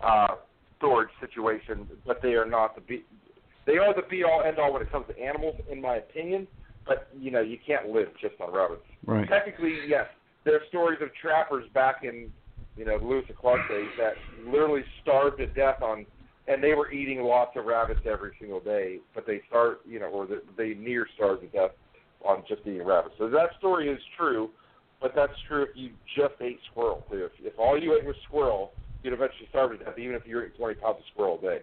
uh, 0.00 0.36
storage 0.78 1.10
situation, 1.20 1.86
but 2.06 2.20
they 2.22 2.34
are 2.34 2.46
not 2.46 2.74
the 2.74 2.80
be. 2.80 3.04
They 3.66 3.76
are 3.76 3.94
the 3.94 4.02
be-all, 4.08 4.42
end-all 4.46 4.72
when 4.72 4.80
it 4.80 4.90
comes 4.90 5.06
to 5.08 5.18
animals, 5.22 5.56
in 5.70 5.80
my 5.80 5.96
opinion. 5.96 6.46
But 6.86 7.08
you 7.18 7.30
know, 7.30 7.40
you 7.42 7.58
can't 7.66 7.88
live 7.88 8.08
just 8.20 8.34
on 8.40 8.52
rabbits. 8.54 8.82
Right. 9.04 9.28
Technically, 9.28 9.76
yes, 9.86 10.06
there 10.44 10.54
are 10.54 10.62
stories 10.68 11.00
of 11.02 11.08
trappers 11.20 11.64
back 11.74 12.02
in 12.02 12.30
you 12.78 12.84
know 12.84 12.98
Lewis 13.02 13.24
and 13.28 13.36
Clark 13.36 13.68
days 13.68 13.88
that 13.98 14.14
literally 14.46 14.82
starved 15.02 15.38
to 15.38 15.46
death 15.46 15.82
on 15.82 16.06
and 16.48 16.64
they 16.64 16.74
were 16.74 16.90
eating 16.90 17.20
lots 17.22 17.56
of 17.56 17.66
rabbits 17.66 18.00
every 18.10 18.32
single 18.40 18.60
day, 18.60 18.98
but 19.14 19.26
they 19.26 19.42
start, 19.48 19.80
you 19.86 20.00
know, 20.00 20.06
or 20.06 20.26
the, 20.26 20.42
they 20.56 20.74
near 20.74 21.06
starved 21.14 21.42
to 21.42 21.48
death 21.48 21.72
on 22.24 22.42
just 22.48 22.62
eating 22.62 22.84
rabbits. 22.84 23.14
So 23.18 23.28
that 23.28 23.50
story 23.58 23.90
is 23.90 24.00
true, 24.16 24.50
but 25.00 25.12
that's 25.14 25.32
true 25.46 25.64
if 25.64 25.68
you 25.74 25.90
just 26.16 26.34
ate 26.40 26.58
squirrel 26.70 27.04
too. 27.10 27.26
If, 27.26 27.32
if 27.52 27.58
all 27.58 27.78
you 27.78 27.94
ate 27.94 28.04
was 28.04 28.16
squirrel, 28.26 28.72
you'd 29.02 29.12
eventually 29.12 29.46
starve 29.50 29.78
to 29.78 29.84
death, 29.84 29.98
even 29.98 30.14
if 30.14 30.22
you 30.26 30.40
ate 30.40 30.56
20 30.56 30.74
pounds 30.76 30.96
of 30.98 31.04
squirrel 31.12 31.38
a 31.38 31.42
day. 31.42 31.58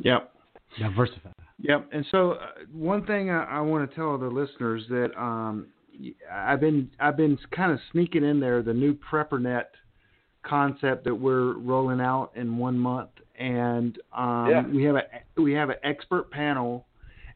Yep. 0.00 0.32
Diversify. 0.78 1.30
Yep. 1.60 1.88
And 1.92 2.04
so 2.10 2.32
uh, 2.32 2.46
one 2.72 3.06
thing 3.06 3.30
I, 3.30 3.44
I 3.44 3.60
want 3.60 3.88
to 3.88 3.96
tell 3.96 4.18
the 4.18 4.26
listeners 4.26 4.82
that 4.90 5.10
um, 5.16 5.68
I've 6.30 6.60
been 6.60 6.90
I've 7.00 7.16
been 7.16 7.38
kind 7.54 7.72
of 7.72 7.78
sneaking 7.92 8.24
in 8.24 8.38
there 8.38 8.62
the 8.62 8.74
new 8.74 8.96
PrepperNet 9.10 9.64
concept 10.48 11.04
that 11.04 11.14
we're 11.14 11.54
rolling 11.58 12.00
out 12.00 12.30
in 12.34 12.56
one 12.58 12.78
month, 12.78 13.10
and 13.38 13.98
um, 14.12 14.48
Yeah. 14.50 14.62
we 14.66 14.82
have 14.84 14.96
a 14.96 15.02
we 15.40 15.52
have 15.52 15.70
an 15.70 15.76
expert 15.84 16.30
panel, 16.30 16.86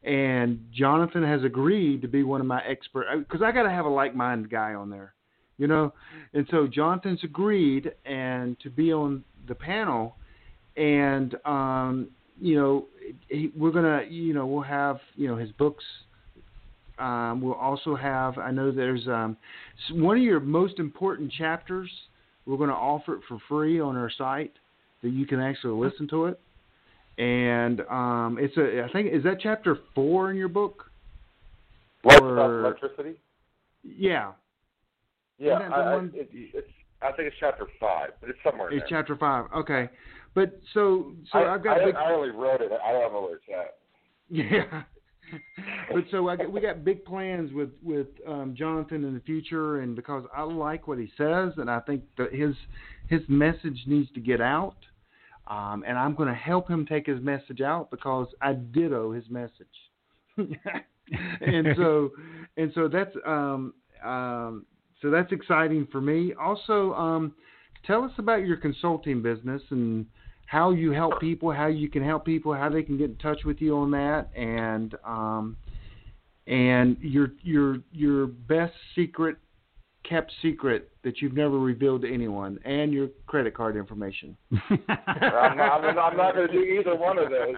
and 0.03 0.61
Jonathan 0.73 1.23
has 1.23 1.45
agreed 1.45 2.03
to 2.03 2.09
be 2.09 2.23
one 2.23 2.41
of 2.41 2.47
my 2.47 2.63
expert 2.65 3.07
because 3.19 3.43
I 3.43 3.53
got 3.53 3.65
to 3.65 3.71
have 3.71 3.85
a 3.85 3.89
like-minded 3.91 4.51
guy 4.51 4.75
on 4.75 4.91
there, 4.91 5.15
you 5.59 5.67
know, 5.67 5.93
and 6.35 6.47
so 6.51 6.67
Jonathan's 6.67 7.23
agreed 7.25 7.93
and 8.05 8.59
to 8.61 8.71
be 8.71 8.93
on 8.93 9.23
the 9.47 9.55
panel, 9.55 10.17
and 10.77 11.35
um, 11.45 12.09
you 12.41 12.57
know 12.57 12.87
he, 13.29 13.53
we're 13.57 13.71
gonna 13.71 14.03
you 14.09 14.33
know 14.35 14.47
we'll 14.47 14.63
have 14.63 14.99
you 15.17 15.29
know 15.29 15.37
his 15.37 15.51
books. 15.53 15.85
Um, 16.99 17.41
we'll 17.41 17.55
also 17.55 17.97
have 17.97 18.39
I 18.39 18.51
know 18.51 18.71
there's 18.71 19.07
um, 19.09 19.37
one 19.93 20.17
of 20.17 20.23
your 20.23 20.41
most 20.41 20.79
important 20.79 21.33
chapters. 21.33 21.91
We're 22.47 22.57
going 22.57 22.71
to 22.71 22.75
offer 22.77 23.15
it 23.15 23.21
for 23.29 23.39
free 23.49 23.81
on 23.81 23.97
our 23.97 24.11
site 24.11 24.53
that 25.03 25.11
you 25.11 25.27
can 25.27 25.41
actually 25.41 25.75
listen 25.75 26.09
to 26.09 26.27
it. 26.27 26.41
And 27.19 27.81
um, 27.83 28.39
it's 28.41 28.57
a 28.57 28.85
I 28.85 28.93
think 28.93 29.13
is 29.13 29.23
that 29.25 29.39
chapter 29.41 29.79
four 29.95 30.31
in 30.31 30.37
your 30.37 30.49
book? 30.49 30.91
Or- 32.05 32.61
electricity. 32.67 33.15
Yeah, 33.85 34.33
Yeah, 35.39 35.59
the 35.69 35.75
I, 35.75 35.95
one- 35.97 36.13
it's, 36.15 36.31
it's, 36.33 36.69
I 37.03 37.11
think 37.13 37.27
it's 37.29 37.37
chapter 37.41 37.67
five, 37.81 38.11
but 38.21 38.31
it's 38.31 38.39
somewhere 38.45 38.71
it's 38.71 38.89
there. 38.89 39.01
chapter 39.01 39.17
five. 39.17 39.47
Okay, 39.57 39.89
but 40.35 40.61
so 40.73 41.13
so 41.33 41.39
I, 41.41 41.55
I've 41.55 41.65
got 41.65 41.81
I, 41.81 41.85
big, 41.87 41.95
I 41.97 42.13
only 42.13 42.31
wrote 42.31 42.61
it. 42.61 42.71
I 42.73 42.93
don't 42.93 43.13
know 43.13 43.23
where 43.23 43.35
it's 43.37 43.45
at. 43.53 43.77
Yeah. 44.31 44.83
but 45.93 46.05
so 46.11 46.29
I 46.29 46.37
we 46.47 46.61
got 46.61 46.85
big 46.85 47.05
plans 47.05 47.53
with 47.53 47.71
with 47.83 48.09
um, 48.27 48.55
Jonathan 48.57 49.05
in 49.05 49.15
the 49.15 49.21
future, 49.21 49.81
and 49.81 49.97
because 49.97 50.25
I 50.37 50.43
like 50.43 50.87
what 50.87 50.99
he 50.99 51.11
says, 51.17 51.53
and 51.57 51.71
I 51.71 51.81
think 51.81 52.03
that 52.19 52.33
his 52.33 52.55
his 53.09 53.21
message 53.29 53.83
needs 53.87 54.11
to 54.13 54.21
get 54.21 54.41
out, 54.41 54.77
um, 55.49 55.85
and 55.87 55.99
I'm 55.99 56.15
going 56.15 56.29
to 56.29 56.35
help 56.35 56.69
him 56.69 56.87
take 56.87 57.07
his 57.07 57.21
message 57.23 57.61
out 57.61 57.91
because 57.91 58.29
I 58.41 58.55
ditto 58.55 59.13
his 59.13 59.25
message, 59.29 59.53
and 60.37 61.69
so 61.77 62.11
and 62.57 62.73
so 62.75 62.89
that's 62.89 63.15
um, 63.27 63.75
um, 64.05 64.67
so 65.01 65.11
that's 65.11 65.33
exciting 65.33 65.89
for 65.91 66.01
me. 66.01 66.33
Also, 66.41 66.93
um, 66.95 67.35
tell 67.87 68.05
us 68.05 68.13
about 68.19 68.47
your 68.47 68.57
consulting 68.57 69.23
business 69.23 69.63
and 69.71 70.07
how 70.53 70.71
you 70.71 70.93
help 70.93 71.19
people, 71.19 71.51
how 71.51 71.67
you 71.67 71.89
can 71.89 72.05
help 72.05 72.27
people, 72.27 72.53
how 72.53 72.69
they 72.69 72.83
can 72.83 72.99
get 72.99 73.09
in 73.09 73.17
touch 73.17 73.39
with 73.47 73.59
you 73.63 73.75
on 73.75 73.91
that, 73.91 74.29
and 74.37 74.95
um, 75.03 75.57
and 76.47 76.99
your 77.01 77.29
your 77.43 77.79
your 77.91 78.27
best 78.27 78.75
secret, 78.95 79.39
kept 80.07 80.31
secret 80.43 80.91
that 81.05 81.23
you've 81.23 81.33
never 81.33 81.59
revealed 81.59 82.03
to 82.03 82.13
anyone, 82.13 82.59
and 82.67 82.93
your 82.93 83.09
credit 83.27 83.55
card 83.55 83.79
information. 83.79 84.37
I'm 84.69 85.57
not, 85.57 85.89
I'm 85.89 86.17
not, 86.19 86.35
going 86.35 86.49
to 86.49 86.53
do 86.53 86.61
either 86.61 86.95
one 86.97 87.17
of 87.17 87.31
those. 87.31 87.55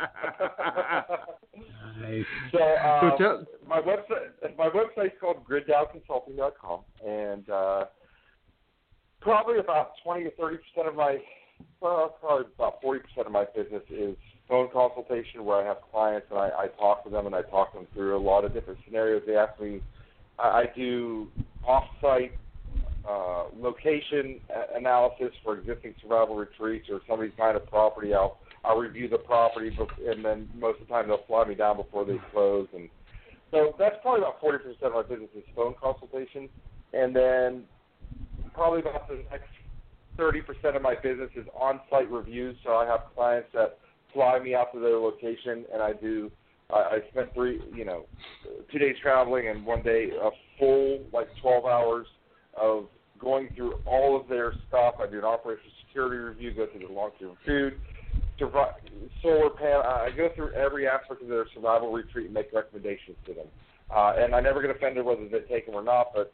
Nice. 2.00 2.24
so, 2.52 2.62
um, 2.62 3.12
So 3.18 3.18
tell- 3.18 3.44
my 3.68 3.80
website, 3.80 4.56
my 4.56 4.68
website's 4.68 5.14
called 5.20 5.44
griddownconsulting.com, 5.44 6.80
and 7.04 7.50
uh, 7.50 7.84
probably 9.20 9.58
about 9.58 9.94
20 10.04 10.26
or 10.26 10.30
30 10.38 10.58
percent 10.58 10.86
of 10.88 10.94
my, 10.94 11.18
well, 11.80 12.16
probably 12.20 12.46
about 12.56 12.80
40 12.80 13.00
percent 13.00 13.26
of 13.26 13.32
my 13.32 13.44
business 13.54 13.82
is 13.90 14.16
phone 14.48 14.68
consultation, 14.72 15.44
where 15.44 15.62
I 15.62 15.66
have 15.66 15.78
clients 15.90 16.26
and 16.30 16.38
I, 16.38 16.48
I 16.48 16.66
talk 16.78 17.04
to 17.04 17.10
them 17.10 17.26
and 17.26 17.34
I 17.34 17.42
talk 17.42 17.72
them 17.74 17.86
through 17.94 18.16
a 18.16 18.22
lot 18.22 18.44
of 18.44 18.52
different 18.52 18.78
scenarios. 18.86 19.22
They 19.26 19.36
ask 19.36 19.58
me, 19.60 19.80
I, 20.38 20.42
I 20.42 20.64
do 20.74 21.28
off-site 21.66 22.32
uh, 23.08 23.44
location 23.58 24.40
analysis 24.74 25.32
for 25.42 25.58
existing 25.58 25.94
survival 26.02 26.36
retreats 26.36 26.88
or 26.90 27.00
somebody's 27.08 27.34
buying 27.36 27.56
a 27.56 27.60
property. 27.60 28.14
I'll 28.14 28.38
I'll 28.64 28.78
review 28.78 29.08
the 29.10 29.18
property, 29.18 29.76
and 30.06 30.24
then 30.24 30.48
most 30.56 30.80
of 30.80 30.88
the 30.88 30.94
time 30.94 31.08
they'll 31.08 31.24
fly 31.26 31.44
me 31.44 31.54
down 31.54 31.76
before 31.76 32.06
they 32.06 32.16
close. 32.32 32.66
And 32.74 32.88
so 33.50 33.74
that's 33.78 33.96
probably 34.00 34.22
about 34.22 34.40
forty 34.40 34.58
percent 34.58 34.78
of 34.84 34.94
my 34.94 35.02
business 35.02 35.28
is 35.36 35.44
phone 35.54 35.74
consultation, 35.78 36.48
and 36.94 37.14
then 37.14 37.64
probably 38.54 38.80
about 38.80 39.06
the 39.06 39.16
next 39.30 39.48
thirty 40.16 40.40
percent 40.40 40.76
of 40.76 40.82
my 40.82 40.94
business 41.02 41.30
is 41.36 41.46
on-site 41.58 42.10
reviews. 42.10 42.56
So 42.64 42.74
I 42.74 42.86
have 42.86 43.00
clients 43.14 43.48
that 43.54 43.78
fly 44.12 44.38
me 44.38 44.54
out 44.54 44.72
to 44.74 44.80
their 44.80 44.98
location, 44.98 45.64
and 45.72 45.82
I 45.82 45.92
do. 45.92 46.30
I, 46.70 46.74
I 46.76 46.98
spent 47.10 47.34
three, 47.34 47.60
you 47.74 47.84
know, 47.84 48.06
two 48.72 48.78
days 48.78 48.96
traveling 49.02 49.48
and 49.48 49.66
one 49.66 49.82
day 49.82 50.10
a 50.10 50.30
full 50.58 51.00
like 51.12 51.28
twelve 51.42 51.64
hours 51.66 52.06
of 52.60 52.86
going 53.18 53.48
through 53.54 53.74
all 53.86 54.20
of 54.20 54.28
their 54.28 54.52
stuff. 54.68 54.94
I 55.00 55.06
do 55.06 55.18
an 55.18 55.24
operational 55.24 55.70
security 55.86 56.16
review, 56.16 56.54
go 56.54 56.66
through 56.70 56.86
the 56.86 56.92
long-term 56.92 57.36
food, 57.46 57.74
solar 59.22 59.50
panel. 59.50 59.82
I 59.82 60.10
go 60.16 60.28
through 60.34 60.52
every 60.52 60.86
aspect 60.88 61.22
of 61.22 61.28
their 61.28 61.46
survival 61.54 61.92
retreat 61.92 62.26
and 62.26 62.34
make 62.34 62.52
recommendations 62.52 63.16
to 63.26 63.34
them. 63.34 63.46
Uh, 63.94 64.14
and 64.18 64.34
I 64.34 64.40
never 64.40 64.60
get 64.60 64.70
offended 64.70 65.04
whether 65.04 65.28
they 65.28 65.40
take 65.40 65.66
them 65.66 65.74
or 65.74 65.82
not, 65.82 66.08
but 66.14 66.32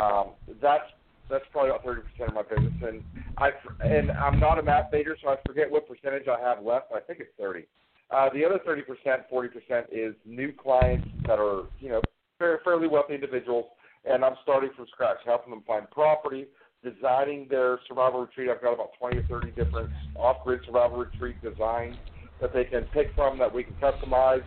um, 0.00 0.30
that's 0.62 0.84
that's 1.30 1.44
probably 1.52 1.70
about 1.70 1.84
thirty 1.84 2.02
percent 2.02 2.30
of 2.30 2.34
my 2.34 2.42
business. 2.42 2.74
And 2.82 3.02
I 3.38 3.50
and 3.84 4.10
I'm 4.12 4.38
not 4.40 4.58
a 4.58 4.62
math 4.62 4.86
major, 4.92 5.16
so 5.22 5.28
I 5.30 5.36
forget 5.46 5.70
what 5.70 5.88
percentage 5.88 6.28
I 6.28 6.40
have 6.40 6.64
left. 6.64 6.92
I 6.92 7.00
think 7.00 7.20
it's 7.20 7.30
thirty. 7.38 7.66
Uh, 8.10 8.28
the 8.34 8.44
other 8.44 8.58
thirty 8.64 8.82
percent, 8.82 9.22
forty 9.30 9.48
percent 9.48 9.86
is 9.92 10.14
new 10.26 10.52
clients 10.52 11.06
that 11.26 11.38
are 11.38 11.64
you 11.78 11.88
know 11.88 12.02
fair, 12.38 12.60
fairly 12.64 12.88
wealthy 12.88 13.14
individuals, 13.14 13.66
and 14.04 14.24
I'm 14.24 14.34
starting 14.42 14.70
from 14.76 14.86
scratch, 14.92 15.18
helping 15.24 15.50
them 15.50 15.62
find 15.66 15.88
property, 15.90 16.46
designing 16.82 17.46
their 17.48 17.78
survival 17.86 18.22
retreat. 18.22 18.48
I've 18.50 18.62
got 18.62 18.74
about 18.74 18.90
twenty 18.98 19.18
or 19.18 19.22
thirty 19.24 19.50
different 19.52 19.90
off-grid 20.16 20.60
survival 20.66 20.98
retreat 20.98 21.36
designs 21.42 21.96
that 22.40 22.52
they 22.52 22.64
can 22.64 22.82
pick 22.94 23.08
from 23.14 23.38
that 23.38 23.52
we 23.52 23.62
can 23.62 23.74
customize, 23.74 24.42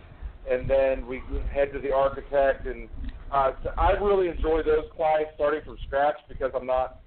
and 0.50 0.68
then 0.68 1.06
we 1.06 1.22
head 1.52 1.72
to 1.72 1.78
the 1.78 1.92
architect. 1.92 2.66
And 2.66 2.88
uh, 3.34 3.50
I 3.76 3.90
really 3.92 4.28
enjoy 4.28 4.62
those 4.62 4.84
clients 4.96 5.32
starting 5.34 5.60
from 5.64 5.76
scratch 5.86 6.16
because 6.28 6.52
I'm 6.54 6.66
not 6.66 6.98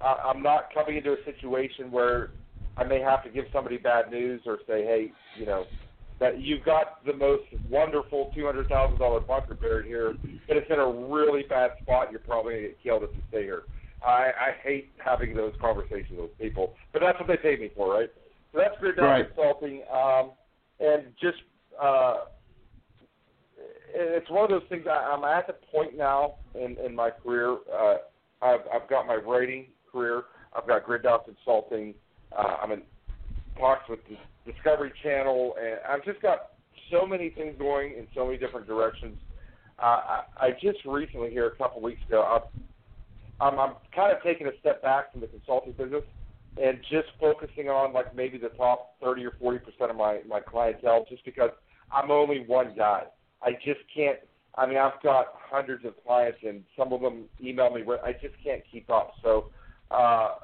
I- 0.00 0.20
I'm 0.26 0.42
not 0.42 0.72
coming 0.72 0.96
into 0.96 1.12
a 1.12 1.24
situation 1.24 1.90
where 1.90 2.30
I 2.76 2.84
may 2.84 3.00
have 3.00 3.24
to 3.24 3.30
give 3.30 3.46
somebody 3.52 3.78
bad 3.78 4.10
news 4.10 4.42
or 4.46 4.58
say, 4.68 4.84
hey, 4.84 5.12
you 5.36 5.46
know, 5.46 5.64
that 6.20 6.40
you've 6.40 6.64
got 6.64 7.04
the 7.04 7.14
most 7.14 7.44
wonderful 7.68 8.30
two 8.34 8.44
hundred 8.44 8.68
thousand 8.68 8.98
dollar 8.98 9.20
bunker 9.20 9.54
buried 9.54 9.86
here, 9.86 10.14
but 10.46 10.56
it's 10.56 10.70
in 10.70 10.78
a 10.78 10.86
really 10.86 11.44
bad 11.48 11.70
spot. 11.82 12.10
You're 12.10 12.20
probably 12.20 12.54
gonna 12.54 12.66
get 12.68 12.82
killed 12.82 13.02
if 13.04 13.10
you 13.16 13.22
stay 13.28 13.42
here. 13.44 13.62
I, 14.04 14.30
I 14.30 14.50
hate 14.62 14.92
having 15.04 15.34
those 15.34 15.54
conversations 15.60 16.18
with 16.20 16.38
people, 16.38 16.74
but 16.92 17.00
that's 17.00 17.18
what 17.18 17.26
they 17.26 17.36
pay 17.36 17.56
me 17.56 17.70
for, 17.74 17.94
right? 17.94 18.10
So 18.52 18.58
that's 18.58 18.78
Grid 18.78 18.96
Down 18.96 19.06
Right. 19.06 19.26
Consulting, 19.34 19.82
um, 19.92 20.32
and 20.78 21.06
just 21.20 21.38
uh, 21.80 22.18
it's 23.94 24.30
one 24.30 24.44
of 24.44 24.50
those 24.50 24.68
things. 24.68 24.86
I, 24.88 25.12
I'm 25.12 25.24
at 25.24 25.46
the 25.46 25.54
point 25.72 25.96
now 25.96 26.34
in, 26.54 26.76
in 26.84 26.94
my 26.94 27.10
career. 27.10 27.56
Uh, 27.72 27.96
I've, 28.42 28.60
I've 28.72 28.88
got 28.88 29.06
my 29.06 29.16
writing 29.16 29.66
career. 29.90 30.24
I've 30.56 30.66
got 30.66 30.84
Grid 30.84 31.04
Consulting. 31.24 31.94
Uh, 32.36 32.56
I'm 32.62 32.72
in 32.72 32.82
talks 33.58 33.88
with 33.88 34.00
the 34.08 34.16
Discovery 34.50 34.92
Channel, 35.02 35.54
and 35.60 35.78
I've 35.88 36.04
just 36.04 36.22
got 36.22 36.50
so 36.90 37.06
many 37.06 37.30
things 37.30 37.54
going 37.58 37.92
in 37.92 38.06
so 38.14 38.26
many 38.26 38.38
different 38.38 38.66
directions. 38.66 39.16
Uh, 39.78 39.82
I, 39.82 40.22
I 40.40 40.50
just 40.60 40.78
recently, 40.84 41.30
here 41.30 41.46
a 41.46 41.56
couple 41.56 41.82
weeks 41.82 42.00
ago, 42.08 42.40
I'm, 43.40 43.58
I'm 43.58 43.74
kind 43.94 44.16
of 44.16 44.22
taking 44.22 44.46
a 44.46 44.52
step 44.60 44.82
back 44.82 45.12
from 45.12 45.20
the 45.20 45.26
consulting 45.26 45.72
business 45.72 46.02
and 46.60 46.78
just 46.90 47.08
focusing 47.20 47.68
on 47.68 47.92
like 47.92 48.14
maybe 48.14 48.38
the 48.38 48.48
top 48.50 48.94
30 49.02 49.26
or 49.26 49.32
40 49.38 49.58
percent 49.58 49.90
of 49.90 49.96
my 49.96 50.20
my 50.28 50.40
clientele, 50.40 51.06
just 51.08 51.24
because 51.24 51.50
I'm 51.92 52.10
only 52.10 52.44
one 52.46 52.74
guy. 52.76 53.04
I 53.42 53.52
just 53.52 53.80
can't. 53.94 54.18
I 54.56 54.66
mean, 54.66 54.78
I've 54.78 55.00
got 55.02 55.26
hundreds 55.34 55.84
of 55.84 55.94
clients, 56.04 56.38
and 56.46 56.64
some 56.76 56.92
of 56.92 57.00
them 57.00 57.24
email 57.40 57.72
me. 57.72 57.82
I 58.04 58.12
just 58.12 58.34
can't 58.42 58.62
keep 58.70 58.90
up. 58.90 59.12
So 59.22 59.46
uh, 59.90 60.34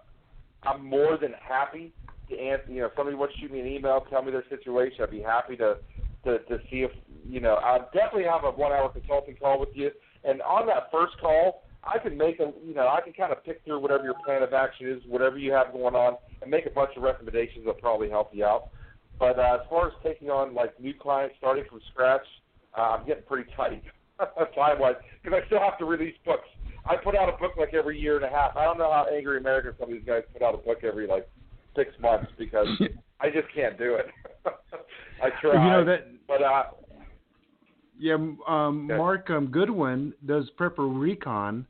I'm 0.62 0.85
more 0.85 1.19
than 1.19 1.33
happy 1.47 1.93
to 2.31 2.39
answer. 2.39 2.65
You 2.69 2.81
know, 2.81 2.87
if 2.87 2.93
somebody 2.97 3.16
wants 3.16 3.35
to 3.35 3.41
shoot 3.41 3.53
me 3.53 3.61
an 3.61 3.66
email, 3.66 4.05
tell 4.11 4.23
me 4.23 4.31
their 4.31 4.45
situation. 4.49 4.99
I'd 5.03 5.11
be 5.11 5.23
happy 5.23 5.57
to 5.57 5.77
to, 6.25 6.39
to 6.39 6.59
see 6.71 6.83
if 6.83 6.91
you 7.29 7.41
know. 7.41 7.55
I'll 7.55 7.91
definitely 7.93 8.25
have 8.25 8.45
a 8.45 8.51
one-hour 8.51 8.91
consulting 8.91 9.37
call 9.37 9.59
with 9.61 9.71
you, 9.75 9.91
and 10.25 10.41
on 10.43 10.66
that 10.66 10.91
first 10.93 11.15
call, 11.21 11.62
I 11.83 11.99
can 11.99 12.16
make 12.16 12.41
a 12.41 12.53
you 12.65 12.75
know 12.75 12.89
I 12.89 13.01
can 13.01 13.12
kind 13.12 13.33
of 13.33 13.45
pick 13.45 13.62
through 13.65 13.81
whatever 13.81 14.05
your 14.05 14.15
plan 14.25 14.43
of 14.43 14.53
action 14.53 14.89
is, 14.89 15.03
whatever 15.07 15.39
you 15.39 15.53
have 15.53 15.73
going 15.73 15.95
on, 15.95 16.16
and 16.41 16.51
make 16.51 16.66
a 16.66 16.71
bunch 16.71 16.91
of 16.97 17.03
recommendations 17.03 17.65
that'll 17.65 17.81
probably 17.81 18.11
help 18.11 18.31
you 18.33 18.45
out. 18.45 18.69
But 19.19 19.39
uh, 19.39 19.59
as 19.61 19.61
far 19.69 19.89
as 19.89 19.93
taking 20.03 20.31
on 20.31 20.55
like 20.55 20.79
new 20.81 20.95
clients, 20.95 21.37
starting 21.39 21.65
from 21.69 21.81
scratch, 21.93 22.27
uh, 22.77 22.81
I'm 22.81 23.07
getting 23.07 23.25
pretty 23.25 23.51
tight 23.57 23.83
time 24.55 24.79
wise 24.79 24.97
because 25.23 25.41
I 25.43 25.47
still 25.47 25.61
have 25.61 25.79
to 25.79 25.85
release 25.85 26.15
books. 26.25 26.49
I 26.87 26.97
put 26.97 27.17
out 27.17 27.29
a 27.29 27.37
book 27.39 27.53
like 27.59 27.73
every 27.73 27.99
year 27.99 28.17
and 28.17 28.25
a 28.25 28.29
half. 28.29 28.57
I 28.57 28.65
don't 28.65 28.79
know 28.79 28.93
how 28.93 29.07
Angry 29.13 29.39
American 29.39 29.73
some 29.79 29.91
of 29.91 29.95
these 29.95 30.07
guys 30.07 30.23
put 30.33 30.43
out 30.43 30.55
a 30.55 30.59
book 30.59 30.79
every 30.85 31.07
like 31.07 31.29
six 31.77 31.91
months 32.01 32.31
because 32.39 32.69
I 33.21 33.31
just 33.31 33.53
can't 33.55 33.79
do 33.79 33.95
it. 33.95 34.07
I 35.23 35.31
try, 35.41 35.53
you 35.53 35.71
know 35.71 35.85
that, 35.85 36.09
but 36.27 36.43
uh, 36.43 36.65
yeah, 37.99 38.15
um, 38.15 38.89
Okay. 38.91 38.99
Mark 38.99 39.31
um, 39.31 39.47
Goodwin 39.47 40.13
does 40.27 40.51
Prepper 40.59 41.01
Recon, 41.01 41.67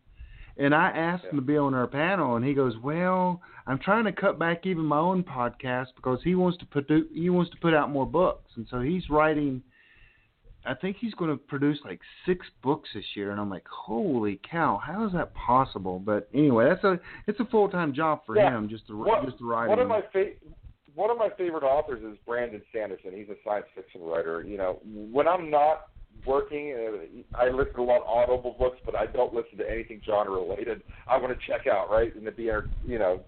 and 0.57 0.75
I 0.75 0.89
asked 0.91 1.25
him 1.25 1.37
to 1.37 1.43
be 1.43 1.57
on 1.57 1.75
our 1.75 1.87
panel, 1.87 2.37
and 2.37 2.45
he 2.45 2.55
goes, 2.55 2.75
"Well, 2.83 3.41
I'm 3.67 3.79
trying 3.79 4.05
to 4.05 4.13
cut 4.13 4.39
back 4.39 4.67
even 4.67 4.85
my 4.85 4.99
own 4.99 5.23
podcast 5.23 5.89
because 5.97 6.21
he 6.25 6.35
wants 6.35 6.59
to 6.59 6.67
put 6.67 6.91
he 7.13 7.31
wants 7.31 7.51
to 7.53 7.57
put 7.59 7.75
out 7.75 7.91
more 7.91 8.07
books, 8.07 8.53
and 8.57 8.67
so 8.71 8.81
he's 8.81 9.09
writing. 9.11 9.63
I 10.67 10.75
think 10.75 10.97
he's 11.01 11.15
going 11.15 11.31
to 11.31 11.37
produce 11.37 11.79
like 11.85 12.01
six 12.27 12.47
books 12.63 12.89
this 12.95 13.05
year, 13.15 13.31
and 13.31 13.41
I'm 13.41 13.51
like, 13.51 13.67
holy 13.69 14.41
cow, 14.51 14.81
how 14.85 15.07
is 15.07 15.13
that 15.13 15.35
possible? 15.35 15.99
But 15.99 16.29
anyway, 16.33 16.69
that's 16.69 16.85
a 16.85 16.99
it's 17.27 17.39
a 17.41 17.45
full 17.47 17.69
time 17.69 17.93
job 17.95 18.21
for 18.27 18.37
Yeah. 18.37 18.51
him 18.57 18.69
just 18.69 18.87
to 18.89 18.97
What- 18.97 19.25
just 19.25 19.39
to 19.39 19.49
write. 19.49 19.69
One 19.69 19.79
of 19.79 19.89
my 19.89 20.03
fa- 20.13 20.33
one 20.95 21.11
of 21.11 21.19
my 21.19 21.29
favorite 21.31 21.65
authors 21.65 22.03
is 22.05 22.17
Brandon 22.25 22.63
Sanderson. 22.73 23.13
He's 23.13 23.29
a 23.29 23.37
science 23.45 23.67
fiction 23.75 24.01
writer. 24.03 24.43
You 24.43 24.57
know, 24.57 24.81
when 24.85 25.27
I'm 25.27 25.51
not 25.51 25.89
working, 26.25 26.73
uh, 26.73 27.37
I 27.37 27.49
listen 27.49 27.75
to 27.75 27.81
a 27.81 27.83
lot 27.83 28.03
of 28.03 28.07
audible 28.07 28.55
books, 28.59 28.79
but 28.87 28.95
I 28.95 29.07
don't 29.07 29.35
listen 29.35 29.59
to 29.59 29.69
anything 29.71 30.01
genre 30.07 30.33
related. 30.33 30.83
I 31.09 31.17
want 31.19 31.39
to 31.39 31.47
check 31.47 31.67
out 31.67 31.91
right 31.91 32.15
and 32.15 32.25
to 32.25 32.33
be, 32.33 32.45
you 32.45 32.99
know. 32.99 33.21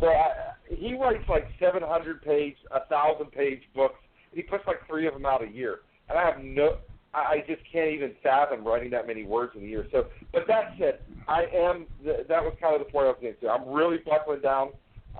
So 0.00 0.08
I, 0.08 0.54
he 0.74 0.94
writes 0.98 1.22
like 1.28 1.46
700 1.60 2.22
page, 2.22 2.56
a 2.72 2.80
thousand 2.86 3.30
page 3.32 3.62
books. 3.74 3.98
He 4.32 4.42
puts 4.42 4.66
like 4.66 4.84
three 4.88 5.06
of 5.06 5.12
them 5.14 5.26
out 5.26 5.44
a 5.44 5.46
year, 5.48 5.80
and 6.08 6.18
I 6.18 6.24
have 6.24 6.42
no. 6.42 6.76
I 7.12 7.44
just 7.46 7.62
can't 7.70 7.90
even 7.90 8.12
fathom 8.24 8.66
writing 8.66 8.90
that 8.90 9.06
many 9.06 9.22
words 9.24 9.52
in 9.54 9.62
a 9.62 9.66
year. 9.66 9.86
So, 9.92 10.06
but 10.32 10.48
that 10.48 10.74
said, 10.78 10.98
I 11.28 11.44
am. 11.54 11.86
th- 12.02 12.26
That 12.28 12.42
was 12.42 12.54
kind 12.60 12.74
of 12.74 12.84
the 12.84 12.90
point 12.90 13.06
I 13.06 13.10
was 13.10 13.18
getting 13.20 13.36
to. 13.42 13.50
I'm 13.50 13.68
really 13.72 13.98
buckling 13.98 14.40
down. 14.40 14.70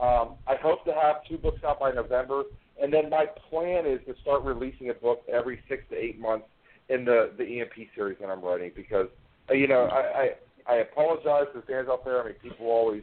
Um, 0.00 0.34
I 0.48 0.56
hope 0.60 0.84
to 0.86 0.92
have 0.92 1.16
two 1.28 1.38
books 1.38 1.62
out 1.64 1.78
by 1.78 1.92
November, 1.92 2.42
and 2.82 2.92
then 2.92 3.08
my 3.10 3.26
plan 3.48 3.86
is 3.86 4.00
to 4.08 4.14
start 4.22 4.42
releasing 4.42 4.90
a 4.90 4.94
book 4.94 5.22
every 5.32 5.60
six 5.68 5.84
to 5.90 5.96
eight 5.96 6.18
months 6.18 6.46
in 6.88 7.04
the 7.04 7.30
the 7.38 7.60
EMP 7.60 7.88
series 7.94 8.18
that 8.20 8.28
I'm 8.28 8.42
writing 8.42 8.72
because 8.74 9.06
uh, 9.50 9.54
you 9.54 9.68
know 9.68 9.84
I, 9.84 10.32
I 10.66 10.72
I 10.74 10.74
apologize 10.78 11.46
to 11.54 11.62
fans 11.62 11.88
out 11.88 12.04
there. 12.04 12.20
I 12.20 12.26
mean, 12.26 12.34
people 12.42 12.66
always 12.66 13.02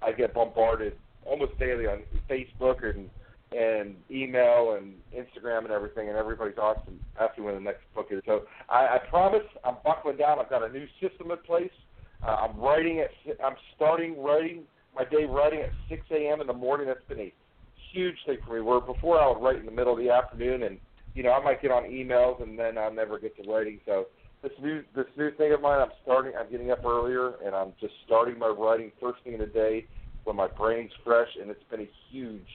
I 0.00 0.12
get 0.12 0.32
bombarded 0.34 0.92
almost 1.24 1.58
daily 1.58 1.86
on 1.86 2.02
Facebook 2.30 2.88
and 2.88 3.10
and 3.56 3.96
email 4.10 4.76
and 4.78 4.94
Instagram 5.16 5.60
and 5.64 5.70
everything, 5.70 6.08
and 6.08 6.16
everybody's 6.16 6.58
asking 6.60 6.94
asking 7.20 7.44
when 7.44 7.54
the 7.54 7.60
next 7.60 7.82
book 7.94 8.08
is. 8.10 8.22
So 8.26 8.42
I, 8.68 8.96
I 8.96 8.98
promise 9.10 9.42
I'm 9.64 9.76
buckling 9.84 10.16
down. 10.16 10.38
I've 10.38 10.50
got 10.50 10.68
a 10.68 10.72
new 10.72 10.86
system 11.00 11.30
in 11.30 11.38
place. 11.46 11.70
Uh, 12.26 12.36
I'm 12.48 12.58
writing 12.60 13.00
at 13.00 13.10
I'm 13.44 13.56
starting 13.76 14.22
writing 14.22 14.64
my 14.94 15.04
day 15.04 15.24
writing 15.24 15.60
at 15.60 15.70
6 15.88 16.02
a.m. 16.10 16.40
in 16.40 16.46
the 16.46 16.52
morning. 16.52 16.86
That's 16.86 17.00
been 17.08 17.20
a 17.20 17.32
huge 17.92 18.16
thing 18.26 18.38
for 18.46 18.54
me. 18.54 18.60
Where 18.60 18.80
before 18.80 19.20
I 19.20 19.28
would 19.28 19.42
write 19.42 19.58
in 19.58 19.66
the 19.66 19.72
middle 19.72 19.92
of 19.92 19.98
the 19.98 20.10
afternoon, 20.10 20.64
and 20.64 20.78
you 21.14 21.22
know 21.22 21.32
I 21.32 21.42
might 21.42 21.62
get 21.62 21.70
on 21.70 21.84
emails 21.84 22.42
and 22.42 22.58
then 22.58 22.76
I'll 22.76 22.92
never 22.92 23.18
get 23.18 23.36
to 23.42 23.50
writing. 23.50 23.80
So 23.86 24.06
this 24.42 24.52
new 24.60 24.82
this 24.94 25.06
new 25.16 25.30
thing 25.32 25.52
of 25.52 25.60
mine, 25.60 25.80
I'm 25.80 25.92
starting. 26.02 26.32
I'm 26.38 26.50
getting 26.50 26.70
up 26.70 26.84
earlier, 26.84 27.34
and 27.44 27.54
I'm 27.54 27.72
just 27.80 27.94
starting 28.04 28.38
my 28.38 28.48
writing 28.48 28.92
first 29.00 29.22
thing 29.24 29.34
in 29.34 29.40
the 29.40 29.46
day 29.46 29.86
when 30.24 30.36
my 30.36 30.46
brain's 30.46 30.92
fresh, 31.04 31.28
and 31.40 31.50
it's 31.50 31.62
been 31.70 31.80
a 31.80 31.90
huge, 32.10 32.46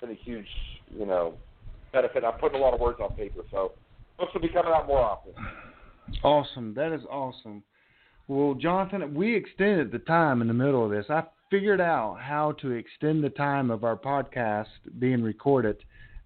been 0.00 0.10
a 0.10 0.14
huge, 0.14 0.46
you 0.90 1.06
know, 1.06 1.34
benefit. 1.92 2.24
I'm 2.24 2.38
putting 2.38 2.58
a 2.58 2.62
lot 2.62 2.74
of 2.74 2.80
words 2.80 2.98
on 3.02 3.14
paper, 3.14 3.42
so 3.50 3.72
books 4.18 4.32
will 4.34 4.40
be 4.40 4.48
coming 4.48 4.72
out 4.72 4.86
more 4.86 5.00
often. 5.00 5.32
Awesome. 6.22 6.74
That 6.74 6.92
is 6.92 7.02
awesome. 7.10 7.62
Well, 8.28 8.54
Jonathan, 8.54 9.14
we 9.14 9.34
extended 9.34 9.92
the 9.92 9.98
time 9.98 10.40
in 10.40 10.48
the 10.48 10.54
middle 10.54 10.84
of 10.84 10.90
this. 10.90 11.06
I 11.10 11.24
figured 11.50 11.80
out 11.80 12.18
how 12.20 12.52
to 12.60 12.70
extend 12.70 13.22
the 13.22 13.30
time 13.30 13.70
of 13.70 13.84
our 13.84 13.96
podcast 13.96 14.66
being 14.98 15.22
recorded. 15.22 15.76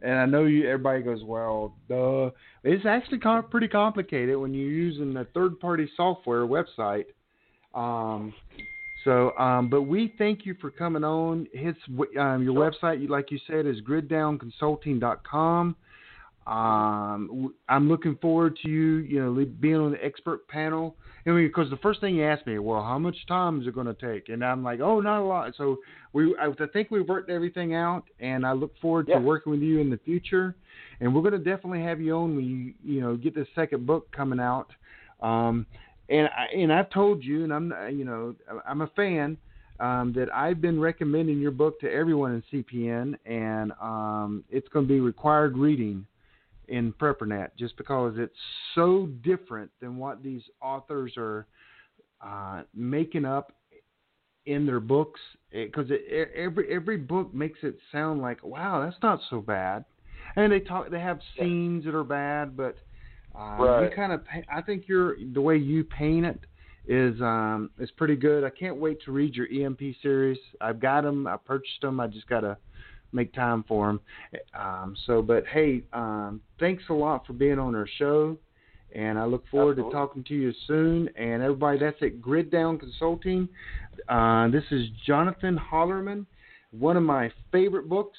And 0.01 0.15
I 0.17 0.27
know 0.27 0.45
you 0.45 0.69
everybody 0.69 1.03
goes, 1.03 1.25
"Well, 1.25 1.75
duh." 1.89 2.31
It's 2.63 2.87
actually 2.87 3.19
com- 3.19 3.49
pretty 3.49 3.67
complicated 3.67 4.37
when 4.37 4.55
you're 4.55 4.71
using 4.71 5.17
a 5.17 5.25
third-party 5.25 5.91
software 5.97 6.47
website. 6.47 7.07
Um 7.75 8.33
so, 9.09 9.35
um, 9.39 9.71
but 9.71 9.83
we 9.83 10.13
thank 10.19 10.45
you 10.45 10.55
for 10.61 10.71
coming 10.71 11.03
on. 11.03 11.47
His 11.55 11.75
um, 12.21 12.43
your 12.43 12.53
website, 12.53 13.09
like 13.09 13.31
you 13.31 13.39
said, 13.47 13.65
is 13.65 13.81
griddownconsulting.com. 13.81 15.77
Um, 16.47 17.55
I'm 17.71 17.89
looking 17.89 18.17
forward 18.17 18.59
to 18.63 18.69
you, 18.69 18.97
you 18.97 19.19
know, 19.25 19.47
being 19.61 19.77
on 19.77 19.93
the 19.93 20.05
expert 20.05 20.47
panel. 20.49 20.95
I 21.25 21.31
mean, 21.31 21.47
because 21.47 21.71
the 21.71 21.79
first 21.79 22.03
thing 22.03 22.17
you 22.17 22.25
asked 22.27 22.47
me, 22.47 22.59
well, 22.59 22.83
how 22.83 22.99
much 22.99 23.17
time 23.27 23.63
is 23.63 23.67
it 23.67 23.75
going 23.75 23.87
to 23.87 23.95
take? 23.95 24.29
And 24.29 24.45
I'm 24.45 24.63
like, 24.63 24.81
oh, 24.81 25.01
not 25.01 25.23
a 25.23 25.25
lot. 25.25 25.55
So 25.57 25.79
we, 26.13 26.37
I, 26.39 26.51
think 26.73 26.91
we've 26.91 27.09
worked 27.09 27.31
everything 27.31 27.75
out, 27.75 28.05
and 28.21 28.47
I 28.47 28.53
look 28.53 28.73
forward 28.79 29.09
Yeah. 29.09 29.17
to 29.17 29.21
working 29.23 29.53
with 29.53 29.63
you 29.63 29.81
in 29.81 29.89
the 29.89 29.99
future. 30.05 30.55
And 31.01 31.15
we're 31.15 31.23
going 31.23 31.33
to 31.33 31.39
definitely 31.39 31.83
have 31.83 31.99
you 31.99 32.15
on 32.15 32.37
when 32.37 32.45
you, 32.45 32.75
you 32.95 33.01
know, 33.01 33.17
get 33.17 33.35
the 33.35 33.47
second 33.55 33.87
book 33.87 34.11
coming 34.13 34.41
out. 34.41 34.71
Um, 35.23 35.67
and 36.09 36.29
I, 36.29 36.47
and 36.55 36.73
I've 36.73 36.91
told 36.91 37.23
you, 37.25 37.45
and 37.45 37.53
I'm, 37.53 37.73
you 37.97 38.05
know, 38.05 38.35
I'm 38.67 38.83
a 38.83 38.89
fan. 38.89 39.37
Um, 39.81 40.13
that 40.17 40.27
I've 40.35 40.61
been 40.61 40.81
recommending 40.81 41.39
your 41.39 41.53
book 41.53 41.79
to 41.83 41.89
everyone 41.89 42.43
in 42.53 42.65
CPN, 42.65 43.17
and 43.25 43.71
um, 43.81 44.43
it's 44.51 44.67
going 44.71 44.87
to 44.87 44.93
be 44.93 44.99
required 44.99 45.57
reading 45.57 46.05
in 46.67 46.93
PrepperNet 46.95 47.51
just 47.57 47.77
because 47.77 48.15
it's 48.17 48.35
so 48.75 49.07
different 49.23 49.71
than 49.81 49.97
what 49.97 50.21
these 50.23 50.43
authors 50.61 51.13
are 51.17 51.47
uh, 52.21 52.63
making 52.75 53.25
up 53.25 53.53
in 54.47 54.67
their 54.67 54.81
books. 54.81 55.21
Because 55.53 55.87
it, 55.91 56.31
every 56.35 56.75
every 56.75 56.97
book 56.97 57.33
makes 57.33 57.61
it 57.63 57.79
sound 57.91 58.21
like, 58.21 58.43
wow, 58.45 58.83
that's 58.85 59.01
not 59.03 59.21
so 59.31 59.41
bad. 59.41 59.85
And 60.37 60.53
they 60.53 60.61
talk, 60.61 60.91
they 60.91 61.01
have 61.01 61.21
scenes 61.39 61.85
that 61.85 61.95
are 61.95 62.05
bad, 62.05 62.57
but 62.57 62.77
uh, 63.39 63.83
you 63.83 63.91
kind 63.95 64.13
of, 64.13 64.23
I 64.53 64.61
think 64.63 64.89
your 64.89 65.17
the 65.33 65.41
way 65.41 65.57
you 65.57 65.85
paint 65.85 66.27
it 66.27 66.41
is 66.87 67.21
um 67.21 67.71
is 67.79 67.91
pretty 67.93 68.17
good. 68.17 68.45
I 68.45 68.51
can't 68.51 68.77
wait 68.77 69.03
to 69.05 69.13
read 69.13 69.35
your 69.35 69.47
EMP 69.47 69.81
series. 70.03 70.39
I've 70.61 70.81
got 70.81 71.03
them. 71.03 71.27
I 71.27 71.37
purchased 71.37 71.81
them. 71.83 72.01
I 72.01 72.07
just 72.07 72.29
gotta 72.29 72.57
make 73.13 73.33
time 73.33 73.65
for 73.67 73.87
them. 73.87 74.01
Um, 74.59 74.97
so, 75.07 75.23
but 75.23 75.47
hey, 75.47 75.83
um, 75.93 76.41
thanks 76.59 76.83
a 76.91 76.95
lot 76.95 77.27
for 77.27 77.33
being 77.33 77.59
on 77.59 77.75
our 77.75 77.89
show, 77.99 78.37
and 78.95 79.19
I 79.19 79.25
look 79.25 79.45
forward 79.51 79.79
Absolutely. 79.79 79.93
to 79.93 79.97
talking 79.97 80.25
to 80.25 80.35
you 80.35 80.53
soon. 80.67 81.09
And 81.17 81.43
everybody, 81.43 81.79
that's 81.79 82.03
at 82.03 82.21
Grid 82.21 82.51
Down 82.51 82.79
Consulting. 82.79 83.49
Uh, 84.09 84.49
this 84.49 84.65
is 84.71 84.87
Jonathan 85.07 85.59
Hollerman. 85.59 86.27
One 86.71 86.97
of 86.97 87.03
my 87.03 87.31
favorite 87.53 87.89
books 87.89 88.19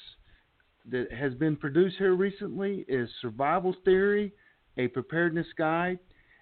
that 0.90 1.12
has 1.12 1.34
been 1.34 1.56
produced 1.56 1.96
here 1.98 2.14
recently 2.14 2.84
is 2.88 3.08
Survival 3.20 3.74
Theory: 3.84 4.32
A 4.80 4.88
Preparedness 4.88 5.46
Guide, 5.58 5.98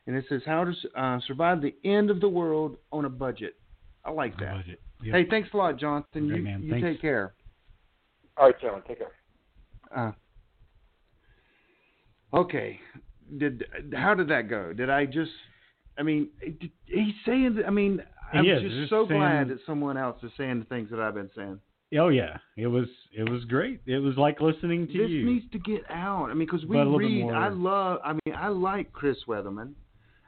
and 0.06 0.16
it 0.16 0.24
says 0.28 0.42
how 0.46 0.64
to 0.64 0.72
uh, 1.00 1.18
survive 1.26 1.60
the 1.60 1.74
end 1.84 2.10
of 2.10 2.20
the 2.20 2.28
world 2.28 2.76
on 2.92 3.04
a 3.04 3.08
budget. 3.10 3.54
I 4.04 4.10
like 4.10 4.38
that. 4.38 4.54
Budget. 4.56 4.80
Yep. 5.02 5.14
Hey, 5.14 5.26
thanks 5.28 5.48
a 5.52 5.56
lot, 5.56 5.76
Jonathan. 5.78 6.28
Great, 6.28 6.38
you 6.38 6.42
man. 6.44 6.62
you 6.62 6.70
Thanks. 6.70 6.86
take 6.86 7.00
care. 7.00 7.34
All 8.36 8.46
right, 8.46 8.60
gentlemen, 8.60 8.84
take 8.86 8.98
care. 8.98 9.12
Uh, 9.94 10.12
okay. 12.34 12.78
Did 13.38 13.64
how 13.94 14.14
did 14.14 14.28
that 14.28 14.48
go? 14.48 14.72
Did 14.72 14.88
I 14.90 15.04
just? 15.04 15.30
I 15.98 16.02
mean, 16.02 16.28
did, 16.40 16.70
he's 16.86 17.14
saying. 17.26 17.58
I 17.66 17.70
mean, 17.70 18.00
I'm 18.32 18.44
He 18.44 18.50
just 18.52 18.62
Just 18.74 18.90
so 18.90 19.06
saying- 19.08 19.20
glad 19.20 19.48
that 19.48 19.58
someone 19.66 19.96
else 19.96 20.22
is 20.22 20.30
saying 20.36 20.60
the 20.60 20.64
things 20.66 20.90
that 20.90 21.00
I've 21.00 21.14
been 21.14 21.30
saying. 21.36 21.60
Oh 21.96 22.08
yeah, 22.08 22.36
it 22.56 22.66
was 22.66 22.86
it 23.16 23.28
was 23.28 23.44
great. 23.44 23.80
It 23.86 23.98
was 23.98 24.16
like 24.16 24.40
listening 24.40 24.86
to 24.88 24.92
this 24.92 25.10
you. 25.10 25.24
needs 25.24 25.50
to 25.52 25.58
get 25.58 25.82
out. 25.90 26.26
I 26.30 26.34
mean, 26.34 26.46
because 26.46 26.64
we 26.66 26.76
But 26.76 26.82
a 26.86 26.90
little 26.90 26.98
bit 26.98 27.06
read. 27.06 27.30
I 27.34 27.48
love. 27.48 28.00
I 28.04 28.12
mean, 28.12 28.34
I 28.36 28.48
like 28.48 28.92
Chris 28.92 29.16
Weatherman, 29.26 29.72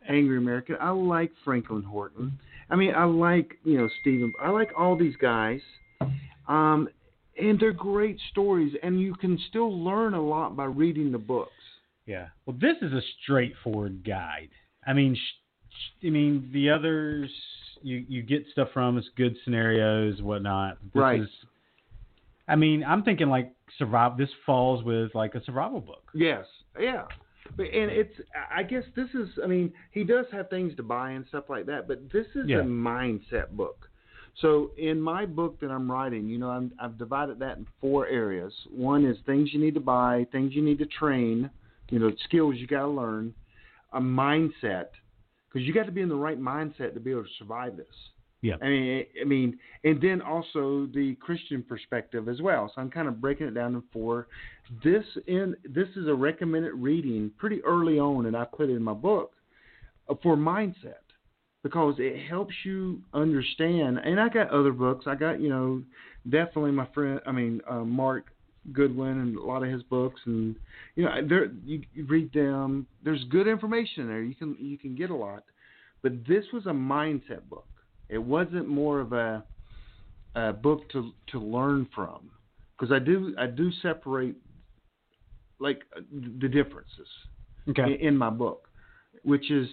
Angry 0.09 0.39
American. 0.39 0.77
I 0.81 0.91
like 0.91 1.33
Franklin 1.45 1.83
Horton. 1.83 2.39
I 2.71 2.77
mean, 2.77 2.95
I 2.95 3.05
like 3.05 3.59
you 3.65 3.77
know 3.77 3.89
Stephen. 4.01 4.33
I 4.43 4.51
like 4.51 4.71
all 4.79 4.97
these 4.97 5.17
guys, 5.17 5.61
um, 6.49 6.89
and 7.39 7.61
they're 7.61 7.73
great 7.73 8.19
stories. 8.31 8.75
And 8.83 9.01
you 9.01 9.15
can 9.15 9.39
still 9.49 9.85
learn 9.85 10.15
a 10.15 10.23
lot 10.23 10.57
by 10.57 10.65
reading 10.65 11.13
the 11.13 11.19
books. 11.19 11.53
Yeah. 12.07 12.29
Well, 12.47 12.57
this 12.59 12.77
is 12.81 12.93
a 12.93 13.03
straightforward 13.23 14.05
guide. 14.05 14.49
I 14.87 14.95
mean, 14.95 15.15
sh- 15.15 15.69
sh- 15.69 16.07
I 16.07 16.11
mean 16.11 16.49
the 16.53 16.71
others 16.71 17.31
you 17.83 18.05
you 18.09 18.23
get 18.23 18.45
stuff 18.53 18.69
from 18.73 18.99
it's 18.99 19.09
good 19.17 19.37
scenarios 19.45 20.23
whatnot. 20.23 20.79
This 20.83 21.01
Right. 21.01 21.21
Is, 21.21 21.29
I 22.51 22.57
mean, 22.57 22.85
I'm 22.85 23.03
thinking 23.03 23.29
like 23.29 23.53
survive. 23.79 24.19
This 24.19 24.29
falls 24.45 24.85
with 24.85 25.15
like 25.15 25.35
a 25.35 25.45
survival 25.45 25.81
book. 25.81 26.03
Yes, 26.15 26.45
yeah. 26.79 27.05
But 27.57 27.65
and 27.65 27.91
it's 27.91 28.15
I 28.55 28.63
guess 28.63 28.85
this 28.97 29.09
is 29.15 29.29
I 29.43 29.47
mean 29.47 29.73
he 29.93 30.05
does 30.05 30.27
have 30.33 30.51
things 30.51 30.75
to 30.77 30.83
buy 30.83 31.13
and 31.13 31.25
stuff 31.29 31.45
like 31.49 31.67
that, 31.67 31.89
but 31.89 32.13
this 32.13 32.27
is 32.35 32.49
Yeah. 32.49 32.61
a 32.61 32.65
mindset 32.65 33.51
book. 33.51 33.87
So 34.41 34.71
in 34.79 35.01
my 35.01 35.27
book 35.27 35.61
that 35.61 35.71
I'm 35.71 35.91
writing, 35.91 36.29
you 36.29 36.39
know, 36.39 36.51
I'm, 36.51 36.73
I've 36.81 36.97
divided 36.99 37.39
that 37.41 37.59
in 37.59 37.67
four 37.81 38.07
areas. 38.07 38.53
One 38.71 39.05
is 39.05 39.17
things 39.27 39.53
you 39.53 39.61
need 39.61 39.75
to 39.75 39.81
buy, 39.81 40.27
things 40.33 40.55
you 40.55 40.63
need 40.63 40.79
to 40.79 40.87
train, 40.87 41.51
you 41.91 41.99
know, 41.99 42.13
skills 42.25 42.55
you 42.57 42.67
got 42.67 42.83
to 42.83 42.89
learn, 42.89 43.35
a 43.93 44.01
mindset, 44.01 44.87
because 45.49 45.67
you 45.67 45.75
got 45.75 45.87
to 45.87 45.93
be 45.93 46.01
in 46.01 46.09
the 46.09 46.15
right 46.15 46.41
mindset 46.41 46.95
to 46.95 47.01
be 47.01 47.11
able 47.11 47.25
to 47.25 47.29
survive 47.39 47.77
this. 47.77 47.87
Yeah. 48.43 48.55
I 48.63 48.69
mean, 48.69 49.05
I 49.21 49.25
mean, 49.25 49.59
and 49.85 50.01
then 50.01 50.23
also 50.23 50.89
the 50.95 51.17
Christian 51.21 51.63
perspective 51.63 52.29
as 52.29 52.41
well. 52.41 52.73
So 52.75 52.81
I'm 52.81 52.91
kind 52.91 53.07
of 53.07 53.21
breaking 53.21 53.47
it 53.47 53.55
down 53.55 53.75
in 53.75 53.83
four. 53.93 54.29
This 54.83 55.05
in 55.27 55.55
this 55.65 55.89
is 55.97 56.09
a 56.09 56.15
recommended 56.15 56.73
reading 56.75 57.31
pretty 57.37 57.63
early 57.65 57.99
on, 57.99 58.27
and 58.27 58.37
I 58.37 58.45
put 58.45 58.71
it 58.71 58.77
in 58.77 58.83
my 58.83 58.95
book 58.95 59.33
uh, 60.09 60.15
for 60.23 60.37
mindset 60.37 61.05
because 61.63 61.97
it 61.99 62.27
helps 62.29 62.55
you 62.65 63.03
understand. 63.13 63.99
And 63.99 64.19
I 64.19 64.31
got 64.31 64.49
other 64.51 64.73
books. 64.73 65.05
I 65.07 65.17
got 65.17 65.41
you 65.41 65.51
know 65.51 65.83
definitely 66.31 66.73
my 66.73 66.87
friend. 66.95 67.21
I 67.27 67.33
mean 67.33 67.61
uh, 67.69 67.85
Mark 67.85 68.27
Goodwin 68.73 69.19
and 69.19 69.37
a 69.37 69.43
lot 69.43 69.63
of 69.63 69.69
his 69.69 69.83
books, 69.83 70.21
and 70.25 70.57
you 70.97 71.05
know 71.05 71.11
there 71.29 71.53
you, 71.63 71.83
you 71.93 72.07
read 72.07 72.33
them. 72.33 72.87
There's 73.05 73.25
good 73.25 73.49
information 73.49 74.07
there. 74.09 74.23
You 74.23 74.35
can 74.35 74.57
you 74.59 74.79
can 74.79 74.95
get 74.95 75.11
a 75.11 75.17
lot, 75.17 75.45
but 76.03 76.27
this 76.27 76.45
was 76.55 76.65
a 76.65 76.71
mindset 76.71 77.47
book. 77.51 77.67
It 78.11 78.19
wasn't 78.19 78.69
more 78.69 79.01
of 79.01 79.13
a, 79.13 79.45
a 80.35 80.53
book 80.53 80.91
to 80.91 81.13
to 81.29 81.39
learn 81.39 81.89
from 81.95 82.31
because 82.79 82.93
I 82.93 82.99
do 82.99 83.35
I 83.39 83.47
do 83.47 83.71
separate 83.83 84.37
like 85.61 85.83
the 86.41 86.49
differences 86.49 87.07
Okay. 87.69 87.83
in, 88.01 88.09
in 88.09 88.17
my 88.17 88.31
book, 88.31 88.69
which 89.23 89.51
is 89.51 89.69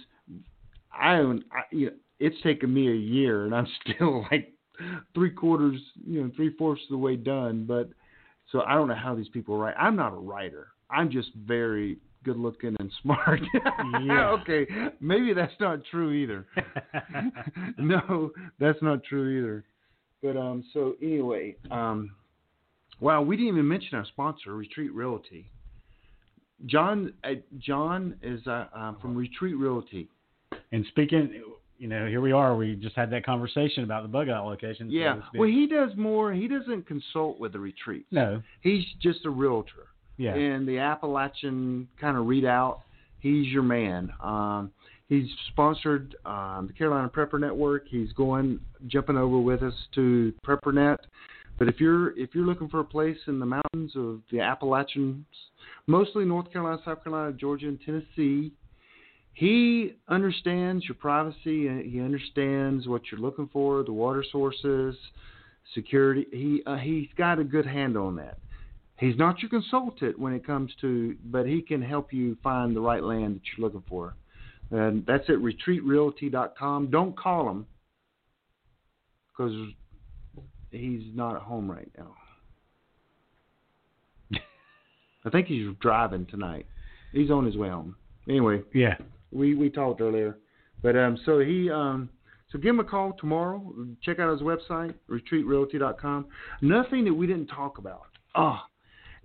I 0.91 1.15
own 1.15 1.43
I, 1.51 1.61
you 1.71 1.87
know, 1.87 1.93
it's 2.19 2.35
taken 2.43 2.73
me 2.73 2.89
a 2.89 2.95
year 2.95 3.45
and 3.45 3.55
I'm 3.55 3.67
still 3.95 4.25
like 4.31 4.53
three 5.15 5.31
quarters 5.31 5.79
you 6.05 6.21
know 6.21 6.31
three 6.35 6.55
fourths 6.57 6.83
of 6.83 6.89
the 6.91 6.97
way 6.97 7.15
done. 7.15 7.65
But 7.67 7.89
so 8.51 8.61
I 8.61 8.75
don't 8.75 8.87
know 8.87 8.95
how 8.95 9.15
these 9.15 9.29
people 9.29 9.57
write. 9.57 9.75
I'm 9.79 9.95
not 9.95 10.13
a 10.13 10.17
writer. 10.17 10.67
I'm 10.89 11.09
just 11.11 11.29
very 11.35 11.97
good 12.23 12.37
looking 12.37 12.75
and 12.79 12.91
smart. 13.01 13.41
Yeah. 14.03 14.29
okay, 14.41 14.65
maybe 14.99 15.33
that's 15.33 15.53
not 15.59 15.79
true 15.89 16.11
either. 16.11 16.45
no, 17.77 18.31
that's 18.59 18.81
not 18.81 19.03
true 19.03 19.37
either. 19.39 19.65
But 20.21 20.39
um, 20.39 20.63
so 20.73 20.95
anyway, 21.01 21.55
um, 21.71 22.11
wow, 22.99 23.21
we 23.21 23.35
didn't 23.37 23.53
even 23.53 23.67
mention 23.67 23.97
our 23.97 24.05
sponsor, 24.05 24.55
Retreat 24.55 24.93
Realty. 24.93 25.49
John, 26.65 27.13
uh, 27.23 27.33
John 27.59 28.15
is 28.21 28.45
uh, 28.47 28.65
uh, 28.75 28.93
from 29.01 29.15
Retreat 29.15 29.55
Realty. 29.57 30.09
and 30.71 30.85
speaking, 30.89 31.41
you 31.77 31.87
know, 31.87 32.07
here 32.07 32.21
we 32.21 32.31
are. 32.31 32.55
We 32.55 32.75
just 32.75 32.95
had 32.95 33.11
that 33.11 33.25
conversation 33.25 33.83
about 33.83 34.03
the 34.03 34.09
bug 34.09 34.29
out 34.29 34.45
location. 34.45 34.89
Yeah, 34.89 35.19
speak. 35.29 35.39
well, 35.39 35.49
he 35.49 35.67
does 35.67 35.91
more. 35.95 36.33
He 36.33 36.47
doesn't 36.47 36.87
consult 36.87 37.39
with 37.39 37.53
the 37.53 37.59
retreats. 37.59 38.07
no. 38.11 38.41
he's 38.61 38.83
just 39.01 39.25
a 39.25 39.29
realtor. 39.29 39.87
Yeah. 40.17 40.35
in 40.35 40.65
the 40.65 40.79
Appalachian 40.79 41.87
kind 41.99 42.17
of 42.17 42.25
readout, 42.25 42.79
he's 43.19 43.47
your 43.47 43.63
man. 43.63 44.11
Um, 44.21 44.71
he's 45.09 45.27
sponsored 45.49 46.15
um, 46.25 46.67
the 46.67 46.73
Carolina 46.73 47.09
Prepper 47.09 47.39
Network. 47.39 47.87
He's 47.87 48.11
going 48.13 48.59
jumping 48.87 49.17
over 49.17 49.39
with 49.39 49.63
us 49.63 49.73
to 49.95 50.33
PrepperNet. 50.45 50.97
But 51.57 51.67
if 51.67 51.79
you're 51.79 52.17
if 52.17 52.35
you're 52.35 52.45
looking 52.45 52.69
for 52.69 52.79
a 52.79 52.85
place 52.85 53.17
in 53.27 53.39
the 53.39 53.45
mountains 53.45 53.93
of 53.95 54.21
the 54.31 54.39
Appalachians, 54.41 55.25
mostly 55.87 56.23
North 56.23 56.51
Carolina, 56.51 56.79
South 56.85 57.03
Carolina, 57.03 57.33
Georgia, 57.33 57.67
and 57.67 57.79
Tennessee, 57.83 58.51
he 59.33 59.95
understands 60.07 60.85
your 60.85 60.95
privacy. 60.95 61.67
He 61.89 61.99
understands 61.99 62.87
what 62.87 63.03
you're 63.11 63.21
looking 63.21 63.49
for, 63.51 63.83
the 63.83 63.93
water 63.93 64.23
sources, 64.31 64.95
security. 65.73 66.27
He 66.31 66.61
uh, 66.67 66.77
he's 66.77 67.07
got 67.17 67.39
a 67.39 67.43
good 67.43 67.65
handle 67.65 68.07
on 68.07 68.15
that. 68.17 68.37
He's 68.99 69.17
not 69.17 69.39
your 69.41 69.49
consultant 69.49 70.17
when 70.17 70.33
it 70.33 70.45
comes 70.45 70.71
to, 70.81 71.15
but 71.25 71.45
he 71.45 71.61
can 71.61 71.81
help 71.81 72.11
you 72.11 72.35
find 72.41 72.75
the 72.75 72.81
right 72.81 73.03
land 73.03 73.35
that 73.35 73.41
you're 73.57 73.65
looking 73.67 73.83
for. 73.87 74.15
And 74.71 75.05
that's 75.05 75.29
at 75.29 75.35
retreatrealty.com. 75.37 76.89
Don't 76.89 77.15
call 77.17 77.49
him 77.49 77.65
because 79.29 79.53
he's 80.71 81.03
not 81.13 81.35
at 81.35 81.43
home 81.43 81.69
right 81.69 81.89
now. 81.97 82.13
I 85.25 85.29
think 85.29 85.47
he's 85.47 85.67
driving 85.79 86.25
tonight. 86.25 86.65
He's 87.13 87.31
on 87.31 87.45
his 87.45 87.55
way 87.55 87.69
home. 87.69 87.95
Anyway, 88.27 88.61
Yeah. 88.73 88.95
we 89.31 89.55
we 89.55 89.69
talked 89.69 90.01
earlier, 90.01 90.37
but 90.81 90.97
um, 90.97 91.17
so 91.25 91.39
he 91.39 91.69
um, 91.71 92.09
so 92.51 92.57
give 92.57 92.71
him 92.71 92.79
a 92.79 92.83
call 92.83 93.13
tomorrow. 93.13 93.73
Check 94.01 94.19
out 94.19 94.31
his 94.31 94.41
website, 94.41 94.93
retreatrealty.com. 95.09 96.25
Nothing 96.61 97.05
that 97.05 97.13
we 97.13 97.25
didn't 97.27 97.47
talk 97.47 97.77
about. 97.77 98.07
Ah, 98.35 98.65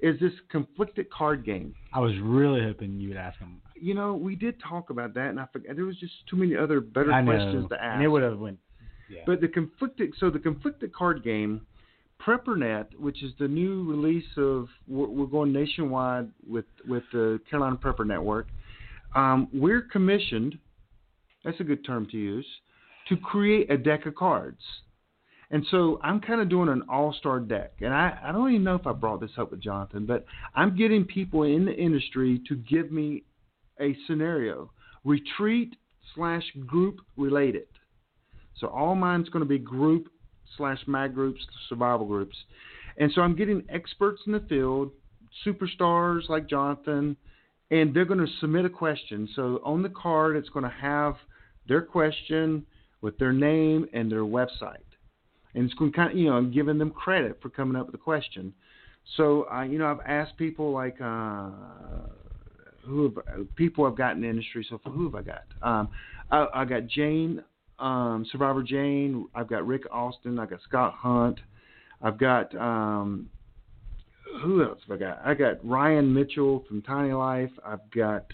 is 0.03 0.19
this 0.20 0.33
conflicted 0.51 1.11
card 1.11 1.45
game? 1.45 1.74
I 1.93 2.01
was 2.01 2.12
really 2.20 2.61
hoping 2.61 2.99
you 3.01 3.09
would 3.09 3.16
ask 3.16 3.39
him. 3.39 3.62
You 3.74 3.95
know, 3.95 4.15
we 4.15 4.37
did 4.37 4.57
talk 4.61 4.91
about 4.91 5.15
that, 5.15 5.29
and 5.29 5.41
I 5.41 5.47
forgot 5.53 5.77
there 5.77 5.85
was 5.85 5.97
just 5.97 6.12
too 6.29 6.37
many 6.37 6.57
other 6.57 6.81
better 6.81 7.11
questions 7.24 7.69
to 7.70 7.74
ask. 7.77 7.95
And 7.95 8.03
it 8.03 8.09
would 8.09 8.23
have 8.23 8.39
went. 8.39 8.59
Yeah. 9.09 9.23
But 9.27 9.41
the 9.41 9.49
conflicted, 9.49 10.12
so 10.19 10.31
the 10.31 10.39
conflicted 10.39 10.93
card 10.93 11.23
game, 11.23 11.66
PrepperNet, 12.24 12.99
which 12.99 13.23
is 13.23 13.33
the 13.39 13.49
new 13.49 13.89
release 13.89 14.27
of, 14.37 14.69
we're, 14.87 15.09
we're 15.09 15.27
going 15.27 15.53
nationwide 15.53 16.29
with 16.49 16.66
with 16.89 17.05
the 17.12 17.41
Carolina 17.49 17.77
Prepper 17.77 18.07
Network. 18.07 18.49
Um, 19.15 19.49
we're 19.53 19.83
commissioned. 19.83 20.59
That's 21.45 21.59
a 21.61 21.65
good 21.65 21.85
term 21.85 22.07
to 22.11 22.16
use 22.16 22.47
to 23.09 23.16
create 23.16 23.70
a 23.70 23.77
deck 23.77 24.07
of 24.07 24.15
cards. 24.15 24.61
And 25.53 25.66
so 25.70 26.01
I'm 26.03 26.19
kind 26.20 26.41
of 26.41 26.49
doing 26.49 26.70
an 26.70 26.83
all-star 26.89 27.39
deck, 27.39 27.73
and 27.83 27.93
I, 27.93 28.19
I 28.24 28.33
don't 28.33 28.51
even 28.51 28.65
know 28.65 28.74
if 28.74 28.87
I 28.87 28.93
brought 28.93 29.20
this 29.20 29.33
up 29.37 29.51
with 29.51 29.61
Jonathan, 29.61 30.07
but 30.07 30.24
I'm 30.55 30.74
getting 30.74 31.05
people 31.05 31.43
in 31.43 31.66
the 31.66 31.74
industry 31.74 32.41
to 32.49 32.57
give 32.57 32.91
me 32.91 33.24
a 33.79 33.95
scenario, 34.07 34.70
retreat 35.05 35.77
slash 36.15 36.43
group 36.66 37.01
related. 37.19 37.66
So 38.59 38.69
all 38.69 38.95
mine's 38.95 39.29
going 39.29 39.45
to 39.45 39.49
be 39.49 39.59
group 39.59 40.09
slash 40.57 40.79
mag 40.87 41.15
groups, 41.15 41.41
survival 41.69 42.07
groups. 42.07 42.37
And 42.97 43.12
so 43.15 43.20
I'm 43.20 43.37
getting 43.37 43.62
experts 43.69 44.23
in 44.27 44.33
the 44.33 44.45
field, 44.49 44.91
superstars 45.47 46.31
like 46.31 46.49
Jonathan, 46.49 47.15
and 47.70 47.93
they're 47.93 48.07
going 48.07 48.24
to 48.24 48.33
submit 48.41 48.65
a 48.65 48.70
question. 48.70 49.29
So 49.37 49.61
on 49.65 49.83
the 49.83 49.91
card, 49.91 50.37
it's 50.37 50.49
going 50.49 50.65
to 50.65 50.77
have 50.81 51.16
their 51.69 51.83
question 51.83 52.65
with 53.03 53.19
their 53.19 53.33
name 53.33 53.87
and 53.93 54.11
their 54.11 54.20
website. 54.20 54.79
And 55.55 55.65
it's 55.65 55.74
going 55.74 55.93
kind 55.93 56.11
of, 56.12 56.19
you 56.19 56.31
know, 56.31 56.37
I'm 56.37 56.53
giving 56.53 56.79
them 56.79 56.91
credit 56.91 57.39
for 57.43 57.51
coming 57.51 57.77
up 57.77 57.87
with 57.87 57.93
the 57.93 57.99
question. 57.99 58.53
So, 59.16 59.47
uh, 59.53 59.62
you 59.62 59.79
know, 59.79 59.87
I've 59.87 60.07
asked 60.07 60.37
people 60.37 60.73
like, 60.73 60.97
uh, 61.01 61.51
who 62.85 63.05
have, 63.05 63.57
people 63.57 63.85
I've 63.85 63.97
got 63.97 64.16
in 64.16 64.23
the 64.23 64.29
industry. 64.29 64.66
So, 64.69 64.81
who 64.85 65.05
have 65.05 65.15
I 65.15 65.23
got? 65.23 65.45
Um, 65.62 65.89
I, 66.31 66.47
I 66.55 66.65
got 66.65 66.87
Jane, 66.87 67.43
um, 67.79 68.27
Survivor 68.31 68.62
Jane. 68.62 69.29
I've 69.35 69.49
got 69.49 69.66
Rick 69.66 69.83
Austin. 69.93 70.39
I 70.39 70.47
got 70.47 70.61
Scott 70.69 70.95
Hunt. 70.95 71.39
I've 72.01 72.19
got 72.19 72.55
um, 72.57 73.29
who 74.41 74.62
else 74.62 74.79
have 74.87 74.97
I 74.97 75.01
got? 75.01 75.20
I 75.24 75.35
got 75.35 75.65
Ryan 75.65 76.12
Mitchell 76.12 76.65
from 76.69 76.83
Tiny 76.83 77.12
Life. 77.12 77.51
I've 77.65 77.91
got 77.95 78.27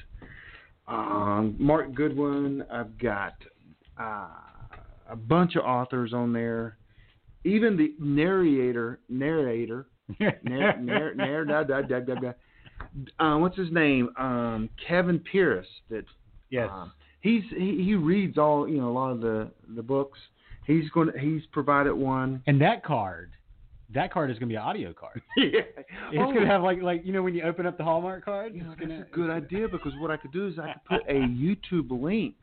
um, 0.86 1.56
Mark 1.58 1.94
Goodwin. 1.94 2.64
I've 2.70 2.98
got 2.98 3.34
uh, 4.00 4.28
a 5.10 5.16
bunch 5.16 5.56
of 5.56 5.64
authors 5.64 6.12
on 6.12 6.32
there. 6.32 6.76
Even 7.44 7.76
the 7.76 7.94
narrator, 7.98 9.00
narrator, 9.08 9.86
narr, 10.42 10.76
narr, 10.80 11.14
narr, 11.14 11.44
da, 11.44 11.62
da, 11.62 11.82
da, 11.82 12.00
da, 12.00 12.14
da. 12.14 12.32
Uh, 13.24 13.38
what's 13.38 13.56
his 13.56 13.70
name? 13.72 14.08
Um, 14.18 14.68
Kevin 14.86 15.18
Pierce. 15.18 15.66
That 15.90 16.04
yes. 16.50 16.68
um, 16.72 16.92
he's 17.20 17.42
he, 17.56 17.82
he 17.84 17.94
reads 17.94 18.38
all 18.38 18.68
you 18.68 18.78
know 18.80 18.88
a 18.88 18.92
lot 18.92 19.10
of 19.10 19.20
the 19.20 19.50
the 19.74 19.82
books. 19.82 20.18
He's 20.66 20.88
going 20.90 21.12
to 21.12 21.18
he's 21.18 21.42
provided 21.52 21.94
one. 21.94 22.42
and 22.46 22.60
that 22.60 22.84
card, 22.84 23.30
that 23.94 24.12
card 24.12 24.30
is 24.30 24.38
going 24.38 24.48
to 24.48 24.52
be 24.52 24.56
an 24.56 24.62
audio 24.62 24.92
card. 24.92 25.22
yeah, 25.36 25.60
It's 25.78 26.18
Oh, 26.18 26.24
going 26.32 26.40
to 26.40 26.46
have 26.46 26.62
like 26.62 26.82
like 26.82 27.02
you 27.04 27.12
know 27.12 27.22
when 27.22 27.34
you 27.34 27.42
open 27.42 27.66
up 27.66 27.78
the 27.78 27.84
Hallmark 27.84 28.24
card. 28.24 28.54
You 28.54 28.62
know, 28.64 28.70
that's 28.70 28.80
gonna, 28.80 29.00
a 29.10 29.14
good 29.14 29.30
idea 29.30 29.68
because 29.68 29.92
what 29.98 30.10
I 30.10 30.16
could 30.16 30.32
do 30.32 30.46
is 30.46 30.58
I 30.58 30.72
could 30.72 30.84
put 31.00 31.08
a 31.08 31.14
YouTube 31.20 31.90
link, 31.90 32.34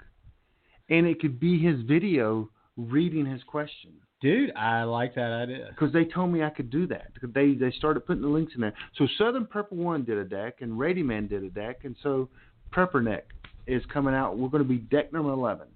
and 0.89 1.05
it 1.05 1.19
could 1.19 1.39
be 1.39 1.59
his 1.59 1.81
video 1.81 2.49
reading 2.77 3.25
his 3.25 3.43
question. 3.43 3.91
Dude, 4.25 4.51
I 4.55 4.81
like 4.81 5.13
that 5.13 5.31
idea. 5.31 5.67
Because 5.69 5.93
they 5.93 6.03
told 6.03 6.31
me 6.31 6.41
I 6.41 6.49
could 6.49 6.71
do 6.71 6.87
that. 6.87 7.11
They 7.21 7.53
they 7.53 7.69
started 7.77 8.07
putting 8.07 8.23
the 8.23 8.27
links 8.27 8.53
in 8.55 8.61
there. 8.61 8.73
So 8.97 9.07
Southern 9.19 9.45
Prepper 9.45 9.73
One 9.73 10.03
did 10.03 10.17
a 10.17 10.25
deck, 10.25 10.61
and 10.61 10.79
Ready 10.79 11.03
Man 11.03 11.27
did 11.27 11.43
a 11.43 11.49
deck, 11.51 11.81
and 11.83 11.95
so 12.01 12.27
PrepperNet 12.73 13.21
is 13.67 13.83
coming 13.93 14.15
out. 14.15 14.35
We're 14.35 14.49
going 14.49 14.63
to 14.63 14.67
be 14.67 14.79
deck 14.79 15.13
number 15.13 15.29
eleven. 15.29 15.67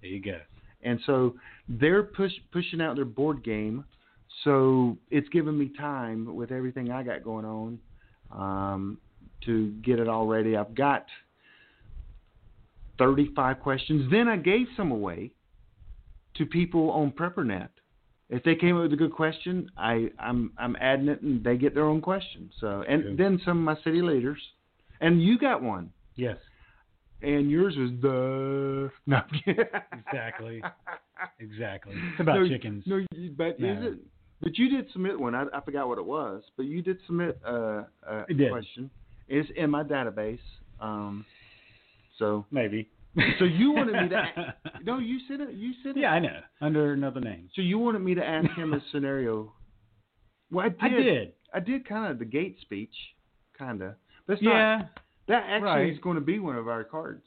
There 0.00 0.10
you 0.10 0.22
go. 0.22 0.38
And 0.84 1.00
so 1.04 1.34
they're 1.68 2.04
push, 2.04 2.30
pushing 2.52 2.80
out 2.80 2.94
their 2.94 3.04
board 3.04 3.42
game. 3.42 3.84
So 4.44 4.96
it's 5.10 5.28
giving 5.30 5.58
me 5.58 5.72
time 5.76 6.32
with 6.32 6.52
everything 6.52 6.92
I 6.92 7.02
got 7.02 7.24
going 7.24 7.44
on 7.44 7.78
um, 8.30 8.98
to 9.46 9.72
get 9.84 9.98
it 9.98 10.06
all 10.06 10.28
ready. 10.28 10.56
I've 10.56 10.76
got 10.76 11.06
35 13.00 13.58
questions. 13.58 14.08
Then 14.12 14.28
I 14.28 14.36
gave 14.36 14.68
some 14.76 14.92
away 14.92 15.32
to 16.36 16.46
people 16.46 16.90
on 16.90 17.10
PrepperNet 17.10 17.70
If 18.28 18.42
they 18.42 18.56
came 18.56 18.76
up 18.76 18.82
with 18.82 18.92
a 18.92 18.96
good 18.96 19.12
question, 19.12 19.70
I 19.76 20.10
I'm 20.18 20.52
I'm 20.58 20.76
adding 20.80 21.08
it, 21.08 21.22
and 21.22 21.44
they 21.44 21.56
get 21.56 21.74
their 21.74 21.84
own 21.84 22.00
question. 22.00 22.50
So 22.60 22.82
and 22.88 23.02
Good. 23.02 23.18
then 23.18 23.40
some 23.44 23.58
of 23.58 23.76
my 23.76 23.82
city 23.84 24.02
leaders, 24.02 24.40
and 25.00 25.22
you 25.22 25.38
got 25.38 25.62
one, 25.62 25.90
Yes, 26.16 26.38
and 27.22 27.50
yours 27.50 27.76
was 27.76 27.90
the 28.02 28.90
no. 29.06 29.20
Exactly, 29.46 30.62
exactly. 31.40 31.94
It's 32.12 32.20
about 32.20 32.40
no, 32.40 32.48
chickens. 32.48 32.84
No, 32.86 32.96
you, 33.12 33.30
but 33.36 33.50
is 33.50 33.56
it? 33.60 33.98
But 34.40 34.58
you 34.58 34.68
did 34.68 34.90
submit 34.92 35.18
one. 35.18 35.34
I, 35.34 35.44
I 35.54 35.60
forgot 35.60 35.88
what 35.88 35.98
it 35.98 36.04
was, 36.04 36.42
but 36.56 36.66
you 36.66 36.82
did 36.82 36.98
submit 37.06 37.40
a, 37.44 37.86
a 38.06 38.24
did. 38.34 38.50
question. 38.50 38.90
It's 39.28 39.48
in 39.56 39.70
my 39.70 39.82
database. 39.82 40.38
Um, 40.80 41.24
so 42.18 42.44
Maybe. 42.50 42.88
So 43.38 43.44
you 43.44 43.72
wanted 43.72 44.00
me 44.02 44.08
to? 44.08 44.16
Ask, 44.16 44.38
No, 44.84 44.98
you 44.98 45.18
said 45.28 45.40
it. 45.40 45.54
You 45.54 45.72
said 45.82 45.96
it. 45.96 46.00
Yeah, 46.00 46.10
I 46.10 46.18
know. 46.18 46.40
Under 46.60 46.92
another 46.92 47.20
name. 47.20 47.48
So 47.54 47.62
you 47.62 47.78
wanted 47.78 48.00
me 48.00 48.14
to 48.14 48.24
ask 48.24 48.48
him 48.50 48.72
a 48.74 48.80
scenario. 48.92 49.52
Well, 50.50 50.66
I 50.66 50.86
I 50.86 50.88
did. 50.88 51.02
did. 51.02 51.32
I 51.54 51.60
did 51.60 51.88
kind 51.88 52.10
of 52.10 52.18
the 52.18 52.24
gate 52.24 52.58
speech, 52.60 52.94
kind 53.58 53.82
of. 53.82 53.94
That's 54.28 54.42
not. 54.42 54.52
Yeah. 54.52 54.82
That 55.28 55.42
actually 55.48 55.66
right. 55.68 55.92
is 55.92 55.98
going 55.98 56.14
to 56.16 56.20
be 56.20 56.38
one 56.38 56.56
of 56.56 56.68
our 56.68 56.84
cards. 56.84 57.24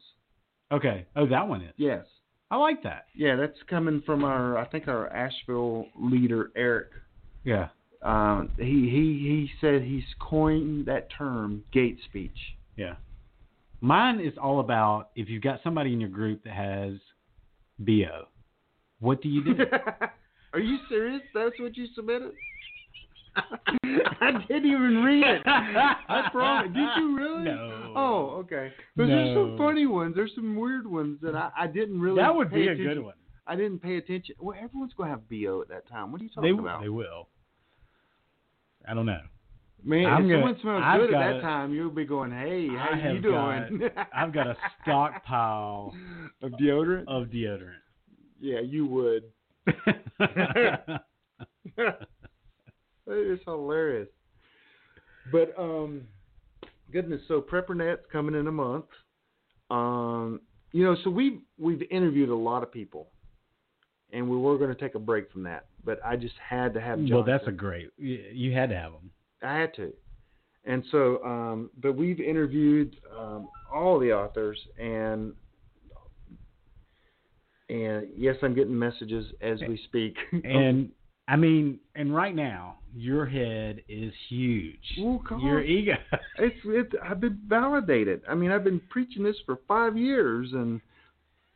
Okay. 0.72 1.06
Oh, 1.16 1.26
that 1.28 1.48
one 1.48 1.62
is. 1.62 1.74
Yes. 1.78 2.06
I 2.52 2.58
like 2.58 2.84
that. 2.84 3.06
Yeah, 3.16 3.36
that's 3.36 3.58
coming 3.70 4.02
from 4.06 4.24
our. 4.24 4.58
I 4.58 4.66
think 4.66 4.88
our 4.88 5.12
Asheville 5.12 5.86
leader 6.00 6.52
Eric. 6.56 6.90
Yeah. 7.44 7.70
Um, 8.02 8.50
he 8.58 8.64
he 8.64 9.50
he 9.50 9.52
said 9.60 9.82
he's 9.84 10.04
coined 10.20 10.86
that 10.86 11.10
term 11.16 11.64
gate 11.74 12.00
speech. 12.06 12.38
Yeah. 12.78 12.96
Mine 13.82 14.20
is 14.20 14.34
all 14.42 14.60
about 14.60 15.10
if 15.16 15.30
you've 15.30 15.44
got 15.44 15.60
somebody 15.64 15.94
in 15.94 16.02
your 16.02 16.10
group 16.10 16.44
that 16.44 16.54
has 16.54 16.94
BO, 17.80 18.26
what 19.00 19.22
do 19.22 19.30
you 19.30 19.44
do? 19.44 19.54
Are 20.54 20.60
you 20.60 20.78
serious? 20.90 21.22
That's 21.34 21.58
what 21.60 21.78
you 21.78 21.88
submitted? 21.96 22.32
I 23.36 24.32
didn't 24.48 24.66
even 24.66 25.04
read 25.04 25.24
it. 25.26 25.42
I 25.46 26.28
promise. 26.32 26.74
Did 26.74 26.88
you 26.98 27.16
really? 27.16 27.44
No. 27.46 27.94
Oh, 27.96 28.26
okay. 28.44 28.74
But 28.98 29.08
there's 29.08 29.36
some 29.36 29.56
funny 29.58 29.86
ones. 29.86 30.16
There's 30.16 30.32
some 30.36 30.56
weird 30.58 30.86
ones 30.88 31.20
that 31.22 31.36
I, 31.36 31.52
I 31.58 31.68
didn't 31.68 32.02
really. 32.02 32.18
that 32.18 32.36
would 32.36 32.52
be 32.52 32.68
a 32.68 32.76
good 32.76 33.02
one. 33.02 33.14
I 33.48 33.56
didn't 33.56 33.80
pay 33.80 33.96
attention. 33.98 34.36
Well, 34.40 34.58
everyone's 34.62 34.94
going 34.94 35.10
to 35.10 35.16
have 35.16 35.30
BO 35.30 35.62
at 35.62 35.70
that 35.70 35.88
time. 35.88 36.12
What 36.12 36.20
are 36.22 36.24
you 36.24 36.30
They, 36.36 36.50
talking 36.50 36.60
about? 36.60 36.82
they 36.82 36.90
will. 36.90 37.28
I 38.88 38.94
don't 38.94 39.06
know. 39.06 39.22
Man, 39.84 40.06
I'm 40.06 40.26
if 40.26 40.30
gonna- 40.30 40.42
someone 40.42 40.60
smells 40.62 40.84
I've 40.86 41.00
good 41.02 41.14
at 41.14 41.20
that 41.20 41.36
a- 41.38 41.42
time, 41.42 41.74
you'll 41.74 41.90
be 41.90 42.06
going, 42.06 42.32
"Hey, 42.32 42.68
how 42.68 42.90
I 42.92 43.12
you 43.12 43.22
doing?" 43.22 43.90
got- 43.96 44.08
I've 44.14 44.34
got 44.34 44.48
a 44.48 44.58
stockpile 44.82 45.94
of 46.42 46.52
deodorant. 46.54 47.06
of 47.08 47.28
deodorant. 47.30 47.80
Yeah, 48.42 48.60
you 48.60 48.86
would. 48.88 49.24
It 53.12 53.28
is 53.34 53.40
hilarious. 53.46 54.08
But 55.32 55.54
um, 55.58 56.02
goodness, 56.92 57.22
so 57.28 57.42
PrepperNet's 57.42 58.06
coming 58.12 58.36
in 58.36 58.46
a 58.48 58.52
month. 58.52 58.86
Um, 59.72 60.42
you 60.74 60.84
know, 60.84 60.96
so 61.04 61.10
we 61.10 61.40
we've 61.58 61.82
interviewed 61.90 62.30
a 62.30 62.36
lot 62.36 62.62
of 62.62 62.72
people, 62.72 63.10
and 64.14 64.30
we 64.30 64.38
were 64.38 64.58
going 64.60 64.70
to 64.74 64.80
take 64.80 64.94
a 64.96 65.00
break 65.00 65.32
from 65.32 65.44
that, 65.44 65.66
but 65.84 66.00
I 66.06 66.16
just 66.18 66.36
had 66.38 66.74
to 66.76 66.82
have. 66.82 67.00
well, 67.10 67.24
that's 67.24 67.48
a 67.48 67.52
great. 67.52 67.90
You 67.98 68.24
you 68.32 68.54
had 68.54 68.70
to 68.70 68.76
have 68.76 68.92
them. 68.92 69.10
I 69.44 69.58
had 69.58 69.74
to. 69.76 69.94
And 70.66 70.84
so, 70.92 71.24
um, 71.24 71.70
but 71.82 71.96
we've 71.96 72.20
interviewed 72.20 72.96
um, 73.18 73.48
all 73.74 74.00
the 74.00 74.12
authors, 74.12 74.60
and 74.78 75.34
and 77.70 78.08
yes, 78.16 78.36
I'm 78.42 78.54
getting 78.54 78.78
messages 78.78 79.26
as 79.42 79.60
we 79.68 79.80
speak. 79.86 80.16
And 80.44 80.90
I 81.28 81.36
mean, 81.36 81.80
and 81.96 82.14
right 82.14 82.36
now 82.36 82.78
your 82.96 83.26
head 83.26 83.84
is 83.88 84.12
huge. 84.30 84.80
Come 85.28 85.42
your 85.42 85.62
ego. 85.62 85.94
it's 86.40 86.56
it. 86.66 86.92
I've 87.04 87.20
been 87.22 87.40
validated. 87.48 88.22
I 88.28 88.36
mean, 88.36 88.52
I've 88.52 88.64
been 88.64 88.82
preaching 88.90 89.24
this 89.24 89.38
for 89.46 89.60
five 89.68 89.96
years, 89.96 90.50
and 90.54 90.82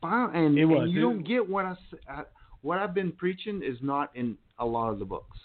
and, 0.02 0.58
It 0.58 0.64
was. 0.64 0.82
and 0.84 0.92
you 0.92 1.00
don't 1.00 1.24
get 1.26 1.48
what 1.48 1.64
I, 1.64 1.76
I 2.08 2.22
what 2.62 2.78
I've 2.78 2.94
been 2.94 3.12
preaching 3.12 3.62
is 3.62 3.78
not 3.82 4.10
in 4.14 4.36
a 4.58 4.64
lot 4.64 4.90
of 4.90 4.98
the 4.98 5.04
books. 5.04 5.38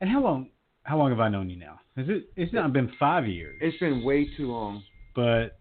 And 0.00 0.08
how 0.08 0.22
long? 0.22 0.48
How 0.88 0.96
long 0.96 1.10
have 1.10 1.20
I 1.20 1.28
known 1.28 1.50
you 1.50 1.56
now? 1.56 1.80
Is 1.98 2.08
it? 2.08 2.30
It's 2.36 2.52
not 2.52 2.72
been 2.72 2.90
five 2.98 3.26
years. 3.26 3.58
It's 3.60 3.76
been 3.78 4.02
way 4.02 4.26
too 4.36 4.50
long. 4.50 4.82
but 5.14 5.58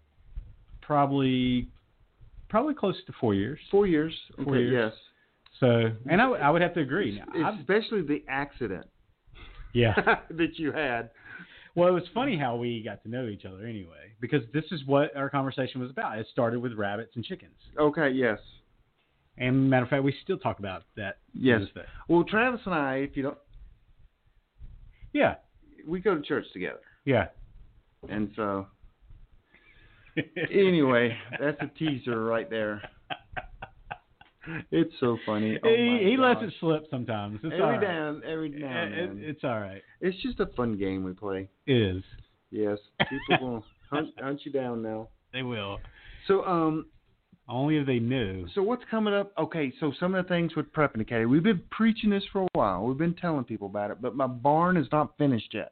probably, 0.81 1.67
probably 2.49 2.73
close 2.73 2.95
to 3.07 3.13
four 3.19 3.33
years. 3.33 3.59
Four 3.71 3.87
years. 3.87 4.13
Four 4.37 4.53
Okay, 4.55 4.61
years. 4.63 4.91
Yes. 4.93 4.99
So, 5.59 5.91
and 6.09 6.21
I, 6.21 6.27
would- 6.27 6.39
I 6.39 6.49
would 6.49 6.61
have 6.61 6.73
to 6.75 6.79
agree. 6.81 7.19
Now, 7.19 7.47
I've- 7.49 7.59
Especially 7.59 8.01
the 8.03 8.23
accident 8.29 8.85
yeah. 9.73 9.93
that 10.29 10.57
you 10.57 10.71
had. 10.71 11.09
Well, 11.75 11.89
it 11.89 11.91
was 11.91 12.03
funny 12.13 12.37
how 12.37 12.55
we 12.55 12.81
got 12.83 13.03
to 13.03 13.09
know 13.09 13.27
each 13.27 13.43
other 13.45 13.65
anyway, 13.65 14.13
because 14.21 14.41
this 14.53 14.63
is 14.71 14.83
what 14.85 15.15
our 15.15 15.29
conversation 15.29 15.81
was 15.81 15.91
about. 15.91 16.17
It 16.19 16.27
started 16.31 16.59
with 16.61 16.73
rabbits 16.73 17.11
and 17.15 17.23
chickens, 17.25 17.57
Okay. 17.77 18.09
Yes. 18.11 18.39
and 19.37 19.69
matter 19.69 19.83
of 19.83 19.89
fact, 19.89 20.03
we 20.03 20.15
still 20.23 20.37
talk 20.39 20.59
about 20.59 20.83
that. 20.95 21.17
Yes. 21.33 21.61
Well, 22.07 22.23
Travis 22.23 22.61
and 22.65 22.73
I, 22.73 22.95
if 22.97 23.15
you 23.17 23.23
don't, 23.23 23.37
Yeah. 25.17 25.35
we 25.87 25.99
go 25.99 26.15
to 26.15 26.21
church 26.21 26.45
together, 26.53 26.79
Yeah. 27.05 27.27
and 28.09 28.31
so 28.35 28.67
anyway, 30.51 31.15
that's 31.39 31.57
a 31.61 31.67
teaser 31.77 32.23
right 32.23 32.49
there. 32.49 32.81
It's 34.71 34.93
so 35.01 35.17
funny. 35.25 35.59
Oh 35.61 35.67
he 35.67 36.09
he 36.11 36.15
lets 36.17 36.41
it 36.41 36.53
slip 36.61 36.85
sometimes. 36.89 37.35
It's 37.43 37.51
every 37.53 37.61
all 37.61 37.71
right. 37.71 37.81
down, 37.81 38.21
every 38.25 38.47
now 38.49 38.83
and 38.83 38.93
then. 38.93 39.17
it- 39.23 39.29
it's 39.31 39.43
all 39.43 39.59
right. 39.59 39.81
It's 39.99 40.15
just 40.23 40.39
a 40.39 40.45
fun 40.55 40.77
game 40.77 41.03
we 41.03 41.11
play. 41.11 41.49
It 41.65 41.75
is. 41.97 42.03
Yes, 42.49 42.77
people 43.27 43.49
will 43.51 43.65
hunt, 43.91 44.09
hunt 44.21 44.39
you 44.45 44.51
down 44.53 44.81
now. 44.81 45.09
They 45.33 45.43
will. 45.43 45.79
So, 46.27 46.45
um, 46.45 46.85
Only 47.49 47.77
if 47.77 47.85
they 47.85 47.99
knew. 47.99 48.45
so 48.53 48.61
what's 48.61 48.83
coming 48.91 49.13
up? 49.13 49.31
Okay, 49.37 49.71
so 49.79 49.93
some 49.99 50.13
of 50.15 50.25
the 50.25 50.27
things 50.29 50.55
with 50.55 50.71
Prepping 50.73 50.99
Academy, 51.01 51.27
we've 51.27 51.43
been 51.43 51.61
preaching 51.71 52.09
this 52.09 52.23
for 52.33 52.41
a 52.43 52.47
while. 52.53 52.83
We've 52.85 52.97
been 52.97 53.13
telling 53.13 53.45
people 53.45 53.67
about 53.67 53.89
it, 53.91 54.01
but 54.01 54.15
my 54.15 54.27
barn 54.27 54.75
is 54.75 54.87
not 54.91 55.17
finished 55.17 55.53
yet. 55.53 55.71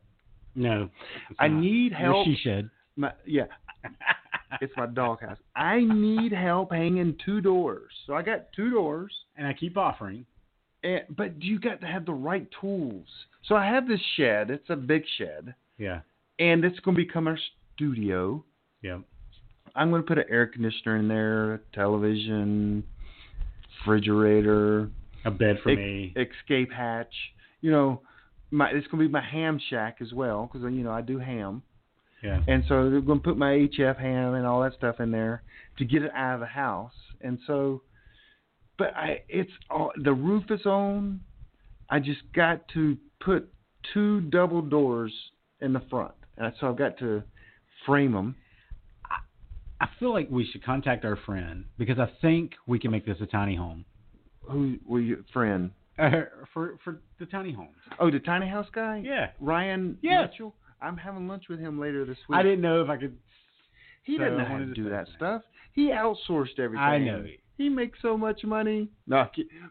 No. 0.55 0.89
I 1.37 1.49
not. 1.49 1.59
need 1.59 1.91
help. 1.91 2.25
she 2.25 2.37
shed. 2.41 2.69
My 2.95 3.11
yeah, 3.25 3.47
it's 4.61 4.71
my 4.77 4.85
doghouse. 4.85 5.37
I 5.55 5.81
need 5.81 6.31
help 6.31 6.71
hanging 6.71 7.17
two 7.25 7.41
doors. 7.41 7.91
So 8.07 8.13
I 8.13 8.21
got 8.21 8.53
two 8.55 8.69
doors, 8.69 9.11
and 9.35 9.45
I 9.45 9.51
keep 9.51 9.75
offering. 9.77 10.25
and, 10.81 11.01
but 11.17 11.43
you 11.43 11.59
got 11.59 11.81
to 11.81 11.87
have 11.87 12.05
the 12.05 12.13
right 12.13 12.47
tools. 12.61 13.07
So 13.47 13.55
I 13.55 13.65
have 13.65 13.85
this 13.87 13.99
shed. 14.15 14.49
It's 14.49 14.69
a 14.69 14.77
big 14.77 15.03
shed, 15.17 15.53
Yeah. 15.77 15.99
and 16.39 16.63
it's 16.63 16.79
going 16.79 16.95
to 16.95 17.03
become 17.03 17.27
our 17.27 17.37
studio. 17.75 18.43
Yeah. 18.81 18.99
I'm 19.75 19.89
going 19.89 20.01
to 20.01 20.07
put 20.07 20.17
an 20.17 20.25
air 20.29 20.47
conditioner 20.47 20.97
in 20.97 21.07
there, 21.07 21.55
a 21.55 21.59
television, 21.73 22.83
refrigerator, 23.79 24.89
A 25.25 25.31
bed 25.31 25.59
for 25.63 25.71
ex- 25.71 25.77
me. 25.77 26.13
escape 26.15 26.71
hatch. 26.71 27.13
You 27.61 27.71
know, 27.71 28.01
my 28.51 28.69
it's 28.69 28.87
going 28.87 29.01
to 29.03 29.07
be 29.07 29.11
my 29.11 29.23
ham 29.23 29.59
shack 29.69 29.97
as 30.01 30.13
well 30.13 30.49
because 30.51 30.61
you 30.71 30.83
know 30.83 30.91
I 30.91 31.01
do 31.01 31.19
ham. 31.19 31.63
Yeah. 32.23 32.41
And 32.47 32.63
so 32.67 32.89
they're 32.89 33.01
going 33.01 33.19
to 33.19 33.23
put 33.23 33.37
my 33.37 33.51
HF 33.51 33.99
ham 33.99 34.33
and 34.33 34.45
all 34.47 34.61
that 34.63 34.73
stuff 34.73 34.99
in 34.99 35.11
there 35.11 35.43
to 35.77 35.85
get 35.85 36.01
it 36.01 36.11
out 36.15 36.35
of 36.35 36.39
the 36.39 36.45
house. 36.47 36.93
And 37.21 37.37
so, 37.45 37.83
but 38.77 38.95
I, 38.95 39.21
it's 39.29 39.51
all, 39.69 39.91
the 40.01 40.13
roof 40.13 40.45
is 40.49 40.65
on. 40.65 41.21
I 41.89 41.99
just 41.99 42.21
got 42.33 42.67
to 42.69 42.97
put 43.19 43.51
two 43.93 44.21
double 44.21 44.61
doors 44.61 45.13
in 45.61 45.73
the 45.73 45.81
front, 45.89 46.13
and 46.37 46.51
so 46.59 46.69
I've 46.69 46.77
got 46.77 46.97
to 46.99 47.21
frame 47.85 48.13
them. 48.13 48.35
I 49.79 49.87
feel 49.99 50.13
like 50.13 50.27
we 50.29 50.45
should 50.45 50.63
contact 50.63 51.03
our 51.05 51.17
friend 51.17 51.65
because 51.77 51.99
I 51.99 52.09
think 52.21 52.53
we 52.65 52.79
can 52.79 52.91
make 52.91 53.05
this 53.05 53.17
a 53.21 53.25
tiny 53.25 53.55
home. 53.55 53.85
Who 54.49 54.77
were 54.85 55.01
your 55.01 55.19
friend? 55.33 55.71
Uh, 55.97 56.09
for 56.53 56.77
for 56.83 56.99
the 57.19 57.25
tiny 57.25 57.51
homes. 57.51 57.75
Oh, 57.99 58.11
the 58.11 58.19
tiny 58.19 58.47
house 58.47 58.67
guy. 58.73 59.01
Yeah. 59.03 59.31
Ryan 59.39 59.97
Yes. 60.01 60.29
Mitchell. 60.31 60.55
I'm 60.81 60.97
having 60.97 61.27
lunch 61.27 61.45
with 61.49 61.59
him 61.59 61.79
later 61.79 62.05
this 62.05 62.17
week. 62.29 62.37
I 62.37 62.43
didn't 62.43 62.61
know 62.61 62.81
if 62.83 62.89
I 62.89 62.97
could. 62.97 63.17
He 64.03 64.17
so 64.17 64.23
doesn't 64.23 64.37
know 64.37 64.45
how 64.45 64.57
to 64.57 64.65
do 64.73 64.83
that 64.89 65.07
that. 65.07 65.15
stuff. 65.15 65.41
He 65.73 65.89
outsourced 65.89 66.59
everything. 66.59 66.83
I 66.83 66.97
know. 66.99 67.25
He 67.57 67.69
makes 67.69 67.97
so 68.01 68.17
much 68.17 68.43
money. 68.43 68.89
No, 69.07 69.27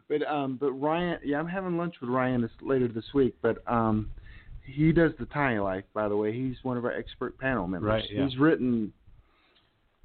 but 0.08 0.26
um, 0.26 0.56
but 0.58 0.72
Ryan, 0.72 1.18
yeah, 1.22 1.38
I'm 1.38 1.46
having 1.46 1.76
lunch 1.76 1.96
with 2.00 2.08
Ryan 2.10 2.40
this 2.40 2.50
later 2.62 2.88
this 2.88 3.04
week. 3.12 3.36
But 3.42 3.58
um, 3.70 4.10
he 4.64 4.92
does 4.92 5.12
the 5.18 5.26
Tiny 5.26 5.58
Life, 5.58 5.84
by 5.92 6.08
the 6.08 6.16
way. 6.16 6.32
He's 6.32 6.56
one 6.62 6.78
of 6.78 6.84
our 6.86 6.92
expert 6.92 7.38
panel 7.38 7.66
members. 7.66 7.88
Right, 7.88 8.04
yeah. 8.10 8.26
He's 8.26 8.38
written 8.38 8.92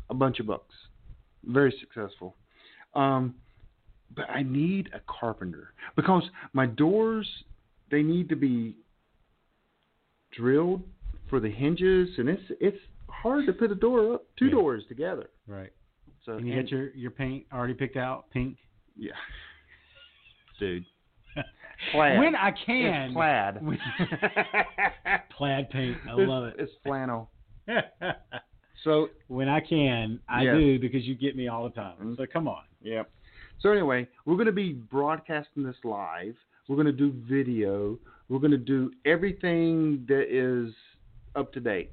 a 0.10 0.14
bunch 0.14 0.40
of 0.40 0.48
books, 0.48 0.74
very 1.46 1.74
successful. 1.80 2.36
Um, 2.96 3.36
but 4.16 4.30
I 4.30 4.42
need 4.44 4.90
a 4.94 5.00
carpenter 5.08 5.74
because 5.96 6.24
my 6.54 6.66
doors 6.66 7.28
they 7.92 8.02
need 8.04 8.30
to 8.30 8.36
be 8.36 8.76
drilled 10.32 10.82
for 11.30 11.40
the 11.40 11.50
hinges, 11.50 12.10
and 12.18 12.28
it's 12.30 12.42
it's 12.60 12.78
hard 13.08 13.46
to 13.46 13.54
put 13.54 13.72
a 13.72 13.76
door 13.76 14.14
up, 14.16 14.24
two 14.38 14.46
Yeah. 14.46 14.52
doors 14.52 14.84
together. 14.88 15.30
Right. 15.48 15.72
So 16.26 16.34
And 16.38 16.48
you 16.48 16.54
and- 16.54 16.64
got 16.64 16.72
your 16.72 16.90
your 16.96 17.12
paint 17.12 17.46
already 17.54 17.74
picked 17.76 17.98
out, 17.98 18.30
pink. 18.32 18.58
yeah, 18.96 19.12
dude. 20.60 20.86
plaid. 21.92 22.20
when 22.20 22.36
I 22.36 22.52
can. 22.52 23.06
It's 23.06 23.14
plaid. 23.14 23.62
When- 23.64 23.80
plaid 25.38 25.70
paint. 25.70 25.98
I 26.08 26.14
It's- 26.14 26.28
love 26.28 26.44
it. 26.46 26.56
It's 26.60 26.72
flannel. 26.84 27.30
So 28.84 29.10
when 29.28 29.50
I 29.50 29.60
can, 29.60 30.20
I 30.30 30.44
Yes. 30.44 30.56
do 30.58 30.80
because 30.80 31.06
you 31.08 31.16
get 31.16 31.36
me 31.36 31.48
all 31.48 31.64
the 31.66 31.70
time. 31.76 31.98
Mhm. 32.00 32.18
So 32.18 32.26
come 32.26 32.48
on. 32.48 32.64
yeah. 32.82 33.04
So 33.60 33.72
anyway, 33.72 34.08
we're 34.26 34.36
going 34.36 34.46
to 34.46 34.54
be 34.54 34.72
broadcasting 34.74 35.64
this 35.64 35.84
live. 35.84 36.36
We're 36.68 36.78
going 36.78 36.86
to 36.88 36.94
do 36.94 37.12
video. 37.12 38.00
We're 38.30 38.40
going 38.40 38.52
to 38.52 38.58
do 38.58 38.92
everything 39.04 40.06
that 40.08 40.28
is 40.34 40.74
up 41.36 41.52
to 41.54 41.60
date. 41.60 41.92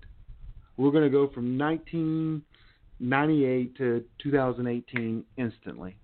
We're 0.76 0.92
going 0.92 1.02
to 1.04 1.10
go 1.10 1.26
from 1.28 1.58
1998 3.00 3.76
to 3.78 4.04
2018 4.18 5.24
instantly. 5.36 5.96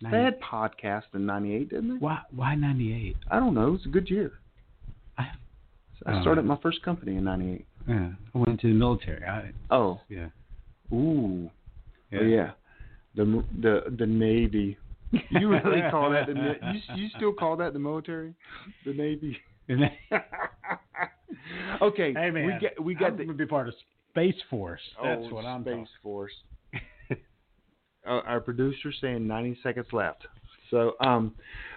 They 0.00 0.22
had 0.22 0.40
podcasts 0.40 1.12
in 1.14 1.26
'98, 1.26 1.70
didn't 1.70 1.88
they? 1.88 1.96
Why? 1.96 2.20
Why 2.30 2.54
ninety 2.54 2.92
eight? 2.94 3.16
I 3.32 3.40
don't 3.40 3.52
know. 3.52 3.74
It's 3.74 3.84
a 3.84 3.88
good 3.88 4.08
year. 4.08 4.30
I- 5.18 5.32
I 6.06 6.20
started 6.20 6.44
my 6.44 6.54
first 6.58 6.82
company 6.82 7.16
in 7.16 7.24
'98. 7.24 7.66
Yeah, 7.88 8.10
I 8.34 8.38
went 8.38 8.50
into 8.50 8.68
the 8.68 8.74
military. 8.74 9.24
I, 9.24 9.52
Oh, 9.70 10.00
yeah. 10.08 10.28
ooh, 10.92 11.50
Yeah. 12.10 12.18
Oh, 12.20 12.24
yeah. 12.24 12.50
The 13.14 13.44
the 13.60 13.84
the 13.98 14.06
Navy. 14.06 14.76
You 15.30 15.48
really 15.48 15.82
call 15.90 16.10
that 16.10 16.26
the 16.26 16.56
you 16.72 16.80
you 16.94 17.08
still 17.16 17.32
call 17.32 17.56
that 17.56 17.72
the 17.72 17.78
military, 17.78 18.34
the 18.84 18.92
Navy? 18.92 19.38
okay, 21.82 22.14
hey 22.14 22.30
man, 22.30 22.46
we 22.46 22.58
get 22.60 22.82
we 22.82 22.94
got 22.94 23.12
I'm 23.12 23.16
the 23.16 23.24
gonna 23.24 23.36
be 23.36 23.46
part 23.46 23.68
of 23.68 23.74
Space 24.10 24.40
Force. 24.50 24.80
That's 25.02 25.22
oh, 25.24 25.34
what 25.34 25.44
I'm 25.44 25.62
Space 25.62 25.72
talking. 25.72 25.86
Force. 26.02 26.32
uh, 27.10 27.14
our 28.06 28.40
producer 28.40 28.92
saying 29.00 29.26
90 29.26 29.58
seconds 29.62 29.86
left. 29.92 30.26
So, 30.70 30.94
um, 31.00 31.34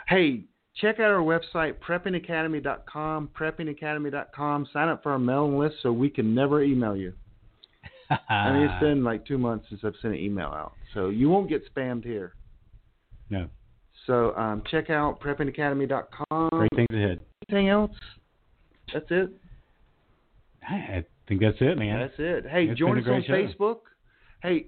hey, 0.08 0.44
check 0.77 0.99
out 0.99 1.11
our 1.11 1.22
website 1.22 1.76
preppingacademy.com, 1.80 3.30
preppingacademy.com. 3.38 4.68
Sign 4.72 4.89
up 4.89 5.03
for 5.03 5.11
our 5.11 5.19
mailing 5.19 5.57
list 5.57 5.76
so 5.84 5.91
we 5.91 6.10
can 6.10 6.34
never 6.34 6.61
email 6.61 6.95
you. 6.95 7.14
I 8.30 8.52
mean, 8.52 8.64
it's 8.64 8.81
been 8.81 9.03
like 9.03 9.26
two 9.26 9.38
months 9.38 9.68
since 9.69 9.81
I've 9.84 9.95
sent 10.02 10.14
an 10.14 10.19
email 10.19 10.48
out, 10.48 10.73
so 10.93 11.10
you 11.10 11.30
won't 11.30 11.49
get 11.49 11.64
spammed 11.73 12.03
here. 12.03 12.34
no 13.30 13.48
So 14.06 14.35
um, 14.35 14.64
check 14.69 14.89
out 14.89 15.19
preppingacademy.com. 15.22 16.49
great 16.52 16.69
things 16.76 16.88
ahead. 16.91 17.19
Anything 17.49 17.69
else? 17.69 17.91
That's 18.93 19.06
it. 19.10 19.30
I, 20.68 21.06
think 21.27 21.41
that's 21.41 21.57
it, 21.61 21.77
man. 21.77 21.99
That's 21.99 22.14
it. 22.19 22.45
Hey, 22.49 22.65
It's 22.65 22.80
join 22.80 22.99
us 22.99 23.06
on 23.07 23.23
show. 23.26 23.34
Facebook. 23.34 23.77
Hey, 24.43 24.68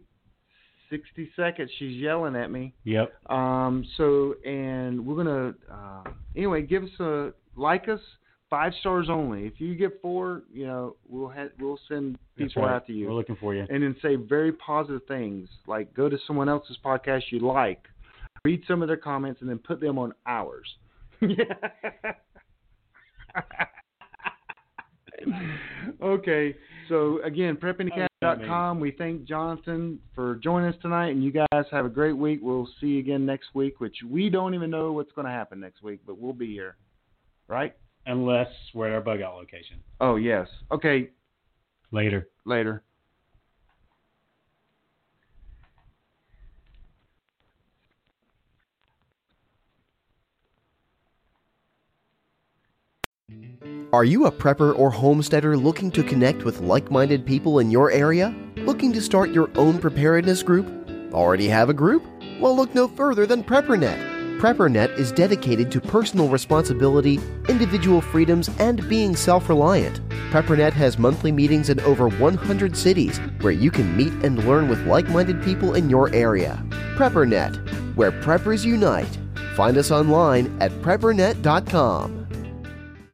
60 0.93 1.31
seconds. 1.35 1.71
She's 1.79 1.97
yelling 1.97 2.35
at 2.35 2.51
me. 2.51 2.73
Yep. 2.83 3.29
Um. 3.31 3.83
So, 3.97 4.35
and 4.45 5.05
we're 5.05 5.15
gonna. 5.15 5.53
Uh, 5.71 6.03
anyway, 6.35 6.61
give 6.61 6.83
us 6.83 6.99
a 6.99 7.31
like 7.55 7.89
us. 7.89 7.99
Five 8.49 8.73
stars 8.81 9.07
only. 9.09 9.47
If 9.47 9.59
you 9.59 9.73
get 9.73 9.99
four, 9.99 10.43
you 10.53 10.67
know 10.67 10.95
we'll 11.07 11.29
ha- 11.29 11.49
we'll 11.59 11.79
send 11.87 12.19
people 12.37 12.61
right. 12.61 12.75
out 12.75 12.85
to 12.87 12.93
you. 12.93 13.07
We're 13.07 13.13
looking 13.15 13.35
for 13.37 13.55
you. 13.55 13.65
and 13.67 13.81
then 13.81 13.95
say 14.01 14.15
very 14.15 14.51
positive 14.51 15.01
things 15.07 15.49
like 15.65 15.91
go 15.95 16.07
to 16.09 16.17
someone 16.27 16.49
else's 16.49 16.77
podcast 16.85 17.23
you 17.31 17.39
like 17.39 17.87
read 18.45 18.61
some 18.67 18.81
of 18.81 18.87
their 18.87 18.97
comments 18.97 19.41
and 19.41 19.49
then 19.49 19.57
put 19.57 19.79
them 19.79 19.97
on 19.97 20.13
ours 20.27 20.67
okay 26.01 26.55
so 26.89 27.19
again 27.23 27.55
preppingacademy.com 27.55 28.79
we 28.79 28.91
thank 28.91 29.23
jonathan 29.25 29.99
for 30.13 30.35
joining 30.35 30.69
us 30.69 30.75
tonight 30.81 31.09
and 31.09 31.23
you 31.23 31.31
guys 31.31 31.65
have 31.71 31.85
a 31.85 31.89
great 31.89 32.17
week. 32.17 32.39
We'll 32.41 32.67
see 32.79 32.87
you 32.87 32.99
again 32.99 33.25
next 33.25 33.47
week 33.53 33.79
which 33.79 33.97
we 34.09 34.29
don't 34.29 34.53
even 34.53 34.69
know 34.69 34.91
what's 34.91 35.11
going 35.13 35.25
to 35.25 35.31
happen 35.31 35.59
next 35.59 35.83
week 35.83 35.99
but 36.05 36.17
we'll 36.17 36.33
be 36.33 36.47
here 36.47 36.77
right? 37.47 37.75
Unless 38.05 38.49
we're 38.73 38.87
at 38.87 38.93
our 38.93 39.01
bug 39.01 39.21
out 39.21 39.35
location. 39.35 39.77
oh 40.01 40.15
yes. 40.15 40.47
Okay. 40.71 41.09
Later. 41.91 42.27
later 42.45 42.83
Are 53.93 54.03
you 54.03 54.25
a 54.25 54.31
prepper 54.31 54.75
or 54.75 54.89
homesteader 54.89 55.55
looking 55.55 55.91
to 55.91 56.01
connect 56.01 56.45
with 56.45 56.61
like 56.61 56.89
minded 56.89 57.27
people 57.27 57.59
in 57.59 57.69
your 57.69 57.91
area? 57.91 58.33
Looking 58.55 58.91
to 58.91 58.99
start 58.99 59.29
your 59.29 59.51
own 59.53 59.77
preparedness 59.77 60.41
group? 60.41 60.67
Already 61.13 61.47
have 61.49 61.69
a 61.69 61.75
group? 61.75 62.03
Well, 62.39 62.55
look 62.55 62.73
no 62.73 62.87
further 62.87 63.27
than 63.27 63.43
PrepperNet. 63.43 64.39
PrepperNet 64.39 64.97
is 64.97 65.11
dedicated 65.11 65.71
to 65.71 65.79
personal 65.79 66.27
responsibility, 66.27 67.19
individual 67.47 68.01
freedoms, 68.01 68.49
and 68.57 68.89
being 68.89 69.15
self 69.15 69.47
reliant. 69.47 70.01
PrepperNet 70.31 70.73
has 70.73 70.97
monthly 70.97 71.31
meetings 71.31 71.69
in 71.69 71.79
over 71.81 72.09
100 72.09 72.75
cities 72.75 73.19
where 73.41 73.53
you 73.53 73.69
can 73.69 73.95
meet 73.95 74.13
and 74.25 74.43
learn 74.47 74.69
with 74.69 74.83
like 74.87 75.07
minded 75.09 75.43
people 75.43 75.75
in 75.75 75.87
your 75.87 76.11
area. 76.15 76.65
PrepperNet, 76.95 77.95
where 77.95 78.11
preppers 78.11 78.65
unite. 78.65 79.19
Find 79.55 79.77
us 79.77 79.91
online 79.91 80.57
at 80.59 80.71
preppernet.com. 80.81 82.22